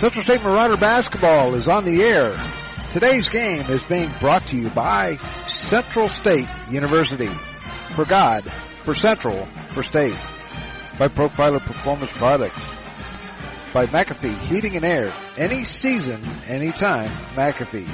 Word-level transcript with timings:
Central 0.00 0.24
State 0.24 0.42
Marauder 0.42 0.78
basketball 0.78 1.54
is 1.56 1.68
on 1.68 1.84
the 1.84 2.02
air. 2.02 2.34
Today's 2.90 3.28
game 3.28 3.60
is 3.70 3.82
being 3.82 4.10
brought 4.18 4.46
to 4.46 4.56
you 4.56 4.70
by 4.70 5.18
Central 5.68 6.08
State 6.08 6.48
University. 6.70 7.28
For 7.94 8.06
God, 8.06 8.50
for 8.82 8.94
Central, 8.94 9.46
for 9.74 9.82
State. 9.82 10.16
By 10.98 11.08
Profiler 11.08 11.62
Performance 11.62 12.10
Products. 12.12 12.58
By 13.74 13.84
McAfee 13.88 14.38
Heating 14.46 14.74
and 14.76 14.86
Air. 14.86 15.12
Any 15.36 15.64
season, 15.64 16.24
anytime, 16.46 17.10
McAfee. 17.34 17.86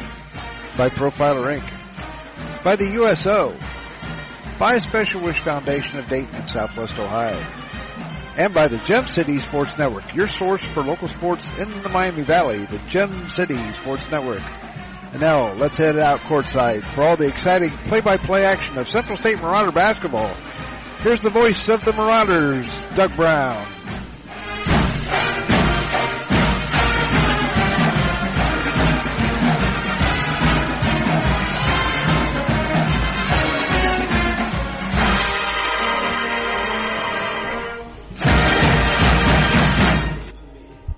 By 0.77 0.87
Profiler 0.91 1.59
Inc. 1.59 2.63
By 2.63 2.77
the 2.77 2.87
USO. 2.87 3.59
By 4.61 4.79
Special 4.79 5.23
Wish 5.23 5.41
Foundation 5.41 5.99
of 5.99 6.09
Dayton 6.09 6.37
and 6.37 6.49
Southwest 6.49 7.01
Ohio 7.01 7.67
and 8.37 8.53
by 8.53 8.69
the 8.69 8.79
Gem 8.79 9.07
City 9.07 9.39
Sports 9.39 9.77
Network, 9.79 10.05
your 10.15 10.27
source 10.27 10.63
for 10.69 10.83
local 10.83 11.09
sports 11.09 11.45
in 11.59 11.83
the 11.83 11.89
Miami 11.89 12.23
Valley, 12.23 12.67
the 12.67 12.79
Gem 12.87 13.29
City 13.29 13.57
Sports 13.75 14.09
Network. 14.11 14.43
And 14.43 15.21
now, 15.21 15.55
let's 15.55 15.77
head 15.77 15.99
out 15.99 16.21
courtside 16.21 16.95
for 16.95 17.05
all 17.05 17.17
the 17.17 17.29
exciting 17.29 17.71
play-by-play 17.89 18.45
action 18.45 18.79
of 18.79 18.89
Central 18.89 19.17
State 19.17 19.39
Marauder 19.39 19.73
basketball. 19.73 20.35
Here's 21.01 21.23
the 21.23 21.31
voice 21.31 21.69
of 21.69 21.85
the 21.85 21.93
Marauders, 21.93 22.69
Doug 22.95 23.17
Brown. 23.17 23.67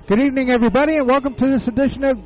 Good 0.08 0.20
evening, 0.20 0.48
everybody, 0.48 0.96
and 0.96 1.06
welcome 1.06 1.34
to 1.34 1.46
this 1.48 1.68
edition 1.68 2.02
of 2.02 2.18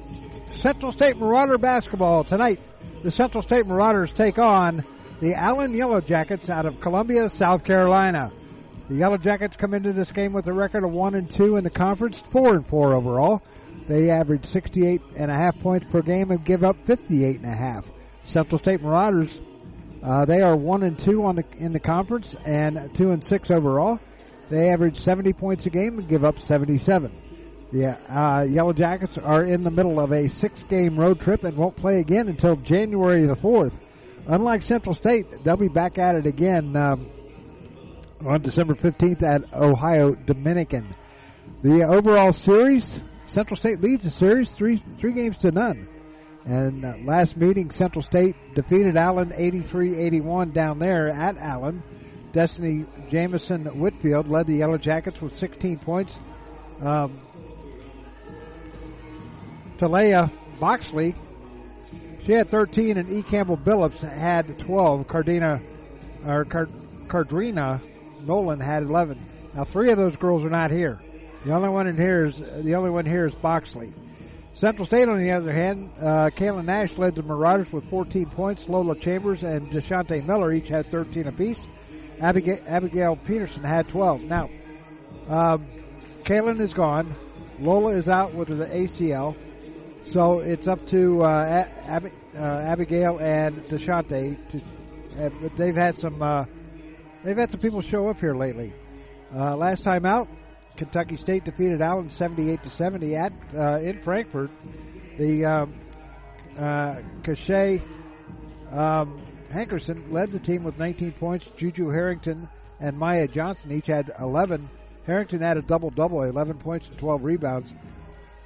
Central 0.46 0.92
State 0.92 1.16
Marauder 1.16 1.58
basketball. 1.58 2.22
Tonight, 2.22 2.60
the 3.02 3.10
Central 3.10 3.42
State 3.42 3.66
Marauders 3.66 4.12
take 4.12 4.38
on 4.38 4.84
the 5.20 5.34
Allen 5.34 5.74
Yellow 5.76 6.00
Jackets 6.00 6.48
out 6.48 6.64
of 6.64 6.78
Columbia, 6.78 7.28
South 7.28 7.64
Carolina. 7.64 8.30
The 8.88 8.94
Yellow 8.94 9.16
Jackets 9.16 9.56
come 9.56 9.74
into 9.74 9.92
this 9.92 10.12
game 10.12 10.32
with 10.32 10.46
a 10.46 10.52
record 10.52 10.84
of 10.84 10.92
one 10.92 11.16
and 11.16 11.28
two 11.28 11.56
in 11.56 11.64
the 11.64 11.70
conference, 11.70 12.22
four 12.30 12.54
and 12.54 12.64
four 12.64 12.94
overall. 12.94 13.42
They 13.88 14.10
average 14.10 14.44
68 14.46 15.02
and 15.16 15.28
a 15.32 15.34
half 15.34 15.58
points 15.58 15.84
per 15.90 16.02
game 16.02 16.30
and 16.30 16.44
give 16.44 16.62
up 16.62 16.76
58 16.86 17.40
and 17.40 17.52
a 17.52 17.56
half. 17.56 17.84
Central 18.22 18.60
State 18.60 18.80
Marauders, 18.80 19.34
uh, 20.04 20.24
they 20.24 20.40
are 20.40 20.54
one 20.54 20.84
and 20.84 20.96
two 20.96 21.24
on 21.24 21.34
the, 21.34 21.44
in 21.58 21.72
the 21.72 21.80
conference 21.80 22.36
and 22.44 22.94
two 22.94 23.10
and 23.10 23.24
six 23.24 23.50
overall. 23.50 23.98
They 24.50 24.68
average 24.68 25.00
70 25.00 25.32
points 25.32 25.66
a 25.66 25.70
game 25.70 25.98
and 25.98 26.06
give 26.06 26.24
up 26.24 26.38
77. 26.38 27.10
The 27.72 27.98
uh, 28.14 28.42
Yellow 28.42 28.74
Jackets 28.74 29.16
are 29.16 29.44
in 29.44 29.62
the 29.62 29.70
middle 29.70 29.98
of 29.98 30.12
a 30.12 30.28
six-game 30.28 30.94
road 30.98 31.20
trip 31.20 31.42
and 31.42 31.56
won't 31.56 31.74
play 31.74 32.00
again 32.00 32.28
until 32.28 32.54
January 32.54 33.24
the 33.24 33.34
4th. 33.34 33.72
Unlike 34.26 34.62
Central 34.62 34.94
State, 34.94 35.42
they'll 35.42 35.56
be 35.56 35.68
back 35.68 35.96
at 35.96 36.14
it 36.14 36.26
again 36.26 36.76
um, 36.76 37.08
on 38.24 38.42
December 38.42 38.74
15th 38.74 39.22
at 39.22 39.54
Ohio 39.54 40.14
Dominican. 40.14 40.94
The 41.62 41.84
overall 41.84 42.32
series, 42.32 42.86
Central 43.24 43.56
State 43.56 43.80
leads 43.80 44.04
the 44.04 44.10
series 44.10 44.50
three 44.50 44.82
three 44.98 45.14
games 45.14 45.38
to 45.38 45.50
none. 45.50 45.88
And 46.44 46.84
uh, 46.84 46.96
last 47.04 47.38
meeting, 47.38 47.70
Central 47.70 48.02
State 48.02 48.36
defeated 48.54 48.96
Allen 48.96 49.30
83-81 49.30 50.52
down 50.52 50.78
there 50.78 51.08
at 51.08 51.38
Allen. 51.38 51.82
Destiny 52.32 52.84
Jamison 53.08 53.64
Whitfield 53.78 54.28
led 54.28 54.46
the 54.46 54.56
Yellow 54.56 54.76
Jackets 54.76 55.20
with 55.22 55.38
16 55.38 55.78
points. 55.78 56.14
Um, 56.80 57.20
Talea 59.78 60.30
Boxley, 60.58 61.14
she 62.24 62.32
had 62.32 62.50
13, 62.50 62.98
and 62.98 63.12
E. 63.12 63.22
Campbell 63.22 63.56
Billups 63.56 63.98
had 63.98 64.58
12. 64.58 65.06
Cardina, 65.08 65.60
or 66.24 66.44
Card, 66.44 66.70
Cardrina 67.08 67.80
Nolan 68.24 68.60
had 68.60 68.84
11. 68.84 69.18
Now, 69.54 69.64
three 69.64 69.90
of 69.90 69.98
those 69.98 70.16
girls 70.16 70.44
are 70.44 70.50
not 70.50 70.70
here. 70.70 71.00
The 71.44 71.52
only 71.52 71.68
one 71.68 71.88
in 71.88 71.96
here 71.96 72.26
is 72.26 72.38
the 72.38 72.76
only 72.76 72.90
one 72.90 73.04
here 73.04 73.26
is 73.26 73.34
Boxley. 73.34 73.92
Central 74.54 74.86
State, 74.86 75.08
on 75.08 75.18
the 75.18 75.32
other 75.32 75.52
hand, 75.52 75.90
uh, 76.00 76.30
Kaylin 76.30 76.66
Nash 76.66 76.96
led 76.96 77.16
the 77.16 77.22
Marauders 77.22 77.72
with 77.72 77.88
14 77.90 78.26
points. 78.26 78.68
Lola 78.68 78.94
Chambers 78.94 79.42
and 79.42 79.68
Deshante 79.70 80.24
Miller 80.24 80.52
each 80.52 80.68
had 80.68 80.86
13 80.90 81.26
apiece. 81.26 81.58
Abigail, 82.20 82.58
Abigail 82.68 83.16
Peterson 83.16 83.64
had 83.64 83.88
12. 83.88 84.22
Now, 84.22 84.50
um, 85.28 85.66
Kaylin 86.22 86.60
is 86.60 86.74
gone. 86.74 87.12
Lola 87.58 87.96
is 87.96 88.08
out 88.08 88.34
with 88.34 88.48
the 88.48 88.66
ACL. 88.66 89.34
So 90.06 90.40
it's 90.40 90.66
up 90.66 90.84
to 90.88 91.22
uh, 91.22 91.66
Ab- 91.84 92.12
uh, 92.34 92.38
Abigail 92.38 93.18
and 93.18 93.64
Deshante. 93.68 94.36
To, 94.50 95.48
they've 95.56 95.76
had 95.76 95.96
some 95.96 96.20
uh, 96.22 96.44
they've 97.22 97.36
had 97.36 97.50
some 97.50 97.60
people 97.60 97.80
show 97.80 98.08
up 98.08 98.18
here 98.20 98.34
lately. 98.34 98.72
Uh, 99.34 99.56
last 99.56 99.84
time 99.84 100.04
out, 100.04 100.28
Kentucky 100.76 101.16
State 101.16 101.44
defeated 101.44 101.80
Allen 101.80 102.10
78 102.10 102.62
to 102.64 102.70
70 102.70 103.16
at 103.16 103.32
uh, 103.56 103.78
in 103.78 104.00
Frankfort. 104.02 104.50
The 105.18 105.44
um, 105.44 105.74
uh, 106.58 106.96
Cachet 107.22 107.80
um, 108.70 109.22
Hankerson 109.50 110.10
led 110.10 110.32
the 110.32 110.40
team 110.40 110.64
with 110.64 110.78
19 110.78 111.12
points. 111.12 111.46
Juju 111.56 111.88
Harrington 111.90 112.48
and 112.80 112.98
Maya 112.98 113.28
Johnson 113.28 113.72
each 113.72 113.86
had 113.86 114.12
11. 114.18 114.68
Harrington 115.06 115.40
had 115.40 115.56
a 115.56 115.62
double 115.62 115.90
double, 115.90 116.22
11 116.22 116.58
points 116.58 116.88
and 116.88 116.98
12 116.98 117.24
rebounds. 117.24 117.72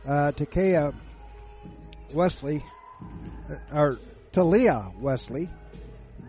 Uh, 0.06 0.32
Takea 0.32 0.94
Wesley, 2.12 2.64
or 3.72 3.98
Talia 4.32 4.92
Wesley, 4.98 5.48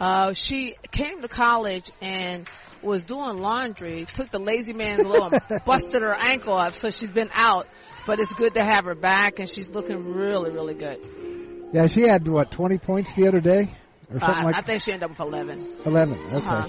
Uh, 0.00 0.32
she 0.32 0.74
came 0.90 1.22
to 1.22 1.28
college 1.28 1.90
and 2.00 2.48
was 2.82 3.04
doing 3.04 3.38
laundry, 3.38 4.06
took 4.12 4.30
the 4.30 4.38
lazy 4.38 4.72
man's 4.72 5.06
little 5.06 5.30
busted 5.64 6.02
her 6.02 6.14
ankle 6.14 6.56
up, 6.56 6.74
so 6.74 6.90
she's 6.90 7.10
been 7.10 7.30
out. 7.32 7.66
But 8.06 8.18
it's 8.20 8.32
good 8.32 8.54
to 8.54 8.62
have 8.64 8.84
her 8.84 8.94
back, 8.94 9.38
and 9.38 9.48
she's 9.48 9.68
looking 9.70 10.12
really, 10.14 10.50
really 10.50 10.74
good. 10.74 10.98
Yeah, 11.72 11.86
she 11.86 12.02
had 12.02 12.26
what 12.28 12.50
twenty 12.50 12.78
points 12.78 13.14
the 13.14 13.26
other 13.28 13.40
day, 13.40 13.74
or 14.10 14.20
something 14.20 14.38
Uh, 14.38 14.44
like 14.44 14.56
I 14.56 14.60
think 14.60 14.82
she 14.82 14.92
ended 14.92 15.04
up 15.04 15.10
with 15.10 15.20
eleven. 15.20 15.76
eleven. 15.86 16.18
Okay, 16.26 16.36
Uh-huh. 16.36 16.68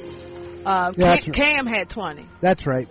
Uh, 0.65 0.93
Yeah, 0.95 1.07
Cam, 1.07 1.09
that's 1.09 1.27
right. 1.27 1.33
Cam 1.35 1.65
had 1.67 1.89
twenty. 1.89 2.29
that's 2.41 2.65
right. 2.65 2.87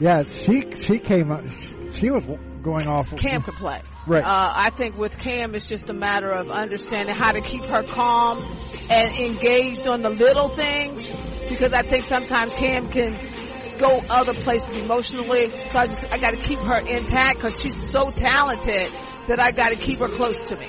Yeah, 0.00 0.24
she 0.26 0.72
she 0.74 0.98
came 0.98 1.30
up. 1.30 1.44
she 1.92 2.10
was 2.10 2.24
going 2.62 2.88
off. 2.88 3.14
Cam 3.16 3.42
could 3.42 3.54
play. 3.54 3.80
Right. 4.06 4.24
Uh, 4.24 4.52
I 4.54 4.70
think 4.70 4.96
with 4.96 5.16
Cam, 5.18 5.54
it's 5.54 5.66
just 5.66 5.88
a 5.88 5.92
matter 5.92 6.30
of 6.30 6.50
understanding 6.50 7.14
how 7.14 7.32
to 7.32 7.40
keep 7.40 7.62
her 7.64 7.82
calm 7.84 8.44
and 8.90 9.16
engaged 9.16 9.86
on 9.86 10.02
the 10.02 10.10
little 10.10 10.48
things 10.48 11.06
because 11.48 11.72
I 11.72 11.82
think 11.82 12.04
sometimes 12.04 12.52
Cam 12.54 12.88
can 12.88 13.32
go 13.78 14.02
other 14.10 14.34
places 14.34 14.74
emotionally. 14.76 15.52
So 15.68 15.78
I 15.78 15.86
just, 15.86 16.12
I 16.12 16.18
got 16.18 16.32
to 16.32 16.40
keep 16.40 16.58
her 16.58 16.78
intact 16.78 17.40
because 17.40 17.60
she's 17.60 17.90
so 17.90 18.10
talented 18.10 18.90
that 19.28 19.38
I 19.38 19.52
got 19.52 19.70
to 19.70 19.76
keep 19.76 20.00
her 20.00 20.08
close 20.08 20.40
to 20.42 20.56
me. 20.56 20.68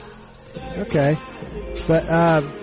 Okay. 0.78 1.18
But, 1.88 2.10
um, 2.10 2.63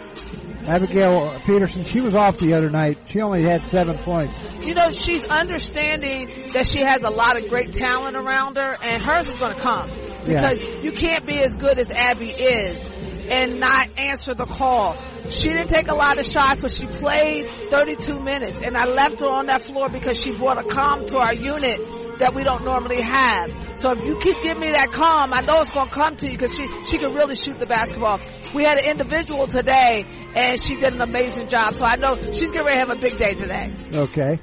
Abigail 0.66 1.40
Peterson, 1.46 1.84
she 1.84 2.00
was 2.00 2.14
off 2.14 2.38
the 2.38 2.54
other 2.54 2.70
night. 2.70 2.98
She 3.06 3.20
only 3.20 3.44
had 3.44 3.62
seven 3.62 3.98
points. 3.98 4.38
You 4.62 4.74
know, 4.74 4.92
she's 4.92 5.24
understanding 5.26 6.50
that 6.52 6.66
she 6.66 6.80
has 6.80 7.00
a 7.02 7.10
lot 7.10 7.36
of 7.36 7.48
great 7.48 7.72
talent 7.72 8.16
around 8.16 8.56
her, 8.56 8.76
and 8.82 9.02
hers 9.02 9.28
is 9.28 9.38
going 9.38 9.56
to 9.56 9.62
come 9.62 9.90
because 10.26 10.62
Yeah. 10.64 10.80
you 10.82 10.92
can't 10.92 11.24
be 11.26 11.38
as 11.40 11.56
good 11.56 11.78
as 11.78 11.90
Abby 11.90 12.30
is 12.30 12.88
and 13.30 13.60
not 13.60 13.88
answer 13.98 14.34
the 14.34 14.46
call. 14.46 14.96
She 15.30 15.48
didn't 15.50 15.68
take 15.68 15.88
a 15.88 15.94
lot 15.94 16.18
of 16.18 16.26
shots, 16.26 16.60
but 16.62 16.70
she 16.72 16.86
played 16.86 17.48
32 17.48 18.20
minutes, 18.20 18.60
and 18.60 18.76
I 18.76 18.86
left 18.86 19.20
her 19.20 19.28
on 19.28 19.46
that 19.46 19.62
floor 19.62 19.88
because 19.88 20.20
she 20.20 20.32
brought 20.32 20.58
a 20.58 20.64
calm 20.64 21.06
to 21.06 21.18
our 21.18 21.34
unit 21.34 21.80
that 22.18 22.34
we 22.34 22.42
don't 22.42 22.64
normally 22.64 23.00
have. 23.00 23.78
So 23.78 23.92
if 23.92 24.02
you 24.04 24.18
keep 24.18 24.42
giving 24.42 24.60
me 24.60 24.72
that 24.72 24.90
calm, 24.92 25.32
I 25.32 25.40
know 25.40 25.62
it's 25.62 25.72
going 25.72 25.86
to 25.88 25.92
come 25.92 26.16
to 26.16 26.26
you 26.26 26.32
because 26.32 26.54
she 26.54 26.66
she 26.84 26.98
can 26.98 27.14
really 27.14 27.34
shoot 27.34 27.58
the 27.58 27.66
basketball. 27.66 28.20
We 28.52 28.64
had 28.64 28.78
an 28.78 28.90
individual 28.90 29.46
today, 29.46 30.04
and 30.34 30.60
she 30.60 30.76
did 30.76 30.94
an 30.94 31.00
amazing 31.00 31.48
job. 31.48 31.74
So 31.74 31.84
I 31.84 31.96
know 31.96 32.16
she's 32.32 32.50
getting 32.50 32.66
ready 32.66 32.80
to 32.82 32.86
have 32.88 32.90
a 32.90 33.00
big 33.00 33.16
day 33.18 33.34
today. 33.34 33.72
Okay. 33.94 34.38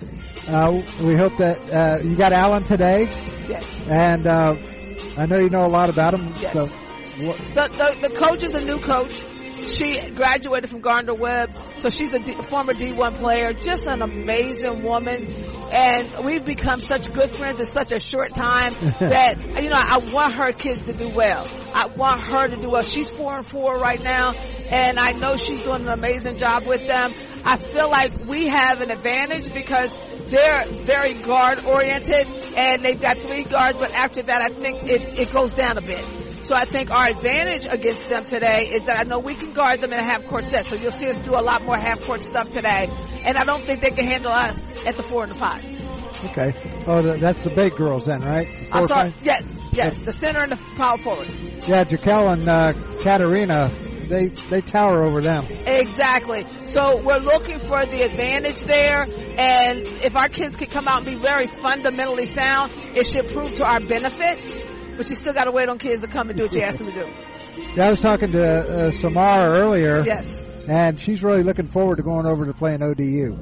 Uh, 0.48 0.82
we 1.02 1.16
hope 1.18 1.36
that, 1.38 1.60
uh, 1.70 2.00
you 2.02 2.16
got 2.16 2.32
Allen 2.32 2.64
today 2.64 3.06
Yes. 3.50 3.84
and, 3.90 4.26
uh, 4.26 4.56
I 5.18 5.26
know 5.26 5.40
you 5.40 5.50
know 5.50 5.66
a 5.66 5.68
lot 5.68 5.90
about 5.90 6.14
him. 6.14 6.34
Yes. 6.40 6.54
So, 6.54 6.87
what, 7.26 7.38
The, 7.40 7.98
the, 8.02 8.08
the 8.10 8.16
coach 8.16 8.44
is 8.44 8.54
a 8.54 8.64
new 8.64 8.80
coach. 8.80 9.24
She 9.68 10.00
graduated 10.12 10.70
from 10.70 10.80
Gardner 10.82 11.14
Webb, 11.14 11.52
so 11.78 11.90
she's 11.90 12.14
a 12.14 12.20
D, 12.20 12.34
former 12.34 12.74
D1 12.74 13.18
player, 13.18 13.54
just 13.54 13.88
an 13.88 14.02
amazing 14.02 14.84
woman. 14.84 15.28
And 15.72 16.24
we've 16.24 16.46
become 16.46 16.80
such 16.80 17.12
good 17.12 17.32
friends 17.32 17.60
in 17.60 17.66
such 17.66 17.92
a 17.92 18.00
short 18.00 18.34
time 18.34 18.74
that, 19.00 19.40
you 19.62 19.70
know, 19.70 19.76
I 19.76 19.98
want 20.14 20.34
her 20.36 20.54
kids 20.54 20.86
to 20.86 20.94
do 20.94 21.10
well. 21.10 21.46
I 21.74 21.88
want 21.88 22.22
her 22.22 22.48
to 22.48 22.56
do 22.56 22.70
well. 22.70 22.84
She's 22.84 23.10
four 23.10 23.36
and 23.36 23.46
four 23.46 23.78
right 23.78 24.02
now, 24.02 24.32
and 24.32 24.98
I 24.98 25.12
know 25.12 25.36
she's 25.36 25.64
doing 25.64 25.82
an 25.82 25.90
amazing 25.90 26.38
job 26.38 26.66
with 26.66 26.88
them. 26.88 27.14
I 27.44 27.58
feel 27.58 27.90
like 27.90 28.14
we 28.26 28.48
have 28.48 28.82
an 28.82 28.92
advantage 28.92 29.54
because 29.54 29.94
they're 30.30 30.66
very 30.70 31.22
guard 31.22 31.66
oriented 31.66 32.28
and 32.56 32.84
they've 32.86 33.02
got 33.02 33.18
three 33.18 33.44
guards, 33.44 33.78
but 33.78 33.94
after 33.94 34.22
that 34.24 34.42
I 34.42 34.50
think 34.50 34.84
it, 34.84 35.20
it 35.20 35.34
goes 35.34 35.52
down 35.54 35.78
a 35.78 35.82
bit. 35.82 36.06
So 36.48 36.56
I 36.56 36.64
think 36.64 36.90
our 36.92 37.10
advantage 37.10 37.66
against 37.66 38.08
them 38.08 38.24
today 38.24 38.70
is 38.70 38.84
that 38.84 38.98
I 38.98 39.04
know 39.04 39.20
we 39.20 39.36
can 39.36 39.52
guard 39.52 39.82
them 39.82 39.92
in 39.92 40.00
a 40.00 40.02
half 40.02 40.26
court 40.28 40.46
set. 40.46 40.64
So 40.64 40.78
you'll 40.78 40.92
see 40.92 41.10
us 41.10 41.20
do 41.20 41.36
a 41.36 41.44
lot 41.44 41.62
more 41.64 41.76
half 41.76 42.00
court 42.06 42.24
stuff 42.24 42.50
today. 42.52 42.88
And 43.26 43.38
I 43.38 43.44
don't 43.44 43.66
think 43.68 43.82
they 43.82 43.92
can 43.92 44.08
handle 44.08 44.32
us 44.32 44.66
at 44.86 44.96
the 44.96 45.04
four 45.04 45.24
and 45.24 45.34
the 45.34 45.36
five. 45.36 45.66
okay. 46.24 46.54
Oh, 46.88 47.02
the, 47.02 47.18
that's 47.18 47.44
the 47.44 47.50
big 47.50 47.76
girls 47.76 48.06
then, 48.06 48.22
right? 48.22 48.48
I'm 48.72 48.88
sorry. 48.88 49.12
five? 49.12 49.26
Yes, 49.26 49.62
yes. 49.74 50.02
The 50.04 50.14
center 50.14 50.40
and 50.40 50.54
the 50.54 50.56
power 50.78 50.98
forward. 50.98 51.30
Yeah, 51.68 51.84
Jaquel 51.84 52.32
and, 52.32 52.48
uh, 52.48 52.72
Katarina, 53.04 53.70
they, 54.04 54.28
they 54.28 54.62
tower 54.62 55.04
over 55.04 55.20
them. 55.20 55.44
Exactly. 55.66 56.48
So 56.66 57.04
we're 57.04 57.18
looking 57.18 57.60
for 57.60 57.86
the 57.86 58.04
advantage 58.10 58.62
there. 58.62 59.02
And 59.38 59.80
if 59.86 60.16
our 60.16 60.30
kids 60.30 60.56
can 60.56 60.70
come 60.70 60.88
out 60.88 61.00
and 61.00 61.08
be 61.08 61.16
very 61.16 61.48
fundamentally 61.48 62.26
sound, 62.26 62.72
it 62.96 63.06
should 63.06 63.28
prove 63.34 63.56
to 63.56 63.66
our 63.66 63.82
benefit. 63.82 64.67
But 64.98 65.10
you 65.10 65.16
still 65.16 65.34
got 65.34 65.46
to 65.46 65.52
wait 65.52 65.70
on 65.70 65.78
kids 65.78 66.02
to 66.02 66.08
come 66.08 66.30
and 66.30 66.38
do 66.38 66.44
what 66.46 66.54
you 66.54 66.62
ask 66.62 66.80
them 66.80 66.88
to 66.88 66.94
do. 66.94 67.12
Yeah, 67.76 67.88
I 67.88 67.90
was 67.92 68.02
talking 68.02 68.32
to, 68.32 68.88
uh, 68.88 68.92
Samara 68.92 69.60
earlier. 69.60 70.04
Yes. 70.04 70.44
And 70.68 71.00
she's 71.00 71.24
really 71.24 71.44
looking 71.44 71.68
forward 71.68 71.98
to 71.98 72.04
going 72.04 72.26
over 72.26 72.46
to 72.46 72.54
play 72.54 72.78
playing 72.78 72.84
ODU. 72.84 73.38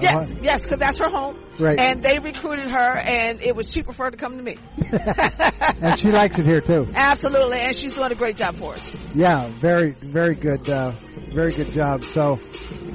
Yes, 0.00 0.30
Uh, 0.30 0.40
yes, 0.42 0.62
because 0.62 0.78
that's 0.78 0.98
her 1.00 1.08
home. 1.08 1.42
Right. 1.58 1.80
And 1.80 2.02
they 2.02 2.18
recruited 2.20 2.70
her, 2.70 2.98
and 2.98 3.42
it 3.42 3.56
was 3.56 3.66
cheaper 3.72 3.92
for 3.92 4.04
her 4.04 4.10
to 4.12 4.16
come 4.16 4.36
to 4.36 4.42
me. 4.42 4.58
and 4.92 5.98
she 5.98 6.08
likes 6.10 6.38
it 6.38 6.44
here 6.44 6.60
too. 6.60 6.86
Absolutely, 6.94 7.58
and 7.58 7.74
she's 7.74 7.94
doing 7.94 8.12
a 8.12 8.14
great 8.14 8.36
job 8.36 8.54
for 8.54 8.74
us. 8.74 9.14
Yeah, 9.16 9.48
very, 9.48 9.90
very 9.90 10.36
good, 10.36 10.68
uh, 10.68 10.92
very 11.32 11.52
good 11.52 11.72
job. 11.72 12.04
So, 12.12 12.38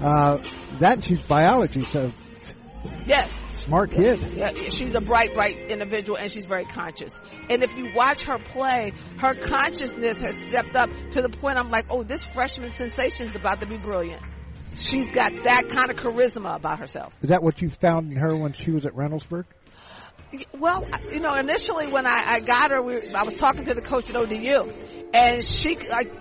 uh, 0.01 0.37
that 0.79 1.03
she's 1.03 1.21
biology, 1.21 1.81
so 1.81 2.11
Yes. 3.05 3.42
Smart 3.65 3.91
kid. 3.91 4.21
Yeah, 4.33 4.51
she's 4.69 4.95
a 4.95 5.01
bright, 5.01 5.33
bright 5.33 5.57
individual 5.69 6.17
and 6.17 6.31
she's 6.31 6.45
very 6.45 6.65
conscious. 6.65 7.19
And 7.49 7.63
if 7.63 7.73
you 7.75 7.91
watch 7.95 8.23
her 8.23 8.37
play, 8.37 8.93
her 9.19 9.33
consciousness 9.33 10.19
has 10.21 10.37
stepped 10.37 10.75
up 10.75 10.89
to 11.11 11.21
the 11.21 11.29
point 11.29 11.57
I'm 11.57 11.71
like, 11.71 11.85
oh, 11.89 12.03
this 12.03 12.23
freshman 12.23 12.71
sensation 12.71 13.27
is 13.27 13.35
about 13.35 13.61
to 13.61 13.67
be 13.67 13.77
brilliant. 13.77 14.21
She's 14.75 15.09
got 15.11 15.31
that 15.43 15.69
kind 15.69 15.91
of 15.91 15.97
charisma 15.97 16.55
about 16.55 16.79
herself. 16.79 17.15
Is 17.21 17.29
that 17.29 17.43
what 17.43 17.61
you 17.61 17.69
found 17.69 18.11
in 18.11 18.17
her 18.17 18.35
when 18.35 18.53
she 18.53 18.71
was 18.71 18.85
at 18.85 18.93
Reynoldsburg? 18.93 19.45
Well, 20.57 20.87
you 21.11 21.19
know, 21.19 21.35
initially 21.35 21.91
when 21.91 22.07
I, 22.07 22.23
I 22.25 22.39
got 22.39 22.71
her, 22.71 22.81
we, 22.81 23.13
I 23.13 23.23
was 23.23 23.35
talking 23.35 23.65
to 23.65 23.75
the 23.75 23.81
coach 23.81 24.09
at 24.09 24.15
ODU, 24.15 24.71
and 25.13 25.45
she 25.45 25.77
like 25.89 26.11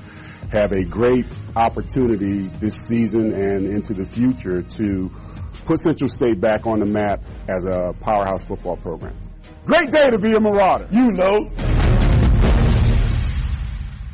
have 0.52 0.74
a 0.74 0.84
great 0.84 1.26
opportunity 1.56 2.42
this 2.60 2.88
season 2.88 3.34
and 3.34 3.68
into 3.68 3.94
the 3.94 4.06
future 4.06 4.62
to 4.62 5.10
put 5.66 5.80
Central 5.80 6.08
State 6.08 6.40
back 6.40 6.66
on 6.66 6.80
the 6.80 6.86
map 6.86 7.24
as 7.48 7.64
a 7.64 7.94
powerhouse 8.00 8.44
football 8.44 8.78
program. 8.78 9.16
Great 9.66 9.92
day 9.92 10.10
to 10.10 10.18
be 10.18 10.34
a 10.34 10.40
Marauder. 10.40 10.88
You 10.92 11.12
know. 11.12 11.50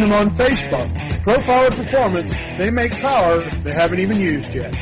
them 0.00 0.12
on 0.12 0.34
Facebook. 0.34 0.88
Profiler 1.22 1.74
Performance, 1.74 2.32
they 2.58 2.70
make 2.70 2.92
power 2.92 3.48
they 3.62 3.72
haven't 3.72 4.00
even 4.00 4.18
used 4.18 4.54
yet. 4.54 4.74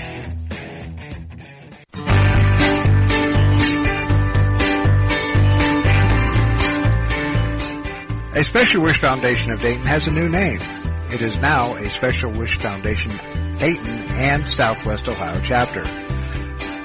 A 8.35 8.45
Special 8.45 8.83
Wish 8.85 9.01
Foundation 9.01 9.51
of 9.53 9.61
Dayton 9.61 9.85
has 9.87 10.07
a 10.07 10.11
new 10.11 10.29
name. 10.29 10.61
It 11.11 11.23
is 11.23 11.35
now 11.37 11.75
a 11.75 11.91
Special 11.91 12.39
Wish 12.39 12.57
Foundation 12.59 13.19
Dayton 13.59 14.03
and 14.11 14.47
Southwest 14.47 15.09
Ohio 15.09 15.41
chapter. 15.43 16.08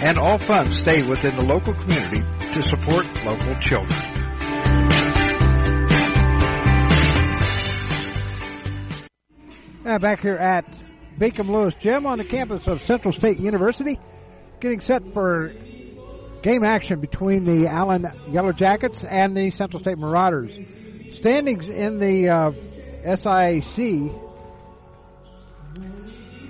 and 0.00 0.18
all 0.18 0.38
funds 0.38 0.76
stay 0.78 1.02
within 1.02 1.36
the 1.36 1.44
local 1.44 1.74
community 1.74 2.22
to 2.52 2.62
support 2.62 3.04
local 3.24 3.54
children. 3.60 4.18
Uh, 9.84 9.98
back 9.98 10.20
here 10.20 10.36
at 10.36 10.64
Beacom 11.18 11.48
Lewis 11.48 11.74
Gym 11.80 12.06
on 12.06 12.18
the 12.18 12.24
campus 12.24 12.66
of 12.68 12.80
Central 12.82 13.12
State 13.12 13.40
University, 13.40 13.98
getting 14.60 14.80
set 14.80 15.12
for 15.12 15.52
game 16.42 16.62
action 16.62 17.00
between 17.00 17.44
the 17.44 17.66
Allen 17.66 18.06
Yellow 18.30 18.52
Jackets 18.52 19.02
and 19.02 19.36
the 19.36 19.50
Central 19.50 19.80
State 19.80 19.98
Marauders. 19.98 20.52
Standings 21.16 21.66
in 21.66 21.98
the 21.98 22.28
uh, 22.28 22.50
SIAC, 23.04 24.20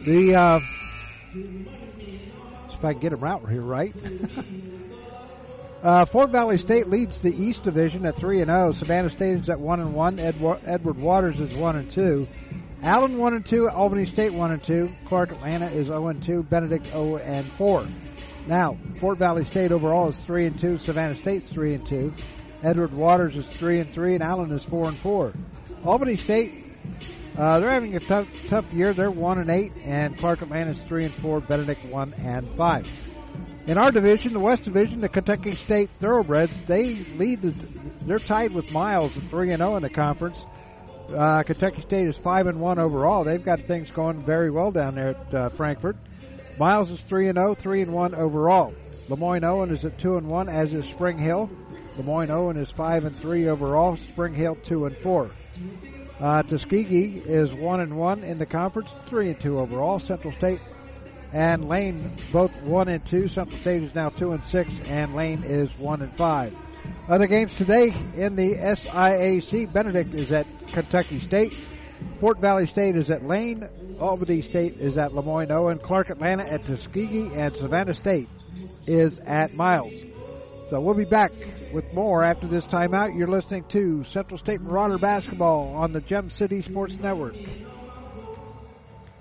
the 0.05 0.35
uh, 0.35 0.61
if 2.79 2.85
I 2.85 2.93
can 2.93 3.01
get 3.01 3.11
them 3.11 3.25
out 3.25 3.49
here 3.49 3.61
right. 3.61 3.95
Uh, 5.81 6.05
Fort 6.05 6.31
Valley 6.31 6.59
State 6.59 6.89
leads 6.89 7.19
the 7.19 7.33
East 7.33 7.63
Division 7.63 8.05
at 8.05 8.17
three 8.17 8.41
and 8.41 8.49
zero. 8.49 8.73
Savannah 8.73 9.11
State 9.11 9.39
is 9.39 9.49
at 9.49 9.61
one 9.61 9.79
and 9.79 9.95
one. 9.95 10.19
Edward, 10.19 10.99
Waters 10.99 11.39
is 11.39 11.55
one 11.55 11.77
and 11.77 11.89
two. 11.89 12.27
Allen 12.83 13.17
one 13.17 13.33
and 13.35 13.47
two. 13.47 13.69
Albany 13.69 14.05
State 14.05 14.35
one 14.35 14.51
and 14.51 14.61
two. 14.61 14.91
Clark 15.05 15.31
Atlanta 15.31 15.71
is 15.71 15.87
zero 15.87 16.09
and 16.09 16.21
two. 16.21 16.43
Benedict 16.43 16.87
zero 16.87 17.19
and 17.19 17.49
four. 17.53 17.87
Now 18.49 18.77
Fort 18.99 19.19
Valley 19.19 19.45
State 19.45 19.71
overall 19.71 20.09
is 20.09 20.19
three 20.19 20.47
and 20.47 20.59
two. 20.59 20.79
Savannah 20.79 21.15
State's 21.15 21.47
three 21.47 21.75
and 21.75 21.87
two. 21.87 22.13
Edward 22.65 22.93
Waters 22.93 23.37
is 23.37 23.47
three 23.47 23.79
and 23.79 23.93
three, 23.93 24.15
and 24.15 24.23
Allen 24.23 24.51
is 24.51 24.65
four 24.65 24.89
and 24.89 24.99
four. 24.99 25.33
Albany 25.85 26.17
State, 26.17 26.75
uh, 27.39 27.61
they're 27.61 27.71
having 27.71 27.95
a 27.95 28.01
tough 28.01 28.27
tough 28.49 28.65
year. 28.73 28.93
They're 28.93 29.11
one 29.11 29.39
and 29.39 29.49
eight, 29.49 29.73
and 29.85 30.19
Clark 30.19 30.43
Atlanta 30.43 30.73
is 30.73 30.81
three 30.83 31.05
and 31.05 31.15
four. 31.15 31.41
Benedict 31.41 31.85
one 31.85 32.13
and 32.15 32.49
five. 32.57 32.89
In 33.69 33.79
our 33.79 33.93
division, 33.93 34.33
the 34.33 34.41
West 34.41 34.65
Division, 34.65 35.01
the 35.01 35.09
Kentucky 35.09 35.55
State 35.55 35.91
Thoroughbreds, 36.01 36.53
they 36.67 36.97
lead. 37.17 37.43
The, 37.43 37.51
they're 38.07 38.19
tied 38.19 38.53
with 38.53 38.73
Miles 38.73 39.17
at 39.17 39.23
three 39.29 39.51
and 39.51 39.59
zero 39.59 39.77
in 39.77 39.83
the 39.83 39.91
conference. 39.91 40.39
Uh, 41.15 41.43
Kentucky 41.43 41.83
State 41.83 42.09
is 42.09 42.19
five 42.19 42.47
and 42.49 42.61
one 42.61 42.79
overall. 42.79 43.25
They've 43.25 43.45
got 43.45 43.61
things 43.63 43.91
going 43.91 44.23
very 44.23 44.51
well 44.51 44.73
down 44.73 44.97
there 44.97 45.11
at 45.11 45.35
uh, 45.35 45.49
Frankfort. 45.51 45.97
Miles 46.59 46.91
is 46.91 47.01
three 47.01 47.29
and 47.29 47.37
zero, 47.37 47.55
three 47.55 47.83
and 47.83 47.93
one 47.93 48.15
overall. 48.15 48.75
Lemoyne 49.09 49.45
Owen 49.45 49.71
is 49.71 49.85
at 49.85 49.97
two 49.99 50.17
and 50.17 50.29
one, 50.29 50.49
as 50.49 50.73
is 50.73 50.85
Spring 50.87 51.19
Hill. 51.19 51.49
Lemoyne 51.97 52.31
Owen 52.31 52.57
is 52.57 52.71
five 52.71 53.05
and 53.05 53.17
three 53.17 53.49
overall. 53.49 53.97
Spring 53.97 54.35
Hill 54.35 54.57
two 54.65 54.87
and 54.87 54.97
four. 54.99 55.31
Uh, 56.21 56.43
Tuskegee 56.43 57.23
is 57.25 57.53
one 57.53 57.81
and 57.81 57.97
one 57.97 58.25
in 58.25 58.39
the 58.39 58.47
conference, 58.47 58.91
three 59.07 59.29
and 59.31 59.41
two 59.41 59.61
overall. 59.61 60.01
Central 60.01 60.33
State 60.33 60.61
and 61.33 61.69
Lane 61.69 62.13
both 62.33 62.57
one 62.63 62.89
and 62.89 63.05
two. 63.05 63.29
Central 63.29 63.61
State 63.61 63.83
is 63.83 63.95
now 63.95 64.09
two 64.09 64.33
and 64.33 64.45
six, 64.45 64.73
and 64.87 65.15
Lane 65.15 65.45
is 65.45 65.71
one 65.79 66.03
and 66.03 66.17
five. 66.17 66.55
Other 67.09 67.27
games 67.27 67.55
today 67.55 67.95
in 68.17 68.35
the 68.35 68.55
SIAC: 68.55 69.73
Benedict 69.73 70.13
is 70.15 70.33
at 70.33 70.47
Kentucky 70.69 71.21
State, 71.21 71.57
Fort 72.21 72.39
Valley 72.39 72.67
State 72.67 72.97
is 72.97 73.11
at 73.11 73.25
Lane, 73.25 73.69
Albany 74.01 74.43
State 74.43 74.77
is 74.79 74.99
at 74.99 75.15
Lemoyne 75.15 75.51
Owen, 75.51 75.79
Clark 75.79 76.11
Atlanta 76.11 76.45
at 76.45 76.65
Tuskegee, 76.65 77.31
and 77.35 77.55
Savannah 77.55 77.95
State 77.95 78.29
is 78.87 79.19
at 79.21 79.55
Miles. 79.55 79.93
So 80.71 80.81
we'll 80.81 80.95
be 80.95 81.07
back 81.07 81.33
with 81.73 81.91
more 81.95 82.23
after 82.23 82.47
this 82.47 82.67
timeout. 82.67 83.17
You're 83.17 83.27
listening 83.27 83.65
to 83.71 84.05
Central 84.05 84.37
State 84.37 84.61
Marauder 84.61 84.99
Basketball 84.99 85.75
on 85.75 85.93
the 85.93 86.03
Gem 86.03 86.29
City 86.29 86.61
Sports 86.61 86.95
Network. 87.01 87.35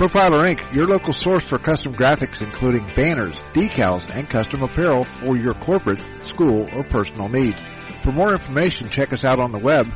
Profiler 0.00 0.48
Inc., 0.50 0.74
your 0.74 0.86
local 0.86 1.12
source 1.12 1.44
for 1.44 1.58
custom 1.58 1.94
graphics 1.94 2.40
including 2.40 2.86
banners, 2.96 3.38
decals, 3.52 4.10
and 4.16 4.26
custom 4.30 4.62
apparel 4.62 5.04
for 5.04 5.36
your 5.36 5.52
corporate, 5.52 6.02
school, 6.24 6.66
or 6.74 6.82
personal 6.84 7.28
needs. 7.28 7.58
For 8.02 8.10
more 8.10 8.32
information, 8.32 8.88
check 8.88 9.12
us 9.12 9.26
out 9.26 9.38
on 9.38 9.52
the 9.52 9.58
web 9.58 9.86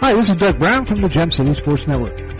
Hi, 0.00 0.12
this 0.14 0.28
is 0.28 0.36
Doug 0.36 0.58
Brown 0.58 0.86
from 0.86 1.02
the 1.02 1.08
Gem 1.08 1.30
City 1.30 1.54
Sports 1.54 1.86
Network. 1.86 2.25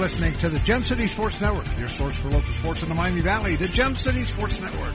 You're 0.00 0.08
listening 0.08 0.38
to 0.38 0.48
the 0.48 0.58
Gem 0.60 0.82
City 0.82 1.08
Sports 1.08 1.38
Network, 1.42 1.66
your 1.78 1.86
source 1.86 2.14
for 2.14 2.30
local 2.30 2.54
sports 2.54 2.82
in 2.82 2.88
the 2.88 2.94
Miami 2.94 3.20
Valley, 3.20 3.56
the 3.56 3.68
Gem 3.68 3.94
City 3.94 4.24
Sports 4.24 4.58
Network. 4.58 4.94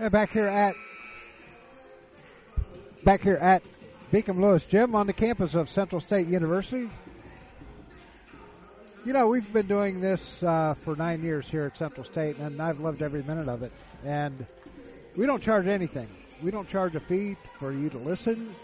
And 0.00 0.10
back 0.10 0.32
here 0.32 0.48
at 0.48 0.74
back 3.04 3.20
here 3.22 3.36
at 3.36 3.62
Beacom 4.12 4.40
Lewis 4.40 4.64
Gym 4.64 4.96
on 4.96 5.06
the 5.06 5.12
campus 5.12 5.54
of 5.54 5.70
Central 5.70 6.00
State 6.00 6.26
University. 6.26 6.90
You 9.04 9.12
know, 9.12 9.28
we've 9.28 9.52
been 9.52 9.68
doing 9.68 10.00
this 10.00 10.42
uh, 10.42 10.74
for 10.82 10.96
nine 10.96 11.22
years 11.22 11.46
here 11.46 11.66
at 11.66 11.78
Central 11.78 12.04
State, 12.04 12.38
and 12.38 12.60
I've 12.60 12.80
loved 12.80 13.02
every 13.02 13.22
minute 13.22 13.46
of 13.46 13.62
it. 13.62 13.70
And 14.04 14.44
we 15.14 15.26
don't 15.26 15.40
charge 15.40 15.68
anything. 15.68 16.08
We 16.42 16.50
don't 16.50 16.68
charge 16.68 16.94
a 16.94 17.00
fee 17.00 17.36
for 17.58 17.72
you 17.72 17.88
to 17.90 17.98
listen 17.98 18.54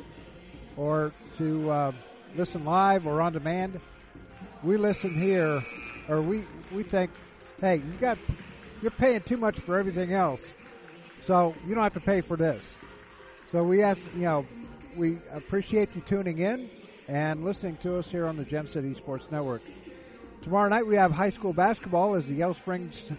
or 0.76 1.12
to 1.38 1.70
uh, 1.70 1.92
listen 2.36 2.64
live 2.64 3.06
or 3.06 3.20
on 3.20 3.32
demand. 3.32 3.80
We 4.62 4.76
listen 4.76 5.14
here, 5.14 5.64
or 6.08 6.22
we 6.22 6.44
we 6.72 6.82
think, 6.82 7.10
hey, 7.60 7.76
you 7.76 7.92
got 8.00 8.18
you're 8.80 8.90
paying 8.90 9.22
too 9.22 9.36
much 9.36 9.58
for 9.60 9.78
everything 9.78 10.12
else, 10.12 10.42
so 11.26 11.54
you 11.66 11.74
don't 11.74 11.82
have 11.82 11.94
to 11.94 12.00
pay 12.00 12.20
for 12.20 12.36
this. 12.36 12.62
So 13.50 13.64
we 13.64 13.82
ask, 13.82 14.00
you 14.14 14.22
know, 14.22 14.46
we 14.96 15.18
appreciate 15.32 15.94
you 15.94 16.02
tuning 16.02 16.38
in 16.38 16.70
and 17.08 17.44
listening 17.44 17.76
to 17.78 17.96
us 17.96 18.06
here 18.06 18.26
on 18.26 18.36
the 18.36 18.44
Gem 18.44 18.66
City 18.66 18.94
Sports 18.94 19.26
Network. 19.30 19.62
Tomorrow 20.42 20.68
night 20.68 20.86
we 20.86 20.96
have 20.96 21.12
high 21.12 21.30
school 21.30 21.52
basketball 21.52 22.14
as 22.14 22.26
the 22.26 22.34
Yellow 22.34 22.54
Springs 22.54 23.10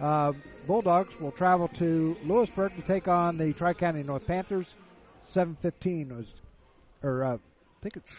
uh, 0.00 0.32
Bulldogs 0.68 1.18
will 1.18 1.32
travel 1.32 1.66
to 1.78 2.14
Lewisburg 2.26 2.76
to 2.76 2.82
take 2.82 3.08
on 3.08 3.38
the 3.38 3.54
Tri 3.54 3.72
County 3.72 4.02
North 4.02 4.26
Panthers. 4.26 4.66
Seven 5.26 5.56
fifteen 5.62 6.14
was, 6.14 6.26
or 7.02 7.24
uh, 7.24 7.34
I 7.36 7.82
think 7.82 7.96
it's 7.96 8.12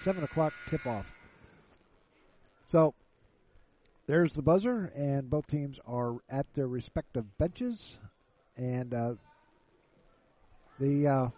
seven 0.00 0.24
o'clock 0.24 0.54
tip 0.70 0.86
off. 0.86 1.04
So 2.70 2.94
there's 4.06 4.32
the 4.32 4.40
buzzer, 4.40 4.90
and 4.96 5.28
both 5.28 5.46
teams 5.48 5.78
are 5.86 6.14
at 6.30 6.46
their 6.54 6.66
respective 6.66 7.26
benches, 7.36 7.98
and 8.56 8.94
uh, 8.94 9.12
the 10.80 11.06
uh, 11.06 11.28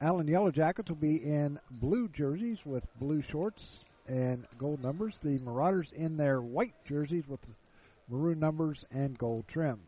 Allen 0.00 0.26
Yellow 0.26 0.50
Jackets 0.50 0.88
will 0.90 0.96
be 0.96 1.16
in 1.16 1.60
blue 1.70 2.08
jerseys 2.08 2.58
with 2.66 2.82
blue 2.98 3.22
shorts 3.22 3.84
and 4.08 4.46
gold 4.58 4.82
numbers. 4.82 5.14
The 5.22 5.38
Marauders 5.38 5.92
in 5.94 6.16
their 6.16 6.40
white 6.40 6.74
jerseys 6.84 7.28
with 7.28 7.40
maroon 8.08 8.40
numbers 8.40 8.84
and 8.90 9.16
gold 9.16 9.44
trim. 9.48 9.80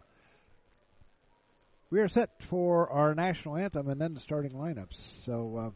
We 1.90 2.00
are 2.00 2.08
set 2.08 2.30
for 2.42 2.88
our 2.90 3.14
national 3.14 3.56
anthem 3.56 3.88
and 3.88 4.00
then 4.00 4.14
the 4.14 4.20
starting 4.20 4.52
lineups. 4.52 4.96
So, 5.26 5.56
uh, 5.56 5.70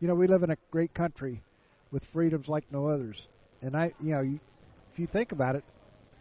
you 0.00 0.08
know, 0.08 0.14
we 0.14 0.26
live 0.26 0.42
in 0.42 0.50
a 0.50 0.56
great 0.70 0.94
country 0.94 1.42
with 1.90 2.04
freedoms 2.06 2.48
like 2.48 2.64
no 2.70 2.86
others. 2.86 3.20
And 3.60 3.76
I, 3.76 3.92
you 4.00 4.12
know, 4.12 4.20
you, 4.20 4.40
if 4.92 4.98
you 4.98 5.06
think 5.06 5.32
about 5.32 5.56
it, 5.56 5.64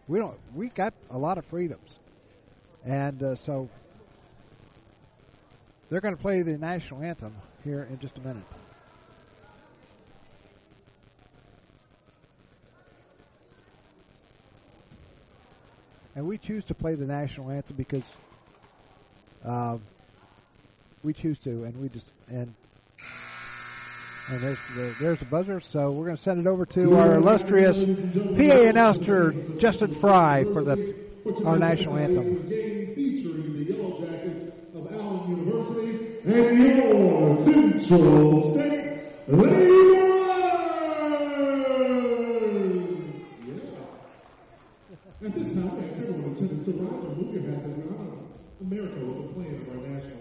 we 0.08 0.20
don't, 0.20 0.38
we 0.54 0.70
got 0.70 0.94
a 1.12 1.18
lot 1.18 1.38
of 1.38 1.46
freedoms. 1.46 1.98
And 2.86 3.22
uh, 3.22 3.36
so 3.36 3.70
they're 5.90 6.02
going 6.02 6.16
to 6.16 6.22
play 6.22 6.42
the 6.42 6.58
national 6.58 7.04
anthem 7.04 7.36
here 7.64 7.88
in 7.90 8.00
just 8.00 8.18
a 8.18 8.22
minute. 8.22 8.44
And 16.18 16.28
we 16.28 16.40
choose 16.40 16.66
to 16.66 16.74
play 16.74 16.96
the 16.96 17.06
national 17.06 17.52
anthem 17.52 17.78
because 17.78 18.02
uh, 19.46 19.78
we 21.04 21.14
choose 21.14 21.38
to, 21.40 21.64
and 21.64 21.80
we 21.80 21.90
just 21.90 22.12
and 22.28 22.54
and 24.30 24.42
there's 24.42 24.58
the, 24.76 24.96
there's 25.00 25.20
the 25.20 25.26
buzzer. 25.26 25.60
So 25.60 25.92
we're 25.92 26.06
going 26.06 26.18
to 26.18 26.22
send 26.22 26.40
it 26.40 26.48
over 26.48 26.66
to 26.66 26.96
our 26.96 27.14
illustrious 27.14 27.78
PA 27.78 28.62
announcer 28.62 29.32
Justin 29.60 29.94
Fry 29.94 30.44
for 30.44 30.64
the 30.64 30.96
our 31.46 31.58
national 31.60 31.98
anthem. 31.98 32.50
And 36.26 36.68
your 36.78 37.46
Central 37.46 38.54
State 38.54 39.02
Raiders. 39.28 39.88
Yeah. 43.46 45.28
At 45.28 45.34
this 45.34 45.48
time, 45.48 45.72
I 45.72 45.84
ask 45.84 45.98
everyone 45.98 46.36
attending 46.36 46.64
to 46.66 46.72
rise 46.72 47.04
or 47.04 47.16
move 47.16 47.34
your 47.34 47.44
hats 47.50 47.66
as 47.66 47.74
we 47.76 47.84
honor 48.60 48.68
America 48.70 49.00
with 49.00 49.18
the 49.18 49.34
plan 49.34 49.58
of 49.58 49.70
our 49.70 49.78
national 49.88 50.17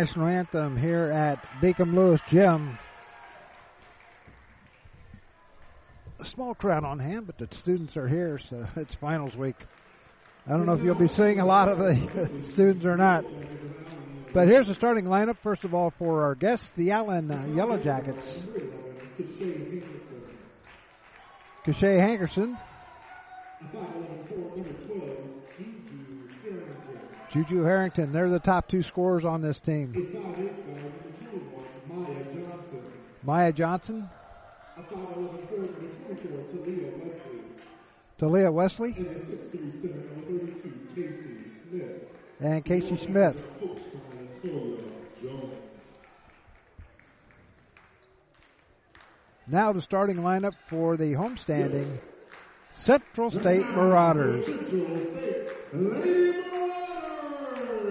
national 0.00 0.28
anthem 0.28 0.78
here 0.78 1.10
at 1.10 1.44
Beacom 1.60 1.92
Lewis 1.94 2.22
Gym. 2.30 2.78
A 6.18 6.24
small 6.24 6.54
crowd 6.54 6.84
on 6.84 6.98
hand, 6.98 7.26
but 7.26 7.36
the 7.36 7.54
students 7.54 7.98
are 7.98 8.08
here, 8.08 8.38
so 8.38 8.66
it's 8.76 8.94
finals 8.94 9.36
week. 9.36 9.56
I 10.46 10.52
don't 10.52 10.64
know 10.64 10.72
if 10.72 10.82
you'll 10.82 10.94
be 10.94 11.06
seeing 11.06 11.38
a 11.38 11.44
lot 11.44 11.68
of 11.68 11.76
the 11.76 12.42
students 12.50 12.86
or 12.86 12.96
not. 12.96 13.26
But 14.32 14.48
here's 14.48 14.68
the 14.68 14.74
starting 14.74 15.04
lineup. 15.04 15.36
First 15.42 15.64
of 15.64 15.74
all, 15.74 15.90
for 15.90 16.24
our 16.24 16.34
guests, 16.34 16.70
the 16.78 16.92
Allen 16.92 17.30
uh, 17.30 17.44
Yellow 17.54 17.76
Jackets. 17.76 18.42
Cachet 21.66 22.00
Hankerson. 22.00 22.58
Juju 27.32 27.62
Harrington. 27.62 28.12
They're 28.12 28.28
the 28.28 28.40
top 28.40 28.68
two 28.68 28.82
scorers 28.82 29.24
on 29.24 29.40
this 29.40 29.60
team. 29.60 29.94
Maya 33.22 33.52
Johnson. 33.52 34.08
Talia 38.18 38.50
Wesley. 38.50 38.96
And 42.40 42.64
Casey 42.64 42.96
Smith. 42.96 43.46
Now 49.46 49.72
the 49.72 49.80
starting 49.80 50.16
lineup 50.18 50.54
for 50.68 50.96
the 50.96 51.12
homestanding 51.12 51.98
Central 52.74 53.30
State 53.30 53.66
Marauders. 53.70 54.46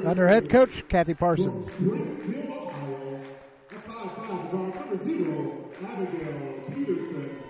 Under 0.05 0.27
head 0.27 0.49
coach 0.49 0.87
Kathy 0.87 1.13
Parsons. 1.13 1.69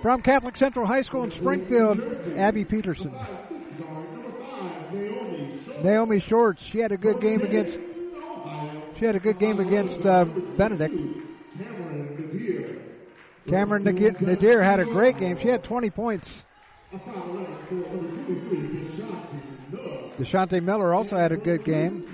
From 0.01 0.21
Catholic 0.21 0.55
Central 0.57 0.85
High 0.85 1.01
School 1.01 1.23
in 1.23 1.31
Springfield, 1.31 1.99
Abby 2.37 2.65
Peterson. 2.65 3.13
Naomi 5.83 6.19
Shorts, 6.19 6.63
she 6.63 6.79
had 6.79 6.91
a 6.91 6.97
good 6.97 7.21
game 7.21 7.41
against. 7.41 7.79
She 8.97 9.05
had 9.05 9.15
a 9.15 9.19
good 9.19 9.39
game 9.39 9.59
against 9.59 10.05
uh, 10.05 10.25
Benedict. 10.25 11.01
Cameron 13.47 13.83
Nadir 13.83 14.61
had 14.61 14.79
a 14.79 14.85
great 14.85 15.17
game. 15.17 15.37
She 15.39 15.47
had 15.47 15.63
20 15.63 15.89
points. 15.89 16.45
Deshante 20.17 20.61
Miller 20.61 20.93
also 20.93 21.17
had 21.17 21.31
a 21.31 21.37
good 21.37 21.63
game. 21.63 22.05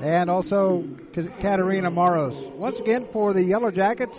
And 0.00 0.30
also 0.30 0.84
Katarina 1.12 1.90
Maros. 1.90 2.34
Once 2.54 2.78
again 2.78 3.06
for 3.12 3.34
the 3.34 3.44
Yellow 3.44 3.70
Jackets, 3.70 4.18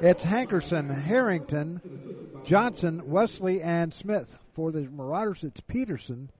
it's 0.00 0.22
Hankerson, 0.22 0.90
Harrington, 0.90 1.80
Johnson, 2.44 3.02
Wesley, 3.06 3.62
and 3.62 3.92
Smith. 3.92 4.32
For 4.54 4.70
the 4.70 4.82
Marauders, 4.82 5.44
it's 5.44 5.60
Peterson, 5.60 6.30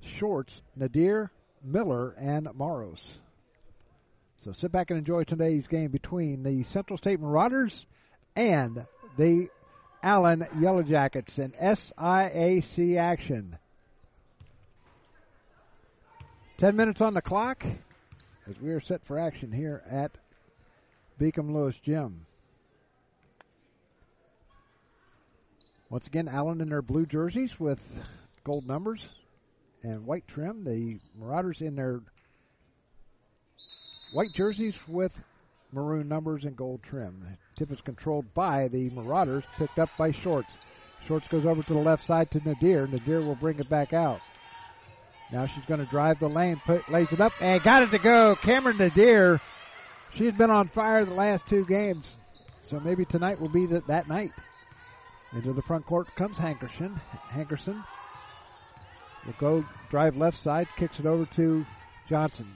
Shorts, 0.00 0.62
Nadir, 0.76 1.32
Miller, 1.62 2.14
and 2.18 2.48
Maros. 2.54 3.02
So 4.44 4.52
sit 4.52 4.70
back 4.70 4.90
and 4.90 4.98
enjoy 4.98 5.24
today's 5.24 5.66
game 5.66 5.90
between 5.90 6.42
the 6.42 6.64
Central 6.64 6.98
State 6.98 7.18
Marauders 7.18 7.86
and 8.36 8.86
the 9.16 9.48
Allen 10.02 10.46
Yellow 10.60 10.82
Jackets 10.82 11.38
in 11.38 11.52
SIAC 11.52 12.98
action. 12.98 13.56
Ten 16.58 16.76
minutes 16.76 17.00
on 17.00 17.14
the 17.14 17.22
clock 17.22 17.64
as 18.48 18.60
we 18.60 18.70
are 18.70 18.80
set 18.80 19.04
for 19.04 19.18
action 19.18 19.52
here 19.52 19.82
at 19.90 20.12
Beacom 21.20 21.52
Lewis 21.52 21.76
Gym. 21.82 22.26
Once 25.88 26.06
again, 26.06 26.28
Allen 26.28 26.60
in 26.60 26.68
their 26.68 26.82
blue 26.82 27.06
jerseys 27.06 27.58
with 27.60 27.78
gold 28.42 28.66
numbers 28.66 29.06
and 29.82 30.04
white 30.06 30.26
trim. 30.26 30.64
The 30.64 30.98
Marauders 31.18 31.60
in 31.60 31.76
their 31.76 32.00
white 34.12 34.32
jerseys 34.32 34.74
with 34.88 35.12
maroon 35.72 36.08
numbers 36.08 36.44
and 36.44 36.56
gold 36.56 36.82
trim. 36.82 37.24
Tip 37.56 37.70
is 37.70 37.80
controlled 37.80 38.32
by 38.34 38.68
the 38.68 38.90
Marauders, 38.90 39.44
picked 39.56 39.78
up 39.78 39.90
by 39.96 40.10
Shorts. 40.10 40.52
Shorts 41.06 41.28
goes 41.28 41.46
over 41.46 41.62
to 41.62 41.72
the 41.72 41.78
left 41.78 42.04
side 42.04 42.30
to 42.32 42.40
Nadir. 42.44 42.86
Nadir 42.86 43.20
will 43.20 43.34
bring 43.34 43.58
it 43.58 43.68
back 43.68 43.92
out. 43.92 44.20
Now 45.32 45.46
she's 45.46 45.64
going 45.64 45.80
to 45.80 45.86
drive 45.86 46.18
the 46.20 46.28
lane, 46.28 46.60
put, 46.64 46.88
lays 46.88 47.12
it 47.12 47.20
up, 47.20 47.32
and 47.40 47.62
got 47.62 47.82
it 47.82 47.90
to 47.90 47.98
go. 47.98 48.36
Cameron 48.36 48.78
Nadir, 48.78 49.40
she's 50.14 50.34
been 50.34 50.50
on 50.50 50.68
fire 50.68 51.04
the 51.04 51.14
last 51.14 51.46
two 51.46 51.64
games, 51.64 52.16
so 52.68 52.78
maybe 52.80 53.04
tonight 53.04 53.40
will 53.40 53.48
be 53.48 53.66
the, 53.66 53.82
that 53.88 54.08
night. 54.08 54.32
Into 55.32 55.52
the 55.52 55.62
front 55.62 55.86
court 55.86 56.14
comes 56.14 56.36
Hankerson. 56.36 57.00
Hankerson 57.30 57.84
will 59.26 59.34
go 59.38 59.64
drive 59.90 60.16
left 60.16 60.40
side, 60.40 60.68
kicks 60.76 61.00
it 61.00 61.06
over 61.06 61.24
to 61.26 61.66
Johnson. 62.08 62.46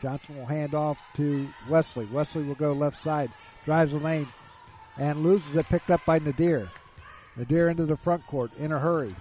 Johnson 0.00 0.38
will 0.38 0.46
hand 0.46 0.74
off 0.74 0.98
to 1.16 1.48
Wesley. 1.68 2.06
Wesley 2.06 2.44
will 2.44 2.54
go 2.54 2.72
left 2.72 3.02
side, 3.02 3.30
drives 3.64 3.92
the 3.92 3.98
lane, 3.98 4.28
and 4.96 5.22
loses 5.22 5.56
it, 5.56 5.68
picked 5.68 5.90
up 5.90 6.00
by 6.06 6.18
Nadir. 6.18 6.70
Nadir 7.36 7.68
into 7.68 7.84
the 7.84 7.96
front 7.96 8.26
court 8.26 8.52
in 8.58 8.72
a 8.72 8.78
hurry. 8.78 9.14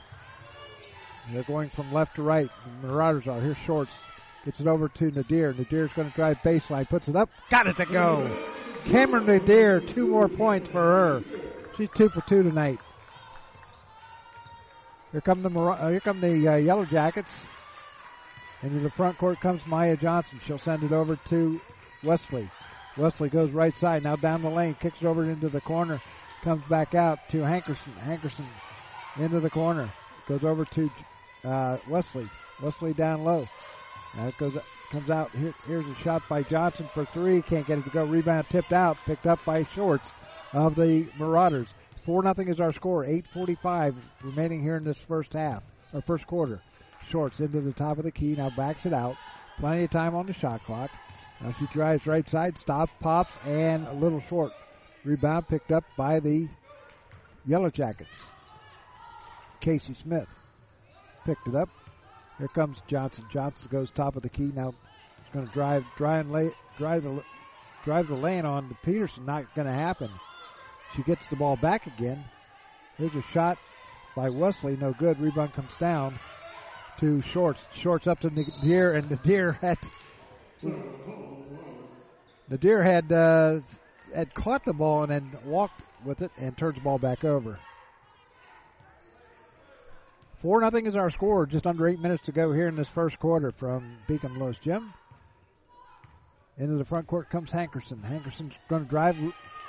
They're 1.32 1.44
going 1.44 1.70
from 1.70 1.92
left 1.94 2.16
to 2.18 2.24
right. 2.24 2.50
The 2.82 2.88
Marauders 2.88 3.28
are. 3.28 3.40
Here's 3.40 3.58
Shorts. 3.66 3.94
Gets 4.46 4.60
it 4.60 4.68
over 4.68 4.90
to 4.90 5.12
Nadir. 5.12 5.54
Nadir's 5.54 5.94
going 5.94 6.10
to 6.10 6.16
drive 6.16 6.38
baseline. 6.44 6.90
Puts 6.90 7.08
it 7.08 7.16
up. 7.16 7.30
Got 7.50 7.68
it 7.68 7.78
to 7.78 7.86
go. 7.86 8.30
Cameron 8.86 9.26
Nadir, 9.26 9.80
two 9.80 10.08
more 10.08 10.28
points 10.28 10.70
for 10.70 10.82
her. 10.82 11.24
She's 11.78 11.90
two 11.96 12.10
for 12.10 12.22
two 12.22 12.44
tonight. 12.44 12.80
Here 15.12 15.22
come 15.22 15.44
the 15.44 15.60
uh, 15.60 15.90
here 15.90 16.00
come 16.00 16.20
the 16.20 16.48
uh, 16.48 16.56
Yellow 16.56 16.86
Jackets. 16.86 17.30
Into 18.62 18.80
the 18.80 18.90
front 18.92 19.18
court 19.18 19.40
comes 19.40 19.66
Maya 19.68 19.96
Johnson. 19.96 20.40
She'll 20.46 20.58
send 20.58 20.84
it 20.84 20.92
over 20.92 21.16
to 21.16 21.62
Wesley. 22.04 22.50
Wesley 22.98 23.30
goes 23.30 23.52
right 23.52 23.76
side. 23.78 24.04
Now 24.04 24.16
down 24.16 24.42
the 24.42 24.50
lane. 24.50 24.76
Kicks 24.80 25.02
it 25.02 25.06
over 25.06 25.24
into 25.30 25.50
the 25.50 25.62
corner. 25.62 26.02
Comes 26.42 26.64
back 26.66 26.96
out 26.96 27.20
to 27.30 27.38
Hankerson. 27.38 27.94
Hankerson 28.00 28.46
into 29.18 29.40
the 29.40 29.50
corner. 29.50 29.92
Goes 30.28 30.44
over 30.44 30.66
to 30.66 30.90
uh, 31.44 31.78
Wesley. 31.88 32.30
Wesley 32.62 32.94
down 32.94 33.24
low. 33.24 33.48
It 34.18 34.38
goes 34.38 34.58
comes 34.92 35.10
out. 35.10 35.32
Here, 35.32 35.54
here's 35.66 35.88
a 35.88 35.96
shot 35.96 36.22
by 36.30 36.44
Johnson 36.44 36.88
for 36.94 37.06
three. 37.06 37.42
Can't 37.42 37.66
get 37.66 37.80
it 37.80 37.84
to 37.86 37.90
go. 37.90 38.06
Rebound 38.06 38.48
tipped 38.50 38.74
out. 38.74 38.98
Picked 39.06 39.26
up 39.26 39.40
by 39.44 39.66
Shorts 39.74 40.10
of 40.54 40.76
the 40.76 41.08
Marauders. 41.18 41.68
Four 42.06 42.22
nothing 42.22 42.48
is 42.48 42.60
our 42.60 42.72
score. 42.74 43.04
Eight 43.04 43.26
forty 43.34 43.56
five 43.56 43.96
remaining 44.22 44.62
here 44.62 44.78
in 44.78 44.84
this 44.84 44.98
first 44.98 45.34
half 45.34 45.64
or 45.94 46.02
first 46.02 46.28
quarter. 46.28 46.60
Shorts 47.10 47.40
into 47.40 47.60
the 47.60 47.74
top 47.74 47.98
of 47.98 48.04
the 48.04 48.12
key. 48.12 48.36
Now 48.36 48.52
backs 48.52 48.86
it 48.86 48.94
out. 48.94 49.16
Plenty 49.60 49.86
of 49.86 49.90
time 49.90 50.16
on 50.16 50.28
the 50.28 50.34
shot 50.34 50.64
clock. 50.64 50.92
Now 51.42 51.54
she 51.60 51.66
drives 51.68 52.08
right 52.08 52.28
side, 52.30 52.58
stops, 52.58 52.94
pops, 53.00 53.32
and 53.46 53.88
a 53.88 53.94
little 53.94 54.22
short. 54.30 54.52
Rebound 55.04 55.48
picked 55.48 55.72
up 55.72 55.84
by 55.98 56.20
the 56.20 56.48
Yellow 57.46 57.70
Jackets. 57.70 58.10
Casey 59.60 59.96
Smith 59.96 60.28
picked 61.26 61.48
it 61.48 61.56
up. 61.56 61.70
Here 62.38 62.48
comes 62.48 62.78
Johnson. 62.88 63.26
Johnson 63.32 63.68
goes 63.72 63.90
top 63.92 64.16
of 64.16 64.24
the 64.24 64.30
key. 64.30 64.52
Now 64.56 64.74
going 65.34 65.48
to 65.48 65.54
drive, 65.54 65.84
drive 65.98 66.22
and 66.22 66.32
lay, 66.32 66.52
drive 66.78 67.04
the, 67.04 67.24
drive 67.84 68.08
the 68.08 68.16
lane 68.16 68.46
on 68.46 68.70
to 68.70 68.76
Peterson. 68.84 69.26
Not 69.26 69.54
going 69.56 69.68
to 69.68 69.74
happen. 69.74 70.10
She 70.96 71.04
gets 71.04 71.26
the 71.28 71.36
ball 71.36 71.56
back 71.56 71.88
again. 71.88 72.24
Here's 72.98 73.16
a 73.16 73.24
shot 73.34 73.58
by 74.16 74.30
Wesley. 74.30 74.78
No 74.78 74.94
good. 74.94 75.20
Rebound 75.20 75.54
comes 75.54 75.74
down 75.80 76.20
to 77.00 77.22
Shorts. 77.22 77.66
Shorts 77.74 78.06
up 78.06 78.20
to 78.22 78.30
Nadir, 78.30 78.94
and 78.94 79.10
Nadir 79.10 79.54
had 79.54 79.80
Nadir 82.50 82.84
had 82.84 83.12
uh, 83.12 83.60
had 84.14 84.34
caught 84.36 84.64
the 84.66 84.74
ball 84.74 85.04
and 85.04 85.12
then 85.12 85.38
walked 85.46 85.82
with 86.06 86.22
it 86.22 86.32
and 86.38 86.56
turns 86.56 86.76
the 86.76 86.82
ball 86.82 87.00
back 87.00 87.24
over. 87.24 87.58
Four 90.44 90.60
nothing 90.60 90.86
is 90.86 90.96
our 90.98 91.10
score. 91.10 91.46
Just 91.46 91.66
under 91.66 91.88
eight 91.88 92.02
minutes 92.02 92.26
to 92.26 92.34
go 92.34 92.52
here 92.52 92.68
in 92.68 92.76
this 92.76 92.90
first 92.90 93.18
quarter 93.18 93.52
from 93.54 93.96
Beacom 94.10 94.38
Lewis 94.38 94.58
Gym. 94.62 94.94
Into 96.58 96.76
the 96.76 96.84
front 96.84 97.08
court 97.08 97.30
comes 97.30 97.50
Hankerson. 97.50 98.04
Hankerson's 98.04 98.54
going 98.68 98.84
to 98.84 98.90
drive, 98.90 99.16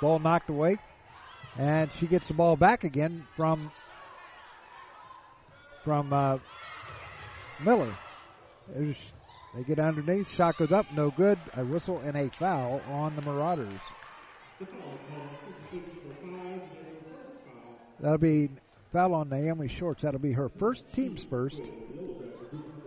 ball 0.01 0.19
knocked 0.19 0.49
away, 0.49 0.77
and 1.57 1.89
she 1.97 2.07
gets 2.07 2.27
the 2.27 2.33
ball 2.33 2.57
back 2.57 2.83
again 2.83 3.25
from 3.37 3.71
from 5.85 6.11
uh, 6.11 6.39
Miller. 7.63 7.95
Was, 8.75 8.97
they 9.55 9.63
get 9.63 9.79
underneath, 9.79 10.29
shot 10.29 10.57
goes 10.57 10.73
up, 10.73 10.85
no 10.93 11.09
good. 11.09 11.39
A 11.55 11.63
whistle 11.63 11.99
and 11.99 12.17
a 12.17 12.29
foul 12.29 12.81
on 12.91 13.15
the 13.15 13.21
Marauders. 13.21 13.79
That'll 18.01 18.17
be 18.17 18.49
foul 18.91 19.13
on 19.13 19.29
Naomi 19.29 19.67
Shorts. 19.67 20.01
That'll 20.01 20.19
be 20.19 20.33
her 20.33 20.49
first, 20.49 20.91
team's 20.93 21.23
first. 21.23 21.61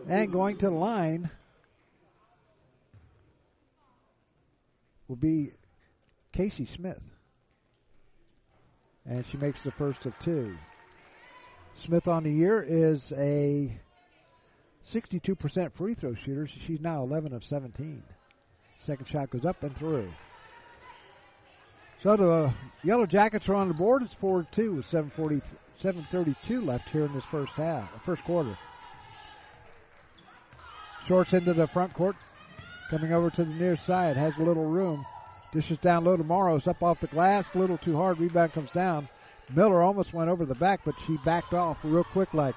And 0.09 0.33
going 0.33 0.57
to 0.59 0.67
the 0.67 0.75
line 0.75 1.31
will 5.07 5.17
be 5.17 5.53
Casey 6.33 6.67
Smith. 6.67 7.03
And 9.05 9.25
she 9.27 9.37
makes 9.39 9.61
the 9.63 9.73
first 9.73 10.07
of 10.07 10.19
two. 10.19 10.57
Smith 11.75 12.09
on 12.09 12.25
the 12.25 12.33
year 12.33 12.65
is 12.67 13.13
a 13.17 13.79
62% 14.87 15.73
free 15.73 15.95
throw 15.95 16.15
shooter. 16.15 16.47
She's 16.47 16.81
now 16.81 17.03
11 17.03 17.33
of 17.33 17.45
17. 17.45 18.03
Second 18.79 19.07
shot 19.09 19.31
goes 19.31 19.45
up 19.45 19.63
and 19.63 19.77
through. 19.77 20.11
So 22.03 22.17
the 22.17 22.53
Yellow 22.85 23.07
Jackets 23.07 23.49
are 23.49 23.55
on 23.55 23.69
the 23.69 23.75
board. 23.75 24.03
It's 24.03 24.15
4-2 24.15 24.77
with 24.77 24.87
740, 24.87 25.43
7.32 25.83 26.65
left 26.65 26.89
here 26.91 27.05
in 27.05 27.13
this 27.13 27.25
first 27.25 27.53
half, 27.55 27.93
uh, 27.93 27.99
first 28.05 28.23
quarter. 28.23 28.57
Shorts 31.07 31.33
into 31.33 31.55
the 31.55 31.67
front 31.67 31.93
court. 31.95 32.15
Coming 32.91 33.13
over 33.13 33.31
to 33.31 33.45
the 33.45 33.53
near 33.55 33.77
side. 33.77 34.17
Has 34.17 34.37
a 34.39 34.43
little 34.43 34.65
room. 34.65 35.05
Dishes 35.53 35.79
down 35.79 36.05
low 36.05 36.17
to 36.17 36.25
Maros. 36.25 36.69
Up 36.69 36.83
off 36.83 37.01
the 37.01 37.07
glass. 37.09 37.47
A 37.55 37.59
little 37.59 37.79
too 37.79 37.97
hard. 37.97 38.19
Rebound 38.19 38.53
comes 38.53 38.71
down. 38.71 39.09
Miller 39.55 39.83
almost 39.83 40.13
went 40.13 40.31
over 40.31 40.45
the 40.45 40.55
back, 40.55 40.81
but 40.85 40.95
she 41.07 41.17
backed 41.25 41.55
off 41.55 41.79
real 41.83 42.05
quick 42.05 42.33
like. 42.33 42.55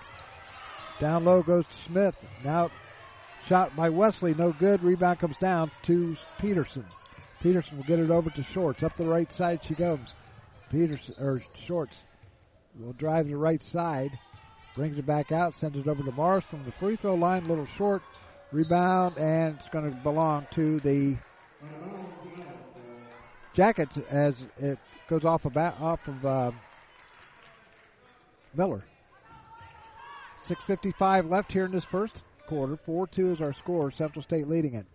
Down 0.99 1.25
low 1.25 1.41
goes 1.41 1.65
to 1.65 1.77
Smith. 1.89 2.15
Now 2.43 2.69
shot 3.47 3.75
by 3.75 3.89
Wesley. 3.89 4.33
No 4.33 4.51
good. 4.51 4.83
Rebound 4.83 5.19
comes 5.19 5.37
down 5.37 5.71
to 5.83 6.15
Peterson. 6.37 6.85
Peterson 7.41 7.77
will 7.77 7.85
get 7.85 7.99
it 7.99 8.11
over 8.11 8.29
to 8.29 8.43
Shorts. 8.43 8.83
Up 8.83 8.95
the 8.95 9.05
right 9.05 9.31
side 9.31 9.61
she 9.63 9.73
goes. 9.73 9.99
Peterson 10.69 11.15
or 11.19 11.41
Shorts 11.65 11.95
will 12.79 12.93
drive 12.93 13.27
the 13.27 13.35
right 13.35 13.61
side, 13.63 14.17
brings 14.75 14.97
it 14.97 15.05
back 15.05 15.31
out, 15.31 15.53
sends 15.55 15.77
it 15.77 15.87
over 15.87 16.03
to 16.03 16.11
Maros 16.11 16.43
from 16.43 16.63
the 16.63 16.71
free 16.73 16.95
throw 16.95 17.15
line, 17.15 17.47
little 17.47 17.67
short 17.77 18.01
rebound, 18.51 19.17
and 19.17 19.55
it's 19.55 19.69
going 19.69 19.89
to 19.89 19.97
belong 19.97 20.45
to 20.51 20.79
the 20.81 21.17
Jackets 23.53 23.97
as 24.09 24.35
it 24.59 24.79
goes 25.09 25.25
off 25.25 25.45
about 25.45 25.79
off 25.81 26.07
of 26.07 26.25
uh, 26.25 26.51
Miller. 28.53 28.83
6.55 30.47 31.29
left 31.29 31.51
here 31.51 31.65
in 31.65 31.71
this 31.71 31.83
first 31.83 32.23
quarter. 32.47 32.77
4 32.77 33.07
2 33.07 33.33
is 33.33 33.41
our 33.41 33.53
score. 33.53 33.91
Central 33.91 34.23
State 34.23 34.47
leading 34.47 34.75
it. 34.75 34.85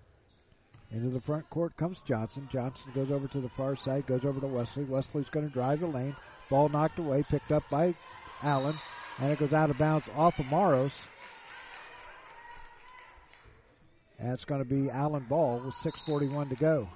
Into 0.93 1.09
the 1.09 1.21
front 1.21 1.49
court 1.51 1.77
comes 1.77 2.01
Johnson. 2.07 2.49
Johnson 2.51 2.91
goes 2.95 3.11
over 3.11 3.27
to 3.29 3.41
the 3.41 3.49
far 3.51 3.77
side, 3.77 4.07
goes 4.07 4.25
over 4.25 4.41
to 4.41 4.47
Wesley. 4.47 4.85
Wesley's 4.85 5.29
going 5.31 5.47
to 5.47 5.53
drive 5.53 5.81
the 5.81 5.87
lane. 5.87 6.17
Ball 6.49 6.69
knocked 6.69 6.99
away, 6.99 7.25
picked 7.29 7.51
up 7.51 7.65
by 7.71 7.95
Allen, 8.43 8.79
and 9.19 9.33
it 9.33 9.39
goes 9.39 9.53
out 9.53 9.71
of 9.71 9.79
bounds 9.79 10.09
off 10.17 10.39
of 10.39 10.47
Maros. 10.47 10.93
That's 14.21 14.45
going 14.45 14.63
to 14.63 14.69
be 14.69 14.91
Allen 14.91 15.27
Ball 15.29 15.61
with 15.61 15.75
6.41 15.77 16.51
to 16.51 16.55
go. 16.55 16.89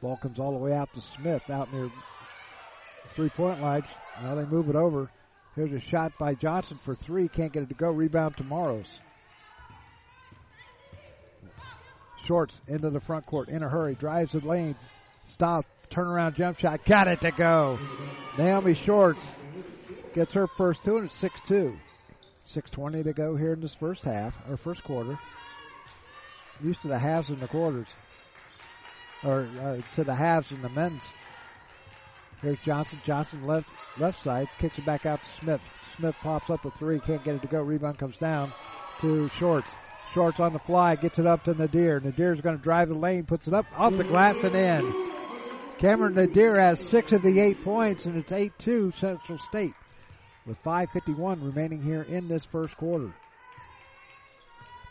Ball 0.00 0.16
comes 0.16 0.38
all 0.38 0.52
the 0.52 0.58
way 0.58 0.72
out 0.72 0.92
to 0.94 1.00
Smith 1.00 1.50
out 1.50 1.72
near 1.72 1.90
three 3.14 3.30
point 3.30 3.60
line. 3.60 3.82
Now 4.22 4.34
they 4.34 4.44
move 4.44 4.68
it 4.68 4.76
over. 4.76 5.10
Here's 5.54 5.72
a 5.72 5.80
shot 5.80 6.12
by 6.18 6.34
Johnson 6.34 6.78
for 6.84 6.94
three. 6.94 7.28
Can't 7.28 7.52
get 7.52 7.62
it 7.62 7.68
to 7.68 7.74
go. 7.74 7.90
Rebound 7.90 8.36
to 8.36 8.44
Maros. 8.44 8.86
Shorts 12.26 12.60
into 12.66 12.90
the 12.90 13.00
front 13.00 13.26
court 13.26 13.48
in 13.48 13.62
a 13.62 13.68
hurry. 13.68 13.94
Drives 13.94 14.32
the 14.32 14.40
lane. 14.40 14.74
Stop. 15.32 15.64
Turnaround 15.90 16.34
jump 16.34 16.58
shot. 16.58 16.84
Got 16.84 17.08
it 17.08 17.20
to 17.20 17.30
go. 17.30 17.78
Naomi 18.36 18.74
Shorts 18.74 19.22
gets 20.14 20.34
her 20.34 20.46
first 20.46 20.82
two 20.82 20.96
and 20.96 21.06
it's 21.06 21.14
6 21.16 21.40
2. 21.46 21.76
6.20 22.48 23.04
to 23.04 23.12
go 23.12 23.36
here 23.36 23.52
in 23.52 23.60
this 23.60 23.74
first 23.74 24.04
half, 24.04 24.36
or 24.48 24.56
first 24.56 24.82
quarter. 24.84 25.18
Used 26.62 26.82
to 26.82 26.88
the 26.88 26.98
halves 26.98 27.28
and 27.28 27.40
the 27.40 27.48
quarters. 27.48 27.88
Or 29.24 29.48
uh, 29.60 29.78
to 29.94 30.04
the 30.04 30.14
halves 30.14 30.50
and 30.50 30.62
the 30.62 30.68
men's. 30.68 31.02
Here's 32.42 32.58
Johnson. 32.60 33.00
Johnson 33.04 33.46
left 33.46 33.70
left 33.98 34.22
side. 34.22 34.48
Kicks 34.58 34.78
it 34.78 34.86
back 34.86 35.06
out 35.06 35.20
to 35.22 35.28
Smith. 35.40 35.60
Smith 35.96 36.14
pops 36.22 36.50
up 36.50 36.64
a 36.64 36.70
three. 36.72 37.00
Can't 37.00 37.24
get 37.24 37.34
it 37.34 37.42
to 37.42 37.48
go. 37.48 37.62
Rebound 37.62 37.98
comes 37.98 38.16
down 38.16 38.52
to 39.00 39.28
Shorts. 39.30 39.70
Shorts 40.16 40.40
on 40.40 40.54
the 40.54 40.58
fly. 40.60 40.96
Gets 40.96 41.18
it 41.18 41.26
up 41.26 41.44
to 41.44 41.52
Nadir. 41.52 42.00
Nadir's 42.00 42.40
going 42.40 42.56
to 42.56 42.62
drive 42.62 42.88
the 42.88 42.94
lane. 42.94 43.24
Puts 43.24 43.48
it 43.48 43.52
up 43.52 43.66
off 43.76 43.94
the 43.98 44.02
glass 44.02 44.42
and 44.44 44.54
in. 44.54 45.10
Cameron 45.76 46.14
Nadir 46.14 46.58
has 46.58 46.80
six 46.80 47.12
of 47.12 47.20
the 47.20 47.38
eight 47.38 47.62
points, 47.62 48.06
and 48.06 48.16
it's 48.16 48.32
8-2 48.32 48.98
Central 48.98 49.36
State 49.36 49.74
with 50.46 50.56
5.51 50.64 51.44
remaining 51.44 51.82
here 51.82 52.00
in 52.00 52.28
this 52.28 52.46
first 52.46 52.74
quarter. 52.78 53.12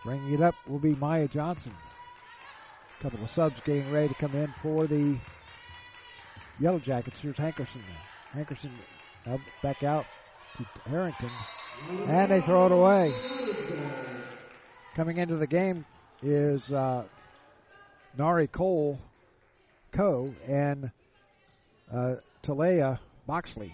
Bringing 0.03 0.31
it 0.31 0.41
up 0.41 0.53
will 0.67 0.77
be 0.77 0.93
Maya 0.93 1.27
Johnson. 1.27 1.73
A 2.99 3.01
couple 3.01 3.23
of 3.23 3.31
subs 3.31 3.59
getting 3.65 3.91
ready 3.91 4.09
to 4.09 4.13
come 4.13 4.35
in 4.35 4.53
for 4.61 4.85
the 4.85 5.17
Yellow 6.59 6.77
Jackets. 6.77 7.17
Here's 7.19 7.37
Hankerson. 7.37 7.81
Hankerson 8.31 8.69
uh, 9.25 9.39
back 9.63 9.81
out 9.81 10.05
to 10.57 10.65
Harrington. 10.87 11.31
And 12.05 12.29
they 12.29 12.41
throw 12.41 12.67
it 12.67 12.71
away. 12.71 14.14
Coming 14.95 15.17
into 15.17 15.35
the 15.35 15.45
game 15.45 15.83
is 16.23 16.71
uh, 16.71 17.03
Nari 18.17 18.47
Cole 18.47 18.97
Coe 19.91 20.33
and 20.47 20.89
uh, 21.91 22.15
Talea 22.41 22.97
Boxley. 23.27 23.73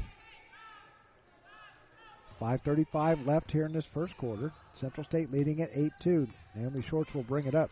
5.35 2.42 3.28
left 3.28 3.52
here 3.52 3.68
in 3.68 3.72
this 3.72 3.86
first 3.86 4.18
quarter. 4.18 4.52
Central 4.74 5.04
State 5.04 5.32
leading 5.32 5.62
at 5.62 5.72
8-2. 5.76 6.28
Naomi 6.56 6.82
Shorts 6.82 7.14
will 7.14 7.22
bring 7.22 7.46
it 7.46 7.54
up. 7.54 7.70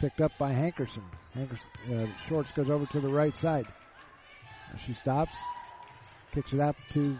Picked 0.00 0.22
up 0.22 0.32
by 0.38 0.50
Hankerson. 0.50 1.02
Hankerson 1.36 1.92
uh, 1.92 2.08
Shorts 2.28 2.50
goes 2.52 2.70
over 2.70 2.86
to 2.86 3.00
the 3.00 3.08
right 3.08 3.36
side. 3.36 3.66
She 4.86 4.94
stops, 4.94 5.32
kicks 6.32 6.54
it 6.54 6.60
out 6.60 6.76
to 6.92 7.18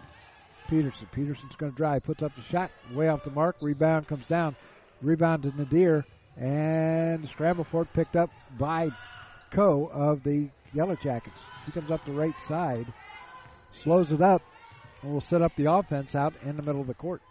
Peterson. 0.69 1.07
Peterson's 1.11 1.55
going 1.55 1.71
to 1.71 1.77
drive, 1.77 2.03
puts 2.03 2.23
up 2.23 2.35
the 2.35 2.41
shot, 2.41 2.71
way 2.93 3.09
off 3.09 3.23
the 3.23 3.31
mark. 3.31 3.57
Rebound 3.61 4.07
comes 4.07 4.25
down. 4.25 4.55
Rebound 5.01 5.43
to 5.43 5.55
Nadir, 5.55 6.05
and 6.37 7.27
scramble 7.29 7.63
for 7.63 7.83
it 7.83 7.93
picked 7.93 8.15
up 8.15 8.29
by 8.57 8.89
Co 9.51 9.89
of 9.93 10.23
the 10.23 10.49
Yellow 10.73 10.95
Jackets. 10.95 11.37
She 11.65 11.71
comes 11.71 11.91
up 11.91 12.03
the 12.05 12.11
right 12.11 12.35
side, 12.47 12.85
slows 13.81 14.11
it 14.11 14.21
up, 14.21 14.41
and 15.01 15.13
will 15.13 15.21
set 15.21 15.41
up 15.41 15.55
the 15.55 15.71
offense 15.71 16.15
out 16.15 16.33
in 16.43 16.57
the 16.57 16.63
middle 16.63 16.81
of 16.81 16.87
the 16.87 16.93
court. 16.93 17.21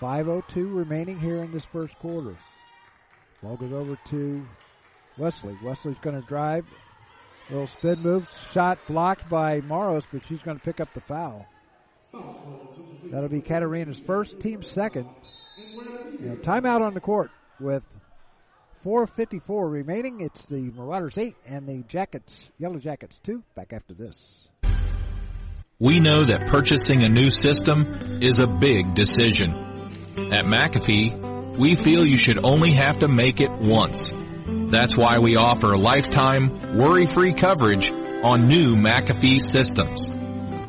5.02 0.00 0.74
remaining 0.74 1.18
here 1.18 1.42
in 1.42 1.52
this 1.52 1.64
first 1.64 1.94
quarter. 1.96 2.36
Ball 3.42 3.56
goes 3.56 3.72
over 3.72 3.98
to 4.06 4.46
Wesley. 5.18 5.56
Wesley's 5.62 5.98
going 6.00 6.20
to 6.20 6.26
drive. 6.26 6.66
Little 7.48 7.66
spin 7.68 8.00
move, 8.00 8.28
shot 8.52 8.78
blocked 8.88 9.28
by 9.28 9.60
Maros, 9.60 10.04
but 10.12 10.22
she's 10.26 10.40
going 10.40 10.58
to 10.58 10.64
pick 10.64 10.80
up 10.80 10.92
the 10.94 11.00
foul. 11.00 11.46
That'll 13.04 13.28
be 13.28 13.40
Katarina's 13.40 14.00
first, 14.00 14.40
team 14.40 14.62
second. 14.62 15.08
And 16.18 16.42
timeout 16.42 16.80
on 16.80 16.94
the 16.94 17.00
court 17.00 17.30
with 17.60 17.82
4.54 18.84 19.70
remaining. 19.70 20.20
It's 20.20 20.44
the 20.46 20.70
Marauders 20.70 21.18
8 21.18 21.36
and 21.46 21.66
the 21.66 21.82
Jackets, 21.88 22.34
Yellow 22.58 22.78
Jackets 22.78 23.18
2. 23.20 23.42
Back 23.54 23.72
after 23.72 23.94
this. 23.94 24.48
We 25.78 26.00
know 26.00 26.24
that 26.24 26.48
purchasing 26.48 27.02
a 27.02 27.08
new 27.08 27.28
system 27.28 28.20
is 28.22 28.38
a 28.38 28.46
big 28.46 28.94
decision. 28.94 29.52
At 30.32 30.46
McAfee, 30.46 31.58
we 31.58 31.74
feel 31.74 32.06
you 32.06 32.16
should 32.16 32.42
only 32.42 32.72
have 32.72 33.00
to 33.00 33.08
make 33.08 33.40
it 33.40 33.50
once. 33.50 34.10
That's 34.70 34.96
why 34.96 35.18
we 35.18 35.36
offer 35.36 35.76
lifetime, 35.76 36.78
worry-free 36.78 37.34
coverage 37.34 37.90
on 37.90 38.48
new 38.48 38.74
McAfee 38.74 39.40
systems. 39.40 40.10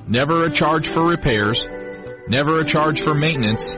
Never 0.08 0.44
a 0.44 0.52
charge 0.52 0.88
for 0.88 1.08
repairs, 1.08 1.66
never 2.28 2.60
a 2.60 2.66
charge 2.66 3.02
for 3.02 3.14
maintenance, 3.14 3.78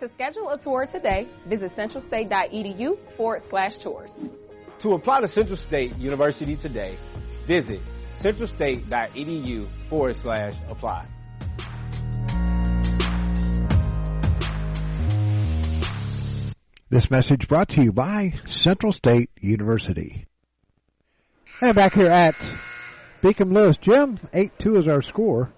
To 0.00 0.08
schedule 0.10 0.48
a 0.50 0.58
tour 0.58 0.86
today, 0.86 1.26
visit 1.46 1.74
centralstate.edu 1.74 2.96
forward 3.16 3.42
slash 3.50 3.78
tours. 3.78 4.12
To 4.78 4.92
apply 4.92 5.22
to 5.22 5.28
Central 5.28 5.56
State 5.56 5.96
University 5.96 6.54
today, 6.54 6.96
visit 7.46 7.80
centralstate.edu 8.20 9.64
forward 9.88 10.14
slash 10.14 10.52
apply. 10.68 11.08
This 16.90 17.10
message 17.10 17.48
brought 17.48 17.70
to 17.70 17.82
you 17.82 17.92
by 17.92 18.34
Central 18.46 18.92
State 18.92 19.30
University. 19.40 20.26
And 21.60 21.74
back 21.74 21.94
here 21.94 22.06
at 22.06 22.36
Beacom 23.20 23.52
Lewis 23.52 23.76
Gym, 23.78 24.18
8-2 24.32 24.78
is 24.78 24.86
our 24.86 25.02
score. 25.02 25.52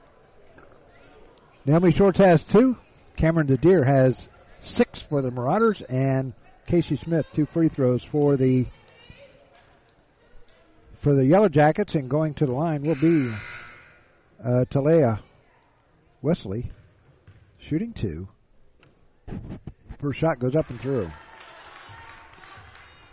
Naomi 1.66 1.92
Shorts 1.92 2.18
has 2.20 2.42
two. 2.42 2.78
Cameron 3.16 3.48
Nadir 3.48 3.84
has 3.84 4.29
six 4.62 5.00
for 5.00 5.22
the 5.22 5.30
Marauders, 5.30 5.80
and 5.82 6.32
Casey 6.66 6.96
Smith 6.96 7.26
two 7.32 7.46
free 7.46 7.68
throws 7.68 8.02
for 8.02 8.36
the 8.36 8.66
for 10.98 11.14
the 11.14 11.24
Yellow 11.24 11.48
Jackets. 11.48 11.94
And 11.94 12.08
going 12.08 12.34
to 12.34 12.46
the 12.46 12.52
line 12.52 12.82
will 12.82 12.94
be 12.94 13.32
uh, 14.42 14.64
Talea 14.70 15.20
Wesley, 16.22 16.70
shooting 17.58 17.92
two. 17.92 18.28
First 20.00 20.18
shot 20.18 20.38
goes 20.38 20.54
up 20.54 20.70
and 20.70 20.80
through. 20.80 21.10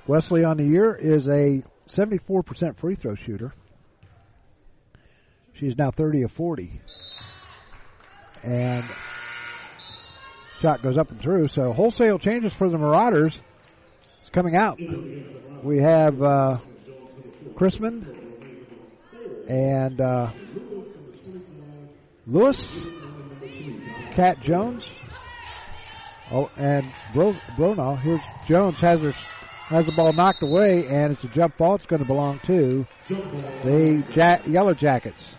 Wesley 0.07 0.45
on 0.45 0.57
the 0.57 0.63
year 0.63 0.95
is 0.95 1.27
a 1.27 1.63
74% 1.89 2.77
free 2.77 2.95
throw 2.95 3.15
shooter. 3.15 3.53
She's 5.53 5.77
now 5.77 5.91
30 5.91 6.23
of 6.23 6.31
40. 6.31 6.81
And 8.43 8.85
shot 10.59 10.81
goes 10.81 10.97
up 10.97 11.09
and 11.09 11.19
through. 11.19 11.47
So 11.47 11.73
wholesale 11.73 12.19
changes 12.19 12.53
for 12.53 12.69
the 12.69 12.77
Marauders. 12.77 13.39
It's 14.21 14.29
coming 14.31 14.55
out. 14.55 14.79
We 15.63 15.79
have 15.79 16.21
uh, 16.21 16.57
Chrisman 17.55 18.05
and 19.47 20.01
uh, 20.01 20.31
Lewis, 22.25 22.57
Cat 24.13 24.41
Jones, 24.41 24.85
Oh, 26.29 26.49
and 26.57 26.91
Bro, 27.13 27.35
Bronaugh, 27.55 28.01
here's 28.01 28.19
Jones 28.49 28.81
has 28.81 28.99
her 28.99 29.13
has 29.69 29.85
the 29.85 29.93
ball 29.93 30.11
knocked 30.11 30.43
away, 30.43 30.85
and 30.87 31.13
it's 31.13 31.23
a 31.23 31.29
jump 31.29 31.57
ball. 31.57 31.75
It's 31.75 31.85
going 31.85 32.01
to 32.01 32.05
belong 32.07 32.39
to 32.39 32.85
the 33.07 34.03
ja- 34.13 34.39
Yellow 34.45 34.73
Jackets. 34.73 35.35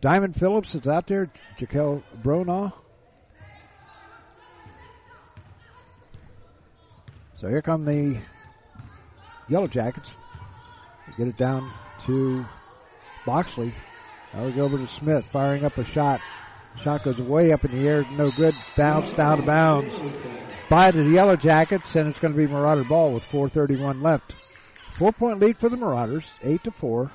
Diamond 0.00 0.36
Phillips 0.36 0.74
is 0.76 0.86
out 0.86 1.06
there. 1.08 1.26
Jaquel 1.58 2.02
Bronaugh. 2.22 2.72
So 7.42 7.48
here 7.48 7.60
come 7.60 7.84
the 7.84 8.20
Yellow 9.48 9.66
Jackets. 9.66 10.16
They 11.08 11.12
get 11.14 11.26
it 11.26 11.36
down 11.36 11.72
to 12.04 12.46
Boxley. 13.26 13.74
Now 14.32 14.46
we 14.46 14.52
go 14.52 14.62
over 14.62 14.78
to 14.78 14.86
Smith, 14.86 15.26
firing 15.32 15.64
up 15.64 15.76
a 15.76 15.82
shot. 15.82 16.22
Shot 16.76 17.02
goes 17.02 17.20
way 17.20 17.50
up 17.50 17.64
in 17.64 17.72
the 17.72 17.84
air, 17.84 18.06
no 18.08 18.30
good. 18.30 18.54
Bounced 18.76 19.18
out 19.18 19.40
of 19.40 19.44
bounds 19.44 20.04
by 20.68 20.92
the 20.92 21.02
Yellow 21.02 21.34
Jackets, 21.34 21.96
and 21.96 22.08
it's 22.08 22.20
going 22.20 22.32
to 22.32 22.38
be 22.38 22.46
Marauder 22.46 22.84
ball 22.84 23.12
with 23.12 23.28
4:31 23.28 24.00
left. 24.00 24.36
Four 24.96 25.10
point 25.10 25.40
lead 25.40 25.56
for 25.56 25.68
the 25.68 25.76
Marauders, 25.76 26.38
eight 26.42 26.62
to 26.62 26.70
four. 26.70 27.10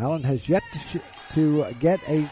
Allen 0.00 0.24
has 0.24 0.48
yet 0.48 0.64
to, 0.72 0.78
sh- 0.80 0.96
to 1.28 1.72
get 1.78 2.02
a 2.08 2.28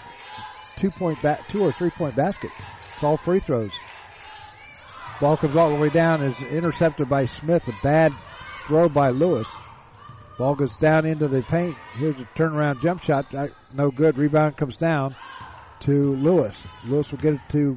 two 0.75 0.91
point 0.91 1.23
ba- 1.23 1.45
two 1.47 1.61
or 1.61 1.71
three 1.71 1.91
point 1.91 2.17
basket. 2.17 2.51
It's 2.95 3.05
all 3.05 3.17
free 3.17 3.39
throws. 3.39 3.79
Ball 5.21 5.37
comes 5.37 5.55
all 5.55 5.69
the 5.71 5.77
way 5.77 5.91
down, 5.91 6.23
is 6.23 6.41
intercepted 6.41 7.09
by 7.09 7.27
Smith. 7.27 7.69
A 7.69 7.75
bad 7.83 8.15
throw 8.67 8.89
by 8.89 9.11
Lewis. 9.11 9.47
Ball 10.39 10.55
goes 10.55 10.73
down 10.77 11.05
into 11.05 11.29
the 11.29 11.43
paint. 11.43 11.77
Here's 11.95 12.19
a 12.19 12.25
turnaround 12.35 12.81
jump 12.81 13.03
shot. 13.03 13.35
Uh, 13.35 13.49
No 13.75 13.91
good. 13.91 14.17
Rebound 14.17 14.57
comes 14.57 14.77
down 14.79 15.15
to 15.81 16.15
Lewis. 16.17 16.57
Lewis 16.87 17.11
will 17.11 17.19
get 17.19 17.35
it 17.35 17.41
to 17.51 17.77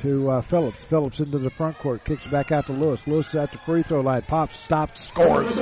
to 0.00 0.28
uh, 0.28 0.40
Phillips. 0.42 0.84
Phillips 0.84 1.20
into 1.20 1.38
the 1.38 1.48
front 1.48 1.78
court. 1.78 2.04
Kicks 2.04 2.26
it 2.26 2.30
back 2.30 2.52
out 2.52 2.66
to 2.66 2.72
Lewis. 2.72 3.00
Lewis 3.06 3.28
is 3.28 3.36
at 3.36 3.50
the 3.50 3.56
free 3.58 3.82
throw 3.82 4.02
line. 4.02 4.20
Pops, 4.22 4.54
stops, 4.60 5.06
scores. 5.06 5.54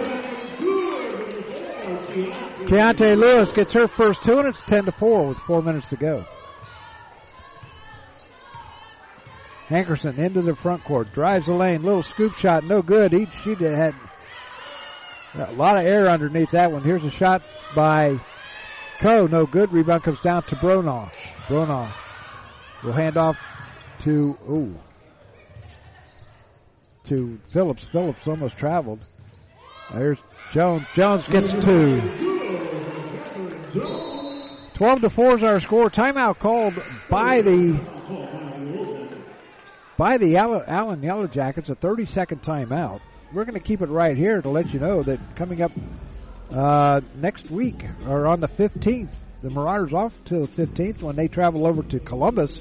Keontae 2.66 3.16
Lewis 3.16 3.52
gets 3.52 3.72
her 3.74 3.86
first 3.86 4.22
two, 4.24 4.38
and 4.38 4.48
it's 4.48 4.60
10 4.62 4.86
to 4.86 4.92
4 4.92 5.28
with 5.28 5.38
four 5.38 5.62
minutes 5.62 5.88
to 5.90 5.96
go. 5.96 6.24
Hankerson 9.68 10.18
into 10.18 10.42
the 10.42 10.54
front 10.54 10.84
court. 10.84 11.12
Drives 11.12 11.46
the 11.46 11.54
lane. 11.54 11.82
Little 11.82 12.02
scoop 12.02 12.34
shot. 12.36 12.64
No 12.64 12.82
good. 12.82 13.14
Each 13.14 13.32
she 13.42 13.54
did, 13.54 13.74
had 13.74 13.94
a 15.34 15.52
lot 15.52 15.78
of 15.78 15.86
air 15.86 16.08
underneath 16.08 16.50
that 16.50 16.70
one. 16.70 16.82
Here's 16.82 17.04
a 17.04 17.10
shot 17.10 17.42
by 17.74 18.20
Coe. 18.98 19.26
No 19.26 19.46
good. 19.46 19.72
Rebound 19.72 20.02
comes 20.02 20.20
down 20.20 20.42
to 20.44 20.56
Bronaugh. 20.56 21.10
Bronaugh 21.48 21.92
will 22.82 22.92
hand 22.92 23.16
off 23.16 23.38
to 24.00 24.36
ooh 24.48 24.74
to 27.04 27.38
Phillips. 27.48 27.84
Phillips 27.84 28.26
almost 28.26 28.56
traveled. 28.56 29.00
There's 29.92 30.18
Jones. 30.52 30.84
Jones 30.94 31.26
gets 31.26 31.50
two. 31.64 32.00
Twelve 34.74 35.00
to 35.02 35.10
four 35.10 35.36
is 35.36 35.42
our 35.42 35.60
score. 35.60 35.90
Timeout 35.90 36.38
called 36.38 36.74
by 37.08 37.40
the 37.42 37.80
by 39.96 40.18
the 40.18 40.36
Allen, 40.36 41.02
Yellow 41.02 41.26
Jackets. 41.26 41.68
A 41.68 41.74
30 41.74 42.06
second 42.06 42.42
timeout. 42.42 43.00
We're 43.32 43.44
going 43.44 43.54
to 43.54 43.64
keep 43.64 43.82
it 43.82 43.88
right 43.88 44.16
here 44.16 44.40
to 44.40 44.48
let 44.48 44.72
you 44.72 44.80
know 44.80 45.02
that 45.02 45.18
coming 45.36 45.60
up 45.62 45.72
uh, 46.52 47.00
next 47.16 47.50
week 47.50 47.84
or 48.06 48.26
on 48.26 48.40
the 48.40 48.48
15th, 48.48 49.10
the 49.42 49.50
Marauders 49.50 49.92
off 49.92 50.12
to 50.26 50.46
the 50.46 50.66
15th 50.66 51.02
when 51.02 51.16
they 51.16 51.28
travel 51.28 51.66
over 51.66 51.82
to 51.82 51.98
Columbus 51.98 52.60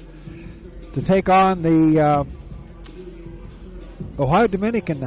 to 0.94 1.02
take 1.02 1.28
on 1.28 1.62
the 1.62 2.00
uh, 2.00 2.24
Ohio 4.18 4.46
Dominican. 4.46 5.02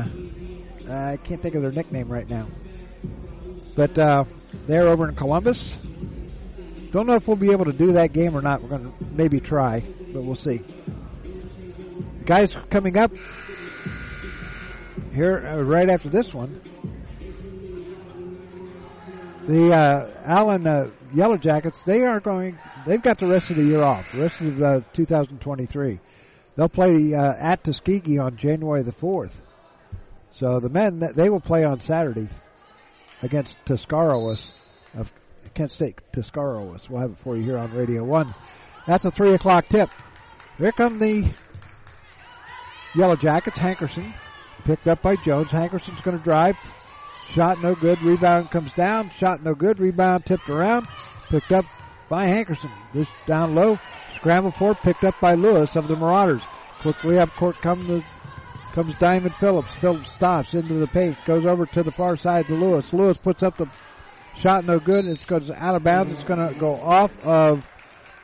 I 0.90 1.18
can't 1.18 1.42
think 1.42 1.56
of 1.56 1.62
their 1.62 1.72
nickname 1.72 2.08
right 2.08 2.30
now, 2.30 2.48
but 3.76 3.98
uh, 4.00 4.24
they're 4.68 4.88
over 4.88 5.10
in 5.10 5.16
Columbus. 5.16 5.76
Don't 6.92 7.08
know 7.08 7.16
if 7.16 7.28
we'll 7.28 7.36
be 7.36 7.52
able 7.52 7.66
to 7.66 7.74
do 7.74 7.94
that 7.94 8.14
game 8.14 8.38
or 8.38 8.42
not. 8.42 8.62
We're 8.62 8.70
going 8.70 8.86
to 8.86 8.94
maybe 9.12 9.42
try, 9.42 9.82
but 10.14 10.24
we'll 10.24 10.36
see. 10.36 10.62
Guys 12.28 12.54
coming 12.70 12.98
up 12.98 13.10
here 15.14 15.48
uh, 15.48 15.62
right 15.64 15.90
after 15.90 16.10
this 16.10 16.34
one. 16.34 16.60
The 19.48 19.72
uh, 19.72 20.12
Allen 20.26 20.68
uh, 20.68 20.90
Yellow 21.14 21.38
Jackets, 21.38 21.82
they 21.84 22.04
are 22.04 22.20
going. 22.20 22.60
They've 22.86 23.02
got 23.02 23.18
the 23.18 23.28
rest 23.28 23.50
of 23.50 23.56
the 23.56 23.64
year 23.64 23.82
off. 23.82 24.12
The 24.12 24.24
rest 24.24 24.42
of 24.42 24.62
uh, 24.62 24.82
2023. 24.92 26.02
They'll 26.58 26.68
play 26.68 27.14
uh, 27.14 27.34
at 27.34 27.64
Tuskegee 27.64 28.18
on 28.18 28.36
January 28.36 28.84
the 28.84 28.92
fourth. 28.92 29.40
So 30.34 30.60
the 30.60 30.68
men 30.68 31.00
they 31.16 31.30
will 31.30 31.40
play 31.40 31.64
on 31.64 31.80
Saturday 31.80 32.28
against 33.22 33.56
Tuscarawas 33.64 34.54
of 34.96 35.10
Kent 35.54 35.72
State. 35.72 36.02
Tuscarawas. 36.12 36.90
We'll 36.90 37.00
have 37.00 37.12
it 37.12 37.20
for 37.20 37.38
you 37.38 37.44
here 37.44 37.58
on 37.58 37.72
Radio 37.72 38.04
One. 38.04 38.36
That's 38.86 39.06
a 39.06 39.12
three 39.12 39.34
o'clock 39.34 39.70
tip. 39.70 39.90
Here 40.58 40.74
come 40.74 41.00
the 41.00 41.32
Yellow 42.98 43.16
Jackets. 43.16 43.58
Hankerson 43.60 44.12
picked 44.64 44.88
up 44.88 45.04
by 45.04 45.16
Jones. 45.18 45.52
Hankerson's 45.52 46.02
going 46.02 46.18
to 46.18 46.24
drive. 46.24 46.56
Shot 47.30 47.62
no 47.62 47.76
good. 47.76 48.02
Rebound 48.02 48.50
comes 48.50 48.74
down. 48.74 49.12
Shot 49.12 49.44
no 49.44 49.54
good. 49.54 49.80
Rebound 49.80 50.26
tipped 50.26 50.50
around. 50.50 50.88
Picked 51.30 51.52
up 51.52 51.66
by 52.10 52.26
Hankerson. 52.26 52.72
This 52.94 53.08
down 53.28 53.54
low. 53.54 53.78
Scramble 54.16 54.52
for. 54.52 54.74
Picked 54.74 55.04
up 55.04 55.16
by 55.22 55.36
Lewis 55.36 55.76
of 55.76 55.88
the 55.88 55.96
Marauders. 55.96 56.42
Quickly 56.80 57.20
up 57.20 57.30
court 57.36 57.58
come 57.62 57.88
the, 57.88 58.04
comes 58.72 58.94
Diamond 58.98 59.36
Phillips. 59.36 59.76
Phillips 59.76 60.12
stops 60.12 60.54
into 60.54 60.76
the 60.76 60.88
paint. 60.88 61.18
Goes 61.26 61.46
over 61.46 61.66
to 61.68 61.84
the 61.84 61.92
far 61.92 62.18
side 62.18 62.48
to 62.48 62.56
Lewis. 62.56 62.92
Lewis 62.94 63.18
puts 63.18 63.44
up 63.44 63.58
the 63.58 63.68
shot 64.38 64.66
no 64.66 64.80
good. 64.80 65.06
It 65.06 65.26
goes 65.28 65.52
out 65.52 65.76
of 65.76 65.84
bounds. 65.84 66.14
It's 66.14 66.24
going 66.24 66.48
to 66.48 66.58
go 66.60 66.76
off 66.76 67.12
of 67.24 67.68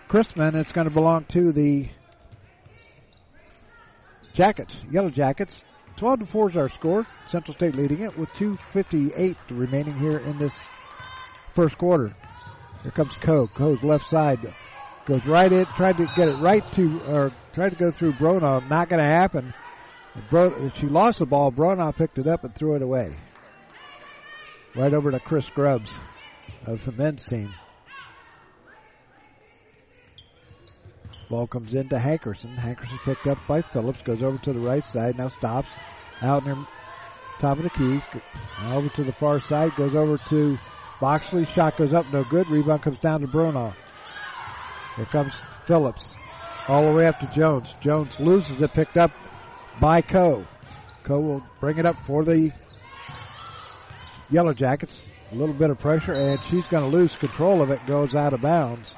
Chrisman. 0.09 0.55
It's 0.55 0.71
going 0.71 0.87
to 0.87 0.93
belong 0.93 1.25
to 1.25 1.51
the 1.51 1.89
Jackets, 4.33 4.75
Yellow 4.91 5.09
Jackets. 5.09 5.63
12 5.97 6.21
to 6.21 6.25
4 6.25 6.49
is 6.49 6.57
our 6.57 6.69
score. 6.69 7.05
Central 7.27 7.55
State 7.55 7.75
leading 7.75 8.01
it 8.01 8.17
with 8.17 8.29
2.58 8.33 9.35
remaining 9.51 9.97
here 9.97 10.17
in 10.17 10.37
this 10.39 10.53
first 11.53 11.77
quarter. 11.77 12.15
Here 12.81 12.91
comes 12.91 13.15
Coe. 13.15 13.47
Coe's 13.47 13.83
left 13.83 14.09
side 14.09 14.53
goes 15.05 15.25
right 15.25 15.51
in, 15.51 15.65
tried 15.75 15.97
to 15.97 16.07
get 16.15 16.29
it 16.29 16.37
right 16.37 16.65
to, 16.73 16.99
or 17.07 17.31
tried 17.53 17.69
to 17.69 17.75
go 17.75 17.91
through 17.91 18.13
Bronaugh. 18.13 18.67
Not 18.69 18.89
going 18.89 19.03
to 19.03 19.09
happen. 19.09 19.53
Bro, 20.29 20.69
she 20.75 20.87
lost 20.87 21.19
the 21.19 21.25
ball. 21.25 21.51
Bronaugh 21.51 21.95
picked 21.95 22.17
it 22.17 22.27
up 22.27 22.43
and 22.43 22.53
threw 22.55 22.75
it 22.75 22.81
away. 22.81 23.15
Right 24.75 24.93
over 24.93 25.11
to 25.11 25.19
Chris 25.19 25.49
Grubbs 25.49 25.91
of 26.65 26.83
the 26.85 26.91
men's 26.91 27.23
team. 27.23 27.53
Ball 31.33 31.47
comes 31.47 31.73
into 31.73 31.95
Hankerson. 31.95 32.55
Hankerson 32.55 32.99
picked 32.99 33.25
up 33.25 33.39
by 33.47 33.63
Phillips. 33.63 34.03
Goes 34.03 34.21
over 34.21 34.37
to 34.37 34.53
the 34.53 34.59
right 34.59 34.83
side. 34.83 35.17
Now 35.17 35.29
stops. 35.29 35.67
Out 36.21 36.45
near 36.45 36.55
top 37.39 37.57
of 37.57 37.63
the 37.63 37.71
key. 37.71 38.03
Over 38.65 38.87
to 38.89 39.03
the 39.03 39.13
far 39.13 39.39
side. 39.39 39.75
Goes 39.75 39.95
over 39.95 40.19
to 40.29 40.59
Boxley. 40.99 41.47
Shot 41.47 41.75
goes 41.75 41.91
up. 41.91 42.05
No 42.13 42.23
good. 42.23 42.47
Rebound 42.51 42.83
comes 42.83 42.99
down 42.99 43.21
to 43.21 43.27
Bruno. 43.27 43.73
Here 44.95 45.05
comes 45.05 45.33
Phillips. 45.65 46.13
All 46.67 46.85
the 46.85 46.91
way 46.91 47.07
up 47.07 47.19
to 47.21 47.25
Jones. 47.25 47.73
Jones 47.81 48.19
loses 48.19 48.61
it. 48.61 48.71
Picked 48.71 48.97
up 48.97 49.09
by 49.81 50.03
Coe. 50.03 50.45
Coe 51.03 51.19
will 51.19 51.43
bring 51.59 51.79
it 51.79 51.87
up 51.87 51.95
for 52.05 52.23
the 52.23 52.51
Yellow 54.29 54.53
Jackets. 54.53 55.03
A 55.31 55.35
little 55.35 55.55
bit 55.55 55.71
of 55.71 55.79
pressure, 55.79 56.13
and 56.13 56.43
she's 56.43 56.67
going 56.67 56.83
to 56.83 56.95
lose 56.95 57.15
control 57.15 57.63
of 57.63 57.71
it. 57.71 57.83
Goes 57.87 58.13
out 58.13 58.33
of 58.33 58.41
bounds. 58.41 58.93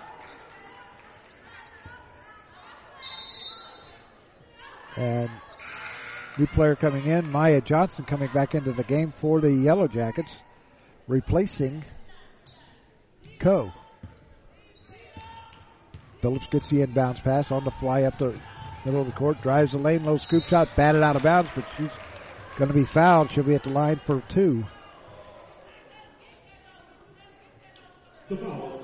And 4.96 5.30
new 6.38 6.48
player 6.48 6.76
coming 6.76 7.06
in, 7.06 7.32
Maya 7.32 7.62
Johnson 7.62 8.06
coming 8.06 8.30
back 8.34 8.56
into 8.56 8.72
the 8.72 8.84
game 8.84 9.12
for 9.12 9.42
the 9.42 9.52
Yellow 9.52 9.88
Jackets, 9.88 10.32
replacing 11.08 11.84
Coe. 13.40 13.72
Phillips 16.22 16.48
gets 16.48 16.70
the 16.70 16.78
inbounds 16.78 17.22
pass 17.22 17.52
on 17.52 17.66
the 17.66 17.72
fly 17.72 18.04
up 18.04 18.18
the 18.18 18.40
middle 18.86 19.02
of 19.02 19.08
the 19.08 19.14
court, 19.14 19.42
drives 19.42 19.74
the 19.74 19.78
lane, 19.78 20.06
low 20.06 20.18
scoop 20.18 20.44
shot, 20.48 20.70
batted 20.76 21.04
out 21.04 21.16
of 21.16 21.24
bounds, 21.24 21.52
but 21.54 21.66
she's 21.78 21.92
going 22.56 22.70
to 22.70 22.74
be 22.74 22.86
fouled. 22.86 23.30
She'll 23.32 23.44
be 23.44 23.56
at 23.56 23.64
the 23.64 23.70
line 23.70 24.00
for 24.06 24.22
two. 24.30 24.66
The 28.30 28.38
foul 28.38 28.82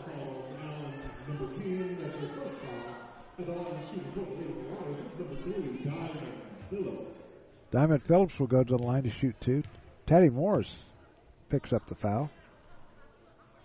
number 1.27 1.47
10. 1.53 1.97
That's 2.01 2.15
her 2.15 2.27
first 2.27 2.61
foul. 2.61 3.45
The 3.45 3.51
line 3.51 3.83
shooting 3.89 4.70
Diamond 5.83 6.19
Phillips. 6.69 7.15
Diamond 7.71 8.03
Phillips 8.03 8.39
will 8.39 8.47
go 8.47 8.63
to 8.63 8.77
the 8.77 8.81
line 8.81 9.03
to 9.03 9.09
shoot 9.09 9.35
two. 9.39 9.63
Teddy 10.05 10.29
Morris 10.29 10.73
picks 11.49 11.71
up 11.73 11.85
the 11.87 11.95
foul. 11.95 12.29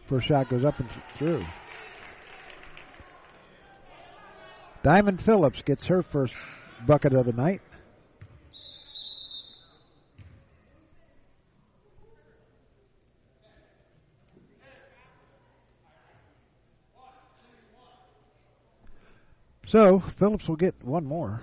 First 0.08 0.26
shot 0.26 0.48
goes 0.48 0.64
up 0.64 0.78
and 0.78 0.88
through. 1.16 1.44
Diamond 4.82 5.20
Phillips 5.20 5.62
gets 5.62 5.86
her 5.86 6.02
first 6.02 6.34
bucket 6.86 7.12
of 7.12 7.26
the 7.26 7.32
night. 7.32 7.60
So 19.66 19.98
Phillips 19.98 20.48
will 20.48 20.56
get 20.56 20.74
one 20.82 21.04
more. 21.04 21.40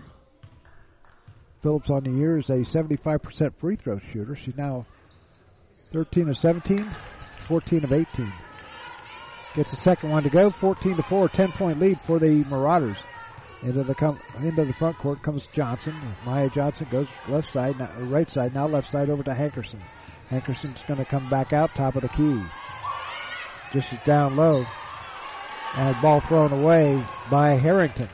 Phillips 1.61 1.89
on 1.89 2.03
the 2.03 2.11
year 2.11 2.37
is 2.37 2.49
a 2.49 2.59
75% 2.59 3.53
free 3.57 3.75
throw 3.75 3.99
shooter. 4.11 4.35
She's 4.35 4.55
now 4.55 4.85
13 5.91 6.29
of 6.29 6.37
17, 6.37 6.89
14 7.47 7.83
of 7.83 7.93
18. 7.93 8.33
Gets 9.55 9.71
the 9.71 9.77
second 9.77 10.09
one 10.09 10.23
to 10.23 10.29
go, 10.29 10.49
14 10.49 10.95
to 10.95 11.03
4, 11.03 11.29
10 11.29 11.51
point 11.51 11.79
lead 11.79 11.99
for 12.01 12.17
the 12.17 12.43
Marauders. 12.45 12.97
Into 13.61 13.83
the 13.83 13.95
com- 13.95 14.19
into 14.39 14.65
the 14.65 14.73
front 14.73 14.97
court 14.97 15.21
comes 15.21 15.47
Johnson. 15.47 15.95
Maya 16.25 16.49
Johnson 16.49 16.87
goes 16.89 17.07
left 17.29 17.49
side, 17.49 17.77
now, 17.79 17.89
uh, 17.95 18.01
right 18.05 18.29
side, 18.29 18.53
now 18.53 18.67
left 18.67 18.89
side 18.89 19.09
over 19.09 19.23
to 19.23 19.31
Hankerson. 19.31 19.79
Hankerson's 20.29 20.81
going 20.85 20.99
to 20.99 21.05
come 21.05 21.29
back 21.29 21.53
out, 21.53 21.73
top 21.75 21.95
of 21.95 22.01
the 22.01 22.09
key. 22.09 22.41
Just 23.71 24.03
down 24.03 24.35
low. 24.35 24.65
And 25.75 25.99
ball 26.01 26.21
thrown 26.21 26.51
away 26.51 27.03
by 27.31 27.55
Harrington. 27.55 28.09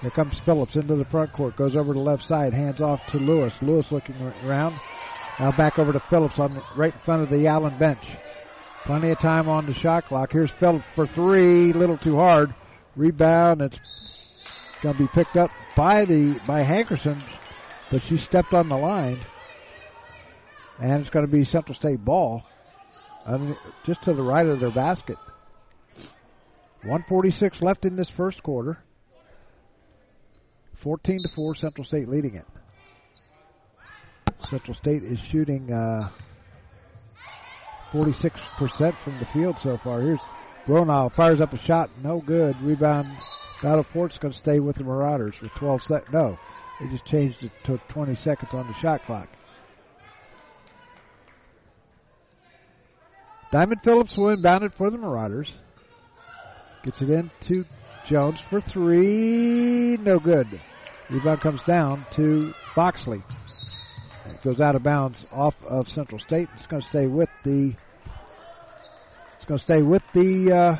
Here 0.00 0.10
comes 0.10 0.38
Phillips 0.38 0.76
into 0.76 0.94
the 0.94 1.04
front 1.04 1.32
court, 1.32 1.56
goes 1.56 1.76
over 1.76 1.92
to 1.92 1.98
left 1.98 2.24
side, 2.24 2.54
hands 2.54 2.80
off 2.80 3.04
to 3.08 3.18
Lewis. 3.18 3.52
Lewis 3.60 3.90
looking 3.90 4.14
around. 4.44 4.78
Now 5.38 5.52
back 5.52 5.78
over 5.78 5.92
to 5.92 6.00
Phillips 6.00 6.38
on 6.38 6.62
right 6.76 6.92
in 6.92 7.00
front 7.00 7.22
of 7.22 7.30
the 7.30 7.46
Allen 7.46 7.76
bench. 7.78 8.04
Plenty 8.84 9.10
of 9.10 9.18
time 9.18 9.48
on 9.48 9.66
the 9.66 9.74
shot 9.74 10.06
clock. 10.06 10.32
Here's 10.32 10.50
Phillips 10.50 10.86
for 10.94 11.06
three, 11.06 11.72
little 11.72 11.98
too 11.98 12.16
hard. 12.16 12.54
Rebound. 12.96 13.60
It's 13.60 13.78
going 14.80 14.96
to 14.96 15.02
be 15.02 15.08
picked 15.08 15.36
up 15.36 15.50
by 15.76 16.04
the 16.04 16.40
by 16.46 16.62
Hankerson, 16.62 17.20
but 17.90 18.02
she 18.02 18.16
stepped 18.16 18.54
on 18.54 18.68
the 18.68 18.78
line, 18.78 19.20
and 20.80 21.00
it's 21.00 21.10
going 21.10 21.26
to 21.26 21.30
be 21.30 21.44
Central 21.44 21.74
State 21.74 22.04
ball, 22.04 22.44
mean, 23.26 23.56
just 23.84 24.02
to 24.02 24.14
the 24.14 24.22
right 24.22 24.46
of 24.46 24.58
their 24.58 24.70
basket. 24.70 25.18
146 26.88 27.60
left 27.60 27.84
in 27.84 27.96
this 27.96 28.08
first 28.08 28.42
quarter. 28.42 28.78
14 30.76 31.18
to 31.22 31.28
4, 31.28 31.54
Central 31.54 31.84
State 31.84 32.08
leading 32.08 32.34
it. 32.34 32.46
Central 34.48 34.74
State 34.74 35.02
is 35.02 35.18
shooting 35.18 35.70
uh, 35.70 36.08
46% 37.92 38.96
from 39.04 39.18
the 39.18 39.26
field 39.26 39.58
so 39.58 39.76
far. 39.76 40.00
Here's 40.00 40.20
Bronaugh 40.66 41.12
fires 41.12 41.42
up 41.42 41.52
a 41.52 41.58
shot, 41.58 41.90
no 42.02 42.20
good. 42.20 42.58
Rebound. 42.62 43.14
Battle 43.60 43.82
Fort's 43.82 44.16
going 44.16 44.32
to 44.32 44.38
stay 44.38 44.58
with 44.58 44.76
the 44.76 44.84
Marauders 44.84 45.42
with 45.42 45.52
12 45.52 45.82
seconds. 45.82 46.12
No, 46.12 46.38
they 46.80 46.88
just 46.88 47.04
changed 47.04 47.42
it 47.42 47.52
to 47.64 47.78
20 47.88 48.14
seconds 48.14 48.54
on 48.54 48.66
the 48.66 48.74
shot 48.74 49.02
clock. 49.02 49.28
Diamond 53.50 53.82
Phillips 53.82 54.16
will 54.16 54.30
inbound 54.30 54.64
it 54.64 54.74
for 54.74 54.90
the 54.90 54.96
Marauders. 54.96 55.52
Gets 56.82 57.02
it 57.02 57.10
in 57.10 57.30
to 57.42 57.64
Jones 58.06 58.40
for 58.40 58.60
three. 58.60 59.96
No 59.96 60.18
good. 60.18 60.60
Rebound 61.10 61.40
comes 61.40 61.64
down 61.64 62.06
to 62.12 62.54
Boxley. 62.74 63.22
It 64.26 64.42
goes 64.42 64.60
out 64.60 64.76
of 64.76 64.82
bounds 64.82 65.26
off 65.32 65.54
of 65.64 65.88
Central 65.88 66.18
State. 66.18 66.48
It's 66.54 66.66
going 66.66 66.82
to 66.82 66.88
stay 66.88 67.06
with 67.06 67.30
the. 67.44 67.74
It's 69.36 69.44
going 69.44 69.58
to 69.58 69.64
stay 69.64 69.82
with 69.82 70.02
the 70.12 70.52
uh, 70.52 70.76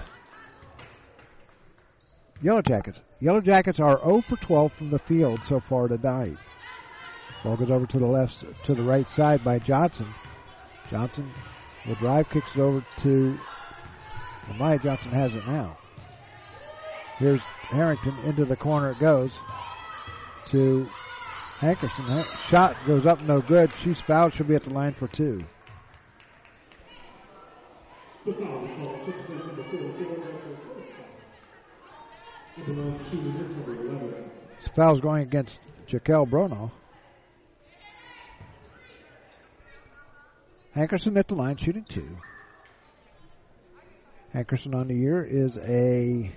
Yellow 2.43 2.63
Jackets. 2.63 2.99
Yellow 3.21 3.41
Jackets 3.41 3.81
are 3.81 3.99
0 4.05 4.23
for 4.29 4.37
12 4.37 4.73
from 4.75 4.91
the 4.91 4.99
field 5.01 5.43
so 5.45 5.61
far 5.61 5.89
tonight. 5.89 6.37
Ball 7.43 7.57
goes 7.57 7.71
over 7.71 7.87
to 7.87 7.99
the 7.99 8.07
left, 8.07 8.45
to 8.65 8.75
the 8.75 8.83
right 8.83 9.09
side 9.09 9.43
by 9.43 9.59
Johnson. 9.59 10.07
Johnson 10.91 11.33
will 11.87 11.95
drive, 11.97 12.29
kicks 12.31 12.55
it 12.55 12.61
over 12.61 12.85
to. 12.99 13.39
Well, 14.49 14.59
Maya 14.59 14.79
Johnson 14.79 15.11
has 15.13 15.35
it 15.35 15.47
now. 15.47 15.77
Here's 17.19 17.41
Harrington 17.43 18.17
into 18.21 18.45
the 18.45 18.57
corner. 18.57 18.93
It 18.93 19.01
goes 19.01 19.33
to 20.51 20.89
Hankerson. 21.59 22.25
Shot 22.47 22.77
goes 22.87 23.07
up, 23.07 23.21
no 23.23 23.41
good. 23.41 23.73
She's 23.83 24.01
fouled. 24.01 24.33
She'll 24.33 24.47
be 24.47 24.55
at 24.55 24.63
the 24.63 24.71
line 24.71 24.93
for 24.93 25.09
two. 25.09 25.45
The 28.25 28.33
foul 28.35 28.65
is 28.65 28.77
called 28.77 28.99
six 29.05 29.21
seconds 29.23 29.47
number 29.47 29.63
four, 29.65 29.79
four, 29.79 30.17
that's 30.17 30.45
her 30.45 30.57
first 30.75 30.93
foul. 32.57 32.67
Number 32.67 32.83
nine, 32.83 33.01
shooting 33.11 33.33
hit 33.33 33.51
number 33.51 33.75
11. 33.75 34.31
This 34.61 34.69
foul's 34.69 35.01
going 35.01 35.23
against 35.23 35.59
Jaquel 35.89 36.29
Bronaugh. 36.29 36.71
Hankerson 40.77 41.17
at 41.19 41.27
the 41.27 41.35
line, 41.35 41.57
shooting 41.57 41.85
two. 41.85 42.19
Hankerson 44.35 44.75
on 44.75 44.89
the 44.89 44.95
year 44.95 45.25
is 45.25 45.57
a 45.59 46.31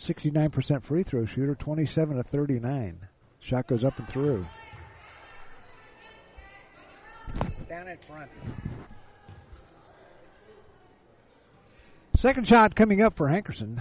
69% 0.00 0.82
free 0.82 1.02
throw 1.02 1.24
shooter, 1.24 1.54
27 1.54 2.16
to 2.16 2.22
39. 2.22 2.98
Shot 3.40 3.66
goes 3.66 3.84
up 3.84 3.98
and 3.98 4.08
through. 4.08 4.46
Down 7.68 7.88
in 7.88 7.98
front. 7.98 8.30
Second 12.16 12.48
shot 12.48 12.74
coming 12.74 13.02
up 13.02 13.16
for 13.16 13.28
Hankerson. 13.28 13.80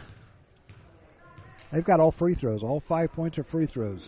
They've 1.72 1.84
got 1.84 2.00
all 2.00 2.12
free 2.12 2.36
throws. 2.36 2.64
All 2.64 2.80
five 2.80 3.12
points 3.14 3.38
are 3.38 3.44
free 3.44 3.66
throws. 3.66 4.08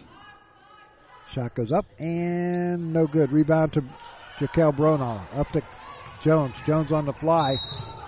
Shot 1.31 1.55
goes 1.55 1.71
up 1.71 1.85
and 1.99 2.93
no 2.93 3.07
good. 3.07 3.31
Rebound 3.31 3.73
to 3.73 3.83
Jaquel 4.37 4.75
Bronaugh. 4.75 5.21
Up 5.35 5.51
to 5.51 5.61
Jones. 6.23 6.55
Jones 6.65 6.91
on 6.91 7.05
the 7.05 7.13
fly. 7.13 7.57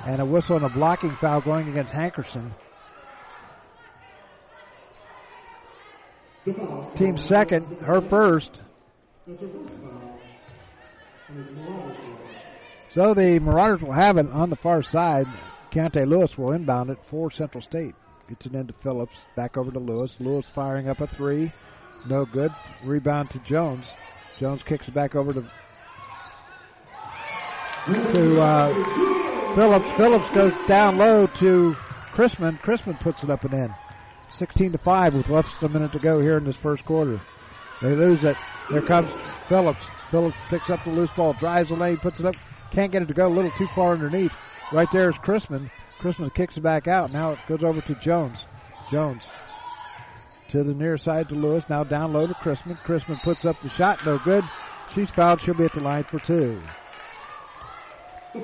And 0.06 0.22
a 0.22 0.26
whistle 0.26 0.56
and 0.56 0.66
a 0.66 0.70
blocking 0.70 1.16
foul 1.18 1.42
going 1.42 1.68
against 1.70 1.92
Hankerson. 1.92 2.52
The 2.52 2.54
foul 2.54 2.54
is 6.22 6.29
Team 6.96 7.18
second, 7.18 7.82
her 7.82 8.02
first. 8.02 8.62
So 12.94 13.14
the 13.14 13.40
Marauders 13.40 13.82
will 13.82 13.94
have 13.94 14.18
it 14.18 14.30
on 14.30 14.50
the 14.50 14.56
far 14.56 14.82
side. 14.82 15.28
Keontae 15.72 16.08
Lewis 16.08 16.38
will 16.38 16.54
inbound 16.54 16.90
it 16.90 16.98
for 17.10 17.30
Central 17.30 17.62
State. 17.62 17.96
Gets 18.28 18.48
it 18.48 18.54
into 18.54 18.74
Phillips. 18.82 19.16
Back 19.36 19.58
over 19.58 19.72
to 19.72 19.80
Lewis. 19.80 20.12
Lewis 20.20 20.50
firing 20.50 20.90
up 20.90 21.02
a 21.02 21.08
three. 21.08 21.52
No 22.08 22.26
good. 22.26 22.52
Rebound 22.84 23.30
to 23.32 23.40
Jones. 23.40 23.86
Jones 24.40 24.64
kicks 24.64 24.88
it 24.88 24.94
back 24.94 25.16
over 25.16 25.34
to 25.34 25.44
to 28.14 28.42
uh, 28.42 29.56
Phillips. 29.56 29.92
Phillips 29.98 30.30
goes 30.30 30.54
down 30.68 30.98
low 30.98 31.28
to 31.28 31.76
Chrisman. 32.14 32.60
Chrisman 32.62 33.00
puts 33.00 33.24
it 33.24 33.30
up 33.30 33.44
and 33.46 33.54
in. 33.54 33.76
16 34.38 34.72
to 34.74 34.78
5 34.78 35.14
with 35.16 35.30
less 35.30 35.58
than 35.58 35.72
a 35.72 35.74
minute 35.74 35.92
to 35.94 36.00
go 36.00 36.20
here 36.20 36.38
in 36.38 36.44
this 36.44 36.56
first 36.56 36.86
quarter. 36.86 37.20
They 37.82 37.94
lose 37.94 38.24
it. 38.24 38.38
There 38.70 38.82
comes 38.82 39.10
Phillips. 39.48 39.84
Phillips 40.12 40.38
picks 40.50 40.70
up 40.70 40.84
the 40.84 40.92
loose 40.92 41.12
ball, 41.12 41.34
drives 41.34 41.70
the 41.70 41.76
lane, 41.76 41.98
puts 41.98 42.20
it 42.20 42.26
up. 42.26 42.36
Can't 42.72 42.92
get 42.92 43.02
it 43.02 43.08
to 43.08 43.14
go 43.14 43.28
a 43.28 43.34
little 43.34 43.52
too 43.52 43.68
far 43.68 43.94
underneath. 43.94 44.34
Right 44.72 44.90
there 44.92 45.10
is 45.10 45.16
Chrisman. 45.18 45.70
Chrisman 46.00 46.34
kicks 46.34 46.58
it 46.58 46.62
back 46.62 46.88
out. 46.88 47.12
Now 47.12 47.32
it 47.32 47.40
goes 47.48 47.64
over 47.64 47.82
to 47.82 47.96
Jones. 47.96 48.46
Jones 48.92 49.24
to 50.50 50.64
the 50.64 50.74
near 50.74 50.98
side 50.98 51.30
to 51.30 51.36
Lewis. 51.36 51.64
Now 51.70 51.84
down 51.84 52.14
low 52.14 52.28
to 52.28 52.34
Chrisman. 52.34 52.80
Chrisman 52.82 53.22
puts 53.24 53.46
up 53.46 53.62
the 53.62 53.70
shot. 53.70 54.06
No 54.06 54.18
good. 54.20 54.44
She's 54.94 55.12
fouled. 55.12 55.42
She'll 55.42 55.54
be 55.54 55.66
at 55.66 55.74
the 55.74 55.80
line 55.80 56.04
for 56.04 56.20
two. 56.20 56.62
The 58.34 58.40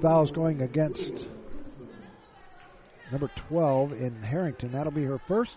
Fouls 0.00 0.30
going 0.30 0.62
against 0.62 1.26
number 3.10 3.30
12 3.48 3.92
in 3.92 4.22
Harrington. 4.22 4.72
That'll 4.72 4.92
be 4.92 5.04
her 5.04 5.18
first. 5.18 5.54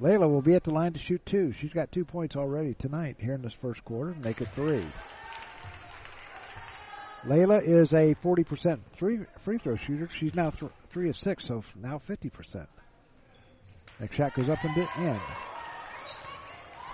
Layla 0.00 0.28
will 0.28 0.42
be 0.42 0.54
at 0.54 0.64
the 0.64 0.72
line 0.72 0.92
to 0.92 0.98
shoot 0.98 1.24
two. 1.24 1.52
She's 1.52 1.72
got 1.72 1.90
two 1.90 2.04
points 2.04 2.36
already 2.36 2.74
tonight 2.74 3.16
here 3.18 3.34
in 3.34 3.42
this 3.42 3.54
first 3.54 3.84
quarter. 3.84 4.14
Make 4.22 4.40
it 4.40 4.48
three. 4.54 4.84
Layla 7.24 7.62
is 7.62 7.92
a 7.92 8.14
40% 8.16 8.78
free, 8.96 9.20
free 9.40 9.58
throw 9.58 9.76
shooter. 9.76 10.08
She's 10.08 10.34
now 10.34 10.50
th- 10.50 10.70
three 10.90 11.08
of 11.08 11.16
six, 11.16 11.46
so 11.46 11.64
now 11.74 12.00
50%. 12.06 12.66
Next 13.98 14.16
shot 14.16 14.34
goes 14.34 14.48
up 14.48 14.62
and 14.62 14.76
in. 14.76 15.20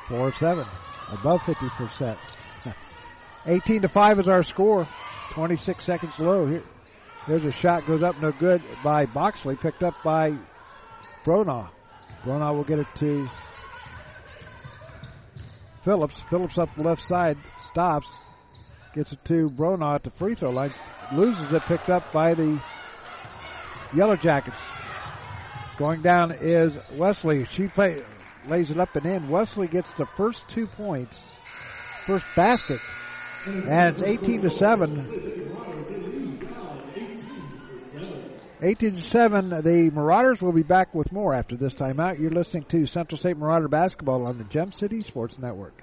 Four 0.09 0.29
of 0.29 0.37
seven, 0.37 0.67
above 1.11 1.41
50%. 1.43 2.17
18 3.47 3.83
to 3.83 3.89
5 3.89 4.21
is 4.21 4.29
our 4.29 4.43
score. 4.43 4.87
26 5.31 5.85
seconds 5.85 6.19
low 6.19 6.47
here. 6.47 6.63
There's 7.27 7.45
a 7.45 7.53
shot 7.53 7.87
goes 7.87 8.03
up, 8.03 8.21
no 8.21 8.33
good 8.33 8.63
by 8.85 9.07
Boxley, 9.07 9.59
picked 9.59 9.83
up 9.83 9.95
by 10.03 10.35
Bronaugh. 11.25 11.69
Bronaugh 12.25 12.57
will 12.57 12.65
get 12.65 12.79
it 12.79 12.87
to 12.97 13.29
Phillips. 15.85 16.21
Phillips 16.29 16.59
up 16.59 16.75
the 16.77 16.83
left 16.83 17.07
side, 17.07 17.39
stops, 17.71 18.09
gets 18.95 19.13
it 19.13 19.25
to 19.27 19.49
Bronaugh 19.51 19.97
at 19.97 20.03
the 20.03 20.11
free 20.11 20.35
throw 20.35 20.51
line. 20.51 20.75
loses 21.13 21.53
it, 21.53 21.63
picked 21.63 21.89
up 21.89 22.13
by 22.13 22.35
the 22.35 22.61
Yellow 23.95 24.17
Jackets. 24.17 24.59
Going 25.79 26.03
down 26.03 26.33
is 26.33 26.77
Wesley. 26.95 27.45
She 27.45 27.67
play, 27.67 28.03
lays 28.47 28.71
it 28.71 28.79
up 28.79 28.95
and 28.97 29.07
in. 29.07 29.29
Wesley 29.29 29.69
gets 29.69 29.91
the 29.97 30.07
first 30.17 30.47
two 30.49 30.67
points, 30.67 31.17
first 32.07 32.27
basket, 32.37 32.81
and 33.47 33.95
it's 33.95 34.03
18 34.03 34.43
to 34.43 34.51
7. 34.51 35.49
18 38.61 38.95
to 38.95 39.01
7. 39.03 39.49
The 39.51 39.91
Marauders 39.91 40.41
will 40.41 40.53
be 40.53 40.63
back 40.63 40.95
with 40.95 41.13
more 41.13 41.35
after 41.35 41.57
this 41.57 41.75
timeout. 41.75 42.21
You're 42.21 42.31
listening 42.31 42.65
to 42.67 42.87
Central 42.87 43.19
State 43.19 43.37
Marauder 43.37 43.69
Basketball 43.69 44.27
on 44.27 44.39
the 44.39 44.45
Gem 44.45 44.73
City 44.73 45.01
Sports 45.01 45.39
Network. 45.39 45.83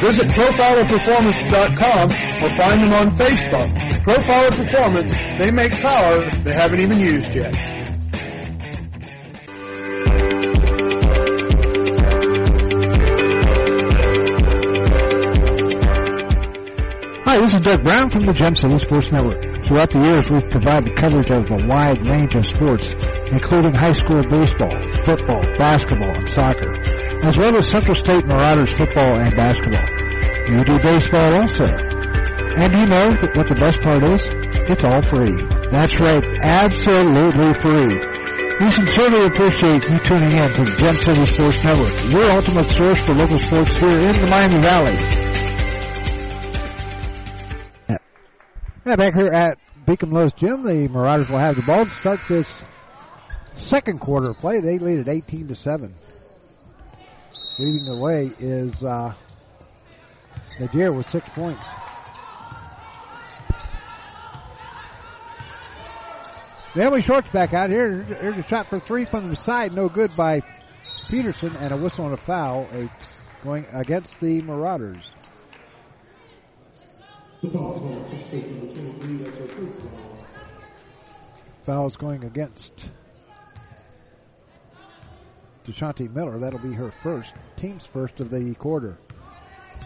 visit 0.00 0.28
profilerperformance.com 0.28 2.10
or 2.44 2.50
find 2.56 2.80
them 2.80 2.92
on 2.92 3.16
Facebook. 3.16 3.68
Profiler 4.02 4.54
Performance, 4.54 5.14
they 5.38 5.50
make 5.50 5.72
power 5.72 6.30
they 6.44 6.54
haven't 6.54 6.80
even 6.80 6.98
used 6.98 7.34
yet. 7.34 7.54
Hi, 17.26 17.40
this 17.40 17.54
is 17.54 17.60
Doug 17.60 17.82
Brown 17.82 18.08
from 18.08 18.24
the 18.24 18.32
Gem 18.32 18.54
City 18.54 18.78
Sports 18.78 19.10
Network. 19.10 19.42
Throughout 19.64 19.90
the 19.90 19.98
years, 19.98 20.30
we've 20.30 20.48
provided 20.48 20.94
coverage 20.96 21.28
of 21.28 21.50
a 21.50 21.66
wide 21.66 22.06
range 22.06 22.34
of 22.36 22.46
sports, 22.46 22.86
including 23.34 23.74
high 23.74 23.92
school 23.92 24.22
baseball, 24.30 24.70
football, 25.02 25.42
basketball, 25.58 26.14
and 26.14 26.28
soccer, 26.30 26.70
as 27.22 27.38
well 27.38 27.56
as 27.56 27.68
Central 27.68 27.96
State 27.96 28.26
Marauders 28.26 28.72
football 28.72 29.18
and 29.18 29.34
basketball. 29.36 29.86
You 30.48 30.58
do 30.64 30.78
baseball 30.82 31.40
also. 31.40 31.64
And 32.56 32.72
you 32.74 32.86
know 32.86 33.10
what 33.34 33.48
the 33.48 33.54
best 33.54 33.80
part 33.82 34.02
is? 34.04 34.28
It's 34.70 34.84
all 34.84 35.02
free. 35.02 35.34
That's 35.70 35.98
right, 36.00 36.22
absolutely 36.42 37.52
free. 37.60 38.16
We 38.58 38.70
sincerely 38.70 39.26
appreciate 39.26 39.84
you 39.84 39.98
tuning 40.00 40.32
in 40.32 40.50
to 40.54 40.64
the 40.64 40.74
Gem 40.76 40.96
City 41.04 41.26
Sports 41.26 41.62
Network, 41.62 41.92
your 42.10 42.30
ultimate 42.30 42.70
source 42.70 43.04
for 43.04 43.14
local 43.14 43.38
sports 43.38 43.74
here 43.76 44.00
in 44.00 44.16
the 44.16 44.26
Miami 44.30 44.62
Valley. 44.62 44.96
Yeah, 48.86 48.96
back 48.96 49.14
here 49.14 49.32
at 49.32 49.58
Beacom 49.84 50.12
Lewis 50.12 50.32
Gym, 50.32 50.62
the 50.64 50.88
Marauders 50.88 51.28
will 51.28 51.38
have 51.38 51.56
the 51.56 51.62
ball 51.62 51.84
to 51.84 51.90
start 51.90 52.20
this 52.28 52.48
second 53.56 54.00
quarter 54.00 54.32
play. 54.32 54.60
They 54.60 54.78
lead 54.78 55.00
at 55.00 55.08
18 55.08 55.48
to 55.48 55.54
7. 55.54 55.94
Leading 57.58 57.86
the 57.86 57.96
way 57.96 58.30
is 58.38 58.82
uh, 58.82 59.14
Nadir 60.60 60.92
with 60.92 61.08
six 61.10 61.26
points. 61.34 61.64
Naomi 66.74 67.00
Shorts 67.00 67.30
back 67.30 67.54
out 67.54 67.70
here. 67.70 68.02
Here's 68.02 68.36
a 68.36 68.42
shot 68.42 68.68
for 68.68 68.78
three 68.78 69.06
from 69.06 69.30
the 69.30 69.36
side. 69.36 69.72
No 69.72 69.88
good 69.88 70.14
by 70.14 70.42
Peterson 71.08 71.56
and 71.56 71.72
a 71.72 71.76
whistle 71.78 72.04
and 72.04 72.12
a 72.12 72.18
foul 72.18 72.68
a, 72.72 72.90
going 73.42 73.64
against 73.72 74.20
the 74.20 74.42
Marauders. 74.42 75.10
The 77.40 77.48
foul 81.64 81.86
is 81.86 81.96
Deshanti 85.66 86.12
Miller. 86.14 86.38
That'll 86.38 86.60
be 86.60 86.72
her 86.72 86.90
first, 86.90 87.32
team's 87.56 87.84
first 87.84 88.20
of 88.20 88.30
the 88.30 88.54
quarter. 88.54 88.96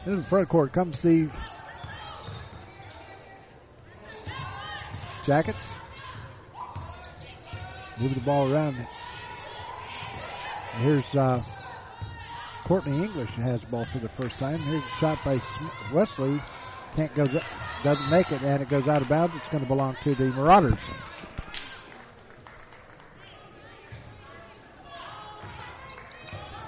Into 0.04 0.16
the 0.16 0.24
front 0.24 0.48
court 0.48 0.72
comes 0.72 0.98
the 1.00 1.28
Jackets. 5.24 5.62
Move 7.98 8.14
the 8.14 8.20
ball 8.20 8.50
around. 8.50 8.86
Here's 10.78 11.14
uh, 11.14 11.42
Courtney 12.64 13.02
English 13.02 13.30
has 13.30 13.60
the 13.60 13.66
ball 13.66 13.86
for 13.92 13.98
the 13.98 14.08
first 14.08 14.36
time. 14.38 14.58
Here's 14.58 14.82
a 14.82 14.96
shot 14.98 15.18
by 15.24 15.40
Wesley. 15.92 16.40
Can't 16.96 17.14
go, 17.14 17.26
doesn't 17.84 18.10
make 18.10 18.30
it, 18.32 18.42
and 18.42 18.62
it 18.62 18.68
goes 18.68 18.88
out 18.88 19.02
of 19.02 19.08
bounds. 19.08 19.36
It's 19.36 19.48
going 19.48 19.62
to 19.62 19.68
belong 19.68 19.96
to 20.02 20.14
the 20.14 20.26
Marauders. 20.26 20.78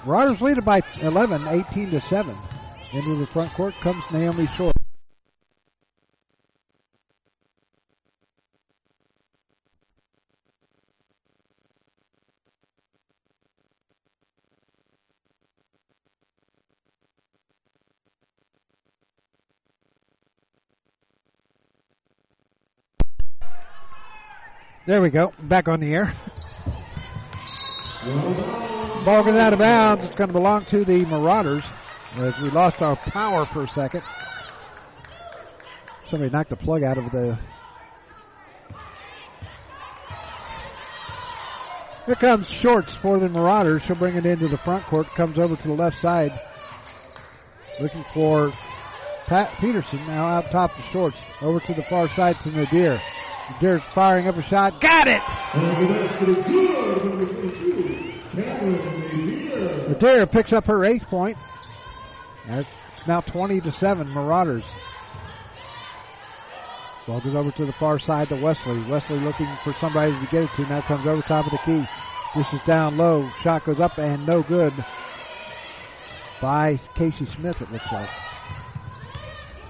Marauders 0.05 0.41
lead 0.41 0.57
it 0.57 0.65
by 0.65 0.81
11, 1.01 1.47
18 1.47 1.91
to 1.91 2.01
7. 2.01 2.37
Into 2.91 3.15
the 3.15 3.25
front 3.25 3.53
court 3.53 3.73
comes 3.75 4.03
Naomi 4.11 4.47
Short. 4.57 4.75
There 24.85 25.01
we 25.01 25.09
go. 25.09 25.31
Back 25.43 25.69
on 25.69 25.79
the 25.79 25.93
air. 25.93 26.13
Ball 29.03 29.23
goes 29.25 29.35
out 29.35 29.51
of 29.51 29.59
bounds. 29.59 30.05
It's 30.05 30.15
going 30.15 30.29
to 30.29 30.33
belong 30.33 30.63
to 30.65 30.85
the 30.85 31.03
Marauders 31.03 31.65
as 32.15 32.39
we 32.39 32.49
lost 32.49 32.81
our 32.81 32.95
power 32.95 33.45
for 33.45 33.63
a 33.63 33.67
second. 33.67 34.01
Somebody 36.05 36.31
knocked 36.31 36.49
the 36.51 36.55
plug 36.55 36.83
out 36.83 36.97
of 36.97 37.11
the. 37.11 37.37
Here 42.05 42.15
comes 42.15 42.47
Shorts 42.47 42.95
for 42.95 43.19
the 43.19 43.27
Marauders. 43.27 43.83
She'll 43.83 43.97
bring 43.97 44.15
it 44.15 44.25
into 44.25 44.47
the 44.47 44.57
front 44.57 44.85
court. 44.85 45.07
Comes 45.15 45.37
over 45.37 45.57
to 45.57 45.67
the 45.67 45.73
left 45.73 45.99
side. 45.99 46.39
Looking 47.81 48.05
for 48.13 48.53
Pat 49.25 49.51
Peterson 49.59 49.99
now 50.07 50.27
out 50.27 50.49
top 50.49 50.77
of 50.79 50.85
Shorts. 50.93 51.19
Over 51.41 51.59
to 51.59 51.73
the 51.73 51.83
far 51.83 52.07
side 52.15 52.39
to 52.41 52.49
Nadir. 52.49 53.01
Nadir's 53.51 53.83
firing 53.83 54.27
up 54.27 54.37
a 54.37 54.41
shot. 54.43 54.79
Got 54.79 55.07
it! 55.09 55.21
Nadir 58.33 60.25
picks 60.25 60.53
up 60.53 60.65
her 60.65 60.83
eighth 60.85 61.07
point. 61.07 61.37
It's 62.47 63.07
now 63.07 63.21
20 63.21 63.61
to 63.61 63.71
7 63.71 64.11
Marauders. 64.13 64.65
Ball 67.05 67.21
goes 67.21 67.35
over 67.35 67.51
to 67.51 67.65
the 67.65 67.73
far 67.73 67.99
side 67.99 68.29
to 68.29 68.35
Wesley. 68.35 68.81
Wesley 68.83 69.19
looking 69.19 69.49
for 69.63 69.73
somebody 69.73 70.13
to 70.13 70.27
get 70.27 70.45
it 70.45 70.53
to. 70.55 70.61
Now 70.63 70.81
comes 70.81 71.05
over 71.05 71.21
top 71.21 71.45
of 71.45 71.51
the 71.51 71.57
key. 71.59 71.85
This 72.35 72.51
is 72.53 72.61
down 72.65 72.97
low. 72.97 73.29
Shot 73.41 73.65
goes 73.65 73.79
up 73.79 73.97
and 73.97 74.25
no 74.25 74.41
good 74.41 74.73
by 76.41 76.79
Casey 76.95 77.25
Smith, 77.25 77.61
it 77.61 77.71
looks 77.71 77.91
like. 77.91 78.09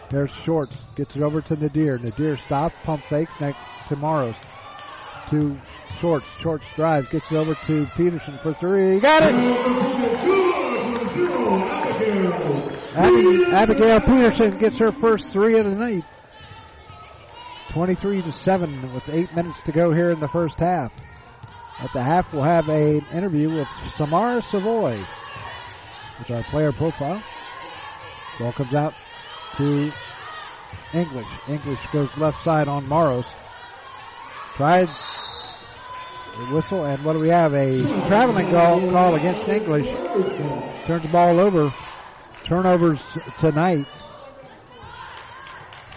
There's 0.09 0.31
Shorts. 0.31 0.83
Gets 0.95 1.15
it 1.15 1.23
over 1.23 1.41
to 1.41 1.55
Nadir. 1.55 1.97
Nadir 1.97 2.37
stops. 2.37 2.75
Pump 2.83 3.03
fakes. 3.05 3.31
Next 3.41 3.59
to 3.89 3.95
Maros. 3.95 4.35
To 5.29 5.59
Shorts. 5.99 6.27
Shorts 6.39 6.65
drives. 6.75 7.07
Gets 7.07 7.31
it 7.31 7.35
over 7.35 7.55
to 7.55 7.85
Peterson 7.95 8.37
for 8.39 8.53
three. 8.53 8.99
Got 8.99 9.23
it! 9.23 9.33
Ab- 12.95 13.53
Abigail 13.53 13.99
Peterson 14.01 14.57
gets 14.59 14.77
her 14.77 14.91
first 14.91 15.31
three 15.31 15.57
of 15.57 15.65
the 15.65 15.75
night. 15.75 16.03
23 17.69 18.21
to 18.21 18.31
7 18.31 18.93
with 18.93 19.09
eight 19.09 19.33
minutes 19.35 19.59
to 19.61 19.71
go 19.71 19.91
here 19.91 20.11
in 20.11 20.19
the 20.19 20.27
first 20.27 20.59
half. 20.59 20.91
At 21.79 21.91
the 21.91 22.03
half, 22.03 22.31
we'll 22.31 22.43
have 22.43 22.69
an 22.69 23.03
interview 23.11 23.49
with 23.49 23.67
Samara 23.95 24.41
Savoy, 24.43 25.03
which 26.19 26.29
our 26.29 26.43
player 26.43 26.71
profile. 26.71 27.21
Ball 28.37 28.51
comes 28.53 28.73
out 28.75 28.93
to 29.57 29.91
English. 30.93 31.27
English 31.47 31.79
goes 31.91 32.15
left 32.17 32.43
side 32.43 32.67
on 32.67 32.87
Maros. 32.87 33.25
Tried 34.55 34.89
the 36.37 36.45
whistle, 36.45 36.83
and 36.83 37.03
what 37.03 37.13
do 37.13 37.19
we 37.19 37.29
have? 37.29 37.53
A 37.53 37.79
traveling 38.07 38.49
call, 38.51 38.79
call 38.91 39.15
against 39.15 39.47
English. 39.47 39.87
Turns 40.85 41.03
the 41.03 41.09
ball 41.09 41.39
over. 41.39 41.73
Turnovers 42.43 43.01
tonight. 43.37 43.87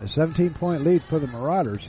A 0.00 0.08
17 0.08 0.54
point 0.54 0.82
lead 0.82 1.02
for 1.02 1.18
the 1.18 1.26
Marauders. 1.26 1.88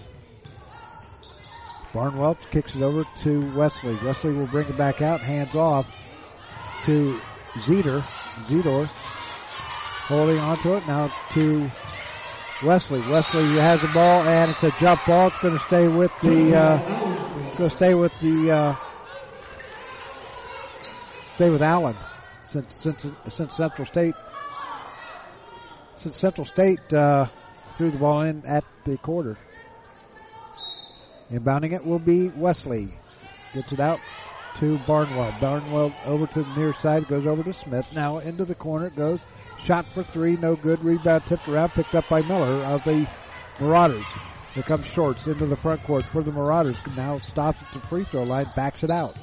Barnwell 1.94 2.38
kicks 2.52 2.76
it 2.76 2.82
over 2.82 3.04
to 3.22 3.56
Wesley. 3.56 3.98
Wesley 4.04 4.34
will 4.34 4.48
bring 4.48 4.68
it 4.68 4.78
back 4.78 5.02
out, 5.02 5.22
hands 5.22 5.56
off 5.56 5.88
to 6.84 7.20
Zeder. 7.58 8.02
Zedor 8.46 8.88
holding 10.08 10.40
onto 10.40 10.76
it 10.76 10.88
now 10.88 11.14
to 11.32 11.70
Wesley. 12.64 13.02
Wesley 13.10 13.60
has 13.60 13.82
the 13.82 13.88
ball 13.88 14.22
and 14.28 14.52
it's 14.52 14.64
a 14.64 14.72
jump 14.80 15.06
ball. 15.06 15.28
It's 15.28 15.40
going 15.40 15.58
to 15.58 15.66
stay 15.66 15.88
with 15.88 16.12
the. 16.22 16.56
Uh, 16.56 16.78
going 17.58 17.70
to 17.70 17.70
stay 17.70 17.94
with 17.94 18.12
the. 18.22 18.52
Uh, 18.52 18.76
stay 21.36 21.50
with 21.50 21.62
Allen 21.62 21.96
since 22.52 22.74
since 22.76 23.06
since 23.30 23.56
Central 23.56 23.86
State 23.86 24.16
since 25.95 26.18
Central 26.18 26.45
State 26.45 26.93
uh, 26.93 27.26
threw 27.78 27.91
the 27.91 27.97
ball 27.97 28.22
in 28.22 28.45
at 28.45 28.66
the 28.84 28.97
quarter. 28.97 29.38
Inbounding 31.32 31.74
it 31.74 31.86
will 31.86 31.99
be 31.99 32.28
Wesley. 32.30 32.93
Gets 33.54 33.72
it 33.72 33.80
out 33.80 34.02
to 34.58 34.78
Barnwell. 34.80 35.34
Barnwell 35.39 35.93
over 36.06 36.28
to 36.28 36.43
the 36.43 36.60
near 36.60 36.74
side, 36.74 37.08
goes 37.08 37.26
over 37.26 37.43
to 37.43 37.54
Smith. 37.54 37.88
Now 37.93 38.18
into 38.18 38.43
the 38.43 38.56
corner 38.56 38.88
it 38.88 38.95
goes. 38.95 39.22
Shot 39.64 39.86
for 39.93 40.04
three, 40.04 40.36
no 40.36 40.56
good. 40.56 40.84
Rebound 40.84 41.26
tipped 41.26 41.47
around, 41.47 41.70
picked 41.70 41.95
up 41.95 42.10
by 42.10 42.22
Miller 42.22 42.66
of 42.66 42.84
the 42.84 43.08
Marauders. 43.60 44.06
Here 44.54 44.64
comes 44.64 44.86
Shorts 44.88 45.28
into 45.28 45.45
the 45.45 45.56
front 45.56 45.82
court 45.84 46.04
for 46.04 46.22
the 46.22 46.32
Marauders. 46.32 46.78
Now 46.97 47.20
stops 47.20 47.60
at 47.62 47.72
the 47.72 47.88
free 47.88 48.04
throw 48.04 48.24
line, 48.24 48.47
backs 48.56 48.84
it 48.84 48.89
out. 48.89 49.16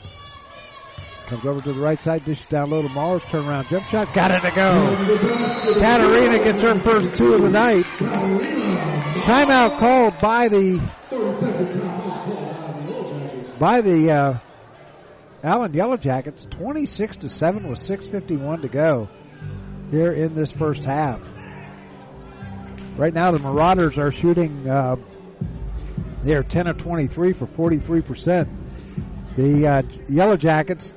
Comes 1.29 1.45
over 1.45 1.61
to 1.61 1.75
the 1.75 1.79
right 1.79 2.01
side, 2.01 2.25
dishes 2.25 2.47
down 2.47 2.71
low 2.71 2.81
to 2.81 2.89
Morris. 2.89 3.23
Turnaround 3.25 3.69
jump 3.69 3.85
shot, 3.89 4.15
got 4.15 4.31
it 4.31 4.41
to 4.41 4.51
go. 4.51 5.75
Katarina 5.79 6.43
gets 6.43 6.63
her 6.63 6.81
first 6.81 7.19
two 7.19 7.35
of 7.35 7.43
the 7.43 7.51
night. 7.51 7.85
Timeout 9.25 9.79
called 9.79 10.19
by 10.21 10.49
the 10.49 10.79
by 13.59 13.83
the 13.83 14.11
uh, 14.11 14.39
Allen 15.45 15.75
Yellow 15.75 15.99
Jackets, 15.99 16.47
26 16.47 17.17
to 17.17 17.29
seven 17.29 17.69
with 17.69 17.81
6:51 17.81 18.63
to 18.63 18.69
go 18.69 19.11
here 19.91 20.13
in 20.13 20.35
this 20.35 20.51
first 20.51 20.87
half. 20.87 21.21
Right 22.97 23.13
now, 23.13 23.33
the 23.33 23.39
Marauders 23.39 23.99
are 23.99 24.13
shooting. 24.13 24.67
Uh, 24.67 24.97
they 26.25 26.33
are 26.33 26.43
10 26.43 26.69
of 26.69 26.79
23 26.79 27.35
for 27.35 27.47
43 27.47 28.01
percent. 28.01 28.49
The 29.37 29.67
uh, 29.67 29.83
Yellow 30.09 30.39
Jackets, 30.39 30.95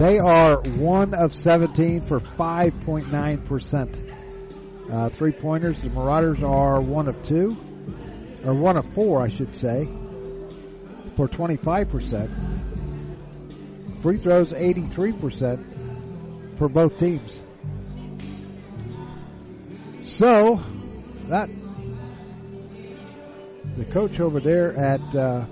they 0.00 0.18
are 0.18 0.62
one 0.62 1.12
of 1.12 1.34
17 1.34 2.00
for 2.06 2.20
5.9 2.20 3.44
percent. 3.44 3.94
Uh, 4.90 5.10
three 5.10 5.30
pointers. 5.30 5.82
The 5.82 5.90
Marauders 5.90 6.42
are 6.42 6.80
one 6.80 7.06
of 7.06 7.22
two, 7.22 7.54
or 8.42 8.54
one 8.54 8.78
of 8.78 8.86
four, 8.94 9.20
I 9.20 9.28
should 9.28 9.54
say, 9.54 9.86
for 11.16 11.28
25 11.28 11.90
percent. 11.90 12.30
Free 14.00 14.16
throws 14.16 14.54
83 14.54 15.12
percent 15.12 15.66
for 16.56 16.70
both 16.70 16.96
teams. 16.96 17.38
So 20.02 20.62
that 21.28 21.50
the 23.76 23.84
coach 23.84 24.18
over 24.18 24.40
there 24.40 24.74
at 24.78 25.14
uh, 25.14 25.44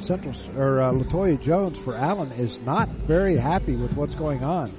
Central 0.00 0.34
or 0.56 0.80
uh, 0.80 0.92
Latoya 0.92 1.40
Jones 1.40 1.78
for 1.78 1.96
Allen 1.96 2.32
is 2.32 2.60
not 2.60 2.88
very 2.88 3.36
happy 3.36 3.76
with 3.76 3.94
what's 3.96 4.14
going 4.14 4.44
on. 4.44 4.70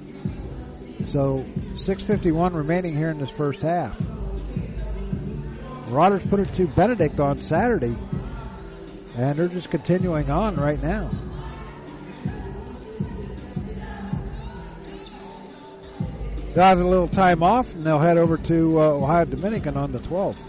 So 1.11 1.45
6:51 1.73 2.53
remaining 2.53 2.95
here 2.95 3.09
in 3.09 3.19
this 3.19 3.29
first 3.29 3.61
half. 3.61 3.99
Marauders 5.89 6.25
put 6.25 6.39
it 6.39 6.53
to 6.55 6.67
Benedict 6.67 7.19
on 7.19 7.41
Saturday, 7.41 7.95
and 9.15 9.39
they're 9.39 9.47
just 9.47 9.69
continuing 9.69 10.29
on 10.29 10.55
right 10.55 10.81
now. 10.81 11.09
They'll 16.53 16.65
have 16.65 16.79
a 16.79 16.83
little 16.83 17.07
time 17.07 17.43
off, 17.43 17.73
and 17.75 17.85
they'll 17.85 17.99
head 17.99 18.17
over 18.17 18.35
to 18.37 18.81
uh, 18.81 18.83
Ohio 18.83 19.25
Dominican 19.25 19.77
on 19.77 19.91
the 19.91 19.99
12th, 19.99 20.41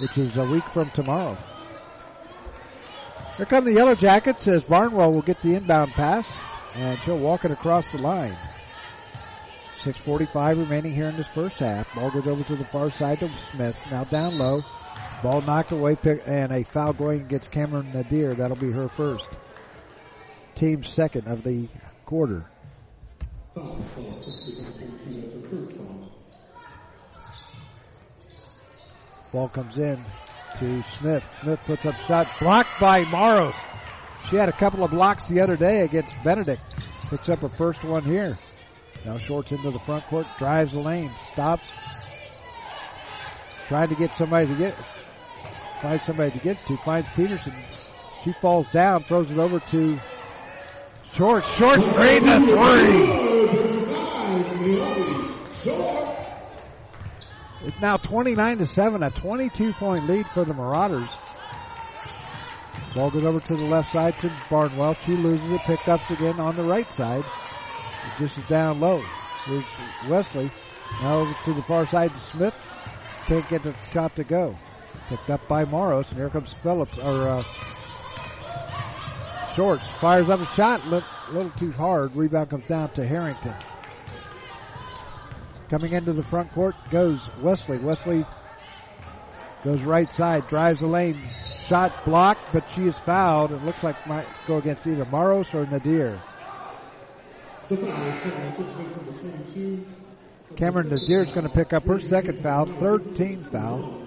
which 0.00 0.18
is 0.18 0.36
a 0.36 0.44
week 0.44 0.68
from 0.68 0.90
tomorrow. 0.90 1.38
Here 3.36 3.46
come 3.46 3.64
the 3.64 3.72
Yellow 3.72 3.96
Jackets 3.96 4.46
as 4.46 4.62
Barnwell 4.62 5.12
will 5.12 5.22
get 5.22 5.42
the 5.42 5.56
inbound 5.56 5.90
pass, 5.92 6.24
and 6.74 7.00
she'll 7.00 7.18
walk 7.18 7.44
it 7.44 7.50
across 7.50 7.90
the 7.90 7.98
line. 7.98 8.36
6.45 9.80 10.58
remaining 10.58 10.94
here 10.94 11.08
in 11.08 11.16
this 11.16 11.26
first 11.26 11.58
half. 11.58 11.92
Ball 11.96 12.12
goes 12.12 12.28
over 12.28 12.44
to 12.44 12.54
the 12.54 12.64
far 12.66 12.92
side 12.92 13.18
to 13.20 13.30
Smith. 13.50 13.76
Now 13.90 14.04
down 14.04 14.38
low. 14.38 14.62
Ball 15.20 15.40
knocked 15.40 15.72
away, 15.72 15.96
pick, 15.96 16.22
and 16.26 16.52
a 16.52 16.62
foul 16.62 16.92
going 16.92 17.22
against 17.22 17.50
Cameron 17.50 17.90
Nadir. 17.92 18.34
That'll 18.34 18.56
be 18.56 18.70
her 18.70 18.88
first. 18.88 19.26
Team 20.54 20.84
second 20.84 21.26
of 21.26 21.42
the 21.42 21.68
quarter. 22.06 22.46
Ball 29.32 29.48
comes 29.48 29.76
in 29.78 30.04
to 30.58 30.82
Smith. 30.98 31.28
Smith 31.42 31.60
puts 31.66 31.86
up 31.86 31.94
shot 32.06 32.28
blocked 32.38 32.80
by 32.80 33.04
Maros. 33.04 33.54
She 34.28 34.36
had 34.36 34.48
a 34.48 34.52
couple 34.52 34.84
of 34.84 34.90
blocks 34.90 35.26
the 35.26 35.40
other 35.40 35.56
day 35.56 35.80
against 35.80 36.14
Benedict. 36.24 36.62
Picks 37.10 37.28
up 37.28 37.40
her 37.40 37.48
first 37.50 37.84
one 37.84 38.04
here. 38.04 38.38
Now 39.04 39.18
shorts 39.18 39.52
into 39.52 39.70
the 39.70 39.78
front 39.80 40.06
court, 40.06 40.26
drives 40.38 40.72
the 40.72 40.80
lane, 40.80 41.10
stops, 41.32 41.66
trying 43.68 43.88
to 43.88 43.94
get 43.94 44.12
somebody 44.12 44.46
to 44.46 44.54
get, 44.54 44.78
find 45.82 46.00
somebody 46.00 46.30
to 46.30 46.38
get 46.38 46.56
to, 46.66 46.76
finds 46.78 47.10
Peterson. 47.10 47.54
She 48.24 48.32
falls 48.40 48.66
down, 48.68 49.04
throws 49.04 49.30
it 49.30 49.38
over 49.38 49.60
to 49.60 50.00
Short. 51.16 51.44
Short 51.44 51.80
straight 51.80 52.24
to 52.24 52.40
three. 52.48 53.33
It's 57.64 57.80
now 57.80 57.96
29 57.96 58.58
to 58.58 58.66
7, 58.66 59.02
a 59.02 59.10
22 59.10 59.72
point 59.74 60.06
lead 60.06 60.26
for 60.26 60.44
the 60.44 60.52
Marauders. 60.52 61.08
Ball 62.94 63.10
goes 63.10 63.24
over 63.24 63.40
to 63.40 63.56
the 63.56 63.64
left 63.64 63.90
side 63.90 64.18
to 64.20 64.30
Barnwell. 64.50 64.94
She 65.06 65.16
loses 65.16 65.50
it, 65.50 65.62
picked 65.62 65.88
up 65.88 66.08
again 66.10 66.38
on 66.38 66.56
the 66.56 66.62
right 66.62 66.92
side. 66.92 67.24
It 67.24 68.18
just 68.18 68.36
is 68.36 68.44
down 68.44 68.80
low. 68.80 69.02
Here's 69.46 69.64
Wesley. 70.08 70.50
Now 71.00 71.20
over 71.20 71.34
to 71.46 71.54
the 71.54 71.62
far 71.62 71.86
side 71.86 72.12
to 72.12 72.20
Smith. 72.20 72.54
Can't 73.26 73.48
get 73.48 73.62
the 73.62 73.74
shot 73.92 74.14
to 74.16 74.24
go. 74.24 74.56
Picked 75.08 75.30
up 75.30 75.48
by 75.48 75.64
Morris, 75.64 76.10
and 76.10 76.18
here 76.18 76.28
comes 76.28 76.52
Phillips, 76.52 76.98
or, 76.98 77.28
uh, 77.28 77.44
Shorts. 79.54 79.88
Fires 80.00 80.28
up 80.28 80.40
a 80.40 80.46
shot, 80.54 80.84
a 80.84 81.02
little 81.32 81.50
too 81.52 81.72
hard. 81.72 82.14
Rebound 82.14 82.50
comes 82.50 82.66
down 82.66 82.90
to 82.90 83.06
Harrington. 83.06 83.54
Coming 85.68 85.92
into 85.92 86.12
the 86.12 86.22
front 86.22 86.52
court 86.52 86.74
goes 86.90 87.28
Wesley. 87.40 87.78
Wesley 87.78 88.24
goes 89.64 89.80
right 89.82 90.10
side, 90.10 90.46
drives 90.48 90.80
the 90.80 90.86
lane. 90.86 91.18
Shot 91.66 92.04
blocked, 92.04 92.52
but 92.52 92.64
she 92.74 92.82
is 92.82 92.98
fouled. 92.98 93.52
It 93.52 93.64
looks 93.64 93.82
like 93.82 94.06
might 94.06 94.26
go 94.46 94.58
against 94.58 94.86
either 94.86 95.06
Maros 95.06 95.54
or 95.54 95.64
Nadir. 95.66 96.20
Cameron 100.56 100.90
Nadir 100.90 101.22
is 101.22 101.32
going 101.32 101.48
to 101.48 101.52
pick 101.52 101.72
up 101.72 101.84
her 101.84 101.98
second 101.98 102.42
foul, 102.42 102.66
third 102.66 103.16
team 103.16 103.42
foul. 103.44 104.02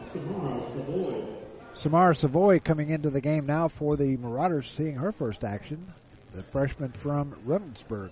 Samara 1.74 2.16
Savoy 2.16 2.60
coming 2.60 2.90
into 2.90 3.10
the 3.10 3.22
game 3.22 3.48
now 3.48 3.68
for 3.68 3.98
the 3.98 4.18
Marauders, 4.18 4.70
seeing 4.72 4.96
her 4.96 5.12
first 5.12 5.44
action. 5.44 5.92
The 6.34 6.44
freshman 6.44 6.92
from 6.92 7.36
Reynoldsburg. 7.48 8.12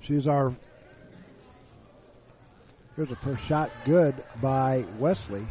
She's 0.00 0.26
our. 0.26 0.54
Here's 2.94 3.10
a 3.10 3.16
first 3.16 3.42
shot, 3.44 3.70
good 3.86 4.14
by 4.42 4.84
Wesley. 4.98 5.46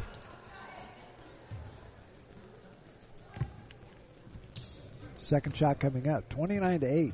Second 5.19 5.55
shot 5.55 5.79
coming 5.79 6.07
up, 6.07 6.27
29 6.29 6.81
to 6.81 6.85
8. 6.85 7.13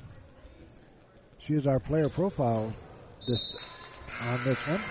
She 1.40 1.54
is 1.54 1.66
our 1.66 1.80
player 1.80 2.10
profile 2.10 2.74
this 3.26 3.56
on 4.24 4.44
this 4.44 4.58
one. 4.68 4.82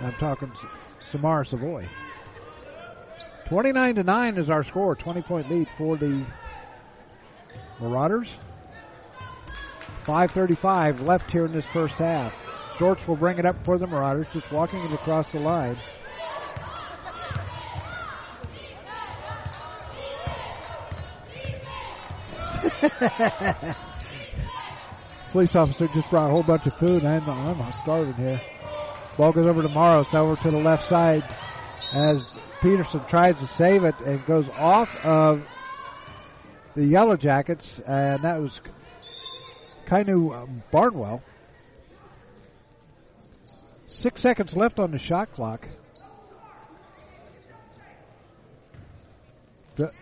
I'm 0.00 0.12
talking 0.14 0.52
Samara 1.00 1.44
Savoy. 1.44 1.88
29 3.46 3.94
to 3.96 4.04
9 4.04 4.36
is 4.38 4.50
our 4.50 4.62
score, 4.62 4.94
20 4.94 5.22
point 5.22 5.50
lead 5.50 5.66
for 5.76 5.96
the 5.96 6.24
Marauders. 7.80 8.36
5.35 10.04 11.04
left 11.04 11.32
here 11.32 11.46
in 11.46 11.52
this 11.52 11.66
first 11.66 11.98
half. 11.98 12.32
Shorts 12.78 13.08
will 13.08 13.16
bring 13.16 13.38
it 13.38 13.46
up 13.46 13.56
for 13.64 13.78
the 13.78 13.86
Marauders, 13.86 14.26
just 14.32 14.52
walking 14.52 14.80
it 14.84 14.92
across 14.92 15.32
the 15.32 15.38
line. 15.38 15.76
Police 25.32 25.56
officer 25.56 25.88
just 25.88 26.10
brought 26.10 26.28
a 26.28 26.30
whole 26.30 26.42
bunch 26.42 26.66
of 26.66 26.74
food. 26.74 27.04
I'm, 27.04 27.26
I'm 27.28 27.72
starving 27.72 28.16
here. 28.16 28.40
Ball 29.16 29.32
goes 29.32 29.46
over 29.46 29.62
to 29.62 29.68
Morrow. 29.70 30.04
over 30.12 30.36
to 30.36 30.50
the 30.50 30.58
left 30.58 30.86
side 30.86 31.22
as 31.92 32.22
Peterson 32.60 33.04
tries 33.06 33.40
to 33.40 33.46
save 33.46 33.84
it 33.84 33.94
and 34.00 34.24
goes 34.26 34.48
off 34.50 34.94
of 35.02 35.42
the 36.74 36.84
Yellow 36.84 37.16
Jackets, 37.16 37.66
and 37.86 38.22
that 38.22 38.40
was 38.40 38.60
Kainu 39.86 40.48
Barnwell. 40.70 41.22
Six 43.88 44.20
seconds 44.20 44.54
left 44.54 44.80
on 44.80 44.90
the 44.90 44.98
shot 44.98 45.32
clock. 45.32 45.68
The, 49.76 49.92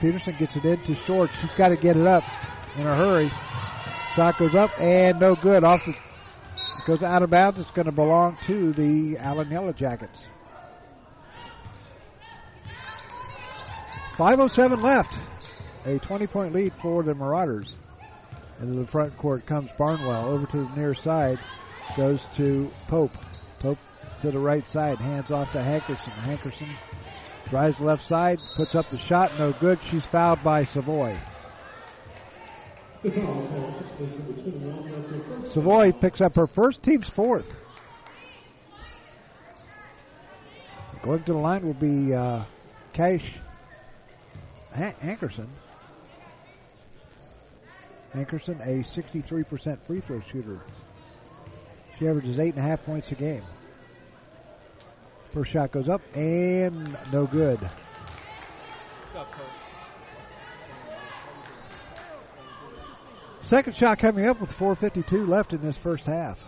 Peterson 0.00 0.36
gets 0.38 0.56
it 0.56 0.64
into 0.64 0.94
short. 0.94 1.30
She's 1.40 1.54
got 1.54 1.68
to 1.68 1.76
get 1.76 1.96
it 1.96 2.06
up 2.06 2.24
in 2.76 2.86
a 2.86 2.96
hurry. 2.96 3.30
Shot 4.14 4.38
goes 4.38 4.54
up 4.54 4.78
and 4.80 5.20
no 5.20 5.34
good. 5.34 5.64
Off 5.64 5.84
the, 5.84 5.94
goes 6.86 7.02
out 7.02 7.22
of 7.22 7.30
bounds. 7.30 7.60
It's 7.60 7.70
going 7.70 7.86
to 7.86 7.92
belong 7.92 8.38
to 8.44 8.72
the 8.72 9.18
Allen 9.18 9.50
Yellow 9.50 9.72
Jackets. 9.72 10.18
5.07 14.16 14.82
left. 14.82 15.16
A 15.86 15.98
20 15.98 16.26
point 16.26 16.52
lead 16.52 16.74
for 16.74 17.02
the 17.02 17.14
Marauders. 17.14 17.74
Into 18.60 18.74
the 18.74 18.86
front 18.86 19.16
court 19.16 19.46
comes 19.46 19.70
Barnwell. 19.78 20.28
Over 20.28 20.46
to 20.46 20.56
the 20.58 20.76
near 20.76 20.94
side. 20.94 21.38
Goes 21.96 22.26
to 22.34 22.70
Pope. 22.88 23.12
Pope 23.58 23.78
to 24.20 24.30
the 24.30 24.38
right 24.38 24.66
side. 24.66 24.98
Hands 24.98 25.30
off 25.30 25.52
to 25.52 25.58
Hankerson. 25.58 26.12
Hankerson 26.12 26.68
drives 27.48 27.80
left 27.80 28.06
side. 28.06 28.38
Puts 28.56 28.74
up 28.74 28.88
the 28.90 28.98
shot. 28.98 29.36
No 29.38 29.52
good. 29.52 29.78
She's 29.90 30.06
fouled 30.06 30.42
by 30.42 30.64
Savoy. 30.64 31.18
Savoy 35.52 35.92
picks 35.92 36.20
up 36.20 36.36
her 36.36 36.46
first, 36.46 36.82
team's 36.82 37.08
fourth. 37.08 37.54
Going 41.02 41.22
to 41.24 41.32
the 41.32 41.38
line 41.38 41.66
will 41.66 41.72
be 41.72 42.14
uh, 42.14 42.44
Cash 42.92 43.24
Hankerson. 44.74 45.48
Hankerson, 48.14 48.60
a 48.60 48.82
63% 48.82 49.78
free 49.86 50.00
throw 50.00 50.20
shooter. 50.30 50.60
She 52.00 52.08
averages 52.08 52.38
eight 52.38 52.54
and 52.54 52.64
a 52.64 52.66
half 52.66 52.82
points 52.86 53.12
a 53.12 53.14
game. 53.14 53.42
First 55.34 55.50
shot 55.50 55.70
goes 55.70 55.86
up 55.86 56.00
and 56.16 56.96
no 57.12 57.26
good. 57.26 57.60
Second 63.44 63.76
shot 63.76 63.98
coming 63.98 64.26
up 64.26 64.40
with 64.40 64.50
4.52 64.50 65.28
left 65.28 65.52
in 65.52 65.60
this 65.60 65.76
first 65.76 66.06
half. 66.06 66.42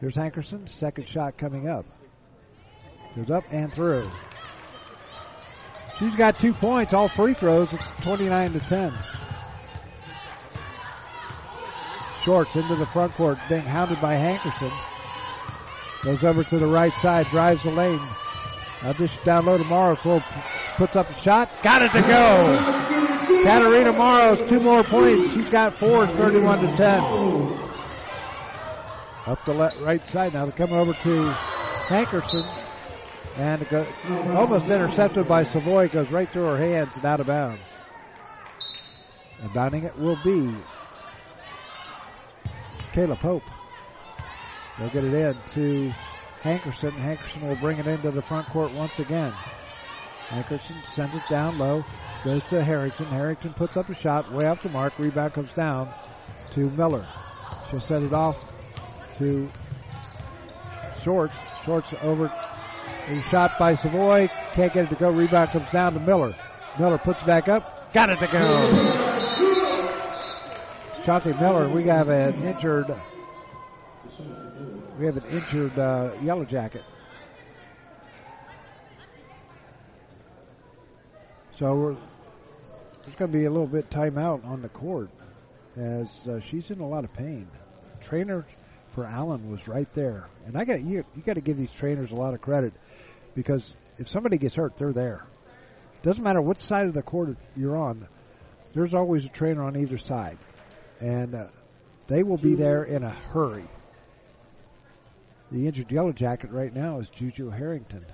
Here's 0.00 0.14
Hankerson. 0.14 0.68
Second 0.68 1.08
shot 1.08 1.38
coming 1.38 1.70
up. 1.70 1.86
Goes 3.16 3.30
up 3.30 3.44
and 3.50 3.72
through. 3.72 4.10
She's 5.98 6.16
got 6.16 6.38
two 6.38 6.52
points, 6.52 6.92
all 6.92 7.08
free 7.08 7.34
throws. 7.34 7.72
It's 7.72 7.86
29 8.00 8.52
to 8.54 8.60
10. 8.60 8.94
Shorts 12.24 12.54
into 12.54 12.76
the 12.76 12.86
front 12.86 13.14
court, 13.14 13.38
being 13.48 13.62
hounded 13.62 14.00
by 14.00 14.14
Hankerson. 14.14 14.72
Goes 16.02 16.24
over 16.24 16.44
to 16.44 16.58
the 16.58 16.66
right 16.66 16.94
side, 16.96 17.28
drives 17.28 17.64
the 17.64 17.70
lane. 17.70 18.00
Now 18.82 18.92
this 18.92 19.12
down 19.24 19.46
low 19.46 19.58
to 19.58 19.64
Maros. 19.64 20.00
puts 20.76 20.96
up 20.96 21.10
a 21.10 21.20
shot. 21.20 21.50
Got 21.62 21.82
it 21.82 21.92
to 21.92 22.02
go. 22.02 23.42
Katarina 23.42 23.92
Maros, 23.92 24.40
two 24.48 24.60
more 24.60 24.82
points. 24.82 25.32
She's 25.32 25.48
got 25.48 25.78
four, 25.78 26.06
31 26.06 26.60
to 26.66 26.76
10. 26.76 27.00
Up 29.26 29.44
the 29.44 29.52
left, 29.52 29.80
right 29.80 30.04
side 30.06 30.32
now. 30.32 30.46
They're 30.46 30.52
coming 30.52 30.76
over 30.76 30.92
to 30.92 31.36
Hankerson. 31.86 32.61
And 33.36 33.66
almost 34.36 34.68
intercepted 34.68 35.26
by 35.26 35.42
Savoy. 35.44 35.88
Goes 35.88 36.10
right 36.10 36.30
through 36.30 36.44
her 36.44 36.58
hands 36.58 36.96
and 36.96 37.04
out 37.04 37.20
of 37.20 37.26
bounds. 37.26 37.72
And 39.40 39.52
bounding 39.52 39.84
it 39.84 39.98
will 39.98 40.16
be 40.16 40.54
Caleb 42.92 43.20
Pope. 43.20 43.50
They'll 44.78 44.90
get 44.90 45.04
it 45.04 45.14
in 45.14 45.36
to 45.54 45.92
Hankerson. 46.44 46.92
Hankerson 46.92 47.40
will 47.48 47.56
bring 47.56 47.78
it 47.78 47.86
into 47.86 48.10
the 48.10 48.22
front 48.22 48.48
court 48.48 48.70
once 48.72 48.98
again. 48.98 49.34
Hankerson 50.30 50.84
sends 50.84 51.14
it 51.14 51.28
down 51.28 51.58
low. 51.58 51.84
Goes 52.24 52.42
to 52.44 52.62
Harrington. 52.62 53.10
Harrington 53.10 53.52
puts 53.52 53.76
up 53.76 53.88
a 53.88 53.94
shot 53.94 54.30
way 54.30 54.46
off 54.46 54.62
the 54.62 54.68
mark. 54.68 54.94
Rebound 54.98 55.32
comes 55.32 55.52
down 55.52 55.92
to 56.50 56.70
Miller. 56.70 57.06
She'll 57.68 57.80
set 57.80 58.02
it 58.02 58.12
off 58.12 58.44
to 59.18 59.50
Shorts. 61.02 61.34
Shorts 61.64 61.92
over. 62.00 62.30
A 63.08 63.20
shot 63.22 63.58
by 63.58 63.74
Savoy. 63.74 64.28
Can't 64.54 64.72
get 64.72 64.84
it 64.84 64.88
to 64.90 64.94
go. 64.94 65.10
Rebound 65.10 65.50
comes 65.50 65.68
down 65.70 65.94
to 65.94 66.00
Miller. 66.00 66.34
Miller 66.78 66.98
puts 66.98 67.20
it 67.20 67.26
back 67.26 67.48
up. 67.48 67.92
Got 67.92 68.10
it 68.10 68.16
to 68.20 68.26
go. 68.28 69.02
Chauncey 71.04 71.32
Miller, 71.32 71.68
we 71.68 71.82
have 71.84 72.08
an 72.08 72.42
injured. 72.44 72.94
We 74.98 75.06
have 75.06 75.16
an 75.16 75.24
injured 75.30 75.76
uh, 75.78 76.12
Yellow 76.22 76.44
Jacket. 76.44 76.84
So 81.58 81.96
there's 83.02 83.16
going 83.16 83.32
to 83.32 83.38
be 83.38 83.46
a 83.46 83.50
little 83.50 83.66
bit 83.66 83.90
timeout 83.90 84.44
on 84.46 84.62
the 84.62 84.68
court 84.68 85.10
as 85.76 86.06
uh, 86.28 86.40
she's 86.40 86.70
in 86.70 86.80
a 86.80 86.86
lot 86.86 87.02
of 87.04 87.12
pain. 87.14 87.48
Trainer 88.00 88.46
for 88.94 89.04
Allen 89.04 89.50
was 89.50 89.66
right 89.66 89.92
there, 89.94 90.26
and 90.46 90.56
I 90.56 90.64
got 90.64 90.82
you. 90.82 91.04
You 91.16 91.22
got 91.24 91.34
to 91.34 91.40
give 91.40 91.56
these 91.56 91.70
trainers 91.70 92.10
a 92.10 92.14
lot 92.14 92.34
of 92.34 92.40
credit 92.40 92.72
because 93.34 93.72
if 93.98 94.08
somebody 94.08 94.38
gets 94.38 94.54
hurt, 94.54 94.76
they're 94.76 94.92
there. 94.92 95.24
Doesn't 96.02 96.22
matter 96.22 96.42
what 96.42 96.58
side 96.58 96.86
of 96.86 96.94
the 96.94 97.02
court 97.02 97.36
you're 97.56 97.76
on. 97.76 98.06
There's 98.74 98.94
always 98.94 99.24
a 99.24 99.28
trainer 99.28 99.62
on 99.62 99.76
either 99.76 99.98
side 99.98 100.38
and 101.02 101.34
uh, 101.34 101.46
they 102.06 102.22
will 102.22 102.36
be 102.36 102.54
there 102.54 102.84
in 102.84 103.02
a 103.02 103.10
hurry. 103.10 103.64
The 105.50 105.66
injured 105.66 105.90
Yellow 105.90 106.12
Jacket 106.12 106.50
right 106.50 106.72
now 106.72 107.00
is 107.00 107.08
Juju 107.10 107.50
Harrington. 107.50 108.06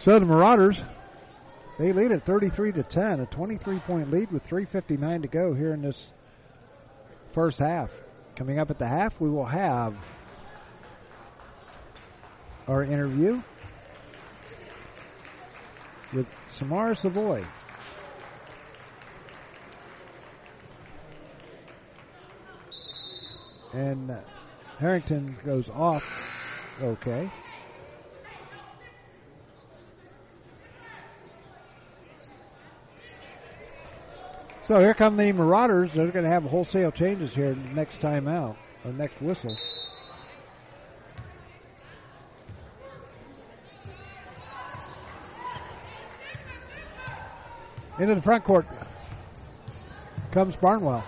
So 0.00 0.18
the 0.18 0.26
Marauders, 0.26 0.80
they 1.82 1.92
lead 1.92 2.12
at 2.12 2.22
33 2.22 2.70
to 2.70 2.84
10, 2.84 3.18
a 3.18 3.26
23 3.26 3.80
point 3.80 4.08
lead 4.12 4.30
with 4.30 4.46
3:59 4.46 5.22
to 5.22 5.28
go 5.28 5.52
here 5.52 5.74
in 5.74 5.82
this 5.82 6.12
first 7.32 7.58
half. 7.58 7.90
Coming 8.36 8.60
up 8.60 8.70
at 8.70 8.78
the 8.78 8.86
half, 8.86 9.20
we 9.20 9.28
will 9.28 9.44
have 9.44 9.96
our 12.68 12.84
interview 12.84 13.42
with 16.12 16.28
Samara 16.46 16.94
Savoy. 16.94 17.44
And 23.72 24.16
Harrington 24.78 25.36
goes 25.44 25.68
off. 25.68 26.04
Okay. 26.80 27.28
So 34.64 34.78
here 34.78 34.94
come 34.94 35.16
the 35.16 35.32
Marauders. 35.32 35.92
They're 35.92 36.12
going 36.12 36.24
to 36.24 36.30
have 36.30 36.44
wholesale 36.44 36.92
changes 36.92 37.34
here 37.34 37.56
next 37.74 38.00
time 38.00 38.28
out, 38.28 38.56
or 38.84 38.92
next 38.92 39.20
whistle. 39.20 39.56
Into 47.98 48.14
the 48.14 48.22
front 48.22 48.44
court 48.44 48.66
comes 50.30 50.56
Barnwell. 50.56 51.04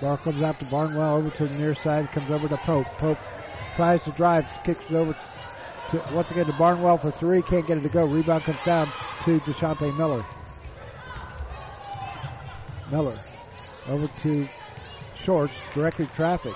Ball 0.00 0.16
comes 0.18 0.42
out 0.42 0.58
to 0.58 0.66
Barnwell, 0.66 1.16
over 1.16 1.30
to 1.30 1.48
the 1.48 1.54
near 1.54 1.74
side, 1.74 2.12
comes 2.12 2.30
over 2.30 2.46
to 2.48 2.56
Pope. 2.58 2.86
Pope 2.98 3.18
tries 3.74 4.04
to 4.04 4.10
drive, 4.12 4.46
kicks 4.64 4.84
it 4.90 4.94
over 4.94 5.16
to, 5.90 6.02
once 6.12 6.30
again 6.30 6.46
to 6.46 6.52
Barnwell 6.54 6.98
for 6.98 7.10
three, 7.10 7.42
can't 7.42 7.66
get 7.66 7.78
it 7.78 7.82
to 7.82 7.88
go. 7.88 8.04
Rebound 8.06 8.44
comes 8.44 8.62
down 8.64 8.92
to 9.24 9.40
Deshante 9.40 9.96
Miller. 9.96 10.24
Miller 12.90 13.18
over 13.88 14.08
to 14.22 14.48
Shorts, 15.22 15.54
directing 15.72 16.06
traffic. 16.08 16.54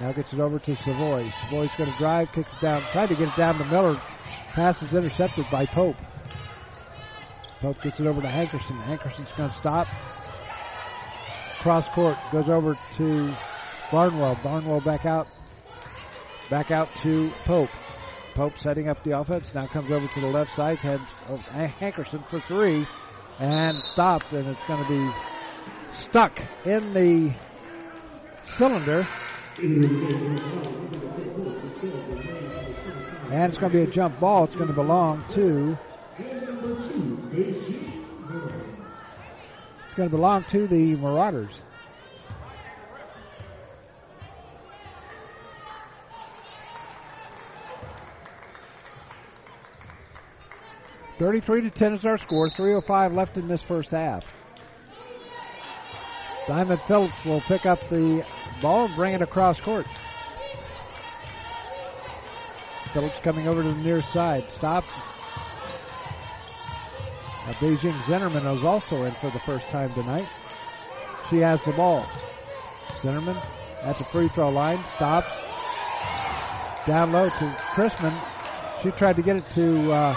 Now 0.00 0.12
gets 0.12 0.32
it 0.32 0.40
over 0.40 0.58
to 0.58 0.76
Savoy. 0.76 1.32
Savoy's 1.42 1.70
going 1.76 1.92
to 1.92 1.98
drive, 1.98 2.32
kicks 2.32 2.50
it 2.52 2.60
down, 2.60 2.82
tried 2.86 3.10
to 3.10 3.14
get 3.14 3.28
it 3.28 3.36
down 3.36 3.58
to 3.58 3.64
Miller. 3.66 4.00
Pass 4.52 4.82
is 4.82 4.94
intercepted 4.94 5.46
by 5.50 5.66
Pope. 5.66 5.96
Pope 7.60 7.80
gets 7.82 8.00
it 8.00 8.06
over 8.06 8.22
to 8.22 8.28
Hankerson. 8.28 8.80
Hankerson's 8.82 9.30
going 9.36 9.50
to 9.50 9.56
stop. 9.56 9.86
Cross 11.60 11.90
court 11.90 12.16
goes 12.32 12.48
over 12.48 12.78
to 12.96 13.34
Barnwell. 13.92 14.38
Barnwell 14.42 14.80
back 14.80 15.04
out. 15.04 15.28
Back 16.50 16.72
out 16.72 16.92
to 16.96 17.30
Pope. 17.44 17.70
Pope 18.34 18.58
setting 18.58 18.88
up 18.88 19.04
the 19.04 19.16
offense. 19.16 19.54
Now 19.54 19.68
comes 19.68 19.92
over 19.92 20.08
to 20.08 20.20
the 20.20 20.26
left 20.26 20.52
side. 20.52 20.78
Heads 20.78 21.02
of 21.28 21.38
Hankerson 21.44 22.28
for 22.28 22.40
three. 22.40 22.88
And 23.38 23.80
stopped. 23.84 24.32
And 24.32 24.48
it's 24.48 24.64
going 24.64 24.82
to 24.82 24.88
be 24.88 25.08
stuck 25.92 26.40
in 26.64 26.92
the 26.92 27.32
cylinder. 28.42 29.06
And 33.30 33.44
it's 33.44 33.58
going 33.58 33.70
to 33.70 33.78
be 33.78 33.84
a 33.84 33.86
jump 33.86 34.18
ball. 34.18 34.42
It's 34.44 34.56
going 34.56 34.66
to 34.66 34.74
belong 34.74 35.24
to. 35.28 35.78
It's 39.84 39.94
going 39.94 40.10
to 40.10 40.16
belong 40.16 40.42
to 40.44 40.66
the 40.66 40.96
Marauders. 40.96 41.60
Thirty-three 51.20 51.60
to 51.60 51.70
ten 51.70 51.92
is 51.92 52.06
our 52.06 52.16
score. 52.16 52.48
Three 52.48 52.72
oh 52.72 52.80
five 52.80 53.12
left 53.12 53.36
in 53.36 53.46
this 53.46 53.60
first 53.60 53.90
half. 53.90 54.24
Diamond 56.48 56.80
Phillips 56.86 57.22
will 57.26 57.42
pick 57.42 57.66
up 57.66 57.78
the 57.90 58.24
ball 58.62 58.86
and 58.86 58.96
bring 58.96 59.12
it 59.12 59.20
across 59.20 59.60
court. 59.60 59.86
Phillips 62.94 63.18
coming 63.18 63.48
over 63.48 63.62
to 63.62 63.68
the 63.68 63.74
near 63.74 64.00
side. 64.00 64.50
Stop. 64.50 64.84
Beijing 67.60 68.00
Zinnerman 68.04 68.56
is 68.56 68.64
also 68.64 69.04
in 69.04 69.14
for 69.16 69.28
the 69.30 69.40
first 69.40 69.68
time 69.68 69.92
tonight. 69.92 70.26
She 71.28 71.36
has 71.40 71.62
the 71.64 71.72
ball. 71.72 72.06
Zinnerman 73.02 73.36
at 73.82 73.98
the 73.98 74.04
free 74.04 74.28
throw 74.28 74.48
line. 74.48 74.82
Stops. 74.96 75.28
Down 76.86 77.12
low 77.12 77.28
to 77.28 77.56
Chrisman. 77.74 78.18
She 78.82 78.90
tried 78.92 79.16
to 79.16 79.22
get 79.22 79.36
it 79.36 79.44
to 79.50 79.92
uh, 79.92 80.16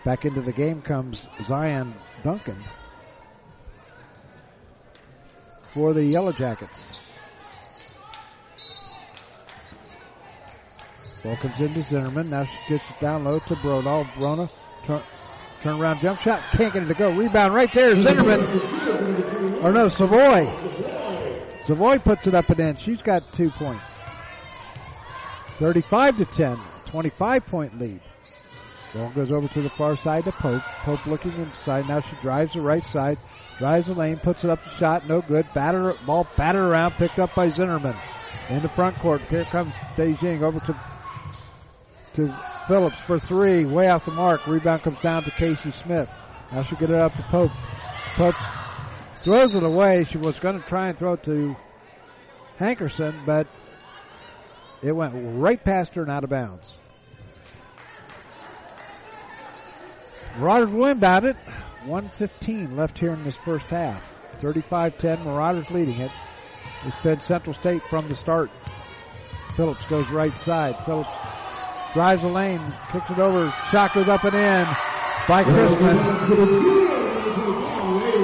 Back 0.05 0.24
into 0.24 0.41
the 0.41 0.53
game 0.53 0.82
comes 0.82 1.28
Zion 1.45 1.93
Duncan 2.24 2.63
for 5.74 5.93
the 5.93 6.03
Yellow 6.03 6.32
Jackets. 6.32 6.78
Ball 11.24 11.36
comes 11.38 11.59
into 11.59 11.80
Zinnerman. 11.80 12.30
Now 12.30 12.45
she 12.45 12.57
gets 12.70 12.89
it 12.89 12.99
down 13.01 13.24
low 13.24 13.39
to 13.39 13.55
Bronaugh. 13.55 14.05
Bronaugh 14.13 14.49
turn, 14.86 15.01
turn 15.61 15.82
around 15.82 15.99
jump 16.01 16.20
shot. 16.20 16.41
Can't 16.51 16.72
get 16.72 16.84
it 16.84 16.86
to 16.86 16.93
go. 16.93 17.11
Rebound 17.11 17.53
right 17.53 17.74
there. 17.74 17.95
Zinnerman. 17.95 19.45
Or 19.66 19.72
no, 19.72 19.88
Savoy. 19.88 20.45
Savoy 21.66 21.97
puts 21.97 22.28
it 22.28 22.36
up 22.36 22.47
and 22.51 22.59
in. 22.59 22.76
She's 22.76 23.01
got 23.01 23.34
two 23.34 23.49
points. 23.49 23.84
35 25.57 26.18
to 26.18 26.26
10. 26.26 26.59
25 26.86 27.45
point 27.47 27.80
lead. 27.80 27.99
Ball 28.93 29.11
goes 29.16 29.32
over 29.32 29.47
to 29.47 29.63
the 29.63 29.72
far 29.72 29.97
side 29.97 30.26
to 30.26 30.32
Pope. 30.34 30.61
Pope 30.84 31.03
looking 31.07 31.32
inside. 31.32 31.88
Now 31.88 31.99
she 31.99 32.16
drives 32.22 32.53
the 32.53 32.61
right 32.61 32.86
side. 32.86 33.18
Drives 33.57 33.88
the 33.88 33.95
lane, 33.95 34.18
puts 34.18 34.43
it 34.43 34.51
up 34.51 34.63
the 34.63 34.70
shot, 34.70 35.07
no 35.07 35.22
good. 35.22 35.47
Batter 35.55 35.95
ball 36.05 36.28
battered 36.38 36.63
around, 36.63 36.91
picked 36.91 37.18
up 37.18 37.34
by 37.34 37.49
Zinnerman. 37.49 37.97
In 38.49 38.61
the 38.61 38.70
front 38.70 38.95
court, 38.99 39.22
here 39.32 39.45
comes 39.45 39.74
Beijing 39.97 40.43
over 40.43 40.59
to 40.59 40.80
to 42.13 42.39
Phillips 42.68 42.99
for 42.99 43.18
three, 43.18 43.66
way 43.66 43.89
off 43.89 44.05
the 44.05 44.11
mark. 44.11 44.45
Rebound 44.45 44.84
comes 44.84 45.01
down 45.01 45.24
to 45.24 45.32
Casey 45.32 45.72
Smith. 45.72 46.11
Now 46.51 46.61
she'll 46.61 46.78
get 46.78 46.91
it 46.91 47.01
up 47.01 47.16
to 47.16 47.24
Pope. 47.24 47.51
Pope 48.16 48.36
throws 49.26 49.55
it 49.55 49.63
away. 49.63 50.05
She 50.05 50.19
was 50.19 50.39
going 50.39 50.61
to 50.61 50.65
try 50.67 50.88
and 50.88 50.97
throw 50.97 51.13
it 51.13 51.23
to 51.23 51.55
Hankerson, 52.59 53.26
but 53.26 53.47
it 54.82 54.91
went 54.91 55.13
right 55.15 55.61
past 55.61 55.95
her 55.95 56.03
and 56.03 56.11
out 56.11 56.23
of 56.23 56.30
bounds. 56.30 56.78
Marauders 60.38 60.71
will 60.71 60.86
inbound 60.86 61.26
it. 61.26 61.38
115 61.86 62.78
left 62.78 62.99
here 62.99 63.13
in 63.13 63.23
this 63.23 63.36
first 63.36 63.69
half. 63.69 64.13
35-10, 64.41 65.26
Marauders 65.26 65.71
leading 65.71 65.99
it. 66.01 66.11
It's 66.84 66.95
been 66.97 67.19
Central 67.19 67.55
State 67.55 67.82
from 67.89 68.07
the 68.07 68.15
start. 68.15 68.51
Phillips 69.55 69.86
goes 69.86 70.07
right 70.09 70.38
side. 70.38 70.76
Phillips 70.86 71.09
drives 71.93 72.21
the 72.21 72.28
lane, 72.28 72.61
kicks 72.91 73.09
it 73.09 73.17
over, 73.17 73.49
shot 73.71 73.93
goes 73.95 74.07
up 74.07 74.23
and 74.23 74.36
in 74.36 74.65
by 75.28 75.43
Chrisman. 75.43 76.95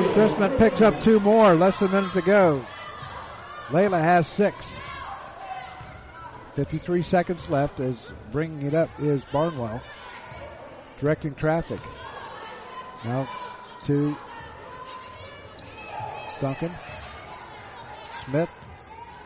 Chrisman 0.10 0.58
picks 0.58 0.82
up 0.82 1.00
two 1.02 1.20
more, 1.20 1.56
less 1.56 1.80
than 1.80 1.90
a 1.90 1.92
minute 1.94 2.14
to 2.14 2.22
go. 2.22 2.66
Layla 3.68 4.00
has 4.02 4.28
six. 4.28 4.66
53 6.56 7.02
seconds 7.02 7.50
left 7.50 7.80
as 7.80 7.96
bringing 8.32 8.68
it 8.68 8.74
up 8.74 8.90
is 9.00 9.24
Barnwell. 9.32 9.82
Directing 11.00 11.34
traffic. 11.36 11.80
Now 13.06 13.28
to 13.84 14.16
Duncan. 16.42 16.74
Smith 18.26 18.50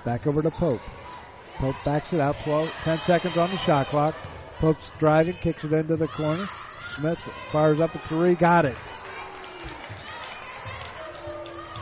back 0.03 0.27
over 0.27 0.41
to 0.41 0.51
Pope. 0.51 0.81
Pope 1.55 1.75
backs 1.83 2.13
it 2.13 2.19
out. 2.19 2.39
12, 2.43 2.69
10 2.83 3.01
seconds 3.01 3.37
on 3.37 3.49
the 3.49 3.57
shot 3.57 3.87
clock. 3.87 4.15
Pope's 4.59 4.91
driving, 4.99 5.35
kicks 5.35 5.63
it 5.63 5.73
into 5.73 5.95
the 5.95 6.07
corner. 6.07 6.47
Smith 6.95 7.19
fires 7.51 7.79
up 7.79 7.93
a 7.95 7.99
three, 7.99 8.35
got 8.35 8.65
it. 8.65 8.77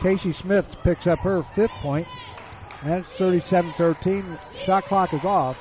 Casey 0.03 0.33
Smith 0.33 0.75
picks 0.83 1.07
up 1.07 1.19
her 1.19 1.41
fifth 1.55 1.71
point, 1.75 2.05
and 2.83 2.95
it's 2.95 3.09
37-13. 3.13 4.37
Shot 4.65 4.83
clock 4.83 5.13
is 5.13 5.23
off. 5.23 5.57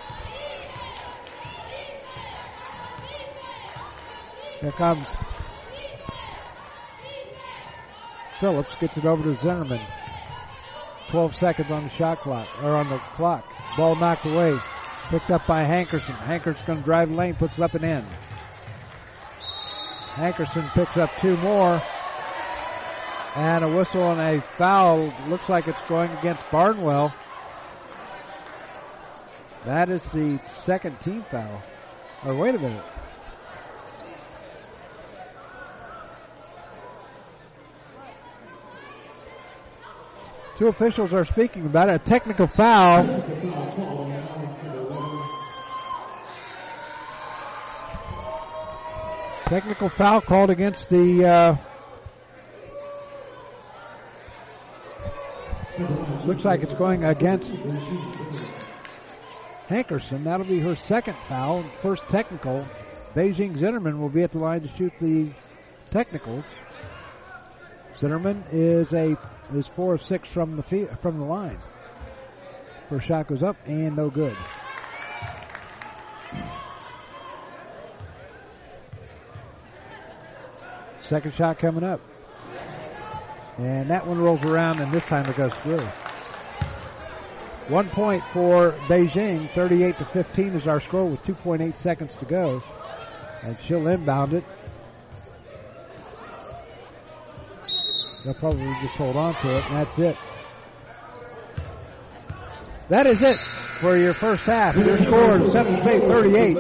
Here 4.60 4.72
comes 4.72 5.08
Phillips, 8.40 8.74
gets 8.80 8.96
it 8.96 9.04
over 9.04 9.22
to 9.22 9.38
Zinnerman. 9.38 9.80
12 11.10 11.36
seconds 11.36 11.70
on 11.70 11.84
the 11.84 11.90
shot 11.90 12.18
clock, 12.18 12.48
or 12.64 12.74
on 12.74 12.88
the 12.88 12.98
clock. 13.14 13.44
Ball 13.76 13.94
knocked 13.94 14.26
away. 14.26 14.58
Picked 15.04 15.30
up 15.30 15.46
by 15.46 15.62
Hankerson. 15.62 16.16
Hankerson's 16.16 16.66
going 16.66 16.80
to 16.80 16.84
drive 16.84 17.10
the 17.10 17.14
lane, 17.14 17.36
puts 17.36 17.58
it 17.58 17.62
up 17.62 17.74
and 17.74 17.84
in. 17.84 18.04
Hankerson 20.16 20.68
picks 20.74 20.96
up 20.96 21.16
two 21.20 21.36
more. 21.36 21.80
And 23.34 23.64
a 23.64 23.68
whistle 23.68 24.10
and 24.10 24.20
a 24.20 24.42
foul. 24.58 25.12
Looks 25.28 25.48
like 25.48 25.66
it's 25.66 25.80
going 25.88 26.10
against 26.10 26.42
Barnwell. 26.50 27.14
That 29.64 29.88
is 29.88 30.02
the 30.12 30.38
second 30.64 31.00
team 31.00 31.24
foul. 31.30 31.62
Or 32.24 32.34
wait 32.34 32.54
a 32.54 32.58
minute. 32.58 32.84
Two 40.58 40.68
officials 40.68 41.14
are 41.14 41.24
speaking 41.24 41.64
about 41.64 41.88
it. 41.88 41.94
A 41.94 41.98
technical 41.98 42.46
foul. 42.46 43.06
Technical 49.46 49.88
foul 49.88 50.20
called 50.20 50.50
against 50.50 50.90
the. 50.90 51.24
Uh, 51.24 51.56
looks 56.32 56.44
like 56.46 56.62
it's 56.62 56.72
going 56.72 57.04
against 57.04 57.52
Hankerson. 59.68 60.24
That'll 60.24 60.46
be 60.46 60.60
her 60.60 60.74
second 60.74 61.14
foul. 61.28 61.62
First 61.82 62.08
technical. 62.08 62.66
Beijing 63.14 63.58
Zinnerman 63.58 63.98
will 63.98 64.08
be 64.08 64.22
at 64.22 64.32
the 64.32 64.38
line 64.38 64.62
to 64.62 64.68
shoot 64.68 64.94
the 64.98 65.28
technicals. 65.90 66.46
Zinnerman 67.96 68.44
is 68.50 68.94
a 68.94 69.18
is 69.52 69.66
four 69.66 69.92
of 69.92 70.02
six 70.02 70.26
from 70.30 70.56
the 70.56 70.62
from 71.02 71.18
the 71.18 71.24
line. 71.26 71.58
First 72.88 73.08
shot 73.08 73.26
goes 73.26 73.42
up 73.42 73.56
and 73.66 73.94
no 73.94 74.08
good. 74.08 74.36
Second 81.02 81.34
shot 81.34 81.58
coming 81.58 81.84
up. 81.84 82.00
And 83.58 83.90
that 83.90 84.06
one 84.06 84.18
rolls 84.18 84.42
around 84.44 84.80
and 84.80 84.90
this 84.90 85.04
time 85.04 85.26
it 85.26 85.36
goes 85.36 85.52
through. 85.56 85.86
One 87.68 87.88
point 87.90 88.22
for 88.32 88.72
Beijing, 88.88 89.48
38 89.50 89.96
to 89.98 90.04
15 90.04 90.54
is 90.54 90.66
our 90.66 90.80
score 90.80 91.04
with 91.04 91.22
2.8 91.22 91.76
seconds 91.76 92.14
to 92.14 92.24
go. 92.24 92.62
And 93.42 93.58
she'll 93.60 93.86
inbound 93.86 94.34
it. 94.34 94.44
They'll 98.24 98.34
probably 98.34 98.72
just 98.82 98.94
hold 98.94 99.16
on 99.16 99.34
to 99.34 99.56
it, 99.56 99.64
and 99.64 99.76
that's 99.76 99.98
it. 99.98 100.16
That 102.88 103.06
is 103.06 103.22
it 103.22 103.38
for 103.80 103.96
your 103.96 104.14
first 104.14 104.44
half. 104.44 104.76
Your 104.76 104.96
score 104.96 105.40
is 105.40 105.52
7 105.52 105.82
State 105.82 106.02
38. 106.02 106.56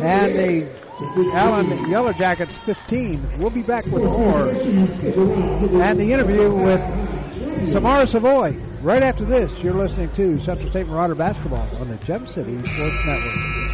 And 0.00 0.34
the 0.36 1.30
Allen 1.34 1.90
Yellow 1.90 2.12
Jackets 2.12 2.54
15. 2.64 3.38
We'll 3.38 3.50
be 3.50 3.62
back 3.62 3.84
with 3.86 4.04
more. 4.04 4.48
And 4.50 5.98
the 5.98 6.12
interview 6.12 6.50
with 6.54 7.23
Samara 7.34 8.06
Savoy. 8.06 8.52
Right 8.80 9.02
after 9.02 9.24
this, 9.24 9.50
you're 9.60 9.74
listening 9.74 10.10
to 10.12 10.38
Central 10.40 10.70
State 10.70 10.86
Marauder 10.86 11.16
Basketball 11.16 11.68
on 11.80 11.88
the 11.88 11.96
Gem 11.96 12.26
City 12.26 12.56
Sports 12.58 12.96
Network. 13.06 13.64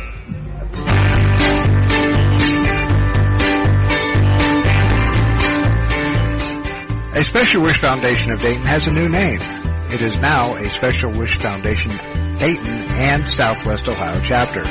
A 7.12 7.24
Special 7.24 7.62
Wish 7.62 7.78
Foundation 7.78 8.32
of 8.32 8.40
Dayton 8.40 8.64
has 8.64 8.86
a 8.86 8.92
new 8.92 9.08
name. 9.08 9.40
It 9.92 10.00
is 10.00 10.16
now 10.22 10.54
a 10.54 10.70
Special 10.70 11.18
Wish 11.18 11.36
Foundation 11.36 11.90
Dayton 12.38 12.82
and 12.88 13.28
Southwest 13.28 13.86
Ohio 13.88 14.20
chapter. 14.24 14.62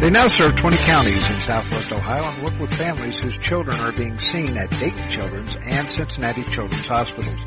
They 0.00 0.08
now 0.08 0.28
serve 0.28 0.56
20 0.56 0.76
counties 0.78 1.30
in 1.30 1.40
Southwest 1.42 1.92
Ohio 1.92 2.30
and 2.30 2.42
work 2.42 2.58
with 2.58 2.72
families 2.72 3.18
whose 3.18 3.36
children 3.36 3.78
are 3.80 3.92
being 3.92 4.18
seen 4.18 4.56
at 4.56 4.70
Dayton 4.70 5.10
Children's 5.10 5.54
and 5.60 5.88
Cincinnati 5.90 6.44
Children's 6.44 6.86
Hospitals. 6.86 7.38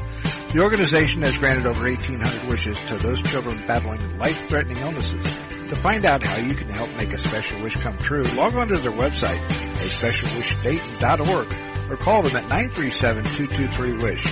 The 0.53 0.61
organization 0.61 1.23
has 1.23 1.37
granted 1.37 1.67
over 1.67 1.83
1,800 1.83 2.49
wishes 2.49 2.77
to 2.87 2.97
those 2.97 3.21
children 3.23 3.65
battling 3.67 4.17
life-threatening 4.17 4.77
illnesses. 4.77 5.25
To 5.69 5.75
find 5.81 6.05
out 6.05 6.23
how 6.23 6.37
you 6.37 6.55
can 6.55 6.69
help 6.69 6.95
make 6.95 7.11
a 7.11 7.19
special 7.19 7.61
wish 7.61 7.73
come 7.73 7.97
true, 7.97 8.23
log 8.23 8.55
on 8.55 8.69
to 8.69 8.79
their 8.79 8.91
website, 8.91 9.45
aspecialwishdayton.org, 9.49 11.91
or 11.91 11.97
call 11.97 12.23
them 12.23 12.37
at 12.37 12.45
937-223-WISH. 12.45 14.25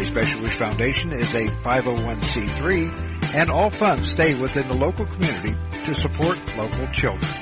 A 0.00 0.04
Special 0.06 0.40
Wish 0.40 0.56
Foundation 0.56 1.12
is 1.12 1.34
a 1.34 1.48
501c3, 1.48 3.34
and 3.34 3.50
all 3.50 3.68
funds 3.68 4.08
stay 4.08 4.32
within 4.34 4.68
the 4.68 4.74
local 4.74 5.04
community 5.04 5.54
to 5.84 5.94
support 5.94 6.38
local 6.56 6.86
children. 6.92 7.41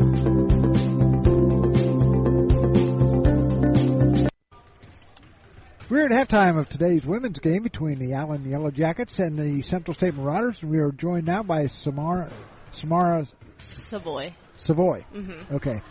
We're 5.91 6.05
at 6.05 6.11
halftime 6.11 6.57
of 6.57 6.69
today's 6.69 7.05
women's 7.05 7.39
game 7.39 7.63
between 7.63 7.99
the 7.99 8.13
Allen 8.13 8.49
Yellow 8.49 8.71
Jackets 8.71 9.19
and 9.19 9.37
the 9.37 9.61
Central 9.61 9.93
State 9.93 10.15
Marauders. 10.15 10.63
We 10.63 10.77
are 10.79 10.93
joined 10.93 11.25
now 11.25 11.43
by 11.43 11.67
Samara, 11.67 12.31
Samara 12.71 13.27
Savoy. 13.57 14.33
Savoy. 14.55 15.03
Mhm. 15.13 15.51
Okay. 15.51 15.81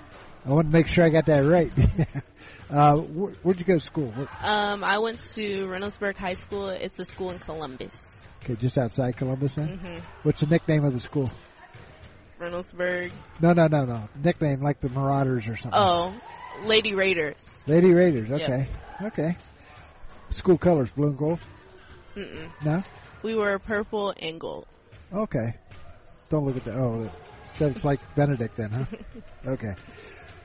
I 0.47 0.49
want 0.49 0.69
to 0.69 0.73
make 0.73 0.87
sure 0.87 1.05
I 1.05 1.11
got 1.11 1.27
that 1.27 1.41
right. 1.41 1.71
uh, 2.71 2.97
where, 2.97 3.33
where'd 3.43 3.59
you 3.59 3.67
go 3.67 3.75
to 3.75 3.81
school? 3.85 4.11
Um, 4.41 4.83
I 4.83 5.01
went 5.01 5.21
to 5.33 5.67
Reynoldsburg 5.67 6.17
High 6.17 6.33
School. 6.33 6.71
It's 6.71 6.99
a 6.99 7.05
school 7.05 7.33
in 7.33 7.39
Columbus. 7.39 7.95
okay, 8.43 8.55
just 8.55 8.79
outside 8.79 9.19
Columbus 9.19 9.57
then? 9.57 9.79
Mhm. 9.85 10.01
What's 10.23 10.41
the 10.41 10.47
nickname 10.47 10.83
of 10.83 10.95
the 10.95 11.01
school? 11.01 11.31
Reynoldsburg. 12.41 13.13
No, 13.43 13.53
no, 13.53 13.67
no, 13.67 13.85
no. 13.85 14.09
Nickname 14.25 14.63
like 14.63 14.81
the 14.81 14.89
Marauders 14.89 15.47
or 15.47 15.59
something. 15.59 15.79
Oh, 15.79 16.15
Lady 16.65 16.95
Raiders. 16.95 17.45
Lady 17.67 17.93
Raiders. 17.93 18.31
Yep. 18.31 18.41
Okay. 19.03 19.37
School 20.31 20.59
colors, 20.59 20.91
blue 20.91 21.09
and 21.09 21.19
gold? 21.19 21.41
Mm-mm. 22.17 22.51
No? 22.65 22.83
We 23.23 23.35
were 23.35 23.59
purple 23.59 24.15
and 24.19 24.41
gold. 24.41 24.67
Okay. 25.13 25.55
Don't 26.31 26.45
look 26.45 26.57
at 26.57 26.65
that. 26.65 26.77
Oh, 26.77 27.11
that's 27.59 27.85
like 27.85 28.01
Benedict 28.15 28.57
then, 28.57 28.71
huh? 28.71 28.85
okay. 29.53 29.75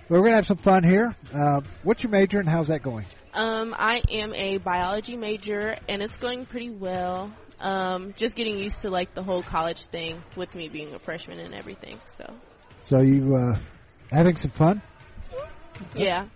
Well, 0.09 0.19
we're 0.19 0.27
going 0.27 0.31
to 0.31 0.36
have 0.36 0.45
some 0.47 0.57
fun 0.57 0.83
here. 0.83 1.15
Uh, 1.33 1.61
what's 1.83 2.03
your 2.03 2.11
major 2.11 2.39
and 2.39 2.49
how's 2.49 2.67
that 2.67 2.83
going? 2.83 3.05
Um, 3.33 3.75
I 3.77 4.01
am 4.11 4.33
a 4.33 4.57
biology 4.57 5.17
major, 5.17 5.75
and 5.89 6.01
it's 6.01 6.17
going 6.17 6.45
pretty 6.45 6.69
well. 6.69 7.31
Um, 7.59 8.13
just 8.15 8.36
getting 8.36 8.57
used 8.57 8.81
to 8.81 8.89
like 8.89 9.13
the 9.13 9.23
whole 9.23 9.43
college 9.43 9.86
thing 9.86 10.21
with 10.36 10.53
me 10.55 10.67
being 10.67 10.93
a 10.93 10.99
freshman 10.99 11.39
and 11.39 11.53
everything. 11.53 11.99
So 12.17 12.33
So 12.83 13.01
you 13.01 13.36
uh, 13.36 13.57
having 14.11 14.36
some 14.36 14.51
fun? 14.51 14.81
yeah. 15.95 16.27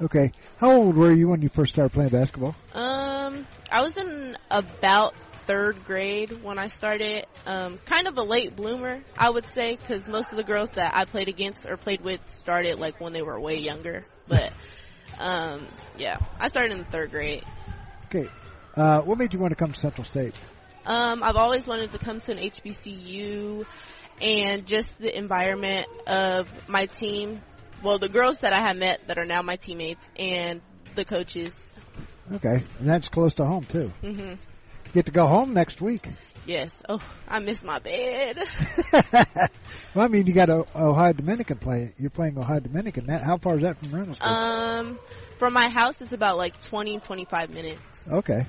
Okay. 0.00 0.32
How 0.58 0.72
old 0.72 0.96
were 0.96 1.12
you 1.12 1.28
when 1.28 1.42
you 1.42 1.48
first 1.48 1.72
started 1.72 1.92
playing 1.92 2.10
basketball? 2.10 2.54
Um, 2.74 3.46
I 3.70 3.82
was 3.82 3.96
in 3.96 4.36
about 4.50 5.14
third 5.46 5.84
grade 5.84 6.42
when 6.42 6.58
I 6.58 6.68
started. 6.68 7.26
Um, 7.46 7.78
kind 7.84 8.08
of 8.08 8.16
a 8.16 8.22
late 8.22 8.56
bloomer, 8.56 9.00
I 9.16 9.30
would 9.30 9.46
say, 9.46 9.76
because 9.76 10.08
most 10.08 10.32
of 10.32 10.36
the 10.36 10.44
girls 10.44 10.70
that 10.72 10.94
I 10.94 11.04
played 11.04 11.28
against 11.28 11.66
or 11.66 11.76
played 11.76 12.00
with 12.00 12.20
started 12.28 12.78
like 12.78 13.00
when 13.00 13.12
they 13.12 13.22
were 13.22 13.38
way 13.40 13.58
younger. 13.58 14.04
But 14.26 14.52
um, 15.18 15.66
yeah, 15.96 16.18
I 16.40 16.48
started 16.48 16.72
in 16.72 16.78
the 16.78 16.84
third 16.84 17.10
grade. 17.10 17.44
Okay. 18.06 18.28
Uh, 18.76 19.02
what 19.02 19.18
made 19.18 19.32
you 19.32 19.38
want 19.38 19.52
to 19.52 19.56
come 19.56 19.72
to 19.72 19.78
Central 19.78 20.04
State? 20.04 20.34
Um, 20.86 21.22
I've 21.22 21.36
always 21.36 21.66
wanted 21.66 21.92
to 21.92 21.98
come 21.98 22.20
to 22.20 22.32
an 22.32 22.38
HBCU 22.38 23.64
and 24.20 24.66
just 24.66 24.98
the 24.98 25.16
environment 25.16 25.86
of 26.06 26.48
my 26.68 26.86
team. 26.86 27.40
Well, 27.84 27.98
the 27.98 28.08
girls 28.08 28.38
that 28.40 28.54
I 28.54 28.62
have 28.62 28.76
met 28.76 29.06
that 29.08 29.18
are 29.18 29.26
now 29.26 29.42
my 29.42 29.56
teammates 29.56 30.10
and 30.18 30.62
the 30.94 31.04
coaches. 31.04 31.76
Okay, 32.32 32.64
and 32.78 32.88
that's 32.88 33.08
close 33.08 33.34
to 33.34 33.44
home 33.44 33.66
too. 33.66 33.92
hmm 34.00 34.34
Get 34.94 35.06
to 35.06 35.12
go 35.12 35.26
home 35.26 35.52
next 35.52 35.82
week. 35.82 36.08
Yes. 36.46 36.74
Oh, 36.88 37.00
I 37.28 37.40
miss 37.40 37.62
my 37.62 37.78
bed. 37.80 38.38
Well, 39.94 40.04
I 40.04 40.08
mean, 40.08 40.26
you 40.26 40.32
got 40.32 40.50
Ohio 40.50 41.12
Dominican 41.12 41.58
play. 41.58 41.92
You're 42.00 42.10
playing 42.10 42.36
Ohio 42.36 42.58
Dominican. 42.58 43.06
That, 43.06 43.22
how 43.22 43.38
far 43.38 43.56
is 43.58 43.62
that 43.62 43.78
from 43.78 43.94
Reynolds? 43.94 44.18
um, 44.22 44.98
from 45.38 45.52
my 45.52 45.68
house, 45.68 46.00
it's 46.00 46.12
about 46.12 46.36
like 46.36 46.60
20, 46.64 46.98
25 46.98 47.50
minutes. 47.50 47.80
okay. 48.10 48.46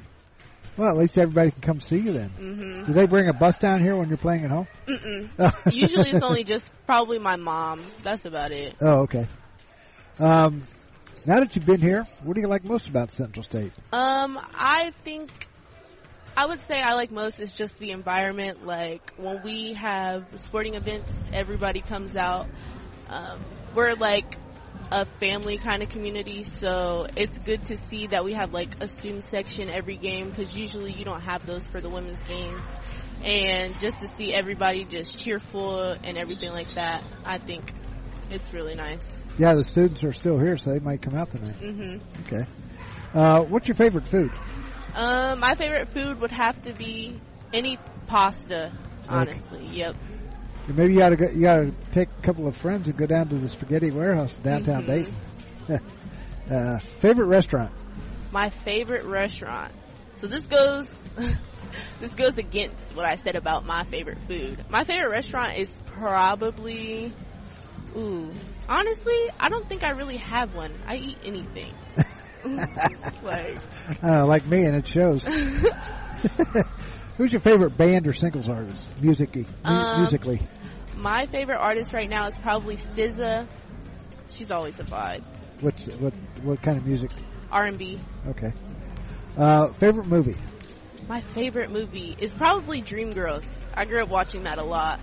Well, 0.78 0.89
at 0.89 0.97
least 0.97 1.17
everybody 1.17 1.51
can 1.51 1.61
come 1.61 1.80
see 1.80 1.97
you 1.97 2.11
then. 2.11 2.32
Mhm. 2.38 2.86
Do 2.88 2.93
they 2.93 3.05
bring 3.05 3.30
a 3.30 3.34
bus 3.34 3.57
down 3.57 3.82
here 3.82 3.95
when 3.95 4.09
you're 4.09 4.17
playing 4.17 4.43
at 4.43 4.51
home? 4.51 4.67
Mm-mm. 4.88 5.30
Usually 5.73 6.09
it's 6.09 6.23
only 6.23 6.43
just 6.43 6.69
probably 6.86 7.17
my 7.19 7.38
mom. 7.38 7.82
That's 8.03 8.26
about 8.26 8.51
it. 8.51 8.76
Oh, 8.82 9.03
okay. 9.03 9.28
Um, 10.19 10.63
now 11.26 11.39
that 11.39 11.55
you've 11.55 11.65
been 11.65 11.82
here, 11.82 12.03
what 12.23 12.36
do 12.36 12.41
you 12.41 12.47
like 12.47 12.65
most 12.65 12.89
about 12.89 13.11
Central 13.11 13.43
State? 13.43 13.71
Um, 13.93 14.39
I 14.53 14.91
think 15.03 15.30
I 16.38 16.45
would 16.45 16.61
say 16.67 16.82
I 16.82 16.93
like 16.95 17.11
most 17.11 17.39
is 17.39 17.53
just 17.53 17.80
the 17.80 17.91
environment. 17.91 18.65
Like 18.65 19.13
when 19.17 19.41
we 19.43 19.73
have 19.73 20.26
sporting 20.38 20.76
events, 20.76 21.09
everybody 21.32 21.80
comes 21.82 22.17
out. 22.17 22.47
Um, 23.09 23.39
we're 23.73 23.93
like 23.93 24.38
a 24.91 25.05
family 25.05 25.57
kind 25.57 25.81
of 25.81 25.89
community, 25.89 26.43
so 26.43 27.07
it's 27.15 27.38
good 27.39 27.65
to 27.65 27.77
see 27.77 28.07
that 28.07 28.23
we 28.23 28.33
have 28.33 28.53
like 28.53 28.69
a 28.81 28.88
student 28.88 29.23
section 29.25 29.69
every 29.69 29.95
game 29.95 30.29
because 30.29 30.55
usually 30.55 30.91
you 30.91 31.05
don't 31.05 31.21
have 31.21 31.45
those 31.45 31.63
for 31.65 31.81
the 31.81 31.89
women's 31.89 32.21
games. 32.21 32.63
And 33.23 33.79
just 33.79 33.99
to 33.99 34.07
see 34.07 34.33
everybody 34.33 34.86
just 34.86 35.17
cheerful 35.17 35.95
and 36.03 36.17
everything 36.17 36.51
like 36.51 36.73
that, 36.75 37.03
I 37.25 37.39
think 37.39 37.73
it's 38.29 38.53
really 38.53 38.75
nice. 38.75 39.23
Yeah, 39.38 39.55
the 39.55 39.63
students 39.63 40.03
are 40.03 40.13
still 40.13 40.38
here, 40.38 40.57
so 40.57 40.71
they 40.71 40.79
might 40.79 41.01
come 41.01 41.15
out 41.15 41.31
tonight. 41.31 41.55
hmm 41.55 41.97
Okay. 42.21 42.45
Uh, 43.13 43.41
what's 43.43 43.67
your 43.67 43.75
favorite 43.75 44.05
food? 44.05 44.31
Um, 44.93 45.39
my 45.39 45.55
favorite 45.55 45.89
food 45.89 46.19
would 46.21 46.31
have 46.31 46.61
to 46.63 46.73
be 46.73 47.19
any 47.53 47.77
pasta. 48.07 48.71
Honestly, 49.07 49.65
yep. 49.67 49.95
Maybe 50.68 50.93
you 50.93 50.99
gotta 50.99 51.16
go, 51.16 51.30
you 51.30 51.41
gotta 51.41 51.72
take 51.91 52.09
a 52.20 52.22
couple 52.24 52.47
of 52.47 52.55
friends 52.57 52.88
and 52.88 52.97
go 52.97 53.05
down 53.05 53.30
to 53.30 53.36
the 53.36 53.49
Spaghetti 53.49 53.91
Warehouse 53.91 54.34
in 54.38 54.43
downtown 54.43 54.84
Mhm. 54.84 54.88
Dayton. 54.88 55.82
uh, 56.51 56.80
favorite 56.99 57.28
restaurant? 57.28 57.72
My 58.32 58.49
favorite 58.49 59.05
restaurant. 59.05 59.72
So 60.18 60.28
this 60.28 60.45
goes, 60.45 60.86
this 61.99 62.11
goes 62.16 62.38
against 62.38 62.95
what 62.95 63.05
I 63.05 63.16
said 63.16 63.36
about 63.36 63.66
my 63.66 63.84
favorite 63.86 64.18
food. 64.28 64.63
My 64.70 64.84
favorite 64.84 65.09
restaurant 65.09 65.57
is 65.57 65.70
probably, 65.86 67.13
ooh, 67.95 68.34
honestly, 68.68 69.30
I 69.39 69.49
don't 69.49 69.68
think 69.70 69.84
I 69.84 69.91
really 69.91 70.18
have 70.18 70.55
one. 70.55 70.74
I 70.88 70.95
eat 70.95 71.18
anything. 71.26 71.74
like, 73.24 73.57
Uh, 74.03 74.26
like 74.26 74.45
me, 74.47 74.66
and 74.66 74.76
it 74.78 74.88
shows. 74.88 75.24
Who's 77.18 77.32
your 77.32 77.41
favorite 77.41 77.78
band 77.78 78.07
or 78.07 78.13
singles 78.13 78.49
artist? 78.49 78.84
Musically, 79.01 79.45
Um, 79.63 80.01
musically. 80.01 80.41
my 80.97 81.26
favorite 81.28 81.57
artist 81.59 81.93
right 81.93 82.09
now 82.09 82.28
is 82.28 82.38
probably 82.38 82.76
SZA. 82.76 83.47
She's 84.30 84.51
always 84.51 84.80
a 84.80 84.84
vibe. 84.84 85.24
What 85.61 85.80
what 85.99 86.13
what 86.43 86.61
kind 86.61 86.78
of 86.78 86.86
music? 86.86 87.11
R&B. 87.51 87.99
Okay. 88.28 88.51
Uh, 89.38 89.72
favorite 89.74 90.07
movie? 90.07 90.36
My 91.07 91.22
favorite 91.22 91.70
movie 91.72 92.16
is 92.20 92.34
probably 92.34 92.82
Dreamgirls. 92.82 93.45
I 93.74 93.86
grew 93.86 94.01
up 94.03 94.09
watching 94.09 94.43
that 94.43 94.57
a 94.57 94.63
lot. 94.63 94.99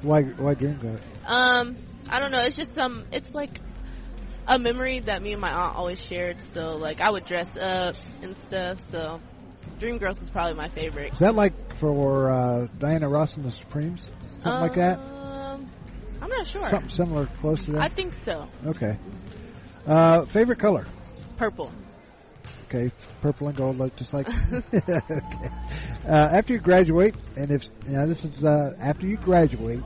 Why 0.00 0.22
why 0.22 0.54
Dreamgirls? 0.54 1.00
Um, 1.26 1.76
I 2.08 2.20
don't 2.20 2.30
know. 2.32 2.40
It's 2.42 2.56
just 2.56 2.74
some. 2.74 3.04
It's 3.12 3.34
like 3.34 3.60
a 4.48 4.58
memory 4.58 5.00
that 5.00 5.20
me 5.20 5.32
and 5.32 5.40
my 5.40 5.52
aunt 5.52 5.76
always 5.76 6.02
shared. 6.02 6.42
So 6.42 6.76
like, 6.76 7.02
I 7.02 7.10
would 7.10 7.26
dress 7.26 7.54
up 7.58 7.96
and 8.22 8.34
stuff. 8.38 8.80
So 8.80 9.20
Dreamgirls 9.80 10.22
is 10.22 10.28
probably 10.28 10.54
my 10.54 10.68
favorite. 10.68 11.14
Is 11.14 11.20
that 11.20 11.34
like 11.34 11.74
for 11.76 12.30
uh, 12.30 12.66
Diana 12.78 13.08
Ross 13.08 13.36
and 13.36 13.44
the 13.44 13.50
Supremes? 13.50 14.08
Something 14.42 14.60
like 14.60 14.74
that? 14.74 14.98
Um, 14.98 15.66
I'm 16.20 16.28
not 16.28 16.46
sure. 16.46 16.66
Something 16.68 16.90
similar, 16.90 17.26
close 17.40 17.64
to 17.64 17.72
that? 17.72 17.82
I 17.82 17.88
think 17.88 18.12
so. 18.12 18.46
Okay. 18.66 18.98
Uh, 19.86 20.26
favorite 20.26 20.58
color? 20.58 20.86
Purple. 21.38 21.72
Okay, 22.66 22.92
purple 23.20 23.48
and 23.48 23.56
gold 23.56 23.78
look 23.78 23.96
just 23.96 24.12
like. 24.12 24.28
okay. 24.74 25.50
Uh, 26.06 26.28
after 26.32 26.52
you 26.52 26.60
graduate, 26.60 27.16
and 27.36 27.50
if 27.50 27.68
now 27.86 28.06
this 28.06 28.24
is 28.24 28.44
uh, 28.44 28.76
after 28.78 29.06
you 29.06 29.16
graduate, 29.16 29.80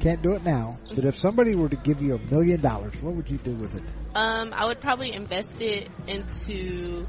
can't 0.00 0.22
do 0.22 0.34
it 0.34 0.44
now. 0.44 0.78
But 0.94 1.04
if 1.04 1.18
somebody 1.18 1.56
were 1.56 1.68
to 1.68 1.76
give 1.76 2.00
you 2.00 2.14
a 2.14 2.18
million 2.18 2.60
dollars, 2.60 2.94
what 3.02 3.16
would 3.16 3.28
you 3.28 3.38
do 3.38 3.54
with 3.54 3.74
it? 3.74 3.82
Um, 4.14 4.52
I 4.52 4.66
would 4.66 4.80
probably 4.80 5.12
invest 5.12 5.60
it 5.62 5.88
into 6.06 7.06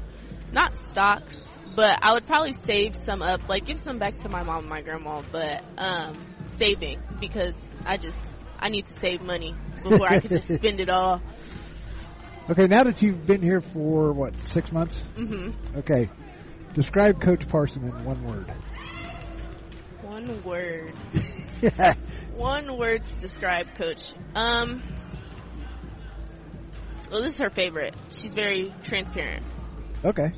not 0.50 0.76
stocks, 0.76 1.56
but 1.74 1.98
I 2.02 2.12
would 2.12 2.26
probably 2.26 2.52
save 2.52 2.94
some 2.94 3.22
up, 3.22 3.48
like 3.48 3.64
give 3.64 3.80
some 3.80 3.98
back 3.98 4.16
to 4.18 4.28
my 4.28 4.42
mom 4.42 4.60
and 4.60 4.68
my 4.68 4.82
grandma, 4.82 5.22
but 5.32 5.62
um, 5.78 6.18
saving 6.48 7.00
because 7.20 7.56
I 7.84 7.96
just 7.96 8.22
I 8.58 8.68
need 8.68 8.86
to 8.86 9.00
save 9.00 9.22
money 9.22 9.54
before 9.82 10.10
I 10.10 10.20
can 10.20 10.28
just 10.30 10.52
spend 10.54 10.80
it 10.80 10.88
all. 10.88 11.20
Okay, 12.50 12.66
now 12.66 12.84
that 12.84 13.00
you've 13.02 13.26
been 13.26 13.42
here 13.42 13.60
for 13.60 14.12
what 14.12 14.34
six 14.46 14.72
months? 14.72 15.02
Mhm. 15.16 15.54
Okay, 15.78 16.10
describe 16.74 17.20
Coach 17.20 17.48
Parson 17.48 17.84
in 17.84 18.04
one 18.04 18.22
word. 18.24 18.52
One 20.02 20.42
word. 20.42 20.92
yeah. 21.62 21.94
One 22.34 22.76
word 22.76 23.04
to 23.04 23.14
describe 23.20 23.74
Coach. 23.74 24.14
Um. 24.34 24.82
Well, 27.10 27.22
this 27.22 27.32
is 27.34 27.38
her 27.38 27.50
favorite. 27.50 27.94
She's 28.10 28.32
very 28.32 28.72
transparent. 28.82 29.44
Okay, 30.04 30.32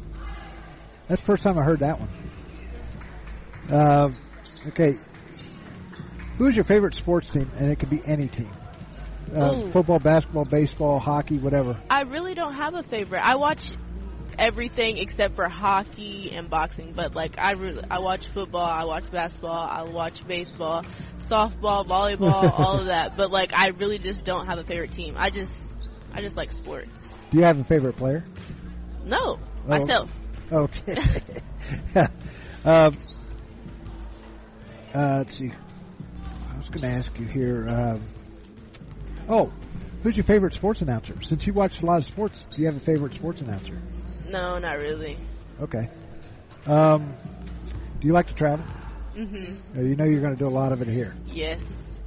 that's 1.09 1.21
the 1.21 1.27
first 1.27 1.43
time 1.43 1.59
I 1.59 1.63
heard 1.63 1.81
that 1.81 1.99
one. 2.01 2.09
Um, 3.71 4.17
okay, 4.69 4.97
who's 6.39 6.55
your 6.55 6.65
favorite 6.65 6.95
sports 6.95 7.31
team? 7.31 7.51
And 7.57 7.71
it 7.71 7.79
could 7.79 7.91
be 7.91 8.03
any 8.05 8.29
team. 8.29 8.51
Uh, 9.35 9.69
football, 9.71 9.99
basketball, 9.99 10.45
baseball, 10.45 10.99
hockey, 10.99 11.39
whatever. 11.39 11.81
I 11.89 12.03
really 12.03 12.35
don't 12.35 12.55
have 12.55 12.75
a 12.75 12.83
favorite. 12.83 13.23
I 13.25 13.37
watch 13.37 13.73
everything 14.39 14.99
except 14.99 15.35
for 15.37 15.49
hockey 15.49 16.31
and 16.33 16.51
boxing. 16.51 16.93
But 16.93 17.15
like 17.15 17.37
I 17.39 17.53
really, 17.53 17.83
I 17.91 18.01
watch 18.01 18.27
football, 18.27 18.61
I 18.65 18.85
watch 18.85 19.11
basketball, 19.11 19.53
I 19.69 19.83
watch 19.83 20.27
baseball, 20.27 20.85
softball, 21.19 21.87
volleyball, 21.87 22.53
all 22.59 22.81
of 22.81 22.87
that. 22.87 23.17
But 23.17 23.31
like 23.31 23.53
I 23.55 23.69
really 23.69 23.99
just 23.99 24.25
don't 24.25 24.47
have 24.47 24.59
a 24.59 24.65
favorite 24.65 24.93
team. 24.93 25.15
I 25.17 25.31
just 25.31 25.75
I 26.13 26.21
just 26.21 26.37
like 26.37 26.53
sports. 26.53 27.19
Do 27.31 27.39
you 27.39 27.45
have 27.45 27.59
a 27.59 27.65
favorite 27.65 27.97
player? 27.97 28.25
No, 29.05 29.39
Oh. 29.39 29.69
myself. 29.69 30.11
Okay. 30.53 30.97
um, 32.65 32.97
uh, 34.95 35.17
let's 35.19 35.37
see. 35.37 35.51
I 36.53 36.57
was 36.57 36.69
going 36.69 36.83
to 36.83 36.89
ask 36.99 37.19
you 37.19 37.27
here. 37.27 37.67
Um, 37.69 38.03
oh, 39.29 39.53
who's 40.03 40.17
your 40.17 40.25
favorite 40.25 40.55
sports 40.55 40.83
announcer? 40.83 41.21
Since 41.23 41.47
you 41.47 41.53
watch 41.53 41.83
a 41.83 41.87
lot 41.87 41.99
of 41.99 42.05
sports, 42.05 42.45
do 42.51 42.61
you 42.61 42.67
have 42.67 42.77
a 42.77 42.81
favorite 42.81 43.15
sports 43.15 43.41
announcer? 43.41 43.77
No, 44.29 44.59
not 44.59 44.79
really. 44.79 45.17
Okay. 45.61 45.89
Um, 46.67 47.15
do 48.01 48.07
you 48.07 48.13
like 48.13 48.27
to 48.29 48.35
travel? 48.35 48.65
Mhm. 49.17 49.59
Uh, 49.77 49.81
you 49.83 49.97
know 49.97 50.05
you're 50.05 50.21
going 50.21 50.35
to 50.35 50.39
do 50.39 50.47
a 50.49 50.51
lot 50.51 50.73
of 50.73 50.83
it 50.83 50.89
here. 50.89 51.15
Yes. 51.27 51.61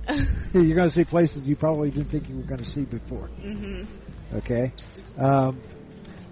you're 0.53 0.75
going 0.75 0.89
to 0.89 0.93
see 0.95 1.03
places 1.03 1.45
you 1.47 1.55
probably 1.55 1.89
didn't 1.91 2.09
think 2.09 2.29
you 2.29 2.35
were 2.37 2.43
going 2.43 2.59
to 2.63 2.69
see 2.69 2.81
before. 2.85 3.29
mhm. 3.41 3.85
Okay. 4.33 4.71
Um, 5.17 5.59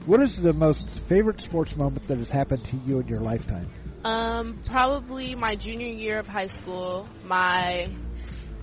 what 0.05 0.21
is 0.21 0.35
the 0.35 0.53
most 0.53 0.87
favorite 1.07 1.41
sports 1.41 1.75
moment 1.75 2.07
that 2.07 2.17
has 2.17 2.29
happened 2.29 2.63
to 2.65 2.77
you 2.77 2.99
in 2.99 3.07
your 3.07 3.19
lifetime? 3.19 3.69
Um, 4.03 4.61
probably 4.67 5.33
my 5.33 5.55
junior 5.55 5.87
year 5.87 6.19
of 6.19 6.27
high 6.27 6.47
school. 6.47 7.07
My 7.23 7.89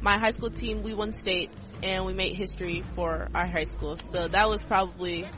my 0.00 0.18
high 0.18 0.30
school 0.30 0.50
team 0.50 0.82
we 0.82 0.94
won 0.94 1.12
states 1.12 1.72
and 1.82 2.04
we 2.06 2.12
made 2.12 2.36
history 2.36 2.82
for 2.94 3.28
our 3.34 3.46
high 3.46 3.64
school. 3.64 3.96
So 3.96 4.28
that 4.28 4.48
was 4.48 4.64
probably 4.64 5.28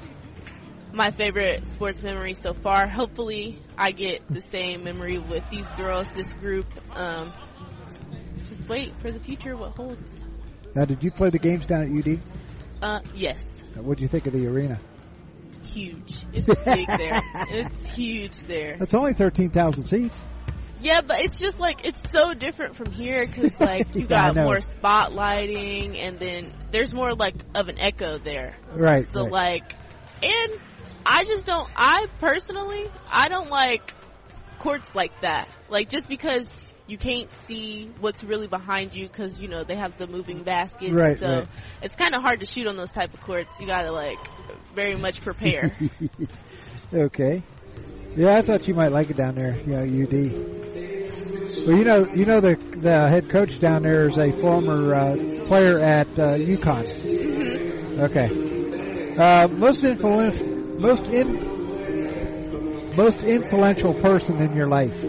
my 0.93 1.11
favorite 1.11 1.67
sports 1.67 2.03
memory 2.03 2.35
so 2.35 2.53
far. 2.53 2.87
Hopefully, 2.87 3.63
I 3.79 3.91
get 3.93 4.23
the 4.29 4.43
same 4.43 4.85
memory 4.85 5.19
with 5.19 5.49
these 5.51 5.69
girls, 5.73 6.07
this 6.09 6.35
group. 6.35 6.67
Um, 6.97 7.33
just 8.45 8.69
wait 8.69 8.95
for 8.97 9.11
the 9.11 9.21
future 9.21 9.57
what 9.57 9.73
holds. 9.73 10.23
Now, 10.75 10.85
did 10.85 11.03
you 11.03 11.11
play 11.11 11.31
the 11.31 11.39
games 11.39 11.65
down 11.67 11.83
at 11.83 12.07
UD? 12.07 12.21
Uh, 12.83 13.01
yes, 13.15 13.63
What 13.77 13.97
did 13.97 14.03
you 14.03 14.09
think 14.09 14.27
of 14.27 14.35
the 14.35 14.47
arena? 14.47 14.79
Huge. 15.65 16.25
It's 16.33 16.47
big 16.65 16.87
there. 16.87 17.21
It's 17.51 17.87
huge 17.95 18.37
there. 18.41 18.77
It's 18.81 18.95
only 18.95 19.15
thirteen 19.15 19.51
thousand 19.51 19.85
seats. 19.85 20.17
Yeah, 20.81 21.01
but 21.01 21.21
it's 21.21 21.39
just 21.39 21.59
like 21.59 21.87
it's 21.87 22.11
so 22.11 22.35
different 22.35 22.77
from 22.77 22.93
here 22.93 23.27
because 23.27 23.59
like 23.59 23.95
you 23.95 24.07
got 24.09 24.35
more 24.35 24.59
spotlighting, 24.59 25.97
and 25.99 26.19
then 26.19 26.53
there's 26.73 26.93
more 26.93 27.15
like 27.15 27.37
of 27.55 27.69
an 27.69 27.79
echo 27.79 28.19
there. 28.19 28.55
Right, 28.73 29.07
So 29.09 29.23
right. 29.23 29.33
like, 29.33 29.75
and 30.23 30.53
I 31.07 31.25
just 31.25 31.47
don't. 31.47 31.69
I 31.75 32.07
personally, 32.19 32.91
I 33.11 33.29
don't 33.29 33.49
like 33.49 33.95
courts 34.59 34.95
like 34.95 35.19
that. 35.23 35.49
Like 35.71 35.89
just 35.89 36.09
because 36.09 36.74
you 36.87 36.99
can't 36.99 37.31
see 37.47 37.91
what's 38.01 38.23
really 38.23 38.47
behind 38.47 38.95
you 38.95 39.07
because 39.07 39.41
you 39.41 39.49
know 39.49 39.65
they 39.65 39.77
have 39.77 39.97
the 39.99 40.07
moving 40.07 40.43
baskets. 40.43 40.93
Right, 40.93 41.19
so 41.19 41.39
right. 41.41 41.49
it's 41.83 41.95
kind 41.95 42.15
of 42.15 42.23
hard 42.23 42.41
to 42.41 42.47
shoot 42.47 42.67
on 42.67 42.77
those 42.77 42.91
type 42.91 43.15
of 43.15 43.21
courts. 43.21 43.61
You 43.61 43.67
gotta 43.67 43.91
like 43.93 44.19
very 44.75 44.97
much 44.97 45.21
prepare. 45.21 45.77
Okay. 46.95 47.43
Yeah, 48.17 48.35
I 48.37 48.43
thought 48.43 48.69
you 48.69 48.75
might 48.75 48.93
like 48.93 49.11
it 49.11 49.17
down 49.17 49.35
there. 49.35 49.59
Yeah, 49.67 49.81
UD. 49.81 50.13
Well, 51.67 51.77
you 51.77 51.85
know, 51.85 52.07
you 52.15 52.25
know 52.25 52.41
the 52.41 52.55
the 52.77 53.09
head 53.09 53.29
coach 53.31 53.59
down 53.59 53.83
there 53.83 54.07
is 54.07 54.17
a 54.17 54.31
former 54.33 54.95
uh, 54.95 55.17
player 55.47 55.81
at 55.81 56.07
uh, 56.19 56.35
UConn. 56.35 56.87
Okay. 58.01 59.17
Uh, 59.17 59.49
most 59.49 59.83
influential, 59.83 60.47
most 60.79 61.07
in, 61.09 62.95
most 62.97 63.25
influential 63.25 63.95
person 63.95 64.41
in 64.41 64.55
your 64.55 64.69
life. 64.69 65.03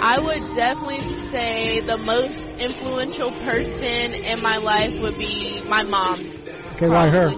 I 0.00 0.20
would 0.20 0.54
definitely 0.54 1.00
say 1.30 1.80
the 1.80 1.98
most 1.98 2.56
influential 2.58 3.30
person 3.32 4.14
in 4.14 4.42
my 4.42 4.56
life 4.56 5.00
would 5.00 5.18
be 5.18 5.60
my 5.68 5.82
mom. 5.82 6.20
Okay, 6.74 6.88
why 6.88 7.10
her? 7.10 7.30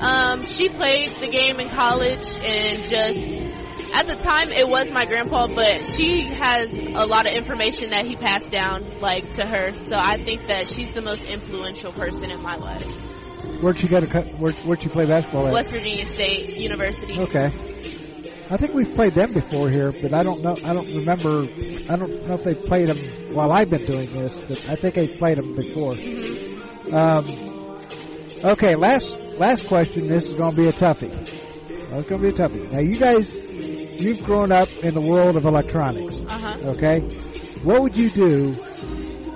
Um, 0.00 0.42
she 0.42 0.68
played 0.68 1.12
the 1.20 1.28
game 1.28 1.58
in 1.60 1.68
college 1.68 2.36
and 2.44 2.84
just 2.84 3.18
at 3.94 4.08
the 4.08 4.16
time 4.16 4.50
it 4.50 4.68
was 4.68 4.90
my 4.92 5.06
grandpa, 5.06 5.46
but 5.46 5.86
she 5.86 6.22
has 6.24 6.72
a 6.72 7.06
lot 7.06 7.26
of 7.26 7.34
information 7.34 7.90
that 7.90 8.04
he 8.04 8.16
passed 8.16 8.50
down 8.50 9.00
like 9.00 9.32
to 9.34 9.46
her. 9.46 9.72
So 9.72 9.96
I 9.96 10.22
think 10.22 10.48
that 10.48 10.66
she's 10.68 10.92
the 10.92 11.00
most 11.00 11.24
influential 11.24 11.92
person 11.92 12.30
in 12.30 12.42
my 12.42 12.56
life. 12.56 12.84
Where'd 13.62 13.80
you 13.80 13.88
go 13.88 14.00
to? 14.00 14.06
co- 14.06 14.22
Where, 14.36 14.52
where'd 14.52 14.82
you 14.82 14.90
play 14.90 15.06
basketball 15.06 15.46
at? 15.46 15.52
West 15.54 15.70
Virginia 15.70 16.04
State 16.04 16.56
University. 16.58 17.18
Okay. 17.20 17.50
I 18.50 18.58
think 18.58 18.74
we've 18.74 18.94
played 18.94 19.14
them 19.14 19.32
before 19.32 19.70
here, 19.70 19.90
but 19.90 20.12
I 20.12 20.22
don't 20.22 20.42
know. 20.42 20.54
I 20.64 20.74
don't 20.74 20.86
remember. 20.86 21.44
I 21.90 21.96
don't 21.96 22.26
know 22.26 22.34
if 22.34 22.44
they've 22.44 22.64
played 22.64 22.88
them 22.88 23.34
while 23.34 23.50
I've 23.50 23.70
been 23.70 23.86
doing 23.86 24.12
this, 24.12 24.34
but 24.48 24.68
I 24.68 24.74
think 24.74 24.94
they've 24.96 25.16
played 25.16 25.38
them 25.38 25.54
before. 25.54 25.92
Um, 26.94 27.80
okay, 28.44 28.76
last 28.76 29.18
last 29.38 29.66
question. 29.66 30.08
This 30.08 30.26
is 30.26 30.34
going 30.34 30.54
to 30.54 30.60
be 30.60 30.68
a 30.68 30.72
toughie. 30.72 31.10
It's 31.68 32.08
going 32.08 32.20
to 32.22 32.28
be 32.28 32.28
a 32.28 32.32
toughie. 32.32 32.70
Now, 32.70 32.80
you 32.80 32.98
guys, 32.98 33.32
you've 33.34 34.22
grown 34.24 34.52
up 34.52 34.68
in 34.82 34.92
the 34.92 35.00
world 35.00 35.36
of 35.36 35.46
electronics. 35.46 36.14
Uh 36.28 36.38
huh. 36.38 36.56
Okay, 36.72 37.00
what 37.62 37.80
would 37.80 37.96
you 37.96 38.10
do 38.10 38.56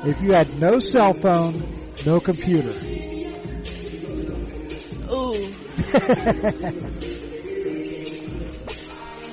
if 0.04 0.20
you 0.20 0.32
had 0.32 0.60
no 0.60 0.78
cell 0.80 1.14
phone, 1.14 1.62
no 2.04 2.20
computer? 2.20 2.74
Ooh. 5.10 5.54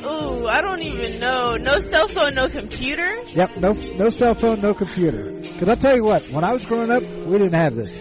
Ooh, 0.05 0.47
I 0.47 0.61
don't 0.61 0.81
even 0.83 1.19
know. 1.19 1.55
No 1.55 1.79
cell 1.79 2.07
phone, 2.07 2.35
no 2.35 2.47
computer. 2.47 3.23
Yep, 3.33 3.57
no 3.57 3.73
no 3.73 4.09
cell 4.09 4.35
phone, 4.35 4.61
no 4.61 4.73
computer. 4.73 5.33
Because 5.41 5.67
I'll 5.67 5.75
tell 5.75 5.95
you 5.95 6.03
what, 6.03 6.29
when 6.29 6.43
I 6.43 6.53
was 6.53 6.63
growing 6.65 6.91
up, 6.91 7.01
we 7.01 7.37
didn't 7.39 7.53
have 7.59 7.75
this. 7.75 7.91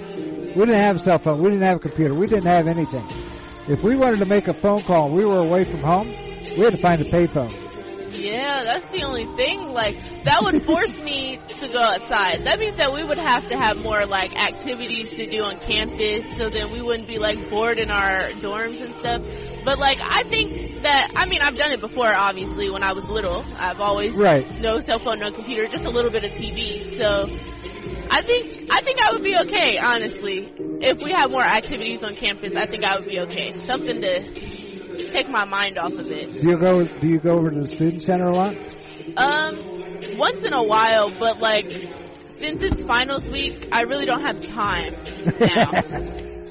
We 0.54 0.66
didn't 0.66 0.80
have 0.80 0.96
a 0.96 0.98
cell 1.00 1.18
phone. 1.18 1.42
We 1.42 1.50
didn't 1.50 1.62
have 1.62 1.76
a 1.76 1.80
computer. 1.80 2.14
We 2.14 2.26
didn't 2.26 2.46
have 2.46 2.66
anything. 2.66 3.06
If 3.66 3.82
we 3.82 3.96
wanted 3.96 4.18
to 4.18 4.26
make 4.26 4.46
a 4.46 4.54
phone 4.54 4.82
call, 4.82 5.10
we 5.10 5.24
were 5.24 5.38
away 5.38 5.64
from 5.64 5.80
home. 5.80 6.08
We 6.08 6.60
had 6.60 6.72
to 6.72 6.78
find 6.78 7.00
a 7.00 7.10
payphone. 7.10 7.63
Yeah, 8.14 8.62
that's 8.64 8.88
the 8.90 9.02
only 9.02 9.24
thing. 9.36 9.72
Like 9.72 9.96
that 10.24 10.42
would 10.42 10.62
force 10.66 10.96
me 11.00 11.38
to 11.60 11.68
go 11.68 11.78
outside. 11.80 12.44
That 12.46 12.58
means 12.58 12.76
that 12.76 12.92
we 12.92 13.04
would 13.04 13.18
have 13.18 13.46
to 13.48 13.56
have 13.56 13.78
more 13.78 14.02
like 14.06 14.38
activities 14.40 15.10
to 15.14 15.26
do 15.26 15.42
on 15.42 15.58
campus, 15.58 16.36
so 16.36 16.48
then 16.48 16.70
we 16.70 16.80
wouldn't 16.82 17.08
be 17.08 17.18
like 17.18 17.50
bored 17.50 17.78
in 17.78 17.90
our 17.90 18.30
dorms 18.40 18.80
and 18.82 18.94
stuff. 18.96 19.22
But 19.64 19.78
like 19.78 19.98
I 20.02 20.22
think 20.28 20.82
that 20.82 21.12
I 21.16 21.26
mean 21.26 21.40
I've 21.42 21.56
done 21.56 21.72
it 21.72 21.80
before. 21.80 22.12
Obviously, 22.12 22.70
when 22.70 22.82
I 22.82 22.92
was 22.92 23.08
little, 23.08 23.44
I've 23.56 23.80
always 23.80 24.16
Right. 24.16 24.48
no 24.60 24.80
cell 24.80 24.98
phone, 24.98 25.18
no 25.18 25.30
computer, 25.30 25.66
just 25.66 25.84
a 25.84 25.90
little 25.90 26.10
bit 26.10 26.24
of 26.24 26.30
TV. 26.32 26.96
So 26.96 27.28
I 28.10 28.22
think 28.22 28.70
I 28.70 28.80
think 28.82 29.00
I 29.02 29.12
would 29.12 29.22
be 29.24 29.36
okay. 29.38 29.78
Honestly, 29.78 30.52
if 30.82 31.02
we 31.02 31.10
had 31.12 31.30
more 31.30 31.42
activities 31.42 32.04
on 32.04 32.14
campus, 32.14 32.54
I 32.54 32.66
think 32.66 32.84
I 32.84 32.98
would 32.98 33.08
be 33.08 33.20
okay. 33.20 33.52
Something 33.66 34.00
to 34.02 34.73
take 35.10 35.28
my 35.28 35.44
mind 35.44 35.78
off 35.78 35.92
of 35.92 36.10
it. 36.10 36.40
Do 36.40 36.48
you 36.48 36.58
go? 36.58 36.84
Do 36.84 37.06
you 37.06 37.18
go 37.18 37.32
over 37.38 37.50
to 37.50 37.60
the 37.62 37.68
student 37.68 38.02
center 38.02 38.26
a 38.26 38.34
lot? 38.34 38.56
Um, 39.16 39.58
once 40.18 40.42
in 40.44 40.52
a 40.52 40.62
while, 40.62 41.10
but 41.18 41.38
like 41.40 41.70
since 42.28 42.62
it's 42.62 42.82
finals 42.84 43.26
week, 43.28 43.68
I 43.72 43.82
really 43.82 44.06
don't 44.06 44.22
have 44.22 44.44
time 44.44 44.92
now. 45.40 45.70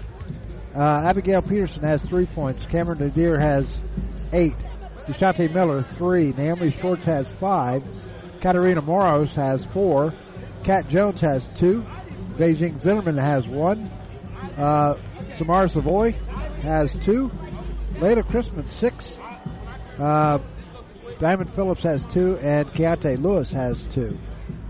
uh, 0.76 1.04
Abigail 1.06 1.42
Peterson 1.42 1.84
has 1.84 2.02
3 2.04 2.26
points. 2.28 2.66
Cameron 2.66 3.00
Nadir 3.00 3.40
has 3.40 3.68
8. 4.32 4.54
Deshante 5.08 5.54
Miller, 5.54 5.82
3. 5.84 6.34
Naomi 6.34 6.72
Schwartz 6.72 7.06
has 7.06 7.28
5. 7.34 7.84
Katarina 8.40 8.82
Maros 8.82 9.34
has 9.36 9.66
4. 9.68 10.14
Kat 10.64 10.88
Jones 10.90 11.20
has 11.20 11.48
2. 11.56 11.86
Beijing 12.38 12.82
Zimmerman 12.82 13.18
has 13.18 13.48
1. 13.48 13.92
Uh, 14.58 14.96
Samar 15.30 15.68
Savoy 15.68 16.12
has 16.62 16.94
2. 17.04 17.30
Layla 17.96 18.24
Christman, 18.24 18.68
6. 18.68 19.20
Uh, 20.00 20.40
Diamond 21.20 21.54
Phillips 21.54 21.84
has 21.84 22.04
2. 22.06 22.38
And 22.38 22.68
Keontae 22.74 23.22
Lewis 23.22 23.52
has 23.52 23.84
2 23.94 24.18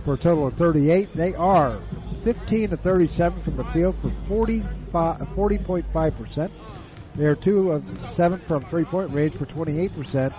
for 0.04 0.16
a 0.16 0.18
total 0.18 0.48
of 0.48 0.56
38. 0.56 1.16
They 1.16 1.36
are 1.36 1.80
15 2.24 2.72
to 2.72 2.78
37 2.78 3.42
from 3.42 3.58
the 3.58 3.66
field 3.66 3.96
for 4.02 4.10
40.5%. 4.10 6.52
They 7.16 7.26
are 7.26 7.36
2 7.36 7.72
of 7.72 7.84
7 8.16 8.40
from 8.40 8.66
three 8.66 8.86
point 8.86 9.12
range 9.12 9.36
for 9.36 9.46
28%. 9.46 10.34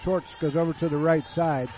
Shorts 0.03 0.35
goes 0.41 0.57
over 0.57 0.73
to 0.75 0.89
the 0.89 0.97
right 0.97 1.27
side. 1.29 1.69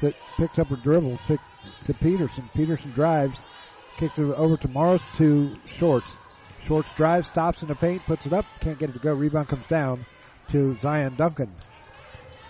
That 0.00 0.14
picks 0.36 0.58
up 0.58 0.70
a 0.70 0.76
dribble 0.76 1.18
pick 1.26 1.40
to 1.86 1.94
Peterson. 1.94 2.48
Peterson 2.54 2.92
drives, 2.92 3.36
kicks 3.96 4.16
it 4.16 4.22
over 4.22 4.56
to 4.56 4.68
Maros 4.68 5.02
to 5.16 5.56
Shorts. 5.66 6.10
Shorts 6.64 6.88
drives, 6.96 7.28
stops 7.28 7.62
in 7.62 7.68
the 7.68 7.74
paint, 7.74 8.02
puts 8.06 8.26
it 8.26 8.32
up, 8.32 8.46
can't 8.60 8.78
get 8.78 8.90
it 8.90 8.92
to 8.92 8.98
go. 9.00 9.12
Rebound 9.12 9.48
comes 9.48 9.66
down 9.66 10.06
to 10.48 10.76
Zion 10.80 11.14
Duncan. 11.16 11.50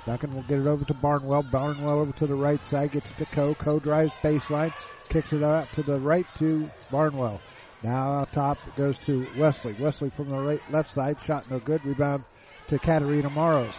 Duncan 0.06 0.34
will 0.34 0.42
get 0.42 0.60
it 0.60 0.66
over 0.66 0.84
to 0.84 0.94
Barnwell. 0.94 1.42
Barnwell 1.42 2.00
over 2.00 2.12
to 2.12 2.26
the 2.26 2.34
right 2.34 2.64
side, 2.64 2.92
gets 2.92 3.10
it 3.10 3.18
to 3.18 3.26
Co. 3.26 3.54
Co 3.54 3.78
drives 3.78 4.12
baseline, 4.22 4.72
kicks 5.08 5.32
it 5.32 5.42
out 5.42 5.70
to 5.74 5.82
the 5.82 5.98
right 6.00 6.26
to 6.38 6.70
Barnwell. 6.90 7.40
Now 7.82 8.12
out 8.12 8.32
top 8.32 8.58
goes 8.76 8.96
to 9.06 9.26
Wesley. 9.36 9.76
Wesley 9.78 10.10
from 10.10 10.30
the 10.30 10.38
right 10.38 10.62
left 10.70 10.94
side, 10.94 11.16
shot 11.24 11.50
no 11.50 11.58
good. 11.58 11.84
Rebound 11.84 12.24
to 12.68 12.78
Katarina 12.78 13.30
Maros. 13.30 13.74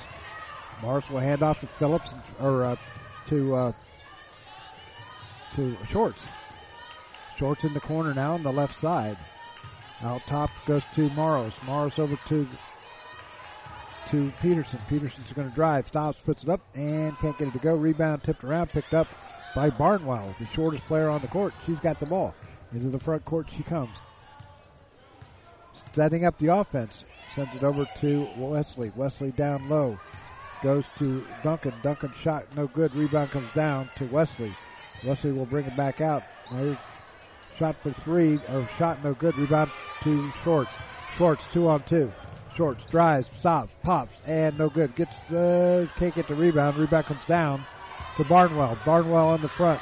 Maros 0.82 1.10
will 1.10 1.20
hand 1.20 1.44
off 1.44 1.60
to 1.62 1.68
Phillips 1.80 2.10
or 2.40 2.64
uh, 2.64 2.76
to 3.28 3.56
uh, 3.56 3.72
to 5.56 5.78
Shorts. 5.90 6.22
Shorts 7.38 7.64
in 7.64 7.74
the 7.74 7.80
corner 7.80 8.14
now 8.14 8.34
on 8.34 8.44
the 8.44 8.52
left 8.52 8.80
side. 8.80 9.18
Out 10.02 10.22
top 10.28 10.50
goes 10.66 10.84
to 10.96 11.10
Maros. 11.10 11.54
Maros 11.66 12.00
over 12.00 12.18
to 12.28 12.48
to 14.12 14.32
Peterson. 14.42 14.80
Peterson's 14.88 15.32
going 15.34 15.50
to 15.50 15.56
drive, 15.56 15.88
stops, 15.88 16.18
puts 16.24 16.44
it 16.44 16.50
up, 16.50 16.62
and 16.76 17.18
can't 17.20 17.38
get 17.38 17.48
it 17.48 17.54
to 17.54 17.60
go. 17.60 17.76
Rebound 17.76 18.24
tipped 18.24 18.44
around, 18.44 18.70
picked 18.70 18.94
up 18.94 19.08
by 19.56 19.70
Barnwell, 19.70 20.36
the 20.40 20.46
shortest 20.48 20.86
player 20.86 21.10
on 21.10 21.22
the 21.22 21.28
court. 21.28 21.54
She's 21.66 21.80
got 21.80 22.00
the 22.00 22.06
ball. 22.06 22.34
Into 22.72 22.90
the 22.90 23.00
front 23.00 23.26
court 23.26 23.48
she 23.56 23.64
comes. 23.64 23.98
Setting 25.94 26.26
up 26.26 26.38
the 26.38 26.48
offense. 26.48 27.04
Sends 27.36 27.56
it 27.56 27.64
over 27.64 27.86
to 28.02 28.28
Wesley. 28.38 28.92
Wesley 28.96 29.32
down 29.32 29.70
low. 29.70 30.00
Goes 30.62 30.86
to 30.98 31.26
Duncan. 31.44 31.74
Duncan 31.82 32.14
shot 32.22 32.46
no 32.56 32.68
good. 32.68 32.94
Rebound 32.94 33.32
comes 33.32 33.52
down 33.56 33.90
to 33.96 34.06
Wesley. 34.06 34.54
Wesley 35.04 35.32
will 35.32 35.46
bring 35.46 35.66
it 35.66 35.76
back 35.76 36.02
out. 36.02 36.24
Shot 37.58 37.76
for 37.82 37.92
three, 37.92 38.40
or 38.50 38.70
shot 38.78 39.04
no 39.04 39.14
good. 39.14 39.38
Rebound 39.38 39.72
to 40.04 40.32
Shorts. 40.44 40.76
Shorts 41.18 41.44
two 41.52 41.68
on 41.68 41.84
two. 41.84 42.12
Shorts, 42.60 42.84
drives, 42.92 43.30
stops, 43.40 43.74
pops, 43.84 44.12
and 44.26 44.58
no 44.58 44.68
good. 44.68 44.94
Gets 44.98 45.16
the, 45.30 45.90
can't 45.96 46.14
get 46.14 46.28
the 46.28 46.36
rebound. 46.36 46.76
Rebound 46.76 47.06
comes 47.06 47.24
down 47.26 47.64
to 48.18 48.26
Barnwell. 48.26 48.78
Barnwell 48.84 49.30
on 49.30 49.42
the 49.42 49.48
front. 49.48 49.80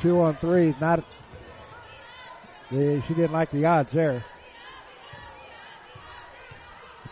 Two 0.00 0.18
on 0.22 0.34
three. 0.36 0.74
Not, 0.80 1.04
the, 2.70 3.02
she 3.06 3.12
didn't 3.12 3.34
like 3.34 3.50
the 3.50 3.66
odds 3.66 3.92
there. 3.92 4.12
Here 4.12 4.24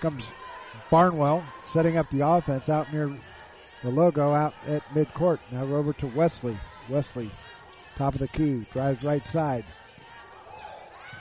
comes 0.01 0.25
Barnwell 0.89 1.45
setting 1.75 1.99
up 1.99 2.09
the 2.09 2.27
offense 2.27 2.71
out 2.71 2.91
near 2.91 3.15
the 3.83 3.91
logo 3.91 4.33
out 4.33 4.55
at 4.67 4.83
midcourt. 4.95 5.39
Now 5.53 5.65
over 5.65 5.93
to 5.93 6.07
Wesley. 6.07 6.57
Wesley, 6.89 7.31
top 7.97 8.15
of 8.15 8.21
the 8.21 8.29
key, 8.29 8.65
drives 8.73 9.05
right 9.05 9.27
side. 9.27 9.67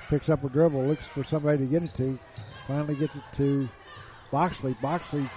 Picks 0.07 0.29
up 0.29 0.45
a 0.45 0.47
dribble, 0.47 0.85
looks 0.85 1.03
for 1.03 1.25
somebody 1.25 1.57
to 1.57 1.65
get 1.65 1.83
it 1.83 1.93
to. 1.95 2.17
Finally 2.67 2.95
gets 2.95 3.15
it 3.15 3.23
to 3.37 3.69
Boxley. 4.31 4.75
Boxley 4.81 5.29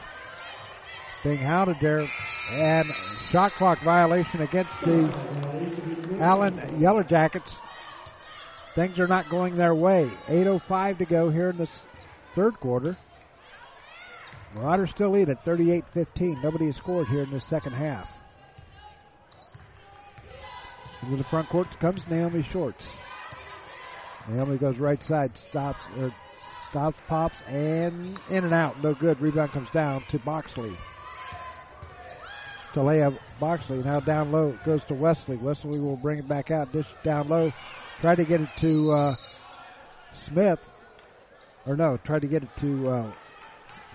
being 1.22 1.38
hounded 1.38 1.76
there. 1.80 2.10
And 2.50 2.92
shot 3.30 3.54
clock 3.54 3.80
violation 3.82 4.40
against 4.40 4.72
the 4.84 5.08
Allen 6.18 6.80
Yellow 6.80 7.04
Jackets. 7.04 7.54
things 8.74 8.98
are 8.98 9.06
not 9.06 9.30
going 9.30 9.56
their 9.56 9.74
way. 9.74 10.10
8.05 10.26 10.98
to 10.98 11.04
go 11.04 11.30
here 11.30 11.50
in 11.50 11.58
the 11.58 11.68
third 12.34 12.58
quarter. 12.58 12.96
Marauders 14.54 14.90
still 14.90 15.10
lead 15.10 15.28
at 15.28 15.44
38-15. 15.44 16.42
Nobody 16.42 16.66
has 16.66 16.76
scored 16.76 17.06
here 17.06 17.22
in 17.22 17.30
the 17.30 17.40
second 17.40 17.72
half. 17.72 18.10
Into 21.02 21.16
the 21.16 21.24
front 21.24 21.48
court 21.48 21.68
comes 21.78 22.06
Naomi 22.08 22.42
Shorts. 22.42 22.84
Naomi 24.28 24.58
goes 24.58 24.78
right 24.78 25.02
side, 25.02 25.34
stops, 25.36 25.84
or 25.98 26.12
stops, 26.70 26.98
pops, 27.08 27.36
and 27.48 28.18
in 28.30 28.44
and 28.44 28.54
out. 28.54 28.82
No 28.82 28.94
good. 28.94 29.20
Rebound 29.20 29.52
comes 29.52 29.70
down 29.70 30.04
to 30.08 30.18
Boxley. 30.18 30.76
To 32.74 32.82
lay 32.82 33.04
Leah 33.04 33.18
Boxley. 33.40 33.84
Now 33.84 34.00
down 34.00 34.30
low 34.30 34.56
goes 34.64 34.84
to 34.84 34.94
Wesley. 34.94 35.36
Wesley 35.36 35.80
will 35.80 35.96
bring 35.96 36.18
it 36.18 36.28
back 36.28 36.50
out. 36.50 36.72
Dish 36.72 36.86
down 37.02 37.28
low. 37.28 37.52
Try 38.00 38.14
to 38.14 38.24
get 38.24 38.40
it 38.40 38.48
to 38.58 38.92
uh, 38.92 39.16
Smith. 40.14 40.60
Or 41.66 41.76
no, 41.76 41.98
try 41.98 42.18
to 42.18 42.26
get 42.26 42.44
it 42.44 42.56
to 42.58 42.88
uh, 42.88 43.12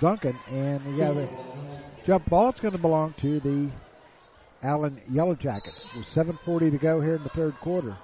Duncan. 0.02 0.38
And 0.49 0.85
we 0.85 0.97
got 0.97 1.15
a 1.15 1.30
jump 2.06 2.30
ball. 2.30 2.49
It's 2.49 2.60
going 2.60 2.73
to 2.73 2.77
belong 2.77 3.14
to 3.19 3.39
the 3.39 3.69
Allen 4.61 5.02
Yellow 5.10 5.35
Jackets. 5.35 5.81
With 5.95 6.06
7.40 6.07 6.72
to 6.72 6.77
go 6.77 6.99
here 6.99 7.15
in 7.15 7.23
the 7.23 7.30
third 7.30 7.56
quarter. 7.61 7.95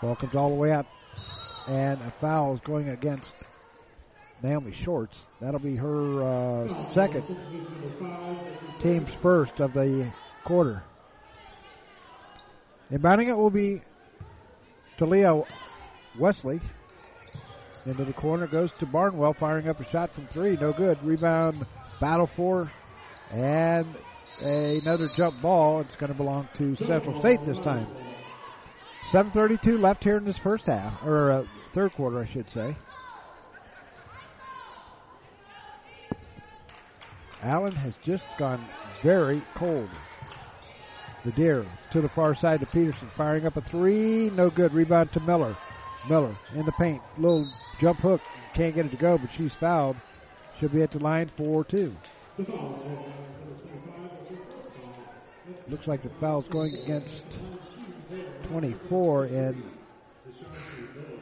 Ball 0.00 0.16
comes 0.16 0.34
all 0.34 0.48
the 0.48 0.56
way 0.56 0.72
out. 0.72 0.86
And 1.66 2.00
a 2.00 2.12
foul 2.20 2.54
is 2.54 2.60
going 2.60 2.88
against 2.88 3.34
Naomi 4.42 4.72
Shorts. 4.72 5.18
That'll 5.40 5.60
be 5.60 5.76
her 5.76 6.22
uh, 6.22 6.90
second, 6.90 7.24
team's 8.80 9.12
first 9.16 9.60
of 9.60 9.72
the 9.72 10.12
quarter. 10.44 10.82
Inbounding 12.92 13.28
it 13.28 13.36
will 13.36 13.50
be 13.50 13.80
to 14.98 15.04
Talia 15.06 15.42
Wesley. 16.18 16.60
Into 17.84 18.04
the 18.04 18.12
corner 18.12 18.46
goes 18.46 18.72
to 18.78 18.86
Barnwell, 18.86 19.32
firing 19.32 19.68
up 19.68 19.80
a 19.80 19.88
shot 19.90 20.12
from 20.12 20.26
three. 20.26 20.56
No 20.56 20.72
good. 20.72 21.02
Rebound, 21.04 21.66
battle 22.00 22.26
for, 22.26 22.70
and 23.30 23.86
another 24.40 25.08
jump 25.16 25.40
ball. 25.40 25.80
It's 25.80 25.96
going 25.96 26.10
to 26.10 26.16
belong 26.16 26.48
to 26.54 26.74
Central 26.76 27.18
State 27.20 27.42
this 27.44 27.58
time. 27.58 27.86
7.32 29.10 29.80
left 29.80 30.02
here 30.02 30.16
in 30.16 30.24
this 30.24 30.36
first 30.36 30.66
half, 30.66 31.04
or 31.04 31.30
uh, 31.30 31.44
third 31.76 31.92
quarter, 31.92 32.18
I 32.18 32.24
should 32.24 32.48
say. 32.48 32.74
Allen 37.42 37.72
has 37.72 37.92
just 38.02 38.24
gone 38.38 38.64
very 39.02 39.42
cold. 39.54 39.90
Nadir 41.26 41.66
to 41.90 42.00
the 42.00 42.08
far 42.08 42.34
side 42.34 42.60
to 42.60 42.66
Peterson, 42.66 43.10
firing 43.14 43.44
up 43.44 43.58
a 43.58 43.60
three. 43.60 44.30
No 44.30 44.48
good. 44.48 44.72
Rebound 44.72 45.12
to 45.12 45.20
Miller. 45.20 45.54
Miller 46.08 46.34
in 46.54 46.64
the 46.64 46.72
paint. 46.72 47.02
Little 47.18 47.46
jump 47.78 47.98
hook. 47.98 48.22
Can't 48.54 48.74
get 48.74 48.86
it 48.86 48.92
to 48.92 48.96
go, 48.96 49.18
but 49.18 49.30
she's 49.36 49.54
fouled. 49.54 49.96
She'll 50.58 50.70
be 50.70 50.80
at 50.80 50.92
the 50.92 50.98
line 50.98 51.30
for 51.36 51.62
two. 51.62 51.94
Looks 55.68 55.86
like 55.86 56.02
the 56.02 56.08
foul's 56.20 56.48
going 56.48 56.74
against 56.74 57.26
24 58.48 59.24
and 59.24 59.62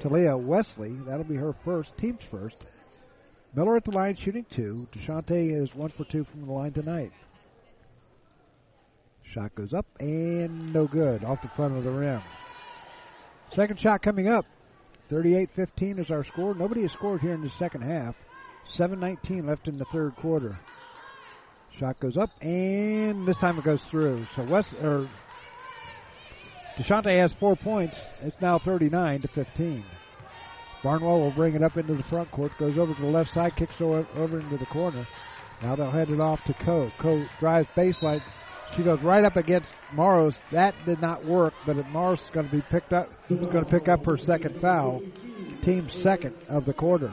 Talia 0.04 0.36
Wesley. 0.36 0.92
That'll 1.06 1.24
be 1.24 1.36
her 1.36 1.54
first, 1.64 1.96
team's 1.96 2.24
first. 2.24 2.66
Miller 3.54 3.76
at 3.76 3.84
the 3.84 3.90
line 3.90 4.14
shooting 4.14 4.44
two. 4.50 4.86
DeShante 4.92 5.50
is 5.50 5.74
one 5.74 5.88
for 5.88 6.04
two 6.04 6.24
from 6.24 6.44
the 6.44 6.52
line 6.52 6.72
tonight. 6.72 7.12
Shot 9.22 9.54
goes 9.54 9.72
up 9.72 9.86
and 10.00 10.74
no 10.74 10.86
good 10.86 11.24
off 11.24 11.40
the 11.40 11.48
front 11.48 11.78
of 11.78 11.84
the 11.84 11.90
rim. 11.90 12.20
Second 13.54 13.80
shot 13.80 14.02
coming 14.02 14.28
up. 14.28 14.44
38-15 15.10 15.98
is 15.98 16.10
our 16.10 16.22
score. 16.22 16.54
Nobody 16.54 16.82
has 16.82 16.92
scored 16.92 17.22
here 17.22 17.32
in 17.32 17.40
the 17.40 17.48
second 17.50 17.80
half. 17.80 18.14
7.19 18.68 19.46
left 19.46 19.68
in 19.68 19.78
the 19.78 19.86
third 19.86 20.14
quarter. 20.16 20.58
Shot 21.78 21.98
goes 21.98 22.18
up 22.18 22.30
and 22.42 23.26
this 23.26 23.38
time 23.38 23.58
it 23.58 23.64
goes 23.64 23.82
through. 23.82 24.26
So 24.36 24.42
West 24.42 24.68
or 24.82 25.08
DeShante 26.76 27.16
has 27.18 27.32
four 27.32 27.54
points. 27.56 27.96
It's 28.22 28.40
now 28.40 28.58
39 28.58 29.22
to 29.22 29.28
15. 29.28 29.84
Barnwell 30.82 31.20
will 31.20 31.30
bring 31.30 31.54
it 31.54 31.62
up 31.62 31.76
into 31.76 31.94
the 31.94 32.02
front 32.02 32.30
court, 32.30 32.52
goes 32.58 32.76
over 32.76 32.92
to 32.92 33.00
the 33.00 33.06
left 33.06 33.32
side, 33.32 33.56
kicks 33.56 33.80
over 33.80 34.38
into 34.38 34.56
the 34.56 34.66
corner. 34.66 35.06
Now 35.62 35.76
they'll 35.76 35.90
head 35.90 36.10
it 36.10 36.20
off 36.20 36.44
to 36.44 36.54
Coe. 36.54 36.90
Coe 36.98 37.24
drives 37.38 37.68
baseline. 37.76 38.22
She 38.76 38.82
goes 38.82 39.00
right 39.00 39.24
up 39.24 39.36
against 39.36 39.70
Maros. 39.92 40.34
That 40.50 40.74
did 40.84 41.00
not 41.00 41.24
work, 41.24 41.54
but 41.64 41.76
Maros 41.90 42.20
is 42.20 42.30
going 42.30 42.48
to 42.48 42.54
be 42.54 42.60
picked 42.60 42.92
up. 42.92 43.08
Going 43.28 43.50
to 43.50 43.64
pick 43.64 43.88
up 43.88 44.04
her 44.04 44.16
second 44.16 44.60
foul, 44.60 45.00
team 45.62 45.88
second 45.88 46.34
of 46.48 46.64
the 46.66 46.74
quarter. 46.74 47.10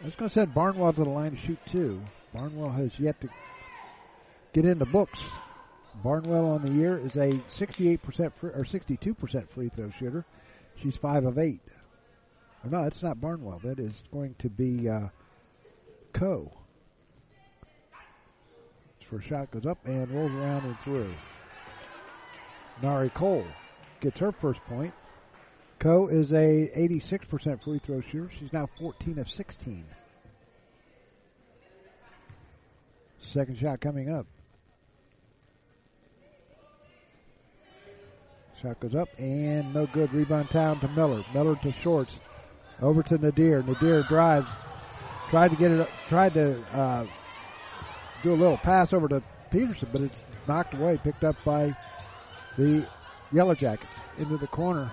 I 0.00 0.04
was 0.04 0.14
going 0.14 0.30
to 0.30 0.34
send 0.34 0.54
Barnwell 0.54 0.94
to 0.94 1.04
the 1.04 1.10
line 1.10 1.32
to 1.32 1.36
shoot 1.36 1.58
two. 1.70 2.00
Barnwell 2.34 2.70
has 2.70 2.98
yet 2.98 3.20
to 3.20 3.28
get 4.52 4.64
in 4.64 4.78
the 4.78 4.86
books. 4.86 5.20
Barnwell 6.02 6.46
on 6.46 6.62
the 6.62 6.72
year 6.72 6.98
is 6.98 7.16
a 7.16 7.40
68% 7.58 8.32
free, 8.34 8.50
or 8.50 8.64
62% 8.64 9.48
free 9.50 9.68
throw 9.68 9.90
shooter. 9.98 10.24
She's 10.76 10.96
five 10.96 11.24
of 11.24 11.38
eight. 11.38 11.60
Oh, 12.64 12.68
no, 12.68 12.82
that's 12.84 13.02
not 13.02 13.20
Barnwell. 13.20 13.60
That 13.64 13.78
is 13.78 13.92
going 14.12 14.34
to 14.38 14.48
be 14.48 14.88
uh, 14.88 15.08
Coe. 16.12 16.52
First 19.10 19.28
shot 19.28 19.50
goes 19.50 19.64
up 19.64 19.78
and 19.86 20.10
rolls 20.10 20.32
around 20.32 20.66
and 20.66 20.78
through. 20.80 21.10
Nari 22.82 23.08
Cole 23.08 23.46
gets 24.00 24.18
her 24.18 24.32
first 24.32 24.60
point. 24.66 24.92
Co 25.78 26.08
is 26.08 26.32
a 26.32 26.70
86% 26.76 27.62
free 27.62 27.78
throw 27.78 28.02
shooter. 28.02 28.30
She's 28.38 28.52
now 28.52 28.68
14 28.78 29.18
of 29.18 29.30
16. 29.30 29.84
Second 33.22 33.58
shot 33.58 33.80
coming 33.80 34.10
up. 34.10 34.26
Shot 38.62 38.80
goes 38.80 38.94
up 38.94 39.08
and 39.18 39.72
no 39.72 39.86
good. 39.86 40.12
Rebound 40.12 40.48
down 40.48 40.80
to 40.80 40.88
Miller. 40.88 41.22
Miller 41.32 41.54
to 41.56 41.72
Shorts. 41.72 42.12
Over 42.80 43.02
to 43.04 43.18
Nadir. 43.18 43.62
Nadir 43.62 44.02
drives. 44.02 44.48
Tried 45.30 45.50
to 45.50 45.56
get 45.56 45.70
it. 45.70 45.88
Tried 46.08 46.34
to 46.34 46.60
uh, 46.72 47.06
do 48.22 48.32
a 48.32 48.34
little 48.34 48.56
pass 48.56 48.92
over 48.92 49.08
to 49.08 49.22
Peterson, 49.50 49.88
but 49.92 50.02
it's 50.02 50.18
knocked 50.48 50.74
away. 50.74 50.98
Picked 51.02 51.22
up 51.22 51.36
by 51.44 51.74
the 52.56 52.86
Yellow 53.32 53.54
Jackets 53.54 53.92
into 54.18 54.36
the 54.38 54.48
corner. 54.48 54.90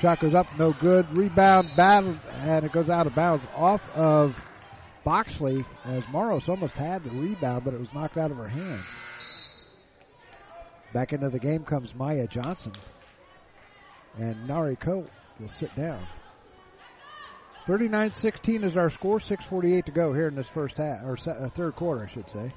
Shot 0.00 0.20
goes 0.20 0.34
up, 0.34 0.46
no 0.58 0.72
good. 0.72 1.16
Rebound, 1.16 1.70
battle, 1.76 2.16
and 2.42 2.64
it 2.64 2.72
goes 2.72 2.90
out 2.90 3.06
of 3.06 3.14
bounds 3.14 3.44
off 3.54 3.80
of 3.94 4.36
Boxley 5.06 5.64
as 5.86 6.02
Maros 6.10 6.48
almost 6.48 6.76
had 6.76 7.04
the 7.04 7.10
rebound, 7.10 7.64
but 7.64 7.72
it 7.72 7.80
was 7.80 7.92
knocked 7.94 8.18
out 8.18 8.30
of 8.30 8.36
her 8.36 8.48
hands. 8.48 8.84
Back 10.92 11.12
into 11.12 11.30
the 11.30 11.38
game 11.38 11.64
comes 11.64 11.94
Maya 11.94 12.26
Johnson. 12.26 12.72
And 14.18 14.46
Nari 14.46 14.76
Coe 14.76 15.06
will 15.40 15.48
sit 15.48 15.74
down. 15.74 16.06
39-16 17.66 18.64
is 18.64 18.76
our 18.76 18.90
score. 18.90 19.18
6:48 19.18 19.84
to 19.86 19.92
go 19.92 20.12
here 20.12 20.28
in 20.28 20.34
this 20.34 20.48
first 20.48 20.76
half 20.76 21.02
or 21.04 21.16
uh, 21.26 21.48
third 21.50 21.76
quarter, 21.76 22.04
I 22.04 22.12
should 22.12 22.28
say. 22.30 22.52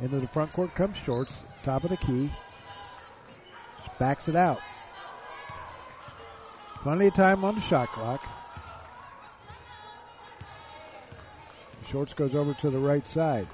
Into 0.00 0.20
the 0.20 0.28
front 0.28 0.52
court 0.52 0.74
comes 0.74 0.96
Shorts, 1.04 1.32
top 1.62 1.84
of 1.84 1.90
the 1.90 1.96
key. 1.96 2.30
Backs 3.98 4.28
it 4.28 4.36
out. 4.36 4.60
Plenty 6.82 7.08
of 7.08 7.14
time 7.14 7.44
on 7.44 7.56
the 7.56 7.60
shot 7.62 7.88
clock. 7.88 8.22
Shorts 11.90 12.14
goes 12.14 12.34
over 12.34 12.54
to 12.54 12.70
the 12.70 12.78
right 12.78 13.06
side. 13.06 13.46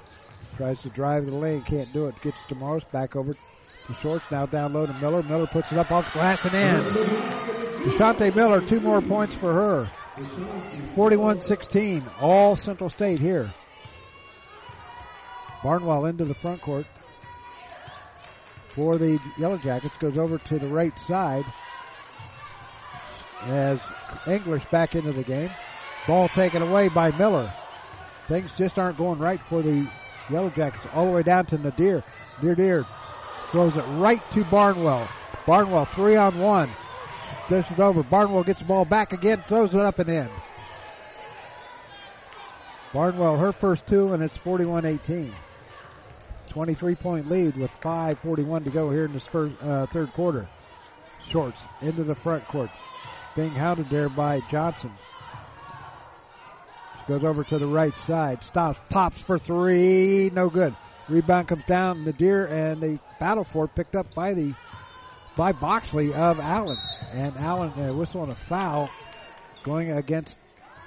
Tries 0.57 0.79
to 0.79 0.89
drive 0.89 1.27
the 1.27 1.35
lane, 1.35 1.61
can't 1.61 1.93
do 1.93 2.07
it. 2.07 2.19
Gets 2.21 2.39
to 2.49 2.55
Maros, 2.55 2.83
back 2.85 3.15
over 3.15 3.33
to 3.33 3.93
Shorts, 4.01 4.25
now 4.31 4.47
down 4.47 4.73
low 4.73 4.87
to 4.87 4.93
Miller. 4.93 5.21
Miller 5.21 5.45
puts 5.45 5.71
it 5.71 5.77
up 5.77 5.91
off 5.91 6.05
the 6.05 6.13
glass 6.13 6.45
and 6.45 6.55
in. 6.55 6.83
DeShante 7.83 8.35
Miller, 8.35 8.59
two 8.61 8.79
more 8.79 8.99
points 8.99 9.35
for 9.35 9.53
her. 9.53 9.91
41-16, 10.95 12.11
all 12.19 12.55
Central 12.55 12.89
State 12.89 13.19
here. 13.19 13.53
Barnwell 15.63 16.05
into 16.05 16.25
the 16.25 16.33
front 16.33 16.59
court 16.63 16.87
for 18.73 18.97
the 18.97 19.19
Yellow 19.37 19.57
Jackets, 19.57 19.95
goes 19.99 20.17
over 20.17 20.39
to 20.39 20.57
the 20.57 20.67
right 20.67 20.97
side 21.07 21.45
as 23.43 23.79
English 24.25 24.65
back 24.71 24.95
into 24.95 25.13
the 25.13 25.23
game. 25.23 25.51
Ball 26.07 26.27
taken 26.29 26.63
away 26.63 26.87
by 26.87 27.11
Miller. 27.11 27.53
Things 28.27 28.49
just 28.57 28.79
aren't 28.79 28.97
going 28.97 29.19
right 29.19 29.39
for 29.49 29.61
the 29.61 29.87
Yellow 30.29 30.49
Jackets. 30.49 30.85
All 30.93 31.05
the 31.05 31.11
way 31.11 31.23
down 31.23 31.45
to 31.47 31.57
Nadir. 31.57 32.03
Nadir 32.41 32.85
throws 33.51 33.75
it 33.75 33.83
right 33.97 34.21
to 34.31 34.43
Barnwell. 34.45 35.07
Barnwell 35.45 35.85
three 35.85 36.15
on 36.15 36.39
one. 36.39 36.69
This 37.49 37.69
is 37.71 37.79
over. 37.79 38.03
Barnwell 38.03 38.43
gets 38.43 38.59
the 38.59 38.65
ball 38.65 38.85
back 38.85 39.13
again, 39.13 39.41
throws 39.47 39.73
it 39.73 39.79
up 39.79 39.99
and 39.99 40.09
in. 40.09 40.29
Barnwell, 42.93 43.37
her 43.37 43.51
first 43.51 43.85
two, 43.87 44.13
and 44.13 44.23
it's 44.23 44.37
41-18. 44.37 45.33
23 46.49 46.95
point 46.95 47.29
lead 47.29 47.55
with 47.55 47.71
5.41 47.81 48.63
to 48.63 48.69
go 48.69 48.89
here 48.89 49.05
in 49.05 49.13
this 49.13 49.25
first, 49.25 49.55
uh, 49.61 49.85
third 49.87 50.11
quarter. 50.13 50.47
Shorts 51.29 51.59
into 51.81 52.03
the 52.03 52.15
front 52.15 52.45
court. 52.47 52.69
Being 53.35 53.51
hounded 53.51 53.89
there 53.89 54.09
by 54.09 54.41
Johnson. 54.49 54.91
Goes 57.07 57.23
over 57.23 57.43
to 57.45 57.57
the 57.57 57.67
right 57.67 57.95
side. 57.95 58.43
Stops. 58.43 58.79
Pops 58.89 59.21
for 59.21 59.39
three. 59.39 60.29
No 60.33 60.49
good. 60.49 60.75
Rebound 61.07 61.47
comes 61.47 61.63
down. 61.65 62.03
Nadir 62.03 62.45
and 62.45 62.81
the 62.81 62.99
battle 63.19 63.45
for 63.45 63.65
it 63.65 63.75
picked 63.75 63.95
up 63.95 64.13
by 64.13 64.33
the 64.33 64.53
by 65.37 65.53
Boxley 65.53 66.13
of 66.13 66.39
Allen. 66.39 66.77
And 67.13 67.37
Allen 67.37 67.71
uh, 67.71 67.93
whistling 67.93 68.31
a 68.31 68.35
foul 68.35 68.89
going 69.63 69.91
against 69.91 70.35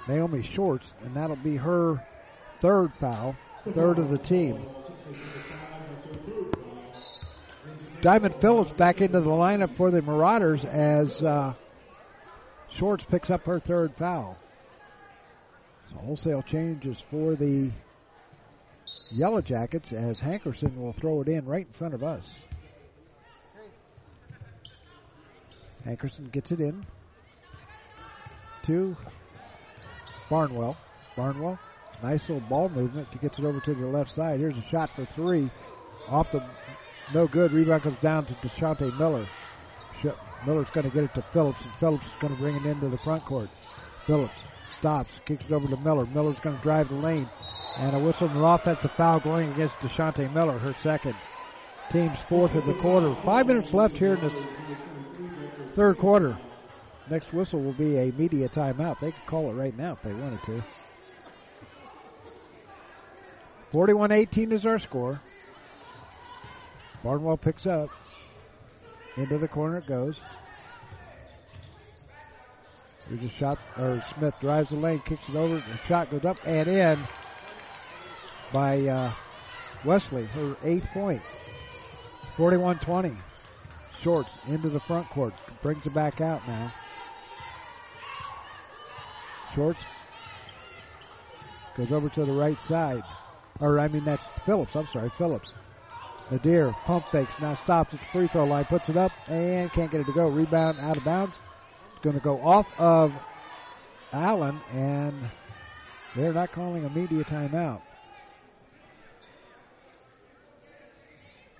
Naomi 0.07 0.43
Shorts, 0.43 0.93
and 1.03 1.15
that'll 1.15 1.35
be 1.35 1.55
her 1.55 2.03
third 2.59 2.91
foul, 2.99 3.35
third 3.73 3.97
of 3.97 4.09
the 4.09 4.17
team. 4.17 4.59
Diamond 8.01 8.35
Phillips 8.35 8.73
back 8.73 9.01
into 9.01 9.21
the 9.21 9.29
lineup 9.29 9.75
for 9.75 9.91
the 9.91 10.01
Marauders 10.01 10.65
as 10.65 11.21
uh, 11.21 11.53
Shorts 12.69 13.03
picks 13.03 13.29
up 13.29 13.45
her 13.45 13.59
third 13.59 13.93
foul. 13.95 14.37
So 15.91 15.99
wholesale 15.99 16.41
changes 16.41 17.01
for 17.09 17.35
the 17.35 17.71
Yellow 19.11 19.41
Jackets 19.41 19.91
as 19.91 20.19
Hankerson 20.19 20.75
will 20.77 20.93
throw 20.93 21.21
it 21.21 21.27
in 21.27 21.45
right 21.45 21.65
in 21.65 21.73
front 21.73 21.93
of 21.93 22.03
us. 22.03 22.23
Hankerson 25.85 26.31
gets 26.31 26.51
it 26.51 26.59
in 26.59 26.85
to 28.63 28.95
Barnwell. 30.29 30.77
Barnwell, 31.15 31.59
nice 32.03 32.21
little 32.21 32.39
ball 32.41 32.69
movement 32.69 33.11
to 33.11 33.17
gets 33.17 33.39
it 33.39 33.45
over 33.45 33.59
to 33.59 33.73
the 33.73 33.87
left 33.87 34.13
side. 34.13 34.39
Here's 34.39 34.57
a 34.57 34.61
shot 34.69 34.89
for 34.95 35.05
three. 35.05 35.49
Off 36.07 36.31
the 36.31 36.41
no 37.13 37.27
good. 37.27 37.51
Rebound 37.51 37.83
comes 37.83 37.99
down 37.99 38.25
to 38.25 38.33
Deshante 38.35 38.97
Miller. 38.97 39.25
Miller's 40.45 40.69
going 40.71 40.89
to 40.89 40.93
get 40.93 41.03
it 41.03 41.13
to 41.13 41.21
Phillips, 41.33 41.61
and 41.63 41.73
Phillips 41.75 42.05
is 42.05 42.11
going 42.19 42.33
to 42.33 42.39
bring 42.39 42.55
it 42.55 42.65
into 42.65 42.87
the 42.89 42.97
front 42.97 43.23
court. 43.25 43.49
Phillips 44.07 44.39
stops, 44.77 45.13
kicks 45.25 45.45
it 45.45 45.51
over 45.51 45.67
to 45.67 45.77
Miller. 45.77 46.05
Miller's 46.05 46.39
going 46.39 46.55
to 46.55 46.61
drive 46.61 46.89
the 46.89 46.95
lane, 46.95 47.29
and 47.77 47.95
a 47.95 47.99
whistle 47.99 48.27
and 48.27 48.37
an 48.37 48.43
offensive 48.43 48.91
foul 48.91 49.19
going 49.19 49.51
against 49.51 49.79
Deshante 49.79 50.31
Miller, 50.33 50.57
her 50.57 50.75
second. 50.81 51.15
Team's 51.91 52.19
fourth 52.29 52.55
of 52.55 52.65
the 52.65 52.73
quarter. 52.75 53.13
Five 53.23 53.47
minutes 53.47 53.73
left 53.73 53.97
here 53.97 54.13
in 54.13 54.21
the 54.21 54.45
third 55.75 55.97
quarter. 55.97 56.37
Next 57.09 57.33
whistle 57.33 57.59
will 57.59 57.73
be 57.73 57.97
a 57.97 58.11
media 58.13 58.47
timeout. 58.47 58.99
They 58.99 59.11
could 59.11 59.25
call 59.25 59.49
it 59.49 59.53
right 59.53 59.77
now 59.77 59.93
if 59.93 60.01
they 60.01 60.13
wanted 60.13 60.41
to. 60.43 60.63
41-18 63.73 64.53
is 64.53 64.65
our 64.65 64.79
score. 64.79 65.19
Barnwell 67.03 67.37
picks 67.37 67.65
up. 67.65 67.89
Into 69.17 69.37
the 69.37 69.47
corner 69.47 69.77
it 69.77 69.87
goes. 69.87 70.21
There's 73.11 73.29
a 73.29 73.35
shot, 73.35 73.59
or 73.77 74.01
Smith 74.15 74.33
drives 74.39 74.69
the 74.69 74.77
lane, 74.77 75.01
kicks 75.03 75.27
it 75.27 75.35
over. 75.35 75.55
The 75.55 75.77
shot 75.85 76.09
goes 76.09 76.23
up 76.23 76.37
and 76.45 76.69
in 76.69 77.07
by 78.53 78.87
uh, 78.87 79.13
Wesley, 79.83 80.27
her 80.27 80.55
eighth 80.63 80.87
point. 80.93 81.21
41-20. 82.37 83.17
Shorts 84.01 84.31
into 84.47 84.69
the 84.69 84.79
front 84.79 85.09
court. 85.09 85.33
Brings 85.61 85.85
it 85.85 85.93
back 85.93 86.21
out 86.21 86.47
now. 86.47 86.73
Shorts 89.55 89.83
goes 91.75 91.91
over 91.91 92.07
to 92.07 92.23
the 92.23 92.31
right 92.31 92.59
side. 92.61 93.03
Or, 93.59 93.77
I 93.77 93.89
mean, 93.89 94.05
that's 94.05 94.25
Phillips. 94.45 94.73
I'm 94.77 94.87
sorry, 94.87 95.11
Phillips. 95.17 95.53
Nadir 96.31 96.73
pump 96.85 97.05
fakes, 97.11 97.33
now 97.41 97.55
stops 97.55 97.93
at 97.93 97.99
the 97.99 98.05
free 98.13 98.29
throw 98.29 98.45
line, 98.45 98.63
puts 98.63 98.87
it 98.87 98.95
up, 98.95 99.11
and 99.27 99.69
can't 99.73 99.91
get 99.91 99.99
it 99.99 100.07
to 100.07 100.13
go. 100.13 100.29
Rebound 100.29 100.79
out 100.79 100.95
of 100.95 101.03
bounds. 101.03 101.37
Going 102.01 102.15
to 102.15 102.23
go 102.23 102.41
off 102.41 102.65
of 102.79 103.13
Allen, 104.11 104.59
and 104.73 105.29
they're 106.15 106.33
not 106.33 106.51
calling 106.51 106.83
a 106.83 106.89
media 106.89 107.23
timeout. 107.23 107.81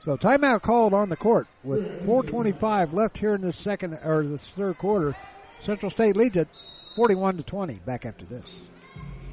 So 0.04 0.18
timeout 0.18 0.64
called 0.64 0.96
on 0.96 1.10
the 1.10 1.16
court 1.16 1.46
with 1.64 1.82
4:25 2.08 2.92
left 2.92 3.18
here 3.18 3.36
in 3.36 3.42
the 3.42 3.54
second 3.54 4.00
or 4.04 4.24
the 4.24 4.40
third 4.40 4.80
quarter. 4.80 5.16
Central 5.64 5.92
State 5.92 6.16
leads 6.16 6.36
it 6.36 6.48
41 6.96 7.38
to 7.38 7.44
20. 7.44 7.76
Back 7.86 8.08
after 8.08 8.26
this. 8.26 8.46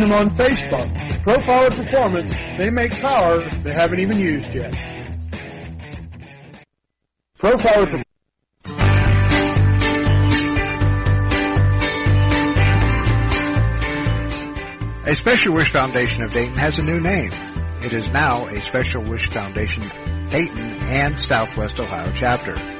them 0.00 0.12
on 0.12 0.34
Facebook. 0.34 0.88
Profiler 1.22 1.74
Performance, 1.74 2.34
they 2.58 2.70
make 2.70 2.90
power 2.92 3.48
they 3.62 3.72
haven't 3.72 4.00
even 4.00 4.18
used 4.18 4.54
yet. 4.54 4.72
Profiler 7.38 7.84
Performance. 7.84 8.04
A 15.06 15.16
Special 15.16 15.54
Wish 15.54 15.72
Foundation 15.72 16.22
of 16.22 16.32
Dayton 16.32 16.56
has 16.56 16.78
a 16.78 16.82
new 16.82 17.00
name. 17.00 17.32
It 17.82 17.92
is 17.92 18.06
now 18.12 18.46
a 18.46 18.60
Special 18.60 19.02
Wish 19.08 19.28
Foundation 19.30 19.90
Dayton 20.30 20.74
and 20.80 21.18
Southwest 21.18 21.80
Ohio 21.80 22.12
chapter. 22.14 22.79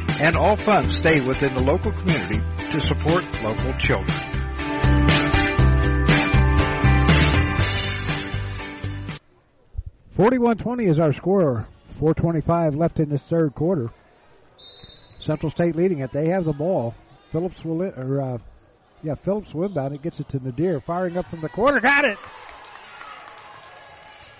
and 0.21 0.37
all 0.37 0.55
funds 0.55 0.95
stay 0.95 1.19
within 1.19 1.55
the 1.55 1.61
local 1.61 1.91
community 1.91 2.39
to 2.69 2.79
support 2.79 3.23
local 3.41 3.73
children. 3.79 4.15
Forty-one 10.11 10.57
twenty 10.57 10.85
is 10.85 10.99
our 10.99 11.11
score. 11.11 11.67
Four 11.97 12.13
twenty-five 12.13 12.75
left 12.75 12.99
in 12.99 13.09
this 13.09 13.23
third 13.23 13.55
quarter. 13.55 13.89
Central 15.19 15.49
State 15.49 15.75
leading 15.75 15.99
it. 15.99 16.11
They 16.11 16.27
have 16.29 16.45
the 16.45 16.53
ball. 16.53 16.93
Phillips 17.31 17.65
will, 17.65 17.81
or 17.81 18.21
uh, 18.21 18.37
yeah, 19.01 19.15
Phillips 19.15 19.55
will 19.55 19.65
inbound 19.65 19.95
it. 19.95 20.03
Gets 20.03 20.19
it 20.19 20.29
to 20.29 20.39
Nadir, 20.39 20.81
firing 20.81 21.17
up 21.17 21.27
from 21.31 21.41
the 21.41 21.49
corner. 21.49 21.79
Got 21.79 22.05
it. 22.05 22.19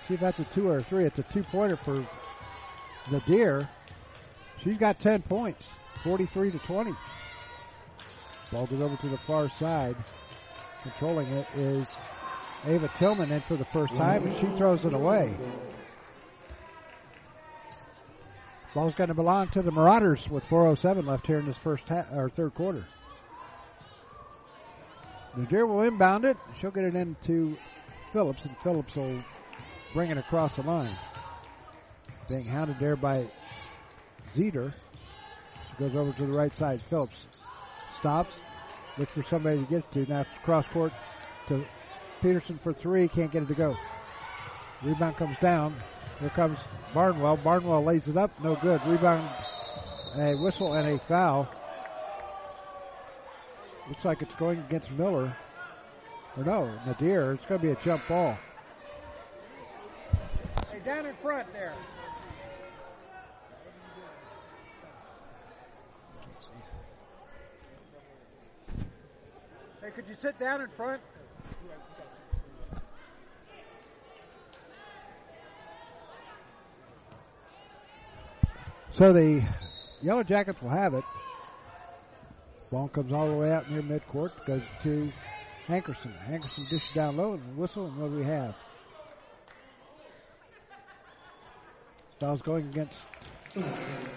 See 0.07 0.13
if 0.13 0.19
that's 0.19 0.37
a 0.37 0.43
two 0.45 0.69
or 0.69 0.77
a 0.77 0.83
three. 0.83 1.05
It's 1.05 1.17
a 1.17 1.23
two-pointer 1.23 1.77
for 1.77 2.05
Nadir. 3.09 3.67
She's 4.63 4.77
got 4.77 4.99
ten 4.99 5.21
points. 5.21 5.67
Forty-three 6.03 6.51
to 6.51 6.59
twenty. 6.59 6.95
Ball 8.51 8.65
goes 8.67 8.81
over 8.81 8.95
to 8.97 9.07
the 9.07 9.17
far 9.17 9.49
side. 9.49 9.95
Controlling 10.83 11.27
it 11.29 11.47
is 11.55 11.85
Ava 12.67 12.89
Tillman 12.95 13.31
in 13.31 13.41
for 13.41 13.55
the 13.55 13.65
first 13.65 13.95
time, 13.95 14.25
and 14.25 14.35
she 14.35 14.47
throws 14.47 14.85
it 14.85 14.93
away. 14.93 15.37
Ball's 18.73 18.93
going 18.95 19.09
to 19.09 19.13
belong 19.13 19.49
to 19.49 19.61
the 19.61 19.71
Marauders 19.71 20.29
with 20.29 20.47
4:07 20.47 21.05
left 21.05 21.27
here 21.27 21.39
in 21.39 21.45
this 21.45 21.57
first 21.57 21.87
ha- 21.89 22.05
or 22.13 22.29
third 22.29 22.53
quarter. 22.55 22.85
Nadir 25.35 25.65
will 25.65 25.81
inbound 25.81 26.25
it. 26.25 26.37
She'll 26.59 26.71
get 26.71 26.85
it 26.85 26.95
into 26.95 27.57
Phillips, 28.11 28.43
and 28.43 28.55
Phillips 28.57 28.95
will 28.95 29.23
bring 29.93 30.09
it 30.09 30.17
across 30.17 30.55
the 30.55 30.63
line. 30.63 30.97
Being 32.29 32.45
hounded 32.45 32.79
there 32.79 32.95
by 32.95 33.27
Zeter. 34.35 34.73
Goes 35.79 35.95
over 35.95 36.11
to 36.13 36.25
the 36.25 36.33
right 36.33 36.53
side. 36.53 36.81
Phillips 36.89 37.27
stops, 37.97 38.35
looks 38.97 39.11
for 39.13 39.23
somebody 39.23 39.59
to 39.59 39.65
get 39.65 39.91
to. 39.93 40.05
Now 40.07 40.25
cross 40.43 40.65
court 40.67 40.91
to 41.47 41.65
Peterson 42.21 42.59
for 42.61 42.73
three. 42.73 43.07
Can't 43.07 43.31
get 43.31 43.43
it 43.43 43.47
to 43.47 43.55
go. 43.55 43.75
Rebound 44.83 45.17
comes 45.17 45.37
down. 45.39 45.75
Here 46.19 46.29
comes 46.29 46.57
Barnwell. 46.93 47.37
Barnwell 47.37 47.83
lays 47.83 48.07
it 48.07 48.17
up. 48.17 48.31
No 48.43 48.55
good. 48.55 48.81
Rebound. 48.85 49.27
A 50.17 50.35
whistle 50.35 50.73
and 50.73 50.87
a 50.87 50.99
foul. 50.99 51.47
Looks 53.87 54.05
like 54.05 54.21
it's 54.21 54.35
going 54.35 54.59
against 54.59 54.91
Miller. 54.91 55.35
Or 56.37 56.43
no, 56.43 56.71
Nadir. 56.85 57.33
It's 57.33 57.45
going 57.45 57.59
to 57.59 57.67
be 57.67 57.71
a 57.71 57.83
jump 57.83 58.07
ball. 58.07 58.37
Hey, 60.71 60.79
down 60.79 61.05
in 61.05 61.15
front 61.15 61.51
there. 61.53 61.73
Hey, 69.83 69.89
could 69.89 70.05
you 70.07 70.15
sit 70.21 70.39
down 70.39 70.61
in 70.61 70.67
front? 70.77 71.01
So 78.93 79.11
the 79.11 79.43
Yellow 80.03 80.21
Jackets 80.21 80.61
will 80.61 80.69
have 80.69 80.93
it. 80.93 81.03
Ball 82.71 82.89
comes 82.89 83.11
all 83.11 83.27
the 83.27 83.35
way 83.35 83.51
out 83.51 83.69
near 83.71 83.81
midcourt, 83.81 84.31
goes 84.45 84.61
to 84.83 85.11
Hankerson. 85.67 86.13
Hankerson 86.29 86.69
dishes 86.69 86.93
down 86.93 87.17
low 87.17 87.33
and 87.33 87.57
whistle, 87.57 87.87
and 87.87 87.97
what 87.97 88.11
do 88.11 88.17
we 88.17 88.23
have? 88.23 88.53
Fouls 92.19 92.41
going 92.43 92.67
against 92.67 92.99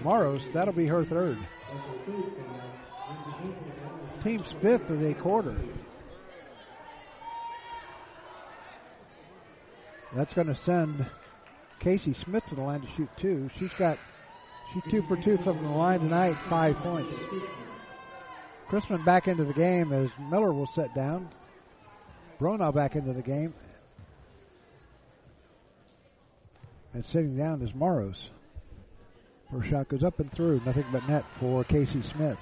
Maros. 0.03 0.43
That'll 0.53 0.75
be 0.75 0.87
her 0.87 1.05
third. 1.07 1.39
Team's 4.23 4.53
fifth 4.53 4.89
of 4.91 5.01
the 5.01 5.15
quarter. 5.15 5.55
That's 10.15 10.33
going 10.33 10.47
to 10.47 10.55
send 10.55 11.05
Casey 11.81 12.15
Smith 12.15 12.47
to 12.49 12.55
the 12.55 12.63
line 12.63 12.81
to 12.81 12.89
shoot 12.97 13.09
two. 13.17 13.51
She's 13.59 13.73
got 13.73 13.99
she's 14.73 14.83
two 14.89 15.03
for 15.03 15.17
two 15.17 15.37
from 15.39 15.63
the 15.63 15.69
line 15.69 16.01
tonight, 16.01 16.37
five 16.49 16.77
points. 16.77 17.15
Chrisman 18.71 19.05
back 19.05 19.29
into 19.29 19.45
the 19.45 19.53
game 19.53 19.93
as 19.93 20.11
Miller 20.31 20.53
will 20.53 20.67
sit 20.67 20.95
down. 20.95 21.29
Bronaugh 22.41 22.75
back 22.75 22.97
into 22.97 23.13
the 23.13 23.23
game. 23.23 23.53
And 26.95 27.05
sitting 27.05 27.37
down 27.37 27.61
is 27.61 27.75
Maros. 27.75 28.31
Her 29.51 29.63
shot 29.63 29.89
goes 29.89 30.05
up 30.05 30.21
and 30.21 30.31
through. 30.33 30.63
Nothing 30.65 30.87
but 30.93 31.07
net 31.09 31.25
for 31.39 31.65
Casey 31.65 32.03
Smith. 32.03 32.39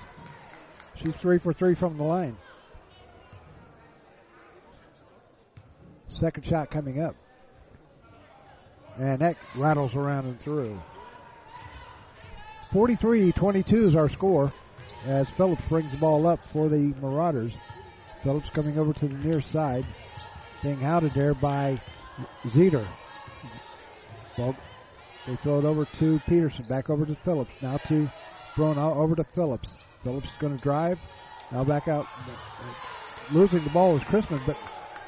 She's 1.03 1.15
three 1.17 1.39
for 1.39 1.53
three 1.53 1.75
from 1.75 1.97
the 1.97 2.05
line. 2.05 2.37
Second 6.07 6.45
shot 6.45 6.71
coming 6.71 7.01
up. 7.01 7.17
And 8.99 9.19
that 9.21 9.37
rattles 9.57 9.97
around 9.97 10.27
and 10.27 10.39
through. 10.39 10.81
43-22 12.73 13.73
is 13.73 13.97
our 13.97 14.09
score 14.09 14.53
as 15.05 15.29
Phillips 15.31 15.63
brings 15.69 15.91
the 15.91 15.99
ball 15.99 16.27
up 16.27 16.41
for 16.53 16.69
the 16.69 16.95
Marauders. 17.01 17.53
Phillips 18.23 18.51
coming 18.51 18.79
over 18.79 18.93
to 18.93 19.09
the 19.09 19.17
near 19.17 19.41
side, 19.41 19.85
being 20.63 20.81
hounded 20.81 21.13
there 21.13 21.35
by 21.35 21.81
Zeter. 22.47 22.87
Ball, 24.37 24.55
they 25.27 25.37
throw 25.37 25.59
it 25.59 25.65
over 25.65 25.85
to 25.85 26.21
Peterson, 26.21 26.65
back 26.67 26.89
over 26.89 27.05
to 27.05 27.15
Phillips, 27.15 27.53
now 27.61 27.79
to 27.89 28.09
Bronaugh, 28.55 28.97
over 28.97 29.17
to 29.17 29.25
Phillips. 29.25 29.75
Phillips 30.03 30.27
is 30.27 30.33
going 30.39 30.57
to 30.57 30.63
drive, 30.63 30.99
now 31.51 31.65
back 31.65 31.89
out. 31.89 32.07
Losing 33.31 33.63
the 33.65 33.71
ball 33.71 33.97
is 33.97 34.03
Chrisman, 34.03 34.45
but 34.47 34.57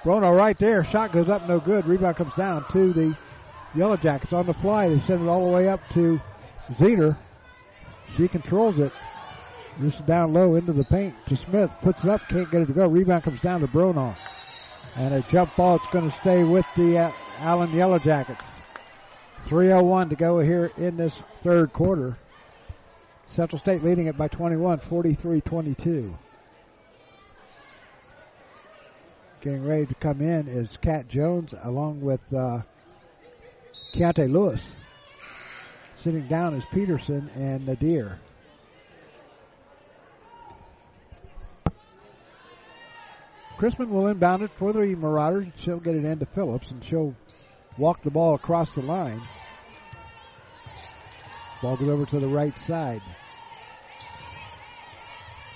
Bronaugh 0.03 0.37
right 0.37 0.59
there, 0.59 0.85
shot 0.85 1.13
goes 1.13 1.29
up, 1.29 1.49
no 1.49 1.59
good. 1.59 1.87
Rebound 1.87 2.17
comes 2.17 2.35
down 2.35 2.65
to 2.71 2.93
the 2.93 3.17
Yellow 3.75 3.97
Jackets 3.97 4.33
on 4.33 4.47
the 4.47 4.55
fly. 4.55 4.89
They 4.89 5.01
send 5.01 5.23
it 5.23 5.29
all 5.29 5.47
the 5.47 5.53
way 5.53 5.69
up 5.69 5.81
to 5.91 6.21
Zeter. 6.73 7.17
She 8.17 8.29
controls 8.29 8.79
it. 8.79 8.93
Just 9.81 10.07
down 10.07 10.33
low 10.33 10.55
into 10.55 10.73
the 10.73 10.85
paint 10.85 11.15
to 11.27 11.37
Smith. 11.37 11.71
Puts 11.83 12.05
it 12.05 12.11
up, 12.11 12.29
can't 12.29 12.51
get 12.51 12.63
it 12.63 12.67
to 12.67 12.73
go. 12.73 12.87
Rebound 12.87 13.25
comes 13.25 13.41
down 13.41 13.61
to 13.61 13.67
Bronaugh. 13.67 14.17
And 14.95 15.15
a 15.15 15.23
jump 15.23 15.57
ball. 15.57 15.77
It's 15.77 15.87
going 15.89 16.09
to 16.09 16.17
stay 16.19 16.45
with 16.45 16.67
the 16.77 16.99
uh, 16.99 17.13
Allen 17.41 17.73
Yellow 17.73 17.99
Jackets. 17.99 18.45
3.01 19.47 20.11
to 20.11 20.17
go 20.17 20.39
here 20.39 20.71
in 20.77 20.97
this 20.97 21.21
third 21.43 21.73
quarter. 21.73 22.17
Central 23.31 23.59
State 23.59 23.83
leading 23.83 24.07
it 24.07 24.17
by 24.17 24.29
21, 24.29 24.79
43-22. 24.81 26.15
Getting 29.41 29.65
ready 29.67 29.87
to 29.87 29.95
come 29.95 30.21
in 30.21 30.49
is 30.49 30.77
Cat 30.79 31.09
Jones 31.09 31.55
along 31.63 32.01
with 32.01 32.21
uh, 32.33 32.63
Keontae 33.95 34.31
Lewis. 34.31 34.63
Sitting 35.99 36.27
down 36.29 36.55
is 36.55 36.65
Peterson 36.73 37.31
and 37.35 37.67
Nadir. 37.67 38.19
Chrisman 43.59 43.89
will 43.89 44.09
inbound 44.09 44.43
it 44.43 44.51
for 44.59 44.73
the 44.73 44.95
Marauders. 44.95 45.47
She'll 45.59 45.81
get 45.81 45.95
it 45.95 46.05
into 46.05 46.27
Phillips 46.27 46.71
and 46.71 46.83
she'll 46.83 47.15
walk 47.79 48.03
the 48.03 48.11
ball 48.11 48.35
across 48.35 48.75
the 48.75 48.83
line. 48.83 49.23
Ball 51.65 51.77
goes 51.79 51.89
over 51.89 52.05
to 52.05 52.21
the 52.21 52.27
right 52.27 52.59
side. 52.59 53.01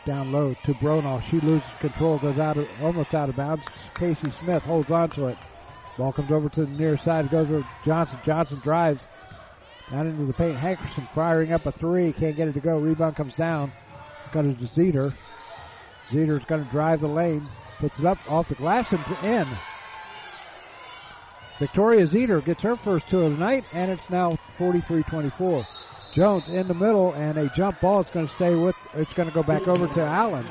Down 0.06 0.32
low 0.32 0.55
to 0.64 0.72
Bronaugh. 0.72 1.22
She 1.22 1.39
loses 1.39 1.68
control, 1.80 2.16
goes 2.16 2.39
out 2.39 2.56
of, 2.56 2.66
almost 2.82 3.14
out 3.14 3.28
of 3.28 3.36
bounds. 3.36 3.62
Casey 3.94 4.30
Smith 4.40 4.62
holds 4.62 4.90
on 4.90 5.10
to 5.10 5.26
it. 5.26 5.36
Ball 5.98 6.14
comes 6.14 6.32
over 6.32 6.48
to 6.48 6.64
the 6.64 6.72
near 6.78 6.97
side, 6.97 7.28
goes 7.28 7.51
over 7.51 7.62
Johnson. 7.85 8.18
Johnson 8.24 8.59
drives 8.60 9.02
down 9.90 10.06
into 10.06 10.24
the 10.24 10.32
paint. 10.32 10.56
Hankerson 10.56 11.06
firing 11.14 11.52
up 11.52 11.66
a 11.66 11.72
three, 11.72 12.14
can't 12.14 12.36
get 12.36 12.48
it 12.48 12.52
to 12.55 12.60
go. 12.60 12.78
Rebound 12.78 13.14
comes 13.14 13.35
down, 13.35 13.70
goes 14.32 14.56
to 14.56 14.64
Zeter. 14.64 15.12
Zeter's 16.09 16.47
going 16.47 16.64
to 16.64 16.70
drive 16.70 17.02
the 17.02 17.09
lane, 17.09 17.47
puts 17.80 17.98
it 17.98 18.06
up 18.06 18.16
off 18.30 18.48
the 18.48 18.55
glass 18.55 18.90
and 18.93 19.05
in. 19.22 19.47
Victoria 21.59 22.06
Zeter 22.06 22.43
gets 22.43 22.62
her 22.62 22.76
first 22.76 23.09
two 23.09 23.20
of 23.20 23.32
the 23.32 23.39
night, 23.39 23.66
and 23.74 23.90
it's 23.90 24.09
now 24.09 24.39
43-24. 24.59 25.66
Jones 26.12 26.48
in 26.48 26.66
the 26.68 26.74
middle, 26.74 27.12
and 27.12 27.39
a 27.39 27.48
jump 27.51 27.80
ball 27.80 28.01
is 28.01 28.09
going 28.09 28.26
to 28.26 28.32
stay 28.32 28.55
with. 28.55 28.74
It's 28.94 29.12
going 29.12 29.28
to 29.28 29.35
go 29.35 29.43
back 29.43 29.68
over 29.68 29.86
to 29.86 30.02
Allen. 30.02 30.47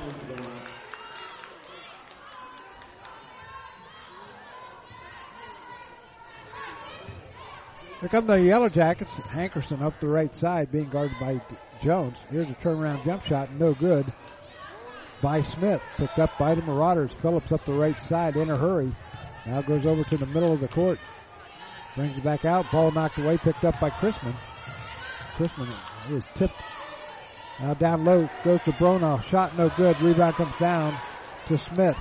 Here 8.00 8.10
come 8.10 8.28
the 8.28 8.40
Yellow 8.40 8.70
Jackets. 8.70 9.12
Hankerson 9.12 9.82
up 9.82 10.00
the 10.00 10.08
right 10.08 10.34
side, 10.34 10.72
being 10.72 10.90
guarded 10.90 11.20
by 11.20 11.42
Jones. 11.82 12.18
Here's 12.30 12.50
a 12.50 12.54
turnaround 12.54 13.04
jump 13.04 13.24
shot, 13.26 13.52
no 13.54 13.74
good. 13.74 14.06
By 15.20 15.42
Smith, 15.42 15.82
picked 15.98 16.20
up 16.20 16.38
by 16.38 16.54
the 16.54 16.62
Marauders. 16.62 17.12
Phillips 17.14 17.52
up 17.52 17.66
the 17.66 17.74
right 17.74 18.00
side 18.02 18.36
in 18.36 18.52
a 18.52 18.58
hurry. 18.58 18.92
Now 19.48 19.64
goes 19.64 19.88
over 19.88 20.04
to 20.04 20.18
the 20.18 20.28
middle 20.28 20.54
of 20.54 20.60
the 20.60 20.68
court. 20.68 21.00
Brings 21.96 22.16
it 22.16 22.24
back 22.24 22.46
out. 22.46 22.72
Ball 22.72 22.92
knocked 22.92 23.18
away, 23.18 23.38
picked 23.38 23.66
up 23.66 23.80
by 23.80 23.90
Chrisman. 23.90 24.36
Chrisman 25.38 25.72
is 26.12 26.26
tipped. 26.34 26.60
Now 27.60 27.76
down 27.76 28.04
low 28.04 28.28
goes 28.44 28.60
to 28.64 28.72
Bronaugh. 28.72 29.24
Shot 29.26 29.56
no 29.56 29.70
good. 29.70 30.00
Rebound 30.02 30.36
comes 30.36 30.56
down 30.60 30.98
to 31.48 31.58
Smith. 31.60 31.98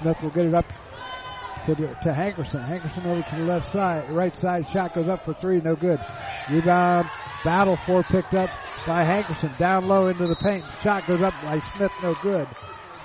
Smith 0.00 0.16
will 0.22 0.30
get 0.30 0.46
it 0.46 0.54
up 0.54 0.64
to, 1.66 1.74
to 1.74 2.08
Hankerson. 2.12 2.66
Hankerson 2.66 3.04
over 3.04 3.22
to 3.22 3.36
the 3.36 3.42
left 3.44 3.70
side, 3.72 4.08
right 4.10 4.34
side. 4.34 4.66
Shot 4.72 4.94
goes 4.94 5.08
up 5.08 5.24
for 5.24 5.34
three, 5.34 5.60
no 5.60 5.76
good. 5.76 6.00
Rebound, 6.50 7.10
battle 7.44 7.76
for 7.76 8.02
picked 8.04 8.32
up 8.32 8.48
by 8.86 9.04
Hankerson. 9.04 9.58
Down 9.58 9.86
low 9.86 10.06
into 10.06 10.26
the 10.26 10.36
paint. 10.36 10.64
Shot 10.82 11.06
goes 11.06 11.20
up 11.20 11.34
by 11.42 11.60
Smith, 11.76 11.92
no 12.02 12.14
good. 12.22 12.48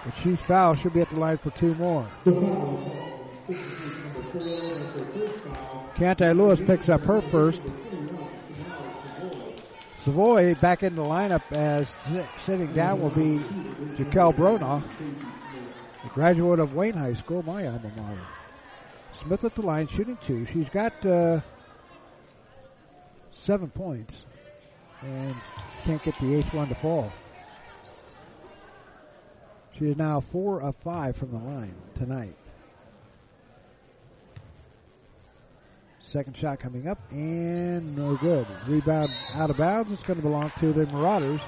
But 0.05 0.13
she's 0.23 0.41
foul. 0.41 0.75
She'll 0.75 0.91
be 0.91 1.01
at 1.01 1.09
the 1.09 1.19
line 1.19 1.37
for 1.37 1.51
two 1.51 1.75
more. 1.75 2.07
Keontae 5.95 6.35
Lewis 6.35 6.59
picks 6.65 6.87
up 6.89 7.01
her 7.01 7.21
first. 7.21 7.61
Savoy 10.03 10.53
back 10.55 10.83
in 10.83 10.95
the 10.95 11.01
lineup 11.01 11.49
as 11.53 11.87
sitting 12.45 12.73
down 12.73 13.01
will 13.01 13.09
be 13.09 13.39
Jaquel 13.95 14.35
Bronaugh, 14.35 14.83
a 16.03 16.09
graduate 16.09 16.59
of 16.59 16.75
Wayne 16.75 16.95
High 16.95 17.13
School, 17.13 17.41
my 17.43 17.65
alma 17.67 17.89
mater. 17.95 18.19
Smith 19.21 19.45
at 19.45 19.55
the 19.55 19.61
line, 19.61 19.87
shooting 19.87 20.17
two. 20.25 20.45
She's 20.45 20.67
got 20.67 21.05
uh, 21.05 21.39
seven 23.31 23.69
points 23.69 24.15
and 25.01 25.35
can't 25.85 26.03
get 26.03 26.17
the 26.19 26.35
eighth 26.35 26.53
one 26.53 26.67
to 26.67 26.75
fall. 26.75 27.09
She 29.79 29.85
is 29.85 29.95
now 29.95 30.19
four 30.19 30.61
of 30.61 30.75
five 30.83 31.15
from 31.15 31.31
the 31.31 31.39
line 31.39 31.75
tonight. 31.95 32.35
Second 36.13 36.37
shot 36.37 36.59
coming 36.59 36.87
up 36.87 36.99
and 37.09 37.97
no 37.97 38.15
good. 38.17 38.45
Rebound 38.67 39.09
out 39.33 39.49
of 39.49 39.57
bounds. 39.57 39.91
It's 39.91 40.03
going 40.03 40.17
to 40.17 40.21
belong 40.21 40.51
to 40.59 40.71
the 40.71 40.85
Marauders 40.85 41.41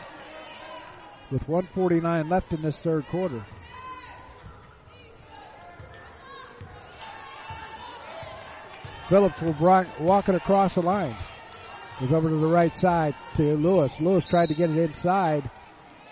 with 1.29 1.47
149 1.47 2.27
left 2.27 2.51
in 2.51 2.63
this 2.63 2.75
third 2.75 3.05
quarter. 3.05 3.45
Phillips 9.07 9.39
will 9.39 9.53
walk 9.99 10.29
it 10.29 10.33
across 10.33 10.73
the 10.73 10.81
line. 10.81 11.15
Goes 11.99 12.11
over 12.11 12.27
to 12.27 12.35
the 12.35 12.47
right 12.47 12.73
side 12.73 13.13
to 13.35 13.55
Lewis. 13.57 13.93
Lewis 13.99 14.25
tried 14.25 14.49
to 14.49 14.55
get 14.55 14.71
it 14.71 14.77
inside, 14.77 15.47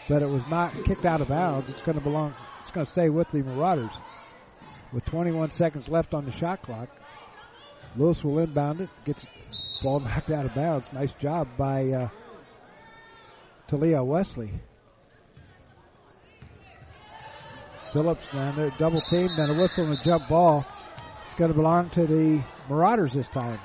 but 0.07 0.21
it 0.21 0.29
was 0.29 0.45
not 0.45 0.75
kicked 0.85 1.05
out 1.05 1.21
of 1.21 1.27
bounds. 1.29 1.71
It's 1.71 1.81
going 1.81 1.97
to 1.97 2.03
belong. 2.03 2.35
It's 2.61 2.69
going 2.69 2.85
to 2.85 2.91
stay 2.91 3.09
with 3.09 3.31
the 3.31 3.41
Marauders. 3.41 3.89
with 4.91 5.05
21 5.05 5.49
seconds 5.49 5.89
left 5.89 6.13
on 6.13 6.25
the 6.25 6.31
shot 6.31 6.61
clock. 6.61 6.89
Lewis 7.95 8.23
will 8.23 8.39
inbound 8.39 8.81
it, 8.81 8.89
gets 9.05 9.25
ball 9.81 9.99
knocked 9.99 10.31
out 10.31 10.45
of 10.45 10.55
bounds. 10.55 10.91
Nice 10.93 11.11
job 11.13 11.47
by 11.57 11.89
uh, 11.89 12.09
Talia 13.67 14.03
Wesley. 14.03 14.51
Phillips 17.91 18.25
down 18.33 18.55
there, 18.55 18.71
double 18.79 19.01
teamed, 19.01 19.37
and 19.37 19.51
a 19.51 19.53
whistle 19.53 19.85
and 19.85 19.99
a 19.99 20.03
jump 20.03 20.27
ball. 20.27 20.65
It's 21.25 21.35
going 21.35 21.51
to 21.51 21.55
belong 21.55 21.91
to 21.91 22.07
the 22.07 22.43
Marauders 22.67 23.13
this 23.13 23.27
time. 23.27 23.59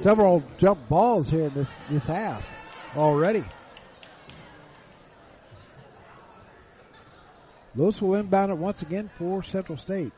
Several 0.00 0.42
jump 0.58 0.88
balls 0.88 1.28
here 1.28 1.46
in 1.46 1.54
this, 1.54 1.68
this 1.90 2.06
half 2.06 2.46
already. 2.96 3.44
Lewis 7.74 8.00
will 8.00 8.14
inbound 8.14 8.50
it 8.50 8.58
once 8.58 8.82
again 8.82 9.10
for 9.18 9.42
Central 9.42 9.78
State. 9.78 10.12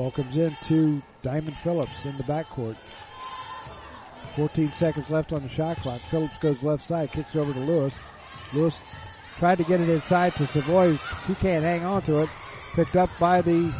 Ball 0.00 0.10
comes 0.12 0.34
in 0.34 0.56
to 0.62 1.02
Diamond 1.20 1.58
Phillips 1.58 2.06
in 2.06 2.16
the 2.16 2.22
backcourt. 2.22 2.78
14 4.34 4.72
seconds 4.72 5.10
left 5.10 5.30
on 5.34 5.42
the 5.42 5.48
shot 5.50 5.76
clock. 5.76 6.00
Phillips 6.10 6.38
goes 6.38 6.62
left 6.62 6.88
side, 6.88 7.12
kicks 7.12 7.36
over 7.36 7.52
to 7.52 7.58
Lewis. 7.60 7.92
Lewis 8.54 8.74
tried 9.38 9.58
to 9.58 9.64
get 9.64 9.78
it 9.78 9.90
inside 9.90 10.34
to 10.36 10.46
Savoy. 10.46 10.98
She 11.26 11.34
can't 11.34 11.62
hang 11.62 11.84
on 11.84 12.00
to 12.04 12.20
it. 12.20 12.30
Picked 12.72 12.96
up 12.96 13.10
by 13.20 13.42
the 13.42 13.74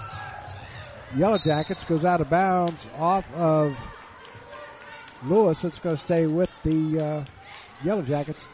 Yellow 1.17 1.39
Jackets. 1.39 1.83
Goes 1.85 2.05
out 2.05 2.21
of 2.21 2.29
bounds 2.29 2.85
off 2.99 3.25
of 3.33 3.75
Lewis. 5.25 5.65
It's 5.65 5.79
going 5.79 5.97
to 5.97 6.05
stay 6.05 6.27
with 6.27 6.51
the 6.65 7.03
uh, 7.03 7.25
Yellow 7.83 8.03
Jackets 8.03 8.45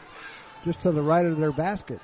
just 0.63 0.79
to 0.83 0.93
the 0.93 1.01
right 1.01 1.25
of 1.25 1.37
their 1.37 1.51
basket. 1.51 1.99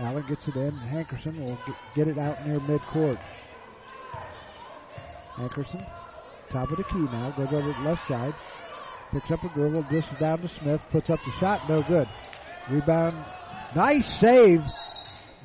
Allen 0.00 0.24
gets 0.26 0.48
it 0.48 0.56
in. 0.56 0.72
Hankerson 0.72 1.38
will 1.44 1.58
get 1.94 2.08
it 2.08 2.18
out 2.18 2.46
near 2.46 2.58
midcourt. 2.60 3.18
Hankerson, 5.36 5.84
top 6.48 6.70
of 6.70 6.76
the 6.78 6.84
key 6.84 6.98
now, 6.98 7.30
goes 7.30 7.52
over 7.52 7.72
the 7.72 7.88
left 7.88 8.06
side. 8.08 8.34
Picks 9.12 9.30
up 9.30 9.42
a 9.44 9.48
dribble, 9.48 9.82
dishes 9.84 10.18
down 10.18 10.38
to 10.38 10.48
Smith, 10.48 10.80
puts 10.90 11.10
up 11.10 11.22
the 11.24 11.32
shot, 11.32 11.68
no 11.68 11.82
good. 11.82 12.08
Rebound, 12.68 13.24
nice 13.74 14.06
save 14.18 14.64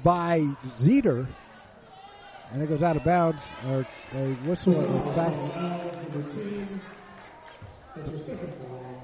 by 0.04 0.42
Zeter. 0.80 1.28
And 2.52 2.62
it 2.62 2.70
goes 2.70 2.84
out 2.84 2.96
of 2.96 3.04
bounds, 3.04 3.42
or 3.68 3.86
a 4.14 4.34
whistle 4.48 4.74
foul. 5.16 5.52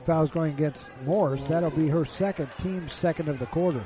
Foul's 0.05 0.29
going 0.29 0.53
against 0.53 0.83
Morris. 1.05 1.41
That'll 1.49 1.71
be 1.71 1.87
her 1.87 2.05
second, 2.05 2.49
team's 2.61 2.93
second 2.93 3.29
of 3.29 3.39
the 3.39 3.47
quarter. 3.47 3.85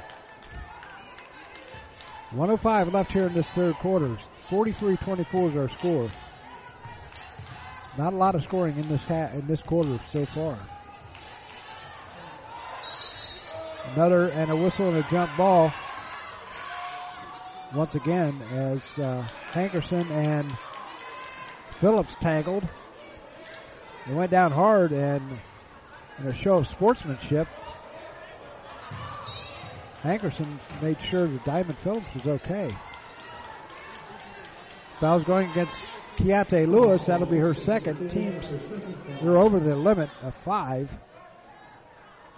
105 2.35 2.93
left 2.93 3.13
here 3.13 3.27
in 3.27 3.33
this 3.33 3.45
third 3.47 3.75
quarter. 3.75 4.17
43-24 4.49 5.51
is 5.51 5.55
our 5.55 5.69
score. 5.69 6.09
Not 7.97 8.11
a 8.11 8.15
lot 8.17 8.35
of 8.35 8.43
scoring 8.43 8.75
in 8.77 8.89
this 8.89 9.01
ha- 9.03 9.29
in 9.33 9.47
this 9.47 9.61
quarter 9.61 9.97
so 10.11 10.25
far. 10.25 10.57
Another 13.93 14.27
and 14.31 14.51
a 14.51 14.55
whistle 14.55 14.89
and 14.89 14.97
a 14.97 15.09
jump 15.09 15.37
ball. 15.37 15.71
Once 17.73 17.95
again, 17.95 18.41
as 18.51 18.81
uh, 19.01 19.25
Hankerson 19.53 20.11
and 20.11 20.51
Phillips 21.79 22.15
tangled, 22.19 22.67
they 24.05 24.13
went 24.13 24.31
down 24.31 24.51
hard 24.51 24.91
and 24.91 25.39
in 26.19 26.27
a 26.27 26.33
show 26.33 26.55
of 26.55 26.67
sportsmanship, 26.67 27.47
Hankerson 30.05 30.59
made 30.81 31.01
sure 31.01 31.27
that 31.27 31.43
Diamond 31.43 31.77
Phillips 31.79 32.13
was 32.13 32.27
okay. 32.27 32.75
Foul's 34.99 35.23
going 35.23 35.49
against 35.51 35.73
Keontae 36.17 36.67
Lewis. 36.67 37.03
That'll 37.05 37.25
be 37.25 37.39
her 37.39 37.53
second. 37.53 38.09
Teams, 38.09 38.45
we're 39.21 39.37
over 39.37 39.59
the 39.59 39.75
limit 39.75 40.09
of 40.21 40.35
five. 40.35 40.89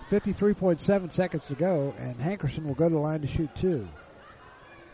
53.7 0.10 1.12
seconds 1.12 1.46
to 1.48 1.56
go, 1.56 1.94
and 2.00 2.16
Hankerson 2.18 2.66
will 2.66 2.74
go 2.74 2.88
to 2.88 2.96
the 2.96 3.02
line 3.02 3.22
to 3.22 3.28
shoot 3.28 3.54
two. 3.56 3.88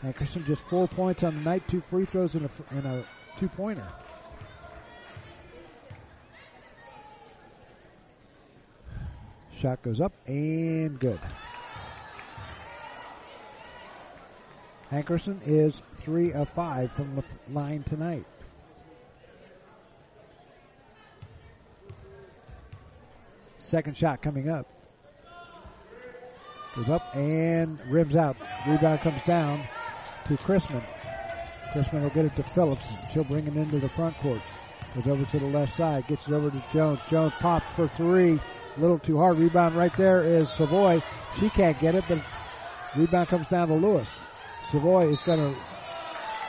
Hankerson 0.04 0.46
just 0.48 0.64
four 0.64 0.88
points 0.88 1.24
on 1.24 1.36
the 1.36 1.42
night, 1.42 1.68
two 1.68 1.84
free 1.90 2.06
throws 2.06 2.34
and 2.34 2.46
a, 2.46 2.50
and 2.72 2.86
a 2.86 3.06
two 3.38 3.48
pointer. 3.50 3.88
Shot 9.60 9.82
goes 9.84 10.02
up 10.02 10.12
and 10.26 11.00
good. 11.00 11.20
Hankerson 14.94 15.40
is 15.44 15.76
three 15.96 16.32
of 16.34 16.48
five 16.50 16.92
from 16.92 17.16
the 17.16 17.24
line 17.52 17.82
tonight. 17.82 18.26
Second 23.60 23.98
shot 23.98 24.22
coming 24.22 24.52
up. 24.52 24.68
Goes 26.76 26.90
up 26.90 27.16
and 27.16 27.80
rims 27.90 28.16
out. 28.16 28.38
Rebound 28.68 29.00
comes 29.00 29.24
down 29.26 29.68
to 30.28 30.38
Chrisman. 30.38 30.84
Chrisman 31.74 32.04
will 32.04 32.12
get 32.12 32.26
it 32.26 32.36
to 32.36 32.44
Phillips. 32.44 32.86
She'll 33.12 33.24
bring 33.24 33.48
it 33.48 33.56
into 33.56 33.80
the 33.80 33.90
front 33.90 34.16
court. 34.20 34.42
Goes 34.94 35.08
over 35.08 35.26
to 35.26 35.40
the 35.40 35.48
left 35.48 35.76
side. 35.76 36.06
Gets 36.06 36.28
it 36.28 36.34
over 36.34 36.52
to 36.52 36.64
Jones. 36.72 37.00
Jones 37.10 37.34
pops 37.40 37.66
for 37.76 37.88
three. 37.88 38.40
A 38.78 38.80
little 38.80 39.00
too 39.00 39.18
hard. 39.18 39.38
Rebound 39.38 39.74
right 39.74 39.94
there 39.98 40.24
is 40.24 40.52
Savoy. 40.52 41.02
She 41.40 41.50
can't 41.50 41.80
get 41.80 41.96
it, 41.96 42.04
but 42.08 42.22
rebound 42.96 43.30
comes 43.30 43.48
down 43.48 43.70
to 43.70 43.74
Lewis. 43.74 44.08
Savoy 44.72 45.10
is 45.10 45.22
going 45.24 45.40
to 45.40 45.60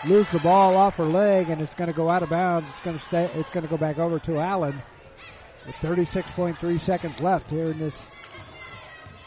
lose 0.09 0.29
the 0.31 0.39
ball 0.41 0.77
off 0.77 0.95
her 0.97 1.05
leg, 1.05 1.51
and 1.51 1.61
it's 1.61 1.75
going 1.75 1.91
to 1.91 1.97
go 1.97 2.09
out 2.11 2.23
of 2.23 2.31
bounds. 2.31 2.69
It's 2.69 2.81
going 2.81 2.99
to 2.99 3.05
stay. 3.05 3.31
It's 3.35 3.51
going 3.51 3.65
to 3.65 3.71
go 3.71 3.77
back 3.77 3.99
over 3.99 4.19
to 4.21 4.39
Allen. 4.39 4.81
With 5.67 5.77
36.3 5.77 6.81
seconds 6.81 7.21
left 7.21 7.51
here 7.51 7.67
in 7.67 7.79
this 7.79 7.99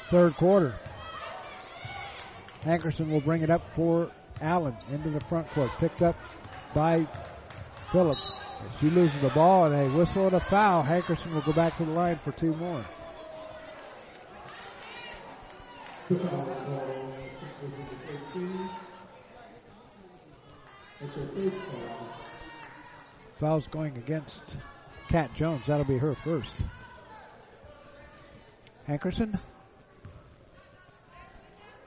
third 0.10 0.36
quarter. 0.36 0.76
Hankerson 2.64 3.10
will 3.10 3.22
bring 3.22 3.42
it 3.42 3.50
up 3.50 3.64
for 3.76 4.12
Allen 4.42 4.76
into 4.92 5.10
the 5.10 5.20
front 5.22 5.50
court. 5.52 5.72
Picked 5.80 6.02
up 6.02 6.16
by 6.74 7.08
Phillips. 7.92 8.32
She 8.80 8.90
loses 8.90 9.20
the 9.22 9.30
ball 9.30 9.66
and 9.66 9.76
a 9.76 9.98
whistle 9.98 10.26
and 10.26 10.36
a 10.36 10.40
foul. 10.40 10.84
Hankerson 10.84 11.34
will 11.34 11.42
go 11.42 11.54
back 11.54 11.78
to 11.78 11.86
the 11.86 11.92
line 11.92 12.20
for 12.24 12.32
two 12.34 12.54
more. 12.56 12.86
Foul's 23.40 23.68
going 23.68 23.98
against 23.98 24.42
Cat 25.10 25.34
Jones. 25.36 25.66
That'll 25.68 25.86
be 25.86 25.98
her 25.98 26.16
first. 26.16 26.52
Hankerson 28.88 29.40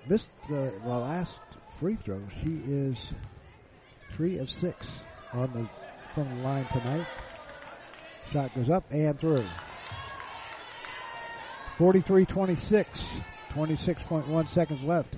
missed 0.08 0.28
the, 0.48 0.72
the 0.84 0.88
last 0.88 1.38
free 1.78 1.96
throw. 1.96 2.20
She 2.42 2.60
is 2.66 2.98
three 4.12 4.38
of 4.38 4.48
six 4.48 4.86
on 5.32 5.52
the 5.52 5.68
from 6.14 6.28
the 6.36 6.44
line 6.44 6.66
tonight. 6.66 7.06
Shot 8.32 8.54
goes 8.54 8.70
up 8.70 8.84
and 8.90 9.18
through. 9.18 9.46
43-26. 11.78 12.86
26.1 13.54 14.48
seconds 14.48 14.82
left. 14.82 15.16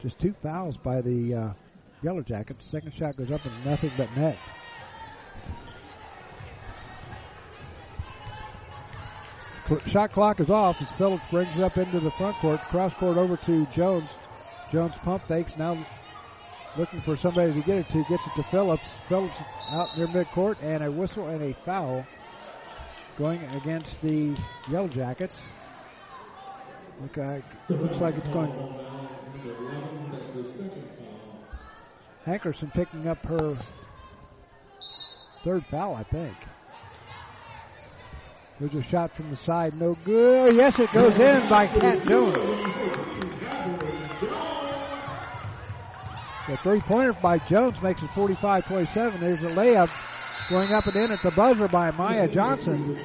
Just 0.00 0.18
two 0.18 0.34
fouls 0.42 0.76
by 0.76 1.00
the 1.00 1.34
uh, 1.34 1.50
Yellow 2.02 2.22
Jackets. 2.22 2.64
Second 2.70 2.92
shot 2.92 3.16
goes 3.16 3.32
up 3.32 3.44
and 3.44 3.64
nothing 3.64 3.90
but 3.96 4.08
net. 4.16 4.38
Shot 9.86 10.12
clock 10.12 10.40
is 10.40 10.48
off 10.48 10.80
as 10.80 10.90
Phillips 10.92 11.24
brings 11.30 11.54
it 11.56 11.62
up 11.62 11.76
into 11.76 12.00
the 12.00 12.10
front 12.12 12.36
court. 12.36 12.60
Cross 12.62 12.94
court 12.94 13.18
over 13.18 13.36
to 13.36 13.66
Jones. 13.66 14.08
Jones 14.72 14.94
pump 15.02 15.22
fakes. 15.28 15.56
Now 15.58 15.84
looking 16.78 17.02
for 17.02 17.16
somebody 17.16 17.52
to 17.52 17.60
get 17.60 17.76
it 17.76 17.88
to. 17.90 18.04
Gets 18.04 18.26
it 18.26 18.32
to 18.36 18.42
Phillips. 18.44 18.88
Phillips 19.08 19.36
out 19.70 19.88
near 19.98 20.06
midcourt 20.06 20.56
and 20.62 20.82
a 20.84 20.90
whistle 20.90 21.26
and 21.26 21.42
a 21.42 21.54
foul 21.64 22.06
going 23.18 23.42
against 23.56 24.00
the 24.00 24.34
Yellow 24.70 24.88
Jackets. 24.88 25.36
Look, 27.02 27.18
uh, 27.18 27.38
looks 27.68 27.98
like 27.98 28.16
it's 28.16 28.28
going. 28.28 28.52
Hankerson 32.26 32.72
picking 32.72 33.08
up 33.08 33.24
her 33.26 33.56
third 35.44 35.64
foul, 35.66 35.94
I 35.94 36.02
think. 36.02 36.36
There's 38.60 38.74
a 38.74 38.82
shot 38.82 39.14
from 39.14 39.30
the 39.30 39.36
side, 39.36 39.74
no 39.74 39.96
good. 40.04 40.54
Yes, 40.54 40.78
it 40.78 40.92
goes 40.92 41.16
in 41.16 41.48
by 41.48 41.68
Cat 41.68 42.06
Jones. 42.06 42.34
The 46.48 46.56
three 46.56 46.80
pointer 46.80 47.12
by 47.12 47.38
Jones 47.38 47.80
makes 47.82 48.02
it 48.02 48.10
45 48.14 48.66
27. 48.66 49.20
There's 49.20 49.42
a 49.42 49.54
layup 49.54 49.90
going 50.48 50.72
up 50.72 50.86
and 50.86 50.96
in 50.96 51.12
at 51.12 51.22
the 51.22 51.30
buzzer 51.30 51.68
by 51.68 51.90
Maya 51.92 52.26
Johnson. 52.26 52.98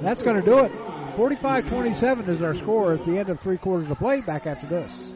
That's 0.00 0.22
going 0.22 0.36
to 0.36 0.42
do 0.42 0.60
it. 0.60 0.72
45-27 1.16 2.28
is 2.28 2.42
our 2.42 2.54
score 2.54 2.92
at 2.92 3.04
the 3.04 3.18
end 3.18 3.30
of 3.30 3.40
three 3.40 3.56
quarters 3.56 3.90
of 3.90 3.98
play. 3.98 4.20
Back 4.20 4.46
after 4.46 4.66
this. 4.66 5.15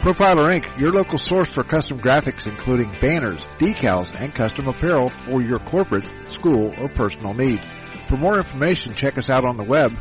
Profiler 0.00 0.56
Inc., 0.56 0.78
your 0.78 0.92
local 0.92 1.18
source 1.18 1.50
for 1.50 1.64
custom 1.64 1.98
graphics 2.00 2.46
including 2.46 2.88
banners, 3.00 3.44
decals, 3.58 4.08
and 4.18 4.32
custom 4.32 4.68
apparel 4.68 5.08
for 5.08 5.42
your 5.42 5.58
corporate, 5.58 6.06
school, 6.30 6.72
or 6.78 6.88
personal 6.88 7.34
needs. 7.34 7.64
For 8.06 8.16
more 8.16 8.38
information, 8.38 8.94
check 8.94 9.18
us 9.18 9.28
out 9.28 9.44
on 9.44 9.56
the 9.56 9.64
web 9.64 9.92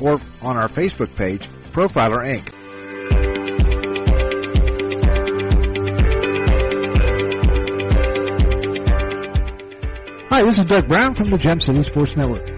or 0.00 0.12
on 0.42 0.56
our 0.56 0.68
Facebook 0.68 1.14
page, 1.16 1.46
Profiler 1.72 2.24
Inc. 2.26 2.54
Hi, 10.30 10.42
this 10.44 10.58
is 10.58 10.64
Doug 10.66 10.88
Brown 10.88 11.14
from 11.14 11.30
the 11.30 11.38
Gem 11.38 11.58
City 11.60 11.82
Sports 11.82 12.14
Network. 12.16 12.57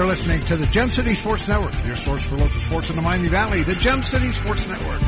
You're 0.00 0.08
listening 0.08 0.42
to 0.46 0.56
the 0.56 0.64
Gem 0.64 0.90
City 0.90 1.14
Sports 1.14 1.46
Network, 1.46 1.74
your 1.84 1.94
source 1.94 2.22
for 2.22 2.38
local 2.38 2.58
sports 2.62 2.88
in 2.88 2.96
the 2.96 3.02
Miami 3.02 3.28
Valley, 3.28 3.62
the 3.64 3.74
Gem 3.74 4.02
City 4.02 4.32
Sports 4.32 4.66
Network. 4.66 5.02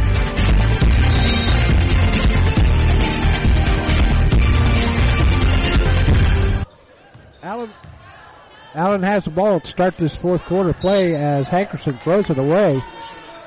Allen 7.42 7.72
Allen 8.74 9.02
has 9.02 9.24
the 9.24 9.30
ball 9.30 9.60
to 9.60 9.66
start 9.66 9.96
this 9.96 10.14
fourth 10.14 10.44
quarter 10.44 10.74
play 10.74 11.14
as 11.14 11.46
Hankerson 11.46 11.98
throws 11.98 12.28
it 12.28 12.36
away. 12.36 12.78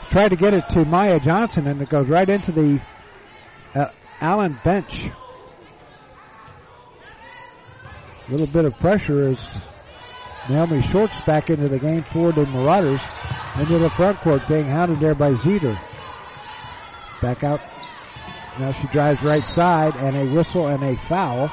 Tried 0.09 0.29
to 0.29 0.35
get 0.35 0.55
it 0.55 0.67
to 0.69 0.83
Maya 0.83 1.19
Johnson 1.19 1.67
and 1.67 1.79
it 1.79 1.89
goes 1.89 2.07
right 2.07 2.27
into 2.27 2.51
the 2.51 2.81
uh, 3.75 3.89
Allen 4.19 4.59
bench. 4.63 5.11
A 8.27 8.31
little 8.31 8.47
bit 8.47 8.65
of 8.65 8.73
pressure 8.79 9.25
as 9.25 9.37
Naomi 10.49 10.81
Shorts 10.81 11.19
back 11.21 11.49
into 11.49 11.67
the 11.67 11.79
game 11.79 12.03
for 12.03 12.31
the 12.31 12.45
Marauders 12.45 13.01
into 13.57 13.79
the 13.79 13.89
front 13.89 14.19
court 14.21 14.47
being 14.47 14.65
hounded 14.65 14.99
there 14.99 15.15
by 15.15 15.31
Zeter. 15.33 15.79
Back 17.21 17.43
out. 17.43 17.61
Now 18.59 18.71
she 18.71 18.87
drives 18.87 19.21
right 19.23 19.43
side 19.43 19.95
and 19.95 20.15
a 20.15 20.33
whistle 20.33 20.67
and 20.67 20.83
a 20.83 20.95
foul. 20.97 21.47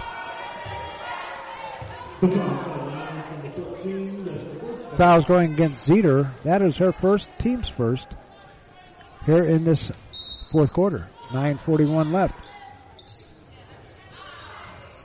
Foul's 4.96 5.24
going 5.24 5.54
against 5.54 5.88
Zeter. 5.88 6.30
That 6.44 6.60
is 6.62 6.76
her 6.76 6.92
first, 6.92 7.28
team's 7.38 7.68
first, 7.68 8.08
here 9.24 9.44
in 9.44 9.64
this 9.64 9.90
fourth 10.50 10.72
quarter. 10.72 11.08
9.41 11.30 12.12
left. 12.12 12.38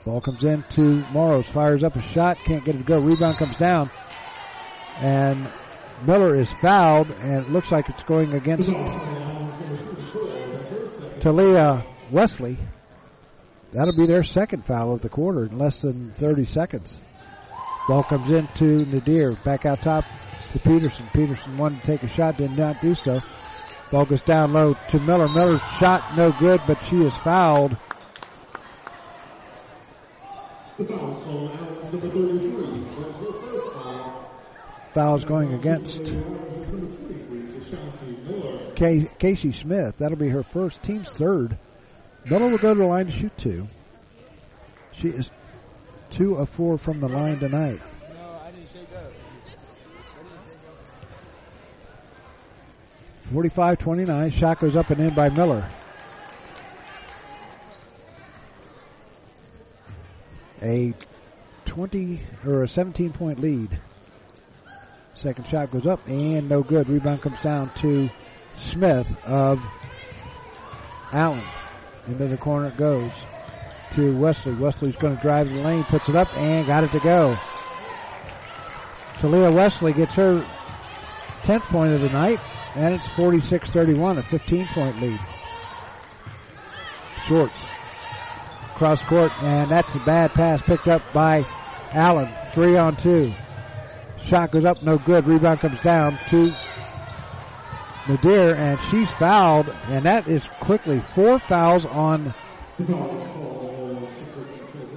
Ball 0.08 0.22
comes 0.22 0.42
in 0.42 0.64
to 0.70 1.04
Maros, 1.12 1.46
fires 1.46 1.84
up 1.84 1.94
a 1.94 2.00
shot, 2.00 2.38
can't 2.38 2.64
get 2.64 2.76
it 2.76 2.78
to 2.78 2.84
go. 2.84 2.98
Rebound 2.98 3.36
comes 3.36 3.58
down, 3.58 3.90
and 4.96 5.46
Miller 6.06 6.40
is 6.40 6.50
fouled, 6.50 7.10
and 7.10 7.44
it 7.44 7.50
looks 7.50 7.70
like 7.70 7.90
it's 7.90 8.02
going 8.04 8.32
against 8.32 8.68
Talia 11.20 11.84
Wesley. 12.10 12.56
That'll 13.72 13.94
be 13.94 14.06
their 14.06 14.22
second 14.22 14.64
foul 14.64 14.94
of 14.94 15.02
the 15.02 15.10
quarter 15.10 15.44
in 15.44 15.58
less 15.58 15.80
than 15.80 16.14
30 16.14 16.46
seconds. 16.46 16.98
Ball 17.86 18.02
comes 18.02 18.30
in 18.30 18.48
to 18.54 18.86
Nadir, 18.86 19.34
back 19.44 19.66
out 19.66 19.82
top 19.82 20.06
to 20.54 20.58
Peterson. 20.58 21.06
Peterson 21.12 21.58
wanted 21.58 21.82
to 21.82 21.86
take 21.86 22.02
a 22.02 22.08
shot, 22.08 22.38
did 22.38 22.56
not 22.56 22.80
do 22.80 22.94
so. 22.94 23.20
Ball 23.90 24.06
goes 24.06 24.22
down 24.22 24.54
low 24.54 24.74
to 24.88 25.00
Miller. 25.00 25.28
Miller's 25.28 25.60
shot 25.78 26.16
no 26.16 26.32
good, 26.32 26.62
but 26.66 26.82
she 26.84 26.96
is 26.96 27.14
fouled. 27.18 27.76
Foul's 34.92 35.24
going 35.24 35.52
against 35.54 36.14
Casey 39.18 39.50
Smith. 39.50 39.96
That'll 39.98 40.16
be 40.16 40.28
her 40.28 40.44
first, 40.44 40.80
team's 40.84 41.08
third. 41.10 41.58
Miller 42.30 42.48
will 42.48 42.58
go 42.58 42.74
to 42.74 42.78
the 42.78 42.86
line 42.86 43.06
to 43.06 43.12
shoot 43.12 43.36
two. 43.36 43.66
She 44.92 45.08
is 45.08 45.32
two 46.10 46.36
of 46.36 46.48
four 46.48 46.78
from 46.78 47.00
the 47.00 47.08
line 47.08 47.40
tonight. 47.40 47.80
Forty-five 53.32 53.78
twenty-nine. 53.78 54.30
Shot 54.30 54.60
goes 54.60 54.76
up 54.76 54.90
and 54.90 55.00
in 55.00 55.12
by 55.12 55.28
Miller. 55.28 55.68
A 60.62 60.92
20 61.66 62.20
or 62.46 62.62
a 62.64 62.68
17 62.68 63.12
point 63.12 63.40
lead. 63.40 63.78
Second 65.14 65.46
shot 65.46 65.70
goes 65.70 65.86
up 65.86 66.06
and 66.08 66.48
no 66.48 66.62
good. 66.62 66.88
Rebound 66.88 67.22
comes 67.22 67.40
down 67.40 67.70
to 67.76 68.08
Smith 68.56 69.16
of 69.24 69.60
Allen. 71.12 71.44
Into 72.06 72.26
the 72.26 72.36
corner 72.36 72.68
it 72.68 72.76
goes 72.76 73.12
to 73.92 74.16
Wesley. 74.16 74.54
Wesley's 74.54 74.96
going 74.96 75.16
to 75.16 75.22
drive 75.22 75.50
the 75.50 75.60
lane, 75.60 75.84
puts 75.84 76.08
it 76.08 76.16
up 76.16 76.28
and 76.36 76.66
got 76.66 76.84
it 76.84 76.92
to 76.92 77.00
go. 77.00 77.36
Talia 79.20 79.50
Wesley 79.50 79.92
gets 79.92 80.14
her 80.14 80.46
10th 81.42 81.62
point 81.62 81.92
of 81.92 82.00
the 82.00 82.08
night 82.08 82.40
and 82.74 82.94
it's 82.94 83.08
46-31, 83.10 84.18
a 84.18 84.22
15 84.22 84.66
point 84.66 85.00
lead. 85.00 85.20
Shorts 87.26 87.60
cross 88.78 89.02
court, 89.02 89.32
and 89.42 89.70
that's 89.70 89.94
a 89.94 89.98
bad 89.98 90.32
pass 90.32 90.62
picked 90.62 90.88
up 90.88 91.02
by 91.12 91.44
Allen. 91.92 92.32
Three 92.52 92.76
on 92.76 92.96
two. 92.96 93.34
Shot 94.22 94.52
goes 94.52 94.64
up, 94.64 94.82
no 94.82 94.98
good. 94.98 95.26
Rebound 95.26 95.60
comes 95.60 95.80
down 95.80 96.18
to 96.30 96.52
Nadir, 98.08 98.54
and 98.54 98.80
she's 98.90 99.12
fouled, 99.14 99.68
and 99.86 100.06
that 100.06 100.28
is 100.28 100.48
quickly 100.60 101.02
four 101.14 101.38
fouls 101.40 101.84
on 101.84 102.34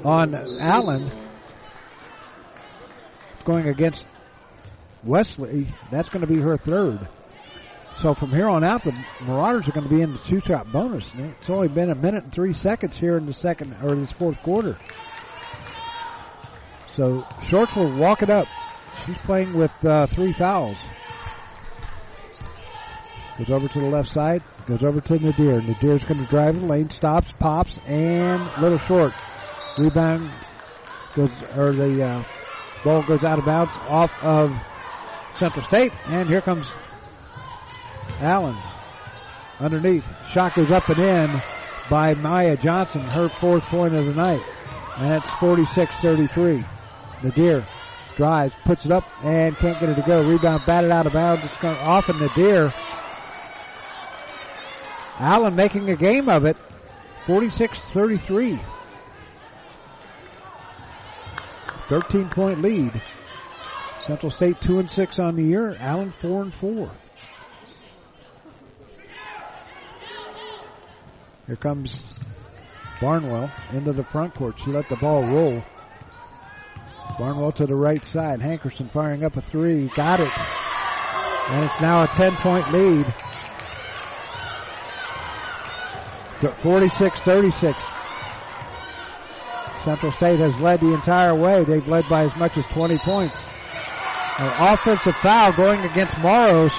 on 0.03 0.35
Allen. 0.59 1.11
Going 3.43 3.67
against 3.67 4.05
Wesley. 5.03 5.67
That's 5.89 6.09
going 6.09 6.21
to 6.21 6.31
be 6.31 6.39
her 6.39 6.57
third. 6.57 7.07
So 7.95 8.13
from 8.13 8.31
here 8.31 8.49
on 8.49 8.63
out, 8.63 8.83
the 8.83 8.93
Marauders 9.21 9.67
are 9.67 9.71
going 9.71 9.87
to 9.87 9.93
be 9.93 10.01
in 10.01 10.13
the 10.13 10.19
two-shot 10.19 10.71
bonus. 10.71 11.11
It's 11.15 11.49
only 11.49 11.67
been 11.67 11.89
a 11.89 11.95
minute 11.95 12.23
and 12.23 12.33
three 12.33 12.53
seconds 12.53 12.97
here 12.97 13.17
in 13.17 13.25
the 13.25 13.33
second 13.33 13.75
or 13.83 13.95
this 13.95 14.11
fourth 14.11 14.41
quarter. 14.41 14.77
So 16.95 17.25
Shorts 17.47 17.75
will 17.75 17.95
walk 17.95 18.23
it 18.23 18.29
up. 18.29 18.47
She's 19.05 19.17
playing 19.19 19.53
with 19.53 19.73
uh, 19.85 20.07
three 20.07 20.33
fouls. 20.33 20.77
Goes 23.37 23.49
over 23.49 23.67
to 23.67 23.79
the 23.79 23.87
left 23.87 24.11
side. 24.11 24.43
Goes 24.67 24.83
over 24.83 25.01
to 25.01 25.19
Nadir. 25.19 25.61
Nadir's 25.61 26.03
going 26.03 26.23
to 26.23 26.29
drive 26.29 26.59
the 26.59 26.65
lane. 26.65 26.89
Stops, 26.89 27.31
pops, 27.31 27.79
and 27.87 28.43
little 28.61 28.77
short. 28.79 29.13
Rebound 29.77 30.31
goes, 31.15 31.31
or 31.55 31.71
the 31.71 32.03
uh, 32.03 32.23
ball 32.83 33.03
goes 33.03 33.23
out 33.23 33.39
of 33.39 33.45
bounds 33.45 33.73
off 33.87 34.11
of 34.21 34.55
Central 35.37 35.65
State. 35.65 35.91
And 36.05 36.29
here 36.29 36.41
comes 36.41 36.67
Allen. 38.19 38.57
underneath. 39.59 40.05
Shot 40.29 40.55
goes 40.55 40.71
up 40.71 40.89
and 40.89 40.99
in 40.99 41.41
by 41.89 42.13
Maya 42.13 42.57
Johnson, 42.57 43.01
her 43.01 43.29
fourth 43.29 43.63
point 43.63 43.95
of 43.95 44.05
the 44.05 44.13
night. 44.13 44.43
And 44.97 45.13
it's 45.13 45.29
46-33. 45.29 46.65
Nadir 47.23 47.65
drives, 48.15 48.55
puts 48.65 48.85
it 48.85 48.91
up, 48.91 49.03
and 49.23 49.55
can't 49.57 49.79
get 49.79 49.89
it 49.89 49.95
to 49.95 50.01
go. 50.01 50.21
Rebound 50.23 50.63
batted 50.65 50.91
out 50.91 51.07
of 51.07 51.13
bounds. 51.13 51.55
Going 51.57 51.77
off 51.77 52.09
in 52.09 52.19
Nadir. 52.19 52.73
Allen 55.19 55.55
making 55.55 55.89
a 55.89 55.95
game 55.95 56.29
of 56.29 56.45
it. 56.45 56.57
46-33. 57.25 58.63
13 61.87 62.29
point 62.29 62.61
lead. 62.61 63.01
Central 63.99 64.31
State 64.31 64.59
2 64.61 64.79
and 64.79 64.89
6 64.89 65.19
on 65.19 65.35
the 65.35 65.43
year. 65.43 65.75
Allen 65.79 66.11
4 66.11 66.41
and 66.43 66.53
4. 66.53 66.91
Here 71.51 71.57
comes 71.57 71.93
Barnwell 73.01 73.51
into 73.73 73.91
the 73.91 74.05
front 74.05 74.33
court. 74.35 74.55
She 74.63 74.71
let 74.71 74.87
the 74.87 74.95
ball 74.95 75.21
roll. 75.25 75.61
Barnwell 77.19 77.51
to 77.51 77.67
the 77.67 77.75
right 77.75 78.05
side. 78.05 78.39
Hankerson 78.39 78.89
firing 78.89 79.25
up 79.25 79.35
a 79.35 79.41
three. 79.41 79.89
Got 79.89 80.21
it. 80.21 80.31
And 81.49 81.65
it's 81.65 81.81
now 81.81 82.03
a 82.03 82.07
10 82.07 82.37
point 82.37 82.71
lead. 82.71 83.13
46 86.61 87.19
36. 87.19 87.77
Central 89.83 90.13
State 90.13 90.39
has 90.39 90.55
led 90.61 90.79
the 90.79 90.93
entire 90.93 91.35
way. 91.35 91.65
They've 91.65 91.85
led 91.85 92.07
by 92.07 92.27
as 92.27 92.35
much 92.37 92.55
as 92.55 92.65
20 92.67 92.97
points. 92.99 93.37
An 94.37 94.69
offensive 94.69 95.17
foul 95.17 95.51
going 95.51 95.81
against 95.81 96.17
Morris. 96.19 96.71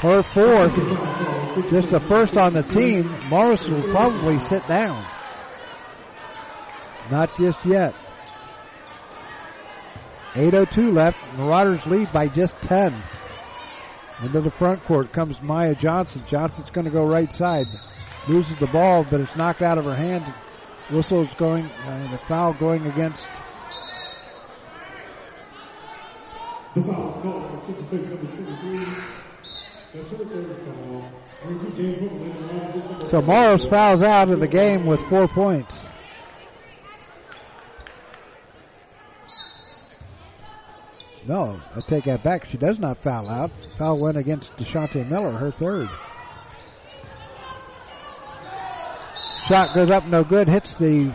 Her 0.00 0.22
fourth. 0.22 1.39
Just 1.54 1.90
the 1.90 2.00
first 2.00 2.38
on 2.38 2.52
the 2.52 2.62
team. 2.62 3.12
Morris 3.28 3.68
will 3.68 3.82
probably 3.90 4.38
sit 4.38 4.66
down. 4.68 5.04
Not 7.10 7.36
just 7.36 7.64
yet. 7.64 7.94
8.02 10.34 10.92
left. 10.92 11.18
Marauders 11.36 11.84
lead 11.86 12.12
by 12.12 12.28
just 12.28 12.54
10. 12.62 13.02
Into 14.22 14.40
the 14.40 14.50
front 14.52 14.84
court 14.84 15.12
comes 15.12 15.42
Maya 15.42 15.74
Johnson. 15.74 16.22
Johnson's 16.28 16.70
going 16.70 16.84
to 16.84 16.90
go 16.90 17.04
right 17.04 17.32
side. 17.32 17.66
Loses 18.28 18.56
the 18.58 18.68
ball, 18.68 19.04
but 19.10 19.20
it's 19.20 19.34
knocked 19.34 19.62
out 19.62 19.76
of 19.76 19.86
her 19.86 19.96
hand. 19.96 20.32
Whistle 20.90 21.22
is 21.24 21.32
going, 21.32 21.64
uh, 21.66 22.08
the 22.12 22.18
foul 22.18 22.52
going 22.54 22.86
against. 22.86 23.24
The 26.76 26.82
foul 26.82 27.08
is 27.08 27.22
called 27.22 27.42
on 27.44 27.66
Central 27.66 27.86
State 27.88 28.06
number 28.06 28.26
23. 28.26 28.86
So 33.10 33.22
Morris 33.22 33.64
fouls 33.64 34.02
out 34.02 34.30
of 34.30 34.40
the 34.40 34.48
game 34.48 34.84
with 34.84 35.00
four 35.08 35.26
points. 35.26 35.74
No, 41.26 41.60
I 41.74 41.80
take 41.80 42.04
that 42.04 42.22
back. 42.22 42.46
She 42.46 42.58
does 42.58 42.78
not 42.78 43.02
foul 43.02 43.28
out. 43.28 43.50
Foul 43.78 43.98
went 43.98 44.16
against 44.18 44.54
Deshante 44.56 45.08
Miller, 45.08 45.32
her 45.32 45.50
third. 45.50 45.88
Shot 49.46 49.74
goes 49.74 49.90
up, 49.90 50.06
no 50.06 50.22
good. 50.22 50.48
Hits 50.48 50.74
the 50.74 51.12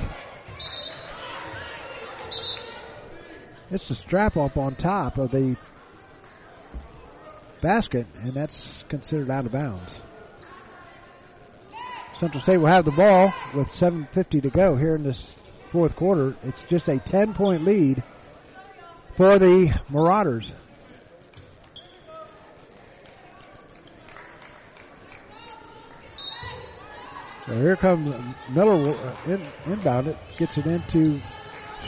hits 3.70 3.88
the 3.90 3.96
strap 3.96 4.38
up 4.38 4.58
on 4.58 4.76
top 4.76 5.18
of 5.18 5.32
the 5.32 5.56
basket, 7.62 8.08
and 8.16 8.34
that's 8.34 8.84
considered 8.90 9.30
out 9.30 9.46
of 9.46 9.52
bounds. 9.52 9.92
Central 12.18 12.42
State 12.42 12.58
will 12.58 12.68
have 12.68 12.86
the 12.86 12.92
ball 12.92 13.34
with 13.54 13.68
7.50 13.68 14.44
to 14.44 14.50
go 14.50 14.76
here 14.76 14.96
in 14.96 15.04
this 15.04 15.36
fourth 15.72 15.96
quarter. 15.96 16.36
It's 16.44 16.64
just 16.64 16.88
a 16.88 16.98
10 16.98 17.34
point 17.34 17.66
lead 17.66 18.04
for 19.16 19.38
the 19.38 19.78
Marauders. 19.90 20.54
So 27.46 27.54
here 27.54 27.76
comes 27.76 28.16
Miller 28.50 28.96
uh, 28.96 29.16
in, 29.28 29.46
inbound 29.66 30.08
it, 30.08 30.18
gets 30.38 30.58
it 30.58 30.66
into 30.66 31.22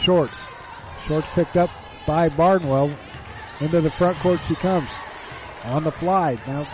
Shorts. 0.01 0.35
Shorts 1.07 1.27
picked 1.33 1.55
up 1.55 1.69
by 2.05 2.29
Barnwell. 2.29 2.93
Into 3.59 3.81
the 3.81 3.89
front 3.91 4.19
court 4.19 4.39
she 4.47 4.55
comes. 4.55 4.89
On 5.63 5.81
the 5.83 5.91
fly. 5.91 6.37
Now 6.45 6.67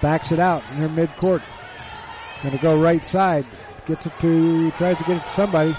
backs 0.00 0.32
it 0.32 0.40
out 0.40 0.62
her 0.62 0.88
midcourt. 0.88 1.42
Gonna 2.44 2.58
go 2.58 2.78
right 2.78 3.02
side. 3.02 3.46
Gets 3.86 4.04
it 4.04 4.12
to, 4.20 4.70
tries 4.72 4.98
to 4.98 5.04
get 5.04 5.16
it 5.16 5.26
to 5.26 5.32
somebody. 5.34 5.74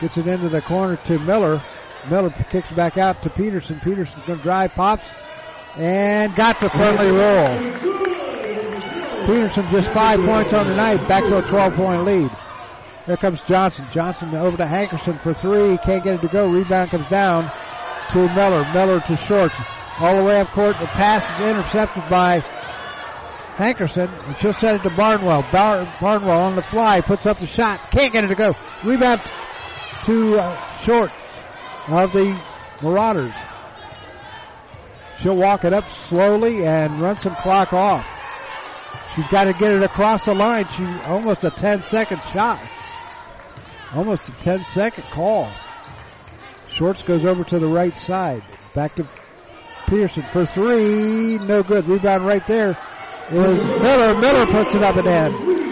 Gets 0.00 0.16
it 0.16 0.26
into 0.26 0.48
the 0.48 0.60
corner 0.60 0.96
to 0.96 1.18
Miller. 1.20 1.62
Miller 2.10 2.30
kicks 2.50 2.68
it 2.68 2.76
back 2.76 2.98
out 2.98 3.22
to 3.22 3.30
Peterson. 3.30 3.78
Peterson's 3.78 4.26
gonna 4.26 4.42
drive, 4.42 4.72
pops, 4.72 5.06
and 5.76 6.34
got 6.34 6.58
the 6.58 6.68
friendly 6.70 7.08
roll. 7.12 7.56
Peterson 9.26 9.70
just 9.70 9.92
five 9.92 10.18
points 10.18 10.52
on 10.52 10.66
the 10.66 10.74
night, 10.74 11.06
back 11.06 11.22
to 11.22 11.38
a 11.38 11.42
12 11.42 11.74
point 11.74 12.02
lead. 12.02 12.30
Here 13.06 13.16
comes 13.16 13.40
Johnson. 13.42 13.86
Johnson 13.92 14.34
over 14.34 14.56
to 14.56 14.64
Hankerson 14.64 15.20
for 15.20 15.32
three. 15.32 15.78
Can't 15.84 16.02
get 16.02 16.16
it 16.16 16.22
to 16.22 16.28
go. 16.28 16.48
Rebound 16.48 16.90
comes 16.90 17.06
down 17.06 17.48
to 18.10 18.18
Miller. 18.34 18.64
Miller 18.74 19.00
to 19.02 19.16
short. 19.16 19.52
All 20.00 20.16
the 20.16 20.24
way 20.24 20.40
up 20.40 20.50
court. 20.50 20.76
The 20.80 20.86
pass 20.86 21.24
is 21.24 21.48
intercepted 21.48 22.10
by 22.10 22.40
Hankerson. 23.56 24.38
She'll 24.40 24.52
set 24.52 24.76
it 24.76 24.82
to 24.84 24.90
Barnwell. 24.90 25.42
Bar- 25.52 25.96
Barnwell 26.00 26.44
on 26.44 26.56
the 26.56 26.62
fly. 26.62 27.00
Puts 27.00 27.26
up 27.26 27.38
the 27.38 27.46
shot. 27.46 27.90
Can't 27.90 28.12
get 28.12 28.24
it 28.24 28.28
to 28.28 28.34
go. 28.34 28.54
Rebound 28.84 29.20
to 30.04 30.36
uh, 30.38 30.78
Shorts 30.80 31.14
of 31.88 32.12
the 32.12 32.40
Marauders. 32.82 33.34
She'll 35.20 35.36
walk 35.36 35.64
it 35.64 35.72
up 35.72 35.88
slowly 35.88 36.64
and 36.64 37.00
run 37.00 37.18
some 37.18 37.36
clock 37.36 37.72
off. 37.72 38.06
She's 39.14 39.28
got 39.28 39.44
to 39.44 39.52
get 39.52 39.72
it 39.74 39.82
across 39.82 40.24
the 40.24 40.34
line. 40.34 40.66
She 40.76 40.84
almost 41.06 41.44
a 41.44 41.50
10 41.50 41.82
second 41.82 42.20
shot. 42.32 42.60
Almost 43.94 44.30
a 44.30 44.32
10 44.32 44.64
second 44.64 45.04
call. 45.10 45.52
Shorts 46.68 47.02
goes 47.02 47.26
over 47.26 47.44
to 47.44 47.58
the 47.58 47.68
right 47.68 47.96
side. 47.96 48.42
Back 48.74 48.94
to 48.96 49.06
Pearson 49.86 50.24
for 50.32 50.46
three. 50.46 51.36
No 51.38 51.62
good. 51.62 51.86
Rebound 51.86 52.26
right 52.26 52.46
there 52.46 52.78
is 53.30 53.64
Miller. 53.64 54.18
Miller 54.18 54.46
puts 54.46 54.74
it 54.74 54.82
up 54.82 54.96
and 54.96 55.06
in. 55.06 55.62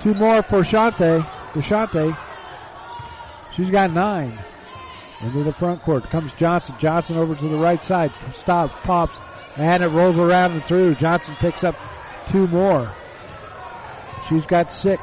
Two 0.00 0.14
more 0.14 0.42
for 0.42 0.60
Shante. 0.60 1.22
Deshante. 1.52 2.16
She's 3.54 3.70
got 3.70 3.92
nine. 3.92 4.38
Into 5.20 5.44
the 5.44 5.52
front 5.52 5.82
court 5.82 6.10
comes 6.10 6.34
Johnson. 6.34 6.74
Johnson 6.78 7.16
over 7.16 7.34
to 7.34 7.48
the 7.48 7.56
right 7.56 7.82
side. 7.82 8.12
Stops, 8.36 8.74
pops, 8.82 9.16
and 9.56 9.82
it 9.82 9.88
rolls 9.88 10.16
around 10.16 10.52
and 10.52 10.64
through. 10.64 10.96
Johnson 10.96 11.36
picks 11.36 11.62
up 11.64 11.76
two 12.26 12.46
more. 12.48 12.94
She's 14.28 14.44
got 14.44 14.72
six. 14.72 15.02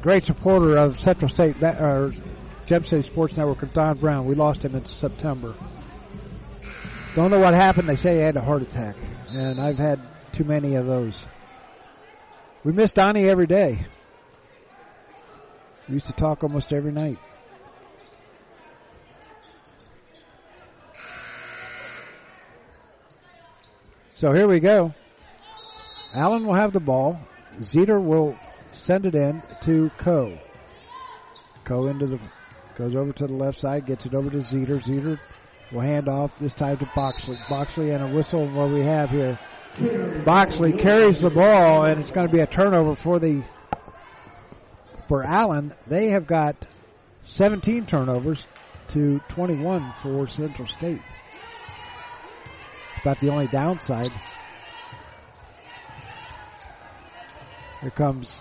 great 0.00 0.22
supporter 0.22 0.76
of 0.76 1.00
Central 1.00 1.28
State 1.28 1.60
or 1.60 2.14
Gem 2.66 2.84
City 2.84 3.02
Sports 3.02 3.36
Network, 3.36 3.72
Don 3.72 3.98
Brown. 3.98 4.26
We 4.26 4.36
lost 4.36 4.64
him 4.64 4.76
in 4.76 4.84
September. 4.84 5.56
Don't 7.16 7.32
know 7.32 7.40
what 7.40 7.52
happened. 7.52 7.88
They 7.88 7.96
say 7.96 8.14
he 8.14 8.20
had 8.20 8.36
a 8.36 8.42
heart 8.42 8.62
attack, 8.62 8.94
and 9.30 9.60
I've 9.60 9.76
had 9.76 9.98
too 10.30 10.44
many 10.44 10.76
of 10.76 10.86
those. 10.86 11.18
We 12.62 12.70
miss 12.70 12.92
Donnie 12.92 13.24
every 13.24 13.48
day. 13.48 13.84
We 15.88 15.94
used 15.94 16.06
to 16.06 16.12
talk 16.12 16.44
almost 16.44 16.72
every 16.72 16.92
night. 16.92 17.18
So 24.14 24.32
here 24.32 24.46
we 24.46 24.60
go. 24.60 24.94
Allen 26.14 26.46
will 26.46 26.54
have 26.54 26.72
the 26.72 26.80
ball. 26.80 27.20
Zeter 27.60 28.02
will 28.02 28.36
send 28.72 29.06
it 29.06 29.14
in 29.14 29.42
to 29.62 29.90
Coe. 29.98 30.38
Coe 31.64 31.86
into 31.88 32.06
the 32.06 32.20
goes 32.76 32.96
over 32.96 33.12
to 33.12 33.26
the 33.26 33.32
left 33.32 33.60
side, 33.60 33.86
gets 33.86 34.06
it 34.06 34.14
over 34.14 34.30
to 34.30 34.38
Zeter. 34.38 34.82
Zeter 34.82 35.18
will 35.72 35.80
hand 35.80 36.08
off 36.08 36.36
this 36.38 36.54
time 36.54 36.76
to 36.78 36.86
Boxley. 36.86 37.36
Boxley 37.48 37.94
and 37.94 38.02
a 38.04 38.14
whistle. 38.14 38.46
What 38.46 38.70
we 38.70 38.80
have 38.80 39.10
here, 39.10 39.38
Boxley 39.78 40.78
carries 40.78 41.20
the 41.20 41.30
ball, 41.30 41.84
and 41.84 42.00
it's 42.00 42.10
going 42.10 42.28
to 42.28 42.32
be 42.32 42.40
a 42.40 42.46
turnover 42.46 42.94
for 42.94 43.18
the 43.18 43.42
for 45.08 45.24
Allen. 45.24 45.74
They 45.86 46.10
have 46.10 46.26
got 46.26 46.66
17 47.24 47.86
turnovers 47.86 48.46
to 48.88 49.20
21 49.28 49.92
for 50.02 50.26
Central 50.28 50.68
State. 50.68 51.00
About 53.00 53.18
the 53.18 53.30
only 53.30 53.48
downside. 53.48 54.12
Here 57.84 57.90
comes 57.90 58.40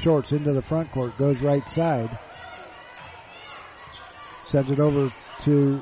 Shorts 0.00 0.32
into 0.32 0.52
the 0.52 0.60
front 0.60 0.90
court, 0.90 1.16
goes 1.16 1.40
right 1.40 1.62
side. 1.68 2.18
Sends 4.48 4.68
it 4.68 4.80
over 4.80 5.12
to 5.42 5.80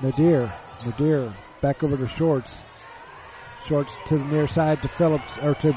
Nadir. 0.00 0.54
Nadir 0.86 1.34
back 1.60 1.82
over 1.82 1.96
to 1.96 2.06
Shorts. 2.06 2.54
Shorts 3.66 3.92
to 4.06 4.16
the 4.16 4.24
near 4.26 4.46
side 4.46 4.80
to 4.82 4.88
Phillips, 4.90 5.38
or 5.42 5.56
to 5.56 5.76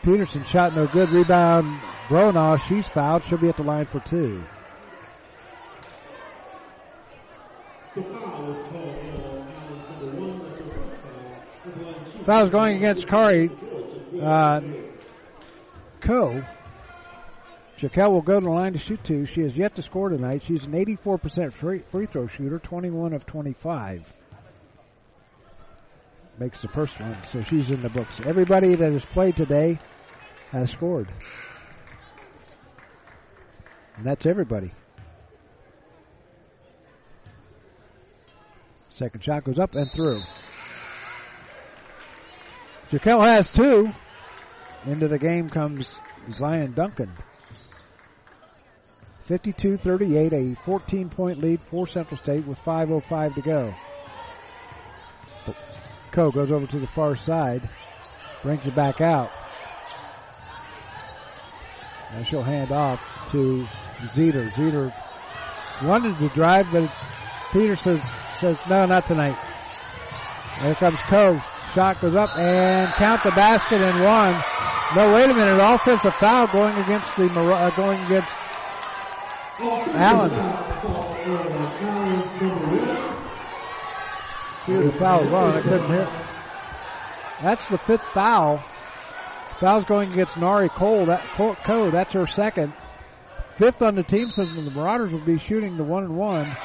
Peterson. 0.00 0.42
Shot 0.44 0.74
no 0.74 0.86
good. 0.86 1.10
Rebound. 1.10 1.82
Bronaugh. 2.08 2.66
She's 2.66 2.88
fouled. 2.88 3.24
She'll 3.24 3.36
be 3.36 3.50
at 3.50 3.58
the 3.58 3.64
line 3.64 3.84
for 3.84 4.00
two. 4.00 4.42
Foul's 12.24 12.48
going 12.48 12.78
against 12.78 13.06
Kari. 13.06 13.50
Uh, 14.16 14.60
Coe. 16.00 16.42
Jaquel 17.78 18.10
will 18.10 18.22
go 18.22 18.40
to 18.40 18.44
the 18.44 18.50
line 18.50 18.72
to 18.72 18.78
shoot 18.78 19.02
two. 19.04 19.26
She 19.26 19.42
has 19.42 19.56
yet 19.56 19.74
to 19.76 19.82
score 19.82 20.08
tonight. 20.08 20.42
She's 20.44 20.64
an 20.64 20.72
84% 20.72 21.52
free, 21.52 21.80
free 21.90 22.06
throw 22.06 22.26
shooter, 22.26 22.58
21 22.58 23.12
of 23.12 23.24
25. 23.26 24.02
Makes 26.38 26.60
the 26.60 26.68
first 26.68 26.98
one, 26.98 27.16
so 27.30 27.42
she's 27.42 27.70
in 27.70 27.82
the 27.82 27.88
books. 27.88 28.14
Everybody 28.24 28.74
that 28.74 28.92
has 28.92 29.04
played 29.04 29.36
today 29.36 29.78
has 30.50 30.70
scored. 30.70 31.08
And 33.96 34.06
that's 34.06 34.26
everybody. 34.26 34.72
Second 38.90 39.22
shot 39.22 39.44
goes 39.44 39.58
up 39.58 39.74
and 39.74 39.90
through. 39.92 40.22
Jaquel 42.90 43.26
has 43.26 43.50
two. 43.50 43.90
Into 44.86 45.08
the 45.08 45.18
game 45.18 45.50
comes 45.50 45.94
Zion 46.30 46.72
Duncan. 46.72 47.12
52-38, 49.28 50.32
a 50.32 50.54
14 50.64 51.10
point 51.10 51.38
lead 51.38 51.60
for 51.60 51.86
Central 51.86 52.16
State 52.16 52.46
with 52.46 52.58
5.05 52.64 53.34
to 53.34 53.42
go. 53.42 53.74
Coe 56.12 56.30
goes 56.30 56.50
over 56.50 56.66
to 56.66 56.78
the 56.78 56.86
far 56.86 57.16
side, 57.16 57.68
brings 58.42 58.66
it 58.66 58.74
back 58.74 59.02
out. 59.02 59.30
And 62.12 62.26
she'll 62.26 62.42
hand 62.42 62.72
off 62.72 63.00
to 63.32 63.66
Zeter. 64.06 64.50
Zeter 64.52 64.94
wanted 65.82 66.18
to 66.18 66.28
drive, 66.30 66.66
but 66.72 66.90
Peter 67.52 67.76
says, 67.76 68.02
says 68.40 68.58
no, 68.68 68.86
not 68.86 69.06
tonight. 69.06 69.36
There 70.62 70.74
comes 70.74 71.00
Coe. 71.02 71.38
Shot 71.74 72.00
goes 72.00 72.14
up 72.14 72.36
and 72.36 72.92
count 72.94 73.22
the 73.22 73.30
basket 73.30 73.82
and 73.82 74.02
one. 74.02 74.42
No, 74.96 75.12
wait 75.12 75.30
a 75.30 75.34
minute. 75.34 75.60
Offensive 75.62 76.14
foul 76.14 76.46
going 76.46 76.74
against 76.76 77.14
the 77.16 77.26
uh, 77.26 77.70
going 77.76 78.00
against 78.04 78.32
Allen. 79.60 80.30
See 84.64 84.72
the 84.72 84.92
foul 84.98 85.24
was. 85.30 85.56
I 85.56 85.60
couldn't 85.62 85.88
hear. 85.88 86.08
That's 87.42 87.68
the 87.68 87.78
fifth 87.78 88.04
foul. 88.14 88.64
Foul's 89.60 89.84
going 89.84 90.12
against 90.12 90.36
Nari 90.38 90.70
Cole. 90.70 91.06
That 91.06 91.22
Coe. 91.36 91.90
That's 91.90 92.12
her 92.14 92.26
second. 92.26 92.72
Fifth 93.56 93.82
on 93.82 93.94
the 93.94 94.04
team 94.04 94.30
says 94.30 94.48
the 94.54 94.62
Marauders 94.62 95.12
will 95.12 95.20
be 95.20 95.36
shooting 95.36 95.76
the 95.76 95.84
one 95.84 96.04
and 96.04 96.16
one. 96.16 96.56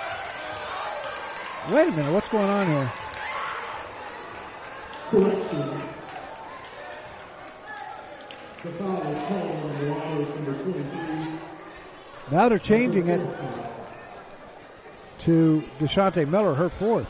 Wait 1.72 1.88
a 1.90 1.92
minute. 1.92 2.14
What's 2.14 2.28
going 2.30 2.50
on 2.50 2.68
here? 2.68 2.94
The 5.14 5.20
foul 8.80 8.98
is 8.98 9.28
called 9.28 9.52
on 9.62 9.78
the 9.80 9.86
number 10.34 10.54
23. 10.64 11.40
Now 12.32 12.50
they're 12.50 12.58
changing 12.58 13.10
it 13.10 13.22
to 15.20 15.64
Deshante 15.80 16.28
Miller, 16.28 16.56
her 16.56 16.70
fourth. 16.70 17.08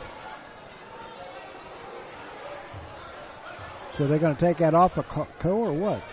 So 3.97 4.05
they're 4.05 4.19
going 4.19 4.35
to 4.35 4.45
take 4.45 4.57
that 4.57 4.73
off 4.73 4.97
of 4.97 5.07
Coe 5.07 5.29
or 5.45 5.71
what? 5.71 6.03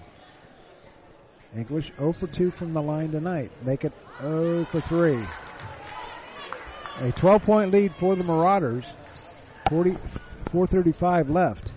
English 1.55 1.93
0 1.97 2.11
for 2.11 2.27
2 2.27 2.51
from 2.51 2.73
the 2.73 2.81
line 2.81 3.11
tonight. 3.11 3.51
Make 3.63 3.85
it 3.85 3.93
0 4.21 4.65
for 4.65 4.81
3. 4.81 5.25
A 7.01 7.11
12 7.13 7.43
point 7.43 7.71
lead 7.71 7.93
for 7.95 8.17
the 8.17 8.25
Marauders. 8.25 8.85
40, 9.69 9.91
435 10.51 11.29
left. 11.29 11.71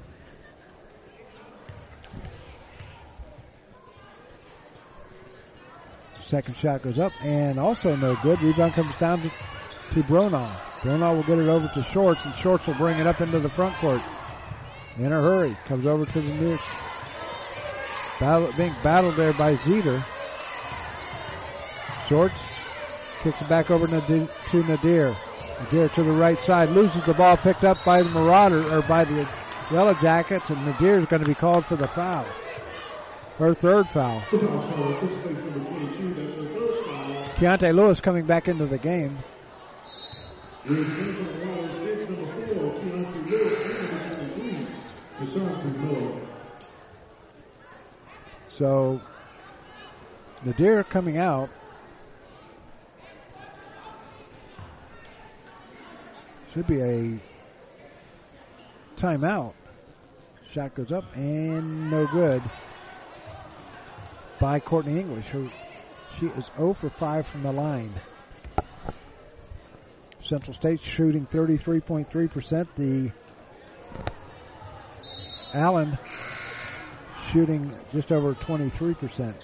Second 6.26 6.56
shot 6.56 6.82
goes 6.82 6.98
up 6.98 7.12
and 7.22 7.58
also 7.58 7.94
no 7.96 8.16
good. 8.22 8.42
Rebound 8.42 8.74
comes 8.74 8.98
down 8.98 9.22
to, 9.22 9.30
to 9.92 10.02
Bronaugh. 10.02 10.60
Bronaugh 10.82 11.14
will 11.14 11.22
get 11.24 11.38
it 11.38 11.48
over 11.48 11.68
to 11.68 11.82
Shorts 11.82 12.24
and 12.24 12.34
Shorts 12.36 12.66
will 12.66 12.74
bring 12.74 12.98
it 12.98 13.06
up 13.06 13.20
into 13.20 13.38
the 13.38 13.48
front 13.48 13.74
court. 13.76 14.00
In 14.98 15.12
a 15.12 15.20
hurry. 15.20 15.56
Comes 15.66 15.86
over 15.86 16.04
to 16.04 16.20
the 16.20 16.34
near 16.34 16.58
battle, 18.20 18.52
being 18.56 18.74
battled 18.82 19.16
there 19.16 19.32
by 19.32 19.54
Zeter. 19.56 20.04
Shorts 22.08 22.34
kicks 23.22 23.40
it 23.40 23.48
back 23.48 23.70
over 23.70 23.86
to 23.86 24.28
Nadir. 24.52 25.16
Nadir 25.60 25.88
to 25.88 26.02
the 26.02 26.12
right 26.12 26.38
side 26.40 26.70
loses 26.70 27.04
the 27.04 27.14
ball 27.14 27.36
picked 27.36 27.64
up 27.64 27.84
by 27.84 28.02
the 28.02 28.08
Marauder 28.10 28.72
or 28.72 28.82
by 28.82 29.04
the 29.04 29.28
Yellow 29.70 29.94
Jackets 29.94 30.50
and 30.50 30.64
Nadir 30.64 30.98
is 30.98 31.06
going 31.06 31.22
to 31.22 31.28
be 31.28 31.34
called 31.34 31.66
for 31.66 31.76
the 31.76 31.88
foul. 31.88 32.24
Her 33.38 33.54
third 33.54 33.88
foul. 33.88 34.20
Keontae 37.36 37.74
Lewis 37.74 38.00
coming 38.00 38.26
back 38.26 38.48
into 38.48 38.66
the 38.66 38.78
game. 38.78 39.18
So 48.50 49.00
Nadir 50.44 50.84
coming 50.84 51.16
out. 51.16 51.48
Should 56.52 56.66
be 56.66 56.82
a 56.82 57.18
timeout. 58.98 59.54
Shot 60.52 60.74
goes 60.74 60.92
up 60.92 61.16
and 61.16 61.90
no 61.90 62.06
good 62.08 62.42
by 64.38 64.60
Courtney 64.60 65.00
English. 65.00 65.28
Who 65.28 65.48
she 66.20 66.26
is 66.26 66.50
0 66.58 66.74
for 66.74 66.90
5 66.90 67.26
from 67.26 67.42
the 67.42 67.52
line. 67.52 67.94
Central 70.28 70.54
State 70.54 70.80
shooting 70.80 71.26
33.3%. 71.26 72.66
The 72.76 73.10
Allen 75.54 75.96
shooting 77.32 77.74
just 77.92 78.12
over 78.12 78.34
23%. 78.34 79.34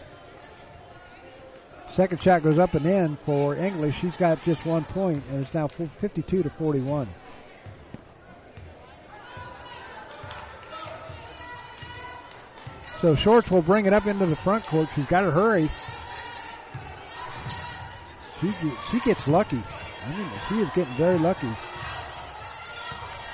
Second 1.92 2.20
shot 2.20 2.42
goes 2.42 2.58
up 2.58 2.74
and 2.74 2.86
in 2.86 3.16
for 3.24 3.54
English. 3.54 3.98
She's 4.00 4.16
got 4.16 4.42
just 4.42 4.66
one 4.66 4.84
point, 4.84 5.22
and 5.30 5.44
it's 5.44 5.54
now 5.54 5.68
52 5.68 6.42
to 6.42 6.50
41. 6.50 7.08
So 13.00 13.14
Shorts 13.14 13.50
will 13.50 13.62
bring 13.62 13.86
it 13.86 13.92
up 13.92 14.06
into 14.06 14.26
the 14.26 14.36
front 14.36 14.66
court. 14.66 14.88
She's 14.94 15.06
got 15.06 15.20
to 15.22 15.30
hurry. 15.30 15.70
She 18.40 18.52
she 18.90 19.00
gets 19.00 19.28
lucky. 19.28 19.62
I 20.04 20.50
mean, 20.50 20.60
is 20.60 20.68
getting 20.74 20.94
very 20.94 21.18
lucky. 21.18 21.50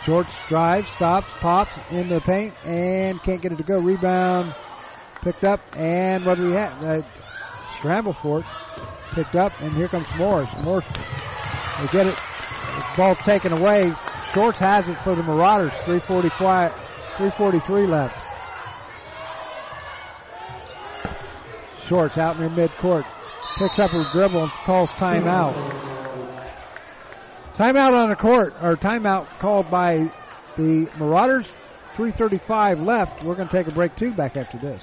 Shorts 0.05 0.33
drive, 0.49 0.89
stops, 0.89 1.29
pops 1.41 1.79
in 1.91 2.09
the 2.09 2.21
paint, 2.21 2.55
and 2.65 3.23
can't 3.23 3.43
get 3.43 3.53
it 3.53 3.57
to 3.57 3.65
go. 3.65 3.81
Rebound 3.81 4.55
picked 5.21 5.45
up, 5.45 5.61
and 5.77 6.25
what 6.25 6.39
do 6.39 6.47
we 6.47 6.53
have? 6.53 6.85
Uh, 6.85 7.03
scramble 7.77 8.15
for 8.15 8.41
it. 8.41 8.47
Picked 9.13 9.35
up, 9.35 9.53
and 9.61 9.75
here 9.75 9.89
comes 9.89 10.07
Morris. 10.17 10.49
Morris, 10.63 10.87
they 11.81 11.87
get 11.89 12.07
it. 12.07 12.19
Ball 12.97 13.17
taken 13.17 13.53
away. 13.53 13.93
Shorts 14.33 14.59
has 14.61 14.89
it 14.89 14.97
for 15.03 15.17
the 15.17 15.23
Marauders. 15.23 15.73
345, 15.85 16.73
343 17.17 17.87
left. 17.87 18.17
Shorts 21.89 22.17
out 22.17 22.39
near 22.39 22.49
midcourt. 22.49 23.05
Picks 23.59 23.81
up 23.81 23.91
her 23.91 24.09
dribble 24.13 24.45
and 24.45 24.53
calls 24.65 24.91
timeout. 24.93 25.90
Timeout 27.61 27.93
on 27.93 28.09
the 28.09 28.17
court, 28.17 28.55
or 28.63 28.75
timeout 28.75 29.27
called 29.39 29.71
by 29.71 30.11
the 30.57 30.89
Marauders. 30.97 31.47
335 31.93 32.81
left. 32.81 33.23
We're 33.23 33.35
going 33.35 33.49
to 33.49 33.55
take 33.55 33.67
a 33.67 33.71
break 33.71 33.95
too 33.97 34.13
back 34.13 34.39
after 34.39 34.57
this. 34.57 34.83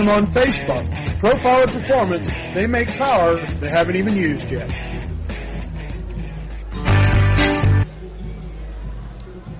them 0.01 0.09
on 0.09 0.31
Facebook. 0.31 0.87
Profiler 1.19 1.71
Performance, 1.71 2.29
they 2.55 2.65
make 2.67 2.87
power 2.89 3.45
they 3.59 3.69
haven't 3.69 3.95
even 3.95 4.15
used 4.15 4.51
yet. 4.51 4.69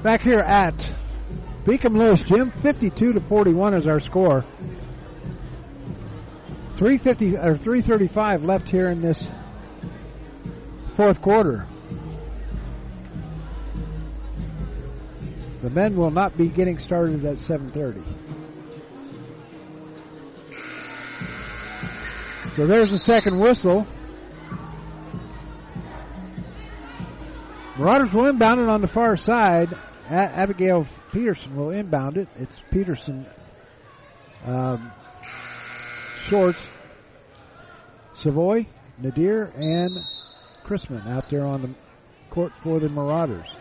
Back 0.03 0.23
here 0.23 0.39
at 0.39 0.75
Beacom 1.63 1.95
Lewis 1.95 2.21
Gym, 2.23 2.49
52 2.49 3.13
to 3.13 3.19
41 3.19 3.75
is 3.75 3.85
our 3.87 3.99
score. 3.99 4.43
350 6.73 7.37
or 7.37 7.55
335 7.55 8.43
left 8.43 8.67
here 8.67 8.89
in 8.89 9.01
this 9.01 9.23
fourth 10.95 11.21
quarter. 11.21 11.67
The 15.61 15.69
men 15.69 15.95
will 15.95 16.09
not 16.09 16.35
be 16.35 16.47
getting 16.47 16.79
started 16.79 17.23
at 17.23 17.37
7:30. 17.37 18.20
So 22.55 22.67
there's 22.67 22.91
the 22.91 22.99
second 22.99 23.39
whistle. 23.39 23.87
Marauders 27.77 28.11
will 28.13 28.27
inbound 28.27 28.59
it 28.59 28.67
on 28.67 28.81
the 28.81 28.87
far 28.87 29.15
side. 29.15 29.71
A- 30.09 30.13
Abigail 30.13 30.85
Peterson 31.13 31.55
will 31.55 31.69
inbound 31.69 32.17
it. 32.17 32.27
It's 32.35 32.61
Peterson, 32.69 33.25
um, 34.45 34.91
Shorts, 36.27 36.67
Savoy, 38.15 38.65
Nadir, 38.99 39.51
and 39.55 40.05
Chrisman 40.65 41.09
out 41.09 41.29
there 41.29 41.45
on 41.45 41.61
the 41.61 41.69
court 42.29 42.51
for 42.61 42.79
the 42.79 42.89
Marauders. 42.89 43.55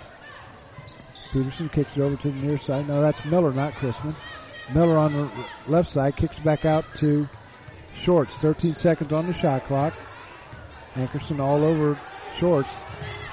Peterson 1.33 1.69
kicks 1.69 1.97
it 1.97 2.01
over 2.01 2.17
to 2.17 2.29
the 2.29 2.47
near 2.47 2.59
side. 2.59 2.89
No, 2.89 3.01
that's 3.01 3.25
Miller, 3.25 3.53
not 3.53 3.75
Chrisman. 3.75 4.15
Miller 4.69 4.99
on 4.99 5.13
the 5.13 5.47
left 5.71 5.91
side 5.91 6.17
kicks 6.17 6.39
back 6.41 6.65
out 6.65 6.93
to 6.97 7.29
Shorts. 8.03 8.33
13 8.35 8.75
seconds 8.75 9.13
on 9.13 9.27
the 9.27 9.33
shot 9.33 9.67
clock. 9.67 9.95
Hankerson 10.95 11.41
all 11.41 11.63
over 11.65 11.99
Shorts. 12.39 12.71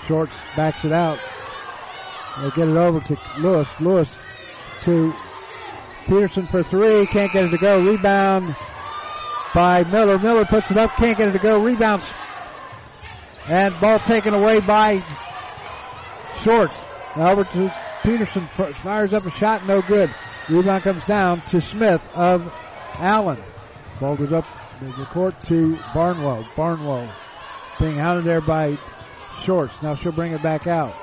Shorts 0.07 0.35
backs 0.55 0.85
it 0.85 0.91
out. 0.91 1.19
They 2.41 2.49
get 2.51 2.69
it 2.69 2.77
over 2.77 2.99
to 2.99 3.17
Lewis. 3.39 3.67
Lewis 3.79 4.09
to 4.83 5.13
Peterson 6.05 6.45
for 6.45 6.63
three. 6.63 7.05
Can't 7.07 7.31
get 7.31 7.45
it 7.45 7.49
to 7.49 7.57
go. 7.57 7.83
Rebound 7.83 8.55
by 9.53 9.83
Miller. 9.85 10.19
Miller 10.19 10.45
puts 10.45 10.69
it 10.71 10.77
up. 10.77 10.95
Can't 10.97 11.17
get 11.17 11.29
it 11.29 11.33
to 11.33 11.39
go. 11.39 11.63
Rebounds. 11.63 12.05
And 13.47 13.79
ball 13.79 13.99
taken 13.99 14.33
away 14.33 14.59
by 14.59 15.03
Shorts. 16.41 16.75
Over 17.15 17.43
to 17.43 17.73
Peterson. 18.03 18.47
Fires 18.75 19.13
up 19.13 19.25
a 19.25 19.31
shot. 19.31 19.65
No 19.65 19.81
good. 19.81 20.13
Rebound 20.49 20.83
comes 20.83 21.05
down 21.05 21.41
to 21.47 21.59
Smith 21.59 22.05
of 22.13 22.53
Allen. 22.95 23.41
Ball 23.99 24.15
goes 24.15 24.31
up 24.31 24.45
the 24.79 25.07
court 25.11 25.39
to 25.41 25.77
Barnwell. 25.93 26.47
Barnwell 26.55 27.11
being 27.79 27.99
out 27.99 28.17
of 28.17 28.23
there 28.23 28.41
by 28.41 28.77
Shorts. 29.41 29.81
Now 29.81 29.95
she'll 29.95 30.11
bring 30.11 30.33
it 30.33 30.43
back 30.43 30.67
out. 30.67 30.95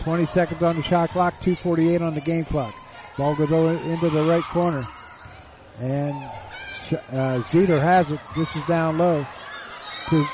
20 0.00 0.26
seconds 0.26 0.62
on 0.62 0.76
the 0.76 0.82
shot 0.82 1.10
clock, 1.10 1.34
248 1.40 2.02
on 2.02 2.14
the 2.14 2.20
game 2.20 2.44
clock. 2.44 2.74
Ball 3.16 3.34
goes 3.36 3.50
over 3.50 3.74
into 3.74 4.10
the 4.10 4.24
right 4.24 4.42
corner. 4.44 4.86
And 5.80 6.14
uh, 7.10 7.42
Zeter 7.50 7.80
has 7.80 8.10
it. 8.10 8.20
This 8.36 8.48
is 8.54 8.62
down 8.66 8.98
low 8.98 9.26
to 10.08 10.28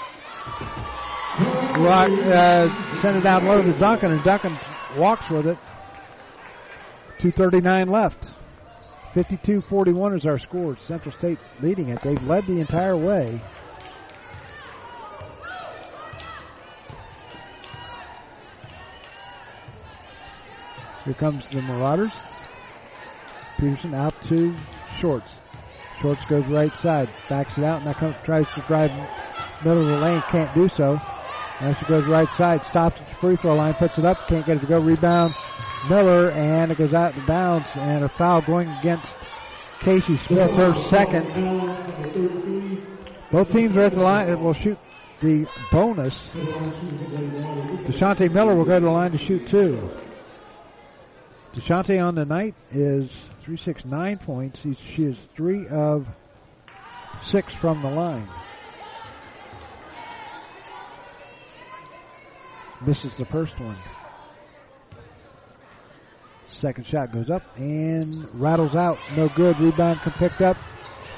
Rock, 1.78 2.10
uh, 2.10 3.00
send 3.00 3.18
it 3.18 3.22
down 3.22 3.46
low 3.46 3.62
to 3.62 3.72
Duncan, 3.78 4.12
and 4.12 4.22
Duncan 4.22 4.58
walks 4.96 5.30
with 5.30 5.46
it. 5.46 5.58
239 7.18 7.88
left. 7.88 8.26
52-41 9.14 10.16
is 10.16 10.26
our 10.26 10.38
score. 10.38 10.76
Central 10.76 11.12
State 11.12 11.38
leading 11.60 11.88
it. 11.88 12.00
They've 12.02 12.22
led 12.22 12.46
the 12.46 12.60
entire 12.60 12.96
way. 12.96 13.40
Here 21.04 21.14
comes 21.14 21.48
the 21.48 21.62
Marauders. 21.62 22.12
Peterson 23.58 23.94
out 23.94 24.20
to 24.22 24.54
Shorts. 25.00 25.32
Shorts 26.00 26.24
goes 26.26 26.46
right 26.46 26.74
side, 26.76 27.10
backs 27.28 27.58
it 27.58 27.64
out, 27.64 27.84
now 27.84 27.92
comes, 27.92 28.16
tries 28.24 28.46
to 28.54 28.60
drive 28.62 28.90
middle 29.62 29.82
of 29.82 29.88
the 29.88 29.98
lane, 29.98 30.22
can't 30.28 30.54
do 30.54 30.68
so. 30.68 30.94
Now 31.60 31.74
she 31.74 31.84
goes 31.84 32.06
right 32.06 32.28
side, 32.30 32.64
stops 32.64 33.00
at 33.00 33.08
the 33.08 33.14
free 33.16 33.36
throw 33.36 33.54
line, 33.54 33.74
puts 33.74 33.98
it 33.98 34.04
up, 34.04 34.28
can't 34.28 34.46
get 34.46 34.56
it 34.58 34.60
to 34.60 34.66
go. 34.66 34.80
Rebound 34.80 35.34
Miller, 35.88 36.30
and 36.30 36.72
it 36.72 36.78
goes 36.78 36.92
out 36.92 37.16
of 37.16 37.26
bounds, 37.26 37.68
and 37.74 38.04
a 38.04 38.08
foul 38.08 38.42
going 38.42 38.68
against 38.80 39.08
Casey 39.80 40.16
Smith, 40.18 40.50
her 40.52 40.74
second. 40.74 41.26
Both 43.30 43.50
teams 43.50 43.76
are 43.76 43.82
at 43.82 43.92
the 43.92 44.00
line 44.00 44.42
will 44.42 44.52
shoot 44.52 44.78
the 45.20 45.46
bonus. 45.70 46.18
Deshante 47.86 48.30
Miller 48.30 48.54
will 48.54 48.64
go 48.64 48.74
to 48.74 48.84
the 48.84 48.90
line 48.90 49.12
to 49.12 49.18
shoot 49.18 49.46
two. 49.46 49.90
Deshante 51.54 52.04
on 52.04 52.14
the 52.14 52.24
night 52.24 52.54
is 52.72 53.10
369 53.42 54.18
points. 54.18 54.60
He's, 54.60 54.78
she 54.78 55.04
is 55.04 55.18
three 55.34 55.66
of 55.68 56.06
six 57.22 57.52
from 57.54 57.82
the 57.82 57.90
line. 57.90 58.28
Misses 62.86 63.16
the 63.16 63.24
first 63.26 63.58
one. 63.60 63.76
Second 66.52 66.84
shot 66.84 67.12
goes 67.12 67.30
up 67.30 67.42
and 67.56 68.28
rattles 68.40 68.74
out. 68.74 68.98
No 69.16 69.28
good. 69.28 69.58
Rebound 69.58 70.00
can 70.00 70.12
picked 70.12 70.40
up. 70.40 70.56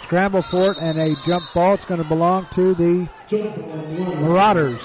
Scramble 0.02 0.42
for 0.42 0.72
it 0.72 0.78
and 0.78 1.00
a 1.00 1.16
jump 1.24 1.44
ball. 1.54 1.74
It's 1.74 1.84
going 1.84 2.02
to 2.02 2.08
belong 2.08 2.46
to 2.52 2.74
the 2.74 3.08
Marauders. 4.20 4.80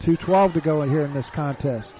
2.12 0.00 0.54
to 0.54 0.60
go 0.60 0.82
in 0.82 0.90
here 0.90 1.04
in 1.04 1.12
this 1.12 1.28
contest. 1.30 1.94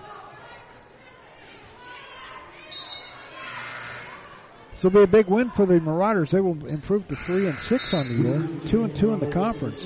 This 4.73 4.85
will 4.85 4.91
be 4.91 5.03
a 5.03 5.07
big 5.07 5.27
win 5.27 5.51
for 5.51 5.67
the 5.67 5.81
Marauders. 5.81 6.31
They 6.31 6.41
will 6.41 6.67
improve 6.67 7.07
to 7.09 7.17
three 7.17 7.47
and 7.47 7.59
six 7.59 7.95
on 7.95 8.09
the 8.09 8.15
year, 8.15 8.49
two 8.67 8.85
and 8.85 8.95
two 8.95 9.13
in 9.13 9.21
the 9.21 9.31
conference. 9.31 9.81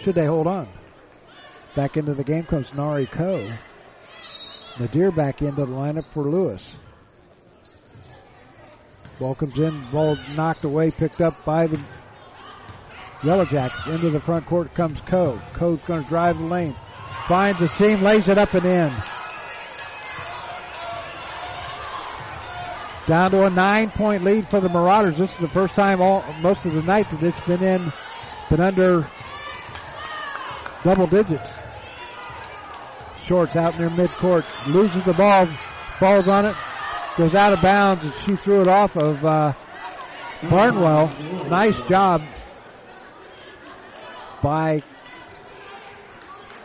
Should 0.00 0.14
they 0.14 0.26
hold 0.26 0.46
on? 0.46 0.68
Back 1.74 1.96
into 1.96 2.14
the 2.14 2.22
game 2.22 2.44
comes 2.44 2.72
Nari 2.74 3.06
Coe. 3.06 3.52
Nadir 4.78 5.12
back 5.12 5.40
into 5.42 5.64
the 5.64 5.72
lineup 5.72 6.04
for 6.12 6.24
Lewis. 6.24 6.62
Ball 9.20 9.34
comes 9.34 9.56
in, 9.58 9.76
ball 9.90 10.18
knocked 10.30 10.64
away, 10.64 10.90
picked 10.90 11.20
up 11.20 11.44
by 11.44 11.68
the 11.68 11.80
Yellow 13.22 13.44
Jackets. 13.44 13.86
Into 13.86 14.10
the 14.10 14.20
front 14.20 14.44
court 14.46 14.74
comes 14.74 15.00
Coe. 15.00 15.40
Coe's 15.52 15.80
going 15.86 16.02
to 16.02 16.08
drive 16.08 16.38
the 16.38 16.44
lane. 16.44 16.74
Finds 17.28 17.60
a 17.62 17.68
seam, 17.68 18.02
lays 18.02 18.28
it 18.28 18.36
up 18.36 18.52
and 18.54 18.66
in. 18.66 18.92
Down 23.06 23.30
to 23.30 23.42
a 23.42 23.50
nine 23.50 23.90
point 23.90 24.24
lead 24.24 24.48
for 24.48 24.60
the 24.60 24.68
Marauders. 24.68 25.18
This 25.18 25.30
is 25.30 25.38
the 25.38 25.48
first 25.48 25.74
time 25.74 26.00
all 26.00 26.24
most 26.40 26.64
of 26.66 26.72
the 26.72 26.82
night 26.82 27.10
that 27.10 27.22
it's 27.22 27.40
been 27.42 27.62
in 27.62 27.92
been 28.50 28.60
under 28.60 29.06
double 30.82 31.06
digits. 31.06 31.48
Shorts 33.26 33.56
out 33.56 33.78
near 33.78 33.88
midcourt. 33.90 34.44
Loses 34.66 35.02
the 35.04 35.12
ball. 35.12 35.46
Falls 35.98 36.28
on 36.28 36.46
it. 36.46 36.56
Goes 37.16 37.34
out 37.34 37.52
of 37.52 37.62
bounds 37.62 38.04
and 38.04 38.12
she 38.14 38.36
threw 38.36 38.60
it 38.60 38.68
off 38.68 38.96
of 38.96 39.24
uh, 39.24 39.52
Barnwell. 40.48 41.08
Nice 41.48 41.80
job 41.82 42.22
by 44.42 44.82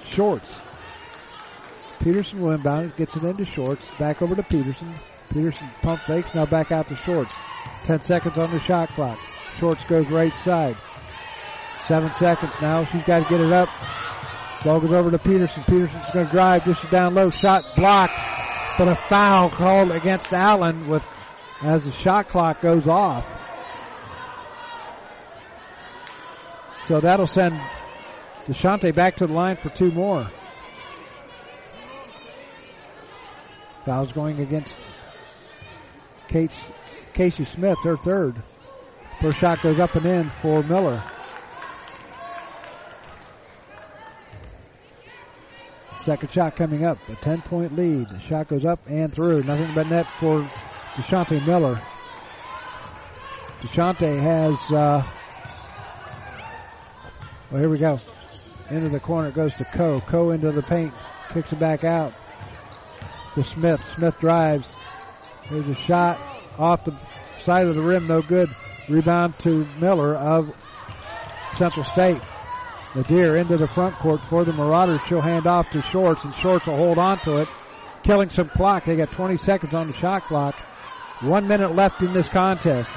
Shorts. 0.06 0.50
Peterson 2.00 2.42
will 2.42 2.52
inbound 2.52 2.88
it. 2.88 2.98
Gets 2.98 3.16
it 3.16 3.24
into 3.24 3.46
Shorts. 3.46 3.86
Back 3.98 4.22
over 4.22 4.36
to 4.36 4.44
Peterson. 4.44 4.94
Peterson 5.32 5.70
pump 5.82 6.02
fakes, 6.08 6.34
now 6.34 6.46
back 6.46 6.72
out 6.72 6.88
to 6.90 6.96
Shorts. 6.96 7.34
Ten 7.84 8.02
seconds 8.02 8.38
on 8.38 8.52
the 8.52 8.60
shot 8.60 8.90
clock. 8.90 9.20
Shorts 9.60 9.84
goes 9.84 10.08
right 10.08 10.34
side. 10.44 10.76
Seven 11.88 12.12
seconds 12.14 12.54
now. 12.62 12.86
She's 12.86 13.04
got 13.04 13.24
to 13.24 13.30
get 13.30 13.42
it 13.42 13.52
up. 13.52 13.70
Ball 14.64 14.82
goes 14.82 14.92
over 14.92 15.12
to 15.12 15.20
Peterson. 15.20 15.64
Peterson's 15.64 16.06
going 16.12 16.26
to 16.26 16.32
drive, 16.32 16.66
dishes 16.66 16.90
down 16.90 17.14
low, 17.14 17.30
shot 17.30 17.64
blocked, 17.76 18.14
but 18.78 18.90
a 18.90 18.96
foul 19.08 19.50
called 19.50 19.92
against 19.92 20.34
Allen 20.34 20.90
with 20.90 21.04
as 21.62 21.86
the 21.86 21.92
shot 21.92 22.28
clock 22.30 22.62
goes 22.62 22.88
off. 22.88 23.26
So 26.88 27.00
that'll 27.00 27.28
send 27.28 27.62
Deshante 28.48 28.94
back 28.94 29.18
to 29.18 29.28
the 29.28 29.34
line 29.34 29.58
for 29.58 29.70
two 29.70 29.92
more. 29.92 30.30
Fouls 33.86 34.12
going 34.12 34.42
against 34.42 34.74
Kate, 36.28 36.52
Casey 37.14 37.46
Smith, 37.46 37.78
her 37.84 37.96
third. 37.96 38.42
First 39.22 39.40
shot 39.40 39.62
goes 39.62 39.80
up 39.80 39.96
and 39.96 40.06
in 40.06 40.32
for 40.42 40.64
Miller. 40.64 41.04
Second 46.10 46.32
shot 46.32 46.56
coming 46.56 46.86
up, 46.86 46.98
a 47.08 47.16
10 47.18 47.44
point 47.44 47.76
lead. 47.76 48.10
The 48.10 48.20
shot 48.20 48.48
goes 48.48 48.66
up 48.66 48.80
and 48.88 49.14
through. 49.14 49.44
Nothing 49.44 49.76
but 49.76 49.86
net 49.86 50.08
for 50.20 50.42
Deshante 50.96 51.46
Miller. 51.46 51.80
Deshante 53.62 54.20
has, 54.20 54.56
uh, 54.72 55.08
well, 57.52 57.62
here 57.62 57.70
we 57.70 57.78
go. 57.78 58.00
Into 58.72 58.90
the 58.90 59.00
corner 59.00 59.30
goes 59.30 59.54
to 59.58 59.66
Coe. 59.66 60.02
Coe 60.02 60.32
into 60.32 60.52
the 60.52 60.64
paint, 60.64 60.96
kicks 61.32 61.54
it 61.54 61.60
back 61.60 61.84
out 61.84 62.12
to 63.36 63.44
Smith. 63.44 63.80
Smith 63.94 64.18
drives. 64.18 64.68
There's 65.52 65.68
a 65.68 65.76
shot 65.76 66.20
off 66.58 66.86
the 66.86 67.00
side 67.38 67.68
of 67.68 67.76
the 67.76 67.84
rim, 67.84 68.08
no 68.08 68.24
good. 68.24 68.50
Rebound 68.90 69.38
to 69.42 69.64
Miller 69.80 70.16
of 70.16 70.52
Central 71.60 71.86
State. 71.86 72.20
Nadir 72.96 73.36
into 73.36 73.58
the 73.58 73.68
front 73.68 73.96
court 73.98 74.20
for 74.30 74.44
the 74.44 74.54
Marauders. 74.54 75.02
She'll 75.08 75.22
hand 75.22 75.46
off 75.46 75.70
to 75.72 75.82
Shorts, 75.84 76.24
and 76.24 76.34
Shorts 76.36 76.66
will 76.66 76.76
hold 76.76 76.98
on 76.98 77.20
to 77.20 77.38
it, 77.38 77.48
killing 78.04 78.30
some 78.30 78.50
clock. 78.50 78.86
They 78.86 78.96
got 78.96 79.12
20 79.12 79.38
seconds 79.38 79.74
on 79.74 79.88
the 79.88 79.94
shot 79.94 80.24
clock. 80.24 80.56
One 81.22 81.48
minute 81.48 81.76
left 81.76 82.02
in 82.02 82.14
this 82.14 82.28
contest. 82.28 82.90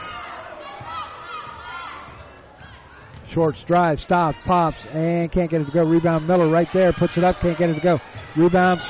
Shorts 3.28 3.62
drive, 3.64 4.01
stops, 4.01 4.39
pops, 4.44 4.85
and 4.86 5.31
can't 5.32 5.51
get 5.51 5.62
it 5.62 5.64
to 5.64 5.73
go. 5.73 5.85
Rebound 5.85 6.27
Miller 6.27 6.48
right 6.48 6.70
there, 6.73 6.93
puts 6.93 7.16
it 7.16 7.24
up, 7.24 7.40
can't 7.40 7.59
get 7.59 7.70
it 7.70 7.74
to 7.74 7.81
go. 7.81 8.01
Rebound, 8.36 8.82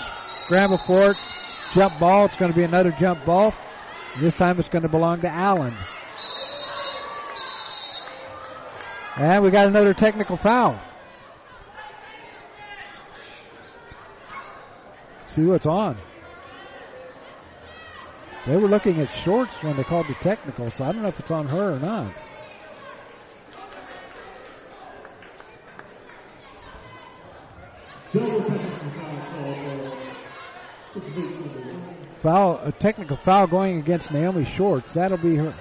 scramble 0.45 0.79
for 0.79 1.13
it, 1.13 1.17
jump 1.73 1.99
ball. 1.99 2.27
It's 2.27 2.37
going 2.37 2.51
to 2.51 2.57
be 2.57 2.65
another 2.65 2.91
jump 2.93 3.25
ball. 3.25 3.55
This 4.21 4.35
time 4.35 4.59
it's 4.59 4.69
going 4.69 4.83
to 4.83 4.89
belong 4.89 5.21
to 5.23 5.29
Allen. 5.29 5.75
And 9.17 9.45
we 9.45 9.51
got 9.51 9.67
another 9.67 9.95
technical 9.95 10.37
foul. 10.37 10.81
See 15.35 15.45
what's 15.45 15.65
on. 15.65 15.97
They 18.47 18.57
were 18.57 18.69
looking 18.69 19.01
at 19.01 19.11
shorts 19.11 19.63
when 19.63 19.77
they 19.77 19.85
called 19.85 20.07
the 20.09 20.15
technical, 20.15 20.71
so 20.71 20.85
I 20.85 20.93
don't 20.93 21.03
know 21.03 21.09
if 21.09 21.19
it's 21.19 21.31
on 21.31 21.47
her 21.47 21.75
or 21.75 21.79
not. 21.79 22.13
Foul, 32.23 32.61
a 32.63 32.73
technical 32.73 33.17
foul 33.17 33.47
going 33.47 33.79
against 33.79 34.11
Naomi 34.11 34.45
Shorts. 34.45 34.93
That'll 34.93 35.17
be 35.17 35.37
her, 35.37 35.55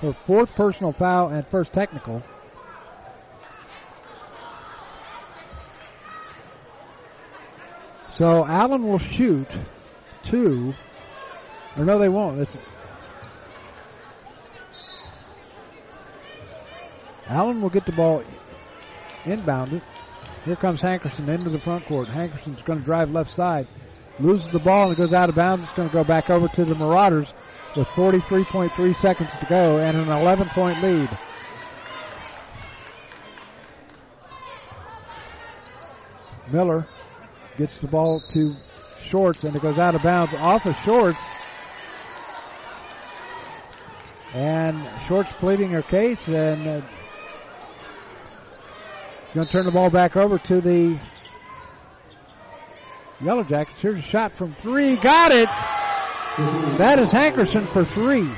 her 0.00 0.12
fourth 0.26 0.54
personal 0.56 0.92
foul 0.92 1.28
and 1.28 1.46
first 1.46 1.72
technical. 1.72 2.20
So 8.16 8.44
Allen 8.44 8.86
will 8.86 8.98
shoot 8.98 9.48
two. 10.22 10.74
Or 11.76 11.84
no, 11.84 11.98
they 11.98 12.08
won't. 12.08 12.40
It's 12.40 12.56
Allen 17.26 17.60
will 17.60 17.70
get 17.70 17.86
the 17.86 17.92
ball 17.92 18.22
inbounded. 19.24 19.82
Here 20.44 20.56
comes 20.56 20.80
Hankerson 20.80 21.28
into 21.28 21.50
the 21.50 21.58
front 21.58 21.86
court. 21.86 22.06
Hankerson's 22.06 22.62
going 22.62 22.78
to 22.78 22.84
drive 22.84 23.10
left 23.10 23.30
side. 23.30 23.66
Loses 24.20 24.50
the 24.50 24.58
ball 24.60 24.90
and 24.90 24.92
it 24.92 25.00
goes 25.00 25.12
out 25.12 25.28
of 25.28 25.34
bounds. 25.34 25.64
It's 25.64 25.72
going 25.72 25.88
to 25.88 25.92
go 25.92 26.04
back 26.04 26.30
over 26.30 26.46
to 26.46 26.64
the 26.64 26.74
Marauders 26.74 27.32
with 27.74 27.88
43.3 27.88 28.96
seconds 28.96 29.32
to 29.40 29.46
go 29.46 29.78
and 29.78 29.96
an 29.96 30.08
11 30.08 30.50
point 30.50 30.80
lead. 30.82 31.18
Miller 36.52 36.86
gets 37.56 37.78
the 37.78 37.86
ball 37.86 38.20
to 38.30 38.54
Shorts 39.04 39.44
and 39.44 39.54
it 39.54 39.62
goes 39.62 39.78
out 39.78 39.94
of 39.94 40.02
bounds 40.02 40.34
off 40.34 40.66
of 40.66 40.76
Shorts. 40.78 41.18
And 44.32 44.88
Short's 45.06 45.32
pleading 45.34 45.70
her 45.70 45.82
case, 45.82 46.18
and 46.26 46.66
uh, 46.66 46.80
she's 49.26 49.34
going 49.34 49.46
to 49.46 49.52
turn 49.52 49.64
the 49.64 49.70
ball 49.70 49.90
back 49.90 50.16
over 50.16 50.38
to 50.38 50.60
the 50.60 50.98
Yellow 53.20 53.44
Jackets. 53.44 53.80
Here's 53.80 54.00
a 54.00 54.02
shot 54.02 54.32
from 54.32 54.52
three. 54.54 54.96
Got 54.96 55.30
it! 55.30 55.48
That 56.78 57.00
is 57.00 57.10
Hankerson 57.10 57.72
for 57.72 57.84
three. 57.84 58.28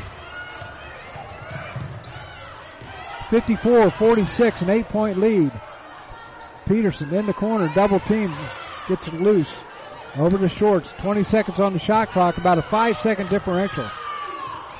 54-46, 3.30 4.60
an 4.60 4.70
eight-point 4.70 5.18
lead. 5.18 5.50
Peterson 6.68 7.12
in 7.14 7.24
the 7.24 7.32
corner, 7.32 7.72
double 7.74 8.00
team, 8.00 8.28
gets 8.88 9.06
it 9.06 9.14
loose. 9.14 9.50
Over 10.16 10.38
to 10.38 10.48
Shorts, 10.48 10.92
20 10.98 11.24
seconds 11.24 11.60
on 11.60 11.72
the 11.72 11.78
shot 11.78 12.08
clock, 12.10 12.38
about 12.38 12.58
a 12.58 12.62
five 12.62 12.96
second 12.98 13.28
differential 13.28 13.88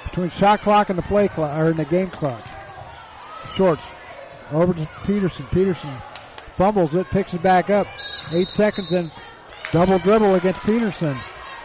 between 0.05 0.31
shot 0.31 0.63
clock 0.63 0.89
and 0.89 0.99
the 0.99 1.03
play 1.03 1.29
clock, 1.29 1.59
or 1.59 1.71
in 1.71 1.77
the 1.77 1.85
game 1.85 2.09
clock. 2.09 2.43
Shorts, 3.55 3.83
over 4.51 4.73
to 4.73 4.89
Peterson. 5.05 5.47
Peterson 5.53 5.95
fumbles 6.57 6.95
it, 6.95 7.07
picks 7.11 7.35
it 7.35 7.43
back 7.43 7.69
up. 7.69 7.87
Eight 8.33 8.49
seconds 8.49 8.93
and 8.93 9.11
double 9.73 9.99
dribble 9.99 10.35
against 10.35 10.63
Peterson. 10.63 11.19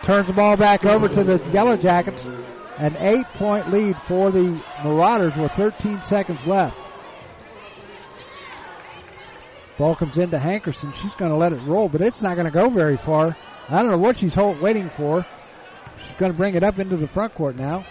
Turns 0.03 0.27
the 0.27 0.33
ball 0.33 0.57
back 0.57 0.85
over 0.85 1.07
to 1.07 1.23
the 1.23 1.41
Yellow 1.53 1.77
Jackets. 1.77 2.23
An 2.77 2.97
eight 2.97 3.25
point 3.35 3.71
lead 3.71 3.95
for 4.07 4.31
the 4.31 4.61
Marauders 4.83 5.35
with 5.35 5.51
13 5.53 6.01
seconds 6.01 6.45
left. 6.45 6.75
Ball 9.81 9.95
comes 9.95 10.15
into 10.15 10.37
Hankerson. 10.37 10.93
She's 10.93 11.15
going 11.15 11.31
to 11.31 11.37
let 11.37 11.53
it 11.53 11.61
roll, 11.63 11.89
but 11.89 12.01
it's 12.01 12.21
not 12.21 12.35
going 12.35 12.45
to 12.45 12.51
go 12.51 12.69
very 12.69 12.97
far. 12.97 13.35
I 13.67 13.81
don't 13.81 13.89
know 13.89 13.97
what 13.97 14.19
she's 14.19 14.35
hold, 14.35 14.61
waiting 14.61 14.91
for. 14.91 15.25
She's 16.05 16.17
going 16.19 16.31
to 16.31 16.37
bring 16.37 16.53
it 16.53 16.63
up 16.63 16.77
into 16.77 16.97
the 16.97 17.07
front 17.07 17.33
court 17.33 17.55
now. 17.55 17.83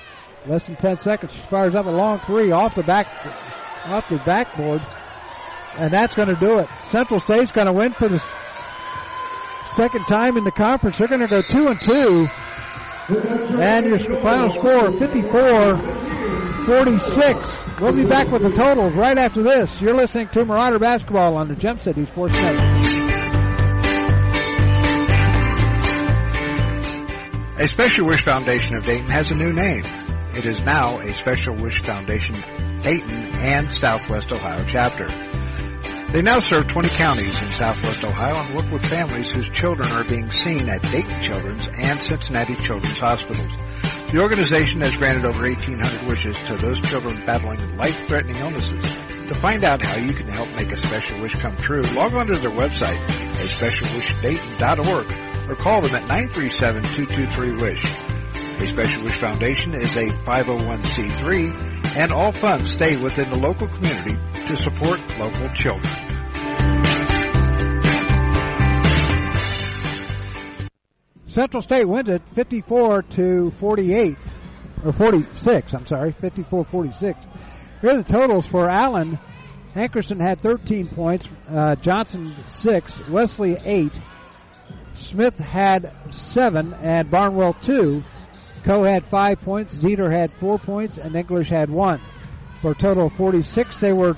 Less 0.47 0.69
than 0.69 0.77
10 0.77 0.99
seconds. 0.99 1.33
She 1.33 1.41
fires 1.51 1.75
up 1.75 1.87
a 1.87 1.91
long 1.91 2.21
three 2.21 2.53
off 2.53 2.77
the 2.77 2.85
back, 2.85 3.09
off 3.87 4.09
the 4.09 4.19
backboard. 4.19 4.81
And 5.79 5.93
that's 5.93 6.15
going 6.15 6.29
to 6.29 6.37
do 6.37 6.61
it. 6.61 6.69
Central 6.91 7.19
State's 7.19 7.51
going 7.51 7.67
to 7.67 7.73
win 7.73 7.93
for 7.95 8.07
the 8.07 8.23
second 9.75 10.05
time 10.05 10.37
in 10.37 10.45
the 10.45 10.53
conference. 10.53 10.97
They're 10.97 11.09
going 11.09 11.23
to 11.23 11.27
go 11.27 11.43
two 11.43 11.67
and 11.67 11.81
two. 11.81 12.29
And 13.61 13.87
your 13.87 14.23
final 14.23 14.51
score, 14.51 14.93
54-46. 16.67 17.81
We'll 17.81 17.93
be 17.93 18.05
back 18.05 18.31
with 18.31 18.43
the 18.43 18.51
totals 18.51 18.95
right 18.95 19.17
after 19.17 19.43
this. 19.43 19.81
You're 19.81 19.95
listening 19.95 20.29
to 20.29 20.45
Marauder 20.45 20.79
Basketball 20.79 21.37
on 21.37 21.49
the 21.49 21.55
Gem 21.55 21.81
City 21.81 22.07
Sports 22.07 22.35
Network. 22.35 22.81
A 27.59 27.69
Special 27.69 28.07
Wish 28.07 28.23
Foundation 28.25 28.77
of 28.77 28.85
Dayton 28.85 29.09
has 29.09 29.31
a 29.31 29.35
new 29.35 29.53
name. 29.53 29.85
It 30.35 30.47
is 30.47 30.59
now 30.61 31.01
a 31.01 31.13
Special 31.15 31.61
Wish 31.61 31.83
Foundation 31.83 32.43
Dayton 32.83 33.27
and 33.35 33.73
Southwest 33.73 34.31
Ohio 34.33 34.65
chapter. 34.69 35.07
They 36.13 36.23
now 36.23 36.39
serve 36.39 36.67
20 36.69 36.89
counties 36.91 37.41
in 37.43 37.49
Southwest 37.59 38.03
Ohio 38.05 38.45
and 38.45 38.55
work 38.55 38.71
with 38.73 38.85
families 38.85 39.31
whose 39.31 39.49
children 39.51 39.89
are 39.93 40.05
being 40.05 40.31
seen 40.31 40.69
at 40.69 40.83
Dayton 40.83 41.23
Children's 41.23 41.69
and 41.69 42.01
Cincinnati 42.01 42.57
Children's 42.57 42.99
Hospitals. 42.99 43.51
The 44.13 44.19
organization 44.19 44.81
has 44.81 44.97
granted 44.97 45.25
over 45.25 45.43
1,800 45.47 46.09
wishes 46.09 46.35
to 46.49 46.57
those 46.57 46.81
children 46.81 47.25
battling 47.25 47.77
life-threatening 47.77 48.39
illnesses. 48.39 48.83
To 49.29 49.35
find 49.41 49.63
out 49.63 49.81
how 49.81 49.99
you 49.99 50.13
can 50.15 50.27
help 50.27 50.49
make 50.57 50.73
a 50.73 50.79
special 50.81 51.21
wish 51.23 51.33
come 51.35 51.57
true, 51.59 51.83
log 51.95 52.15
on 52.15 52.27
to 52.27 52.37
their 52.37 52.51
website 52.51 52.99
at 53.09 53.47
specialwishdayton.org 53.55 55.49
or 55.49 55.55
call 55.55 55.83
them 55.83 55.95
at 55.95 56.11
937-223-WISH. 56.11 57.85
A 58.63 58.67
Special 58.67 59.05
Wish 59.05 59.21
Foundation 59.21 59.75
is 59.75 59.97
a 59.97 60.09
501c3 60.27 61.97
and 61.97 62.13
all 62.13 62.33
funds 62.33 62.73
stay 62.73 62.97
within 62.97 63.31
the 63.31 63.39
local 63.39 63.69
community 63.69 64.17
to 64.47 64.57
support 64.57 64.99
local 65.19 65.49
children. 65.55 66.10
Central 71.31 71.63
State 71.63 71.87
wins 71.87 72.09
it 72.09 72.23
54 72.35 73.03
to 73.03 73.53
48 73.53 74.17
or 74.85 74.93
46, 74.93 75.75
I'm 75.75 75.87
sorry, 75.87 76.13
54-46. 76.13 77.15
Here 77.81 77.91
are 77.91 78.03
the 78.03 78.03
totals 78.03 78.47
for 78.47 78.69
Allen. 78.69 79.17
Hankerson 79.77 80.21
had 80.21 80.41
13 80.41 80.89
points, 80.89 81.29
uh, 81.49 81.77
Johnson 81.77 82.35
6, 82.47 83.09
Wesley 83.09 83.57
8, 83.65 83.93
Smith 84.95 85.39
had 85.39 85.95
7, 86.11 86.75
and 86.75 87.09
Barnwell 87.09 87.55
2. 87.55 88.03
Coe 88.65 88.83
had 88.83 89.07
5 89.07 89.41
points, 89.41 89.77
Zeter 89.77 90.11
had 90.11 90.33
4 90.41 90.59
points, 90.59 90.99
and 90.99 91.15
English 91.15 91.49
had 91.49 91.71
1. 91.71 92.01
For 92.61 92.73
a 92.73 92.75
total 92.75 93.07
of 93.07 93.13
46, 93.13 93.77
they 93.77 93.93
were 93.93 94.17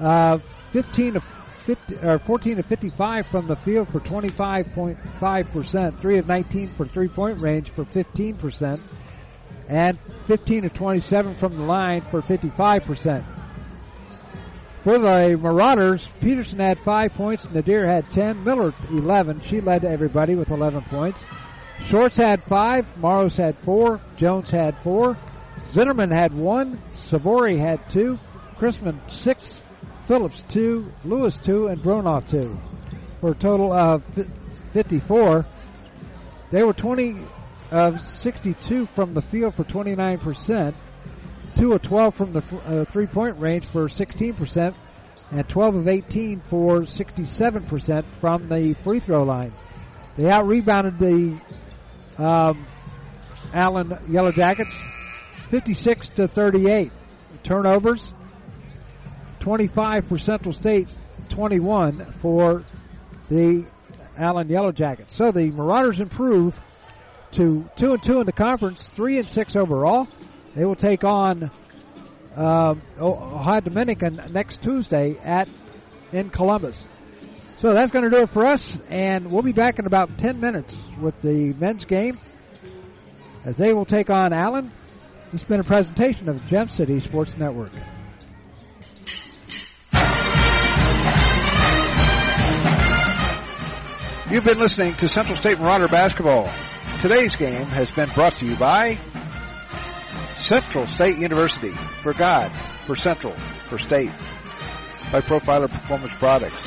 uh, 0.00 0.38
15 0.72 1.14
to 1.14 1.20
50, 1.68 1.96
or 1.98 2.18
14 2.18 2.56
to 2.56 2.62
55 2.62 3.26
from 3.26 3.46
the 3.46 3.56
field 3.56 3.90
for 3.90 4.00
25.5%, 4.00 6.00
3 6.00 6.18
of 6.18 6.26
19 6.26 6.68
for 6.70 6.88
three 6.88 7.08
point 7.08 7.42
range 7.42 7.68
for 7.68 7.84
15%, 7.84 8.80
and 9.68 9.98
15 10.26 10.62
to 10.62 10.70
27 10.70 11.34
from 11.34 11.58
the 11.58 11.62
line 11.62 12.00
for 12.10 12.22
55%. 12.22 13.22
For 14.82 14.98
the 14.98 15.38
Marauders, 15.38 16.08
Peterson 16.22 16.58
had 16.58 16.78
5 16.78 17.12
points, 17.12 17.50
Nadir 17.50 17.86
had 17.86 18.10
10, 18.12 18.44
Miller 18.44 18.72
11. 18.88 19.42
She 19.42 19.60
led 19.60 19.84
everybody 19.84 20.36
with 20.36 20.50
11 20.50 20.84
points. 20.84 21.22
Shorts 21.84 22.16
had 22.16 22.42
5, 22.44 22.96
Maros 22.96 23.36
had 23.36 23.58
4, 23.58 24.00
Jones 24.16 24.48
had 24.48 24.74
4, 24.82 25.18
Zinnerman 25.66 26.18
had 26.18 26.32
1, 26.32 26.80
Savory 26.96 27.58
had 27.58 27.90
2, 27.90 28.18
Chrisman 28.56 28.98
6, 29.10 29.60
Phillips 30.08 30.42
2, 30.48 30.90
Lewis 31.04 31.36
2, 31.42 31.66
and 31.66 31.82
Bronaugh 31.82 32.24
2. 32.30 32.58
For 33.20 33.32
a 33.32 33.34
total 33.34 33.70
of 33.74 34.02
54. 34.72 35.44
They 36.50 36.62
were 36.62 36.72
20 36.72 37.18
of 37.70 38.06
62 38.06 38.86
from 38.86 39.12
the 39.12 39.20
field 39.20 39.54
for 39.54 39.64
29%, 39.64 40.74
2 41.56 41.72
of 41.74 41.82
12 41.82 42.14
from 42.14 42.32
the 42.32 42.42
uh, 42.64 42.84
three 42.86 43.06
point 43.06 43.38
range 43.38 43.66
for 43.66 43.86
16%, 43.88 44.74
and 45.30 45.46
12 45.46 45.74
of 45.74 45.88
18 45.88 46.40
for 46.40 46.80
67% 46.80 48.04
from 48.18 48.48
the 48.48 48.74
free 48.82 49.00
throw 49.00 49.24
line. 49.24 49.52
They 50.16 50.30
out 50.30 50.46
rebounded 50.46 50.98
the 50.98 51.38
um, 52.16 52.66
Allen 53.52 53.98
Yellow 54.08 54.32
Jackets 54.32 54.72
56 55.50 56.08
to 56.16 56.26
38. 56.28 56.92
Turnovers 57.42 58.10
25 59.48 60.08
for 60.08 60.18
Central 60.18 60.52
States, 60.52 60.98
21 61.30 62.04
for 62.20 62.64
the 63.30 63.64
Allen 64.18 64.46
Yellow 64.50 64.72
Jackets. 64.72 65.16
So 65.16 65.32
the 65.32 65.50
Marauders 65.50 66.00
improve 66.00 66.60
to 67.32 67.66
two 67.74 67.94
and 67.94 68.02
two 68.02 68.20
in 68.20 68.26
the 68.26 68.32
conference, 68.32 68.86
three 68.94 69.18
and 69.18 69.26
six 69.26 69.56
overall. 69.56 70.06
They 70.54 70.66
will 70.66 70.76
take 70.76 71.02
on 71.02 71.50
um, 72.36 72.82
Ohio 73.00 73.60
Dominican 73.62 74.20
next 74.32 74.60
Tuesday 74.60 75.16
at 75.24 75.48
in 76.12 76.28
Columbus. 76.28 76.86
So 77.60 77.72
that's 77.72 77.90
going 77.90 78.04
to 78.04 78.10
do 78.10 78.24
it 78.24 78.28
for 78.28 78.44
us, 78.44 78.78
and 78.90 79.30
we'll 79.30 79.40
be 79.40 79.52
back 79.52 79.78
in 79.78 79.86
about 79.86 80.18
10 80.18 80.40
minutes 80.40 80.76
with 81.00 81.18
the 81.22 81.54
men's 81.54 81.86
game 81.86 82.20
as 83.46 83.56
they 83.56 83.72
will 83.72 83.86
take 83.86 84.10
on 84.10 84.34
Allen. 84.34 84.70
This 85.32 85.40
has 85.40 85.48
been 85.48 85.60
a 85.60 85.64
presentation 85.64 86.28
of 86.28 86.38
the 86.38 86.50
Gem 86.50 86.68
City 86.68 87.00
Sports 87.00 87.38
Network. 87.38 87.72
You've 94.30 94.44
been 94.44 94.58
listening 94.58 94.94
to 94.96 95.08
Central 95.08 95.38
State 95.38 95.58
Marauder 95.58 95.88
Basketball. 95.88 96.52
Today's 97.00 97.34
game 97.34 97.64
has 97.68 97.90
been 97.90 98.10
brought 98.10 98.34
to 98.34 98.46
you 98.46 98.58
by 98.58 99.00
Central 100.36 100.86
State 100.86 101.16
University, 101.16 101.72
for 102.02 102.12
God, 102.12 102.54
for 102.84 102.94
Central, 102.94 103.34
for 103.70 103.78
State, 103.78 104.10
by 105.10 105.22
Profiler 105.22 105.70
Performance 105.70 106.12
Products, 106.16 106.62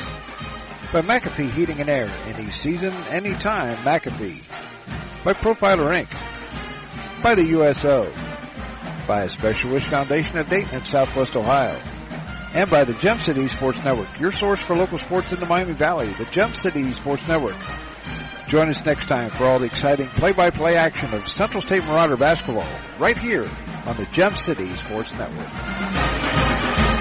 by 0.92 1.02
McAfee 1.02 1.52
Heating 1.52 1.80
and 1.80 1.88
Air, 1.88 2.10
any 2.26 2.50
season, 2.50 2.94
anytime, 3.10 3.76
McAfee, 3.84 4.42
by 5.24 5.32
Profiler 5.32 5.94
Inc., 5.94 7.22
by 7.22 7.36
the 7.36 7.44
USO, 7.44 8.10
by 9.06 9.22
a 9.22 9.28
Special 9.28 9.70
Wish 9.70 9.86
Foundation 9.86 10.36
of 10.36 10.48
Dayton 10.48 10.84
Southwest 10.84 11.36
Ohio, 11.36 11.80
and 12.54 12.70
by 12.70 12.84
the 12.84 12.94
Gem 12.94 13.18
City 13.20 13.48
Sports 13.48 13.78
Network, 13.84 14.08
your 14.20 14.30
source 14.30 14.60
for 14.60 14.76
local 14.76 14.98
sports 14.98 15.32
in 15.32 15.40
the 15.40 15.46
Miami 15.46 15.72
Valley, 15.72 16.12
the 16.18 16.26
Gem 16.26 16.52
City 16.52 16.92
Sports 16.92 17.26
Network. 17.26 17.56
Join 18.48 18.68
us 18.68 18.84
next 18.84 19.06
time 19.06 19.30
for 19.30 19.48
all 19.48 19.58
the 19.58 19.66
exciting 19.66 20.08
play-by-play 20.10 20.76
action 20.76 21.14
of 21.14 21.26
Central 21.26 21.62
State 21.62 21.84
Marauder 21.84 22.16
basketball 22.16 22.68
right 22.98 23.16
here 23.16 23.46
on 23.86 23.96
the 23.96 24.06
Gem 24.12 24.36
City 24.36 24.74
Sports 24.76 25.12
Network. 25.14 26.91